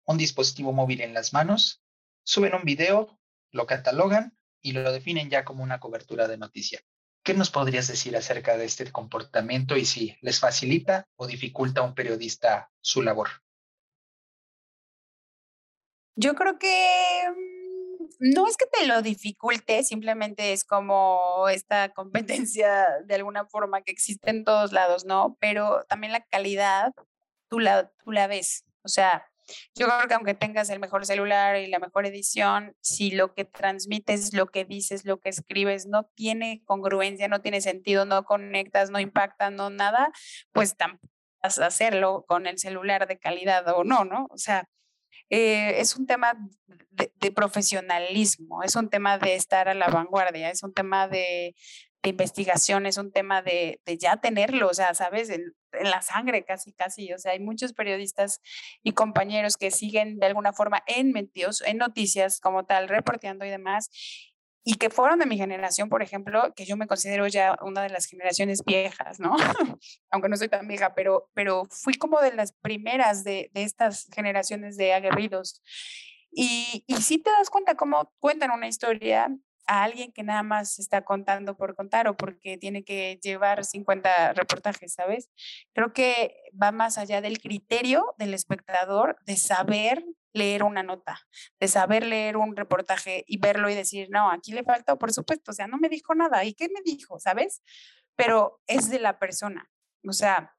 un 0.07 0.17
dispositivo 0.17 0.73
móvil 0.73 1.03
en 1.03 1.13
las 1.13 1.35
manos 1.35 1.83
suben 2.25 2.55
un 2.55 2.65
video, 2.65 3.19
lo 3.51 3.67
catalogan 3.67 4.37
y 4.61 4.73
lo 4.73 4.93
definen 4.93 5.31
ya 5.31 5.45
como 5.45 5.63
una 5.63 5.81
cobertura 5.81 6.29
de 6.29 6.39
noticia. 6.39 6.81
¿Qué 7.23 7.35
nos 7.35 7.51
podrías 7.51 7.87
decir 7.89 8.17
acerca 8.17 8.57
de 8.57 8.65
este 8.65 8.91
comportamiento 8.91 9.77
y 9.77 9.85
si 9.85 10.17
les 10.23 10.41
facilita 10.41 11.07
o 11.17 11.27
dificulta 11.27 11.81
a 11.81 11.85
un 11.85 11.95
periodista 11.95 12.71
su 12.81 13.03
labor? 13.03 13.29
Yo 16.17 16.35
creo 16.35 16.59
que 16.59 17.25
mm, 17.29 18.35
no 18.35 18.47
es 18.47 18.57
que 18.57 18.67
te 18.67 18.87
lo 18.87 19.03
dificulte, 19.03 19.83
simplemente 19.85 20.53
es 20.53 20.65
como 20.65 21.49
esta 21.49 21.91
competencia 21.95 22.87
de 23.05 23.15
alguna 23.15 23.47
forma 23.47 23.83
que 23.83 23.93
existe 23.93 24.31
en 24.31 24.45
todos 24.45 24.73
lados, 24.73 25.05
¿no? 25.05 25.37
Pero 25.41 25.85
también 25.89 26.13
la 26.13 26.25
calidad, 26.25 26.93
tú 27.49 27.59
la, 27.59 27.91
tú 28.03 28.13
la 28.13 28.27
ves. 28.27 28.65
O 28.83 28.89
sea, 28.89 29.31
yo 29.75 29.87
creo 29.87 30.09
que 30.09 30.15
aunque 30.15 30.35
tengas 30.35 30.71
el 30.71 30.81
mejor 30.81 31.07
celular 31.07 31.57
y 31.57 31.67
la 31.67 31.79
mejor 31.79 32.07
edición, 32.07 32.75
si 32.81 33.11
lo 33.11 33.35
que 33.35 33.45
transmites, 33.45 34.35
lo 34.35 34.47
que 34.47 34.65
dices, 34.65 35.05
lo 35.05 35.19
que 35.19 35.29
escribes 35.29 35.87
no 35.87 36.05
tiene 36.15 36.63
congruencia, 36.65 37.29
no 37.29 37.41
tiene 37.41 37.61
sentido, 37.61 38.05
no 38.05 38.25
conectas, 38.25 38.91
no 38.91 39.01
impacta, 39.01 39.51
no 39.51 39.71
nada, 39.71 40.11
pues 40.53 40.77
tampoco 40.77 41.09
vas 41.43 41.59
a 41.59 41.67
hacerlo 41.67 42.25
con 42.29 42.47
el 42.47 42.59
celular 42.59 43.07
de 43.09 43.19
calidad 43.19 43.67
o 43.69 43.85
no, 43.85 44.05
¿no? 44.05 44.27
O 44.31 44.39
sea, 44.39 44.69
eh, 45.31 45.81
es 45.81 45.97
un 45.97 46.07
tema 46.07 46.35
de, 46.91 47.33
profesionalismo, 47.33 48.63
es 48.63 48.77
un 48.77 48.91
tema 48.91 49.19
de 49.19 49.37
estar 49.37 49.69
a 49.69 49.75
la 49.75 49.89
vanguardia, 49.89 50.51
es 50.51 50.63
un 50.63 50.75
tema 50.75 51.09
de, 51.09 51.55
de 52.03 52.11
investigación, 52.11 52.87
es 52.87 52.99
un 52.99 53.13
tema 53.13 53.43
de, 53.43 53.81
de, 53.87 53.99
ya 53.99 54.17
tenerlo, 54.19 54.69
o 54.69 54.75
sea, 54.75 54.95
sabes, 54.95 55.31
en, 55.73 55.91
la 55.91 56.03
sangre 56.03 56.45
casi, 56.45 56.73
casi, 56.73 57.13
o 57.13 57.19
sea, 57.19 57.33
hay 57.33 57.41
muchos 57.41 57.73
periodistas 57.73 58.41
y 58.83 58.93
compañeros 58.93 59.57
que 59.57 59.71
siguen 59.71 60.19
de 60.19 60.27
alguna 60.27 60.53
forma 60.53 60.83
en 60.87 61.13
medios, 61.13 61.63
en 61.63 61.79
noticias 61.79 62.41
como 62.41 62.65
tal, 62.65 62.89
reporteando 62.89 63.45
y 63.45 63.51
demás, 63.51 63.91
y 64.63 64.75
que 64.75 64.91
fueron 64.91 65.19
de 65.19 65.27
mi 65.27 65.39
generación, 65.39 65.89
por 65.89 66.03
ejemplo, 66.03 66.53
que 66.55 66.67
yo 66.67 66.77
me 66.77 66.87
considero 66.87 67.27
ya 67.27 67.57
una 67.63 67.83
de 67.83 67.89
las 67.89 68.07
generaciones 68.07 68.63
viejas, 68.65 69.19
¿no? 69.19 69.37
Aunque 70.11 70.29
no 70.29 70.37
soy 70.37 70.49
tan 70.49 70.69
vieja, 70.69 70.95
pero, 70.95 71.31
pero 71.35 71.65
fui 71.71 71.95
como 71.95 72.21
de 72.21 72.35
las 72.35 72.53
primeras 72.53 73.25
de, 73.25 73.51
de 73.53 73.63
estas 73.63 74.09
generaciones 74.15 74.77
de 74.77 74.93
aguerridos. 74.93 75.63
Y, 76.31 76.85
y 76.87 76.97
sí 76.97 77.19
te 77.19 77.31
das 77.31 77.51
cuenta 77.51 77.75
cómo 77.75 78.13
cuentan 78.21 78.51
una 78.51 78.69
historia 78.69 79.29
a 79.71 79.85
alguien 79.85 80.11
que 80.11 80.25
nada 80.25 80.43
más 80.43 80.81
está 80.81 81.05
contando 81.05 81.57
por 81.57 81.77
contar 81.77 82.09
o 82.09 82.17
porque 82.17 82.59
tiene 82.59 82.83
que 82.83 83.21
llevar 83.23 83.65
50 83.65 84.33
reportajes, 84.33 84.95
¿sabes? 84.95 85.31
Creo 85.73 85.93
que 85.93 86.35
va 86.61 86.73
más 86.73 86.99
allá 86.99 87.21
del 87.21 87.39
criterio 87.39 88.17
del 88.19 88.35
espectador 88.35 89.17
de 89.27 89.37
saber 89.37 90.05
leer 90.33 90.65
una 90.65 90.83
nota, 90.83 91.21
de 91.61 91.69
saber 91.69 92.05
leer 92.05 92.37
un 92.37 92.57
reportaje 92.57 93.23
y 93.29 93.39
verlo 93.39 93.71
y 93.71 93.77
decir, 93.77 94.09
no, 94.11 94.33
aquí 94.33 94.51
le 94.51 94.65
falta, 94.65 94.97
por 94.97 95.13
supuesto, 95.13 95.53
o 95.53 95.55
sea, 95.55 95.69
no 95.69 95.79
me 95.79 95.89
dijo 95.89 96.17
nada. 96.17 96.45
¿Y 96.45 96.55
qué 96.55 96.69
me 96.69 96.81
dijo? 96.85 97.21
¿Sabes? 97.21 97.63
Pero 98.17 98.61
es 98.67 98.91
de 98.91 98.99
la 98.99 99.21
persona. 99.21 99.71
O 100.05 100.13
sea, 100.13 100.53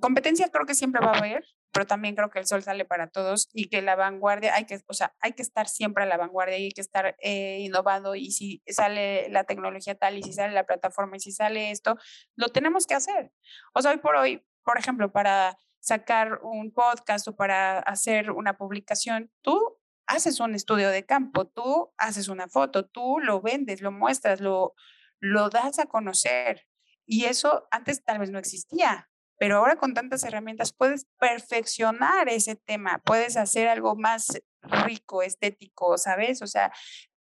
competencia 0.00 0.48
creo 0.50 0.66
que 0.66 0.74
siempre 0.74 1.06
va 1.06 1.12
a 1.12 1.18
haber, 1.18 1.44
pero 1.76 1.86
también 1.86 2.14
creo 2.14 2.30
que 2.30 2.38
el 2.38 2.46
sol 2.46 2.62
sale 2.62 2.86
para 2.86 3.08
todos 3.08 3.50
y 3.52 3.68
que 3.68 3.82
la 3.82 3.96
vanguardia, 3.96 4.54
hay 4.54 4.64
que, 4.64 4.80
o 4.86 4.94
sea, 4.94 5.14
hay 5.20 5.34
que 5.34 5.42
estar 5.42 5.68
siempre 5.68 6.04
a 6.04 6.06
la 6.06 6.16
vanguardia 6.16 6.56
y 6.56 6.64
hay 6.64 6.72
que 6.72 6.80
estar 6.80 7.16
eh, 7.20 7.58
innovando 7.60 8.14
y 8.14 8.30
si 8.30 8.62
sale 8.66 9.28
la 9.28 9.44
tecnología 9.44 9.94
tal 9.94 10.16
y 10.16 10.22
si 10.22 10.32
sale 10.32 10.54
la 10.54 10.64
plataforma 10.64 11.18
y 11.18 11.20
si 11.20 11.32
sale 11.32 11.70
esto, 11.70 11.98
lo 12.34 12.48
tenemos 12.48 12.86
que 12.86 12.94
hacer. 12.94 13.30
O 13.74 13.82
sea, 13.82 13.90
hoy 13.90 13.98
por 13.98 14.16
hoy, 14.16 14.42
por 14.64 14.78
ejemplo, 14.78 15.12
para 15.12 15.58
sacar 15.78 16.40
un 16.42 16.72
podcast 16.72 17.28
o 17.28 17.36
para 17.36 17.80
hacer 17.80 18.30
una 18.30 18.56
publicación, 18.56 19.30
tú 19.42 19.78
haces 20.06 20.40
un 20.40 20.54
estudio 20.54 20.88
de 20.88 21.04
campo, 21.04 21.46
tú 21.46 21.92
haces 21.98 22.28
una 22.28 22.48
foto, 22.48 22.86
tú 22.86 23.18
lo 23.20 23.42
vendes, 23.42 23.82
lo 23.82 23.92
muestras, 23.92 24.40
lo, 24.40 24.72
lo 25.20 25.50
das 25.50 25.78
a 25.78 25.84
conocer. 25.84 26.66
Y 27.04 27.26
eso 27.26 27.68
antes 27.70 28.02
tal 28.02 28.18
vez 28.18 28.30
no 28.30 28.38
existía. 28.38 29.10
Pero 29.38 29.56
ahora 29.56 29.76
con 29.76 29.94
tantas 29.94 30.24
herramientas 30.24 30.72
puedes 30.72 31.06
perfeccionar 31.18 32.28
ese 32.28 32.56
tema, 32.56 33.02
puedes 33.04 33.36
hacer 33.36 33.68
algo 33.68 33.96
más 33.96 34.40
rico, 34.62 35.22
estético, 35.22 35.98
¿sabes? 35.98 36.42
O 36.42 36.46
sea, 36.46 36.72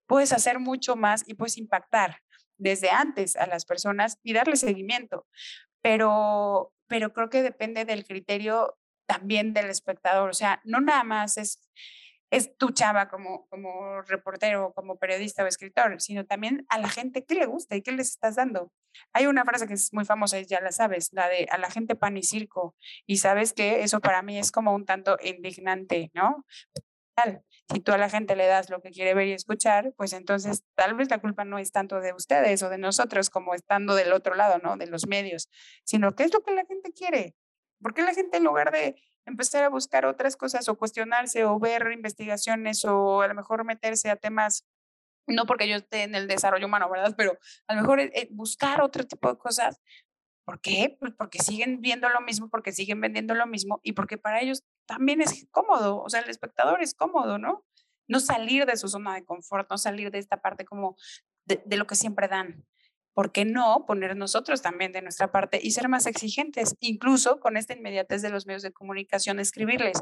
puedes 0.07 0.31
hacer 0.31 0.59
mucho 0.59 0.95
más 0.95 1.23
y 1.27 1.33
puedes 1.33 1.57
impactar 1.57 2.17
desde 2.57 2.89
antes 2.91 3.35
a 3.35 3.47
las 3.47 3.65
personas 3.65 4.19
y 4.23 4.33
darle 4.33 4.55
seguimiento. 4.55 5.27
Pero, 5.81 6.73
pero 6.87 7.13
creo 7.13 7.29
que 7.29 7.41
depende 7.41 7.85
del 7.85 8.05
criterio 8.05 8.77
también 9.05 9.53
del 9.53 9.69
espectador. 9.69 10.29
O 10.29 10.33
sea, 10.33 10.61
no 10.63 10.79
nada 10.79 11.03
más 11.03 11.37
es 11.37 11.59
es 12.33 12.57
tu 12.57 12.71
chava 12.71 13.09
como, 13.09 13.47
como 13.47 14.01
reportero, 14.01 14.73
como 14.73 14.97
periodista 14.97 15.43
o 15.43 15.47
escritor, 15.47 16.01
sino 16.01 16.25
también 16.25 16.65
a 16.67 16.79
la 16.79 16.89
gente 16.89 17.23
qué 17.25 17.35
le 17.35 17.45
gusta 17.45 17.75
y 17.75 17.83
qué 17.83 17.91
les 17.91 18.09
estás 18.09 18.35
dando. 18.35 18.71
Hay 19.13 19.27
una 19.27 19.45
frase 19.45 19.67
que 19.67 19.75
es 19.75 19.93
muy 19.93 20.03
famosa, 20.03 20.41
ya 20.41 20.59
la 20.59 20.71
sabes, 20.71 21.09
la 21.11 21.29
de 21.29 21.45
a 21.51 21.59
la 21.59 21.69
gente 21.69 21.95
pan 21.95 22.17
y 22.17 22.23
circo. 22.23 22.75
Y 23.05 23.17
sabes 23.17 23.53
que 23.53 23.83
eso 23.83 23.99
para 23.99 24.23
mí 24.23 24.39
es 24.39 24.51
como 24.51 24.73
un 24.73 24.85
tanto 24.85 25.15
indignante, 25.21 26.09
¿no? 26.15 26.43
Si 27.71 27.79
tú 27.81 27.91
a 27.91 27.99
la 27.99 28.09
gente 28.09 28.35
le 28.35 28.47
das 28.47 28.71
lo 28.71 28.81
que 28.81 28.89
quiere 28.89 29.13
ver 29.13 29.27
y 29.27 29.33
escuchar, 29.33 29.93
pues 29.95 30.13
entonces 30.13 30.63
tal 30.73 30.95
vez 30.95 31.11
la 31.11 31.19
culpa 31.19 31.45
no 31.45 31.59
es 31.59 31.71
tanto 31.71 32.01
de 32.01 32.13
ustedes 32.13 32.63
o 32.63 32.69
de 32.69 32.79
nosotros 32.79 33.29
como 33.29 33.53
estando 33.53 33.93
del 33.93 34.11
otro 34.11 34.33
lado, 34.33 34.57
¿no? 34.57 34.75
De 34.77 34.87
los 34.87 35.05
medios, 35.05 35.49
sino 35.83 36.15
qué 36.15 36.23
es 36.23 36.33
lo 36.33 36.41
que 36.41 36.55
la 36.55 36.65
gente 36.65 36.91
quiere. 36.93 37.35
¿Por 37.79 37.93
qué 37.93 38.01
la 38.01 38.15
gente 38.15 38.37
en 38.37 38.43
lugar 38.43 38.71
de 38.71 38.95
empezar 39.25 39.63
a 39.63 39.69
buscar 39.69 40.05
otras 40.05 40.35
cosas 40.35 40.67
o 40.69 40.77
cuestionarse 40.77 41.45
o 41.45 41.59
ver 41.59 41.91
investigaciones 41.91 42.83
o 42.85 43.21
a 43.21 43.27
lo 43.27 43.35
mejor 43.35 43.63
meterse 43.65 44.09
a 44.09 44.15
temas, 44.15 44.65
no 45.27 45.45
porque 45.45 45.67
yo 45.67 45.75
esté 45.77 46.03
en 46.03 46.15
el 46.15 46.27
desarrollo 46.27 46.65
humano, 46.67 46.89
¿verdad? 46.89 47.13
Pero 47.17 47.37
a 47.67 47.75
lo 47.75 47.81
mejor 47.81 47.99
eh, 47.99 48.11
eh, 48.13 48.27
buscar 48.31 48.81
otro 48.81 49.05
tipo 49.05 49.29
de 49.29 49.37
cosas. 49.37 49.79
¿Por 50.45 50.59
qué? 50.59 50.97
Pues 50.99 51.13
porque 51.17 51.39
siguen 51.39 51.79
viendo 51.79 52.09
lo 52.09 52.19
mismo, 52.19 52.49
porque 52.49 52.73
siguen 52.73 52.99
vendiendo 52.99 53.33
lo 53.33 53.47
mismo 53.47 53.79
y 53.81 53.93
porque 53.93 54.17
para 54.17 54.41
ellos 54.41 54.63
también 54.85 55.21
es 55.21 55.47
cómodo, 55.51 56.01
o 56.01 56.09
sea, 56.09 56.19
el 56.19 56.29
espectador 56.29 56.81
es 56.81 56.93
cómodo, 56.93 57.37
¿no? 57.37 57.65
No 58.09 58.19
salir 58.19 58.65
de 58.65 58.75
su 58.75 58.89
zona 58.89 59.15
de 59.15 59.23
confort, 59.23 59.69
no 59.69 59.77
salir 59.77 60.11
de 60.11 60.19
esta 60.19 60.41
parte 60.41 60.65
como 60.65 60.97
de 61.45 61.77
lo 61.77 61.87
que 61.87 61.95
siempre 61.95 62.27
dan. 62.27 62.65
¿Por 63.13 63.31
qué 63.31 63.45
no 63.45 63.85
poner 63.85 64.15
nosotros 64.15 64.61
también 64.61 64.91
de 64.91 65.01
nuestra 65.01 65.31
parte 65.31 65.59
y 65.61 65.71
ser 65.71 65.89
más 65.89 66.05
exigentes, 66.05 66.75
incluso 66.79 67.39
con 67.39 67.57
esta 67.57 67.73
inmediatez 67.73 68.21
de 68.21 68.29
los 68.29 68.45
medios 68.45 68.63
de 68.63 68.71
comunicación, 68.71 69.39
escribirles? 69.39 70.01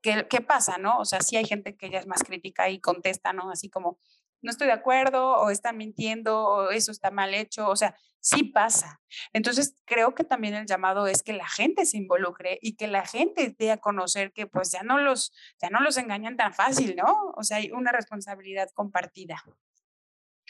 ¿Qué, 0.00 0.26
qué 0.30 0.40
pasa, 0.40 0.78
no? 0.78 0.98
O 0.98 1.04
sea, 1.04 1.20
sí 1.20 1.36
hay 1.36 1.44
gente 1.44 1.76
que 1.76 1.90
ya 1.90 1.98
es 1.98 2.06
más 2.06 2.22
crítica 2.22 2.68
y 2.70 2.80
contesta, 2.80 3.32
¿no? 3.32 3.50
Así 3.50 3.68
como, 3.68 3.98
no 4.42 4.50
estoy 4.50 4.68
de 4.68 4.72
acuerdo, 4.72 5.36
o 5.36 5.50
están 5.50 5.76
mintiendo, 5.76 6.44
o 6.44 6.70
eso 6.70 6.92
está 6.92 7.10
mal 7.10 7.34
hecho, 7.34 7.68
o 7.68 7.76
sea, 7.76 7.96
sí 8.20 8.44
pasa. 8.44 9.00
Entonces, 9.32 9.74
creo 9.84 10.14
que 10.14 10.24
también 10.24 10.54
el 10.54 10.66
llamado 10.66 11.06
es 11.06 11.22
que 11.22 11.32
la 11.32 11.48
gente 11.48 11.86
se 11.86 11.96
involucre 11.96 12.58
y 12.62 12.76
que 12.76 12.86
la 12.86 13.06
gente 13.06 13.54
dé 13.58 13.70
a 13.72 13.78
conocer 13.78 14.32
que 14.32 14.46
pues 14.46 14.70
ya 14.70 14.82
no 14.82 14.98
los, 14.98 15.32
ya 15.60 15.70
no 15.70 15.80
los 15.80 15.96
engañan 15.96 16.36
tan 16.36 16.54
fácil, 16.54 16.96
¿no? 16.96 17.32
O 17.36 17.42
sea, 17.42 17.58
hay 17.58 17.70
una 17.70 17.92
responsabilidad 17.92 18.68
compartida. 18.74 19.42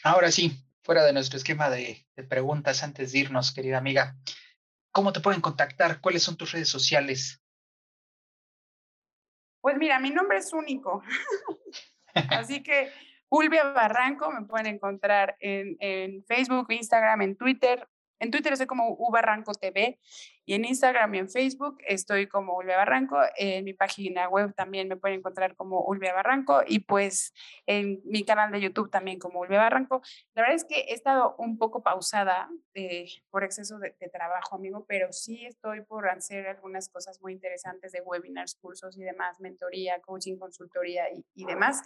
Ahora 0.03 0.31
sí, 0.31 0.51
fuera 0.81 1.03
de 1.03 1.13
nuestro 1.13 1.37
esquema 1.37 1.69
de, 1.69 2.05
preguntas 2.29 2.83
antes 2.83 3.11
de 3.11 3.19
irnos, 3.19 3.53
querida 3.53 3.77
amiga, 3.77 4.15
¿cómo 4.91 5.13
te 5.13 5.19
pueden 5.19 5.41
contactar? 5.41 6.01
¿Cuáles 6.01 6.23
son 6.23 6.37
tus 6.37 6.51
redes 6.51 6.69
sociales? 6.69 7.41
Pues 9.61 9.77
mira, 9.77 9.99
mi 9.99 10.09
nombre 10.09 10.37
es 10.37 10.53
único. 10.53 11.03
Así 12.13 12.63
que 12.63 12.91
Ulvia 13.29 13.65
Barranco 13.65 14.31
me 14.31 14.45
pueden 14.45 14.67
encontrar 14.67 15.35
en, 15.39 16.23
Facebook, 16.25 16.71
Instagram, 16.71 17.21
en 17.21 17.35
Twitter. 17.35 17.87
En 18.19 18.31
Twitter 18.31 18.53
estoy 18.53 18.67
como 18.67 18.95
U 18.97 19.11
Barranco 19.11 19.53
y 20.49 20.55
en 20.55 20.65
Instagram 20.65 21.13
y 21.13 21.19
en 21.19 21.29
Facebook 21.29 21.77
estoy 21.87 22.25
como 22.25 22.55
Ulvia 22.55 22.75
Barranco. 22.75 23.19
En 23.37 23.63
mi 23.63 23.75
página 23.75 24.27
web 24.27 24.51
también 24.55 24.87
me 24.87 24.97
pueden 24.97 25.19
encontrar 25.19 25.55
como 25.55 25.81
Ulvia 25.81 26.11
Barranco 26.11 26.63
y 26.65 26.79
pues 26.79 27.35
en 27.67 28.01
mi 28.03 28.25
canal 28.25 28.51
de 28.51 28.59
YouTube 28.59 28.89
también 28.89 29.19
como 29.19 29.41
Ulvia 29.41 29.59
Barranco. 29.59 30.01
La 30.33 30.41
verdad 30.41 30.55
es 30.55 30.65
que 30.65 30.79
he 30.79 30.95
estado 30.95 31.35
un 31.37 31.59
poco 31.59 31.83
pausada 31.83 32.49
eh, 32.73 33.05
por 33.29 33.43
exceso 33.43 33.77
de, 33.77 33.91
trabajo, 34.11 34.55
amigo, 34.55 34.85
pero 34.87 35.13
sí 35.13 35.45
estoy 35.45 35.81
por 35.81 36.09
hacer 36.09 36.47
algunas 36.47 36.89
cosas 36.89 37.21
muy 37.21 37.33
interesantes 37.33 37.91
de 37.91 38.01
webinars, 38.01 38.55
cursos 38.55 38.97
y 38.97 39.03
demás, 39.03 39.39
mentoría, 39.39 40.01
coaching, 40.01 40.37
consultoría 40.37 41.13
y, 41.13 41.23
y 41.35 41.45
demás. 41.45 41.83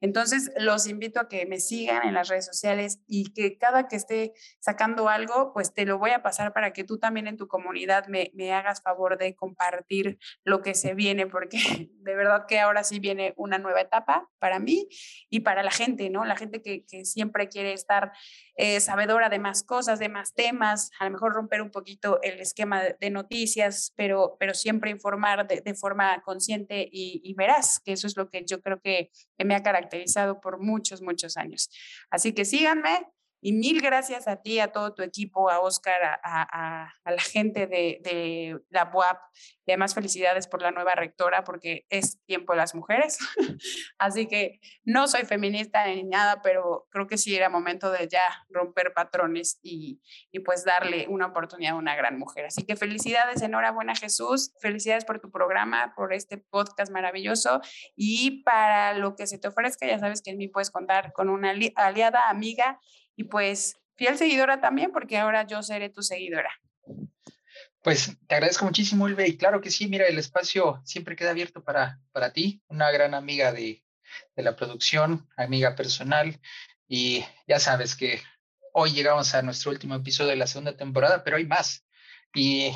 Entonces, 0.00 0.52
los 0.56 0.86
invito 0.86 1.18
a 1.18 1.28
que 1.28 1.46
me 1.46 1.58
sigan 1.58 2.06
en 2.06 2.14
las 2.14 2.28
redes 2.28 2.46
sociales 2.46 3.00
y 3.08 3.32
que 3.32 3.58
cada 3.58 3.88
que 3.88 3.96
esté 3.96 4.34
sacando 4.60 5.08
algo, 5.08 5.52
pues 5.52 5.74
te 5.74 5.84
lo 5.84 5.98
voy 5.98 6.12
a 6.12 6.22
pasar 6.22 6.52
para 6.52 6.72
que 6.72 6.84
tú 6.84 6.98
también 6.98 7.26
en 7.26 7.36
tu 7.36 7.48
comunidad 7.48 8.03
me, 8.08 8.52
hagas 8.52 8.82
favor 8.82 9.18
de 9.18 9.34
compartir 9.34 10.18
lo 10.44 10.62
que 10.62 10.74
se 10.74 10.94
viene, 10.94 11.26
porque 11.26 11.58
de 11.98 12.14
verdad 12.14 12.44
que 12.48 12.60
ahora 12.60 12.84
sí 12.84 13.00
viene 13.00 13.34
una 13.36 13.58
nueva 13.58 13.80
etapa 13.80 14.28
para 14.38 14.58
mí 14.58 14.86
y 15.30 15.40
para 15.40 15.62
la 15.62 15.70
gente, 15.70 16.10
¿no? 16.10 16.24
La 16.24 16.36
gente 16.36 16.62
que, 16.62 16.84
siempre 17.04 17.48
quiere 17.48 17.72
estar 17.72 18.12
eh, 18.56 18.80
sabedora 18.80 19.28
de 19.28 19.38
más 19.38 19.62
cosas, 19.62 19.98
de 19.98 20.08
más 20.08 20.32
temas, 20.34 20.90
a 21.00 21.04
lo 21.04 21.10
mejor 21.10 21.32
romper 21.32 21.60
un 21.60 21.70
poquito 21.70 22.20
el 22.22 22.40
esquema 22.40 22.82
de, 22.82 23.10
noticias, 23.10 23.92
pero, 23.96 24.36
pero 24.38 24.54
siempre 24.54 24.90
informar 24.90 25.46
de, 25.46 25.74
forma 25.74 26.22
consciente 26.22 26.88
y, 26.90 27.20
y, 27.24 27.34
veraz, 27.34 27.80
que 27.80 27.92
eso 27.92 28.06
es 28.06 28.16
lo 28.16 28.30
que 28.30 28.44
yo 28.46 28.60
creo 28.60 28.80
que 28.80 29.10
me 29.38 29.54
ha 29.54 29.62
caracterizado 29.62 30.40
por 30.40 30.60
muchos, 30.60 31.02
muchos 31.02 31.36
años. 31.36 31.68
Así 32.10 32.32
que 32.32 32.44
síganme, 32.44 33.06
y 33.46 33.52
mil 33.52 33.82
gracias 33.82 34.26
a 34.26 34.36
ti, 34.36 34.58
a 34.58 34.72
todo 34.72 34.94
tu 34.94 35.02
equipo, 35.02 35.50
a 35.50 35.60
Oscar, 35.60 36.18
a, 36.22 36.90
la 37.04 37.20
gente 37.20 37.66
de, 37.66 38.58
la 38.70 38.90
UAP. 38.90 39.18
Y 39.66 39.72
además 39.72 39.94
felicidades 39.94 40.46
por 40.46 40.62
la 40.62 40.70
nueva 40.70 40.94
rectora 40.94 41.44
porque 41.44 41.84
es 41.90 42.24
tiempo 42.24 42.54
de 42.54 42.56
las 42.56 42.74
mujeres. 42.74 43.18
Así 43.98 44.26
que 44.28 44.60
no 44.84 45.08
soy 45.08 45.26
feminista 45.26 45.86
ni 45.86 46.04
nada, 46.04 46.40
pero 46.42 46.86
creo 46.90 47.06
que 47.06 47.18
sí 47.18 47.36
era 47.36 47.50
momento 47.50 47.90
de 47.90 48.08
ya 48.08 48.22
romper 48.48 48.94
patrones 48.94 49.58
y, 49.62 50.00
y 50.32 50.40
pues 50.40 50.64
darle 50.64 51.06
una 51.10 51.26
oportunidad 51.26 51.74
a 51.74 51.76
una 51.76 51.96
gran 51.96 52.18
mujer. 52.18 52.46
Así 52.46 52.64
que 52.64 52.76
felicidades, 52.76 53.42
enhorabuena 53.42 53.94
Jesús, 53.94 54.54
felicidades 54.58 55.04
por 55.04 55.20
tu 55.20 55.30
programa, 55.30 55.92
por 55.94 56.14
este 56.14 56.38
podcast 56.38 56.90
maravilloso 56.90 57.60
y 57.94 58.42
para 58.42 58.94
lo 58.94 59.16
que 59.16 59.26
se 59.26 59.38
te 59.38 59.48
ofrezca, 59.48 59.86
ya 59.86 59.98
sabes 59.98 60.22
que 60.22 60.30
en 60.30 60.38
mí 60.38 60.48
puedes 60.48 60.70
contar 60.70 61.12
con 61.12 61.28
una 61.28 61.50
aliada, 61.50 62.30
amiga 62.30 62.80
y 63.16 63.24
pues 63.24 63.76
fiel 63.96 64.18
seguidora 64.18 64.60
también, 64.60 64.92
porque 64.92 65.18
ahora 65.18 65.46
yo 65.46 65.62
seré 65.62 65.88
tu 65.88 66.02
seguidora. 66.02 66.50
Pues 67.82 68.16
te 68.26 68.34
agradezco 68.34 68.64
muchísimo, 68.64 69.08
Ilve, 69.08 69.28
y 69.28 69.36
claro 69.36 69.60
que 69.60 69.70
sí, 69.70 69.88
mira, 69.88 70.06
el 70.06 70.18
espacio 70.18 70.80
siempre 70.84 71.16
queda 71.16 71.30
abierto 71.30 71.62
para, 71.62 72.00
para 72.12 72.32
ti, 72.32 72.62
una 72.68 72.90
gran 72.90 73.14
amiga 73.14 73.52
de, 73.52 73.84
de 74.34 74.42
la 74.42 74.56
producción, 74.56 75.28
amiga 75.36 75.76
personal, 75.76 76.40
y 76.88 77.24
ya 77.46 77.58
sabes 77.58 77.94
que 77.94 78.22
hoy 78.72 78.92
llegamos 78.92 79.34
a 79.34 79.42
nuestro 79.42 79.70
último 79.70 79.94
episodio 79.94 80.30
de 80.30 80.36
la 80.36 80.46
segunda 80.46 80.76
temporada, 80.76 81.22
pero 81.24 81.36
hay 81.36 81.46
más. 81.46 81.84
Y 82.34 82.72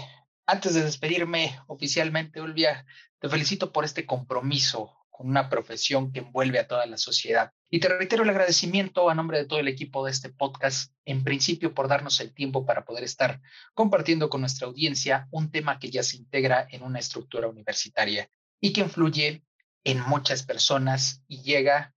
antes 0.47 0.75
de 0.75 0.83
despedirme 0.83 1.59
oficialmente, 1.67 2.41
Olvia, 2.41 2.87
te 3.19 3.29
felicito 3.29 3.73
por 3.73 3.85
este 3.85 4.07
compromiso 4.07 4.95
con 5.11 5.29
una 5.29 5.49
profesión 5.49 6.13
que 6.13 6.21
envuelve 6.21 6.59
a 6.59 6.69
toda 6.69 6.87
la 6.87 6.97
sociedad. 6.97 7.53
Y 7.71 7.81
te 7.81 7.89
reitero 7.89 8.23
el 8.23 8.31
agradecimiento 8.31 9.11
a 9.11 9.15
nombre 9.15 9.39
de 9.39 9.45
todo 9.45 9.59
el 9.59 9.69
equipo 9.69 10.05
de 10.05 10.11
este 10.11 10.31
podcast, 10.31 10.93
en 11.05 11.23
principio 11.23 11.75
por 11.75 11.87
darnos 11.87 12.19
el 12.21 12.33
tiempo 12.33 12.65
para 12.65 12.87
poder 12.87 13.05
estar 13.05 13.43
compartiendo 13.75 14.31
con 14.31 14.41
nuestra 14.41 14.67
audiencia 14.67 15.29
un 15.31 15.51
tema 15.51 15.79
que 15.79 15.91
ya 15.91 16.03
se 16.03 16.17
integra 16.17 16.67
en 16.71 16.83
una 16.83 16.99
estructura 16.99 17.47
universitaria 17.47 18.31
y 18.59 18.73
que 18.73 18.81
influye 18.81 19.45
en 19.85 20.01
muchas 20.01 20.43
personas 20.43 21.23
y 21.29 21.43
llega 21.43 21.95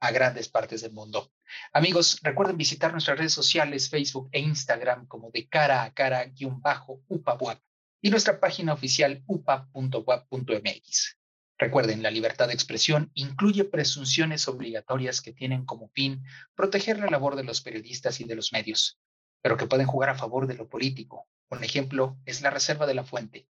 a 0.00 0.10
grandes 0.10 0.48
partes 0.48 0.82
del 0.82 0.92
mundo. 0.92 1.32
Amigos, 1.72 2.20
recuerden 2.22 2.58
visitar 2.58 2.92
nuestras 2.92 3.18
redes 3.18 3.32
sociales, 3.32 3.88
Facebook 3.88 4.28
e 4.30 4.40
Instagram 4.40 5.06
como 5.06 5.30
de 5.30 5.48
cara 5.48 5.84
a 5.84 5.94
cara-upa 5.94 7.60
y 8.02 8.10
nuestra 8.10 8.38
página 8.38 8.74
oficial 8.74 9.22
upa.wap.mx. 9.26 11.18
Recuerden, 11.64 12.02
la 12.02 12.10
libertad 12.10 12.48
de 12.48 12.52
expresión 12.52 13.10
incluye 13.14 13.64
presunciones 13.64 14.48
obligatorias 14.48 15.22
que 15.22 15.32
tienen 15.32 15.64
como 15.64 15.88
fin 15.88 16.22
proteger 16.54 16.98
la 16.98 17.06
labor 17.06 17.36
de 17.36 17.42
los 17.42 17.62
periodistas 17.62 18.20
y 18.20 18.24
de 18.24 18.34
los 18.34 18.52
medios, 18.52 19.00
pero 19.40 19.56
que 19.56 19.66
pueden 19.66 19.86
jugar 19.86 20.10
a 20.10 20.14
favor 20.14 20.46
de 20.46 20.56
lo 20.56 20.68
político. 20.68 21.26
Un 21.48 21.64
ejemplo 21.64 22.18
es 22.26 22.42
la 22.42 22.50
reserva 22.50 22.86
de 22.86 22.92
la 22.92 23.02
fuente. 23.02 23.48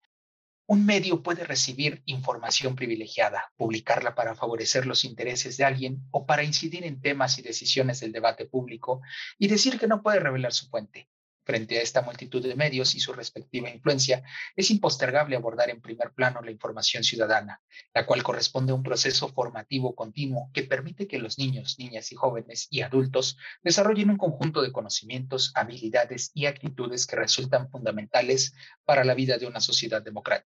Un 0.67 0.85
medio 0.85 1.23
puede 1.23 1.45
recibir 1.45 2.03
información 2.05 2.77
privilegiada, 2.77 3.51
publicarla 3.57 4.15
para 4.15 4.35
favorecer 4.35 4.85
los 4.85 5.07
intereses 5.07 5.57
de 5.57 5.65
alguien 5.65 6.07
o 6.11 6.27
para 6.27 6.45
incidir 6.45 6.85
en 6.85 7.01
temas 7.01 7.39
y 7.39 7.43
decisiones 7.43 8.01
del 8.01 8.13
debate 8.13 8.45
público 8.45 9.01
y 9.39 9.49
decir 9.49 9.81
que 9.81 9.87
no 9.87 10.03
puede 10.03 10.21
revelar 10.21 10.53
su 10.53 10.69
fuente. 10.69 11.09
Frente 11.45 11.79
a 11.79 11.83
esta 11.83 12.03
multitud 12.03 12.41
de 12.41 12.55
medios 12.55 12.95
y 12.95 13.01
su 13.01 13.13
respectiva 13.13 13.69
influencia, 13.69 14.23
es 14.55 14.71
impostergable 14.71 15.35
abordar 15.35 15.71
en 15.71 15.81
primer 15.81 16.13
plano 16.13 16.41
la 16.41 16.53
información 16.53 17.03
ciudadana, 17.03 17.61
la 17.93 18.07
cual 18.07 18.23
corresponde 18.23 18.71
a 18.71 18.77
un 18.77 18.85
proceso 18.85 19.29
formativo 19.29 19.97
continuo 19.97 20.51
que 20.55 20.63
permite 20.63 21.09
que 21.09 21.19
los 21.19 21.39
niños, 21.39 21.79
niñas 21.81 22.13
y 22.13 22.15
jóvenes 22.15 22.69
y 22.71 22.83
adultos 22.83 23.37
desarrollen 23.63 24.11
un 24.11 24.19
conjunto 24.19 24.63
de 24.63 24.71
conocimientos, 24.71 25.51
habilidades 25.57 26.31
y 26.33 26.47
actitudes 26.47 27.07
que 27.07 27.17
resultan 27.17 27.69
fundamentales 27.71 28.55
para 28.85 29.03
la 29.03 29.15
vida 29.15 29.39
de 29.39 29.47
una 29.47 29.61
sociedad 29.61 30.01
democrática. 30.01 30.49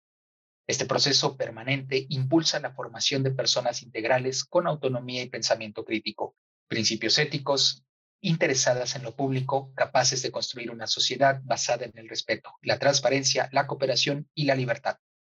Este 0.69 0.85
proceso 0.85 1.35
permanente 1.35 2.05
impulsa 2.09 2.59
la 2.59 2.73
formación 2.73 3.23
de 3.23 3.31
personas 3.31 3.81
integrales 3.81 4.43
con 4.43 4.67
autonomía 4.67 5.23
y 5.23 5.29
pensamiento 5.29 5.83
crítico, 5.83 6.35
principios 6.67 7.17
éticos, 7.17 7.83
interesadas 8.21 8.95
en 8.95 9.03
lo 9.03 9.15
público, 9.15 9.71
capaces 9.75 10.21
de 10.21 10.31
construir 10.31 10.71
una 10.71 10.87
sociedad 10.87 11.41
basada 11.43 11.85
en 11.85 11.97
el 11.97 12.09
respeto, 12.09 12.55
la 12.61 12.79
transparencia, 12.79 13.49
la 13.51 13.67
cooperación 13.67 14.29
y 14.33 14.45
la 14.45 14.55
libertad. 14.55 14.97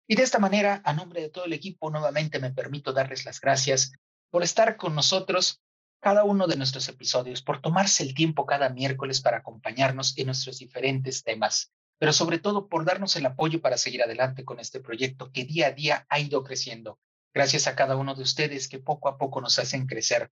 Y 0.08 0.16
de 0.16 0.24
esta 0.24 0.40
manera, 0.40 0.82
a 0.86 0.94
nombre 0.94 1.22
de 1.22 1.30
todo 1.30 1.46
el 1.46 1.54
equipo, 1.54 1.92
nuevamente 1.92 2.40
me 2.40 2.52
permito 2.52 2.94
darles 2.94 3.26
las 3.26 3.40
gracias 3.40 3.92
por 4.32 4.44
estar 4.44 4.78
con 4.78 4.96
nosotros 4.96 5.62
cada 6.00 6.24
uno 6.24 6.48
de 6.48 6.56
nuestros 6.56 6.88
episodios, 6.88 7.42
por 7.42 7.62
tomarse 7.62 8.04
el 8.04 8.14
tiempo 8.14 8.46
cada 8.46 8.70
miércoles 8.70 9.22
para 9.22 9.38
acompañarnos 9.38 10.18
en 10.18 10.28
nuestros 10.28 10.60
diferentes 10.60 11.24
temas, 11.24 11.74
pero 11.98 12.14
sobre 12.14 12.40
todo 12.40 12.70
por 12.70 12.86
darnos 12.86 13.16
el 13.18 13.26
apoyo 13.26 13.62
para 13.62 13.78
seguir 13.78 14.02
adelante 14.02 14.46
con 14.46 14.60
este 14.60 14.80
proyecto 14.80 15.32
que 15.32 15.44
día 15.44 15.68
a 15.68 15.72
día 15.72 16.06
ha 16.10 16.20
ido 16.20 16.44
creciendo. 16.44 17.00
Gracias 17.34 17.68
a 17.68 17.76
cada 17.76 17.96
uno 17.96 18.16
de 18.16 18.24
ustedes 18.24 18.68
que 18.68 18.80
poco 18.80 19.08
a 19.08 19.18
poco 19.18 19.42
nos 19.42 19.60
hacen 19.60 19.86
crecer. 19.86 20.32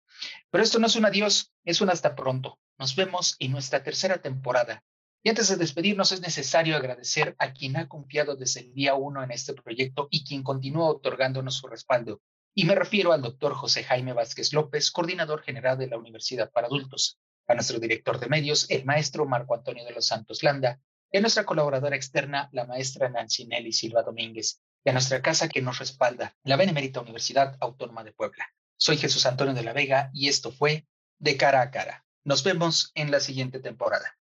Pero 0.50 0.64
esto 0.64 0.80
no 0.80 0.88
es 0.88 0.96
un 0.96 1.06
adiós, 1.06 1.54
es 1.64 1.82
un 1.82 1.90
hasta 1.90 2.16
pronto. 2.16 2.60
Nos 2.78 2.96
vemos 2.96 3.36
en 3.40 3.52
nuestra 3.52 3.84
tercera 3.84 4.22
temporada. 4.22 4.84
Y 5.24 5.30
antes 5.30 5.48
de 5.50 5.58
despedirnos 5.58 6.12
es 6.12 6.22
necesario 6.22 6.76
agradecer 6.76 7.36
a 7.40 7.54
quien 7.54 7.78
ha 7.78 7.88
confiado 7.88 8.36
desde 8.36 8.62
el 8.62 8.74
día 8.74 8.96
uno 8.96 9.24
en 9.24 9.32
este 9.32 9.54
proyecto 9.54 10.08
y 10.10 10.24
quien 10.24 10.44
continúa 10.44 10.90
otorgándonos 10.90 11.56
su 11.56 11.68
respaldo. 11.68 12.22
Y 12.56 12.66
me 12.66 12.76
refiero 12.76 13.14
al 13.14 13.22
doctor 13.22 13.54
José 13.54 13.84
Jaime 13.84 14.14
Vázquez 14.14 14.52
López, 14.54 14.90
coordinador 14.90 15.44
general 15.44 15.78
de 15.78 15.88
la 15.88 15.98
Universidad 15.98 16.50
para 16.52 16.68
Adultos, 16.68 17.20
a 17.48 17.54
nuestro 17.54 17.80
director 17.80 18.20
de 18.20 18.28
medios, 18.28 18.66
el 18.70 18.86
maestro 18.86 19.26
Marco 19.26 19.54
Antonio 19.54 19.86
de 19.86 19.92
los 19.92 20.08
Santos 20.08 20.42
Landa, 20.42 20.80
y 21.12 21.18
a 21.18 21.22
nuestra 21.22 21.46
colaboradora 21.46 21.96
externa, 21.96 22.50
la 22.52 22.66
maestra 22.66 23.10
Nancy 23.10 23.46
Nelly 23.46 23.72
Silva 23.72 24.02
Domínguez, 24.02 24.62
a 24.90 24.94
nuestra 24.94 25.22
casa 25.22 25.50
que 25.50 25.62
nos 25.62 25.80
respalda, 25.80 26.36
la 26.44 26.56
Benemérita 26.56 27.02
Universidad 27.02 27.58
Autónoma 27.60 28.04
de 28.04 28.14
Puebla. 28.14 28.54
Soy 28.78 28.98
Jesús 28.98 29.26
Antonio 29.26 29.54
de 29.54 29.64
la 29.64 29.74
Vega 29.74 30.10
y 30.14 30.30
esto 30.30 30.52
fue 30.52 30.88
De 31.20 31.36
Cara 31.36 31.62
a 31.62 31.72
Cara. 31.72 32.06
Nos 32.24 32.44
vemos 32.44 32.92
en 32.96 33.12
la 33.12 33.20
siguiente 33.20 33.60
temporada. 33.60 34.18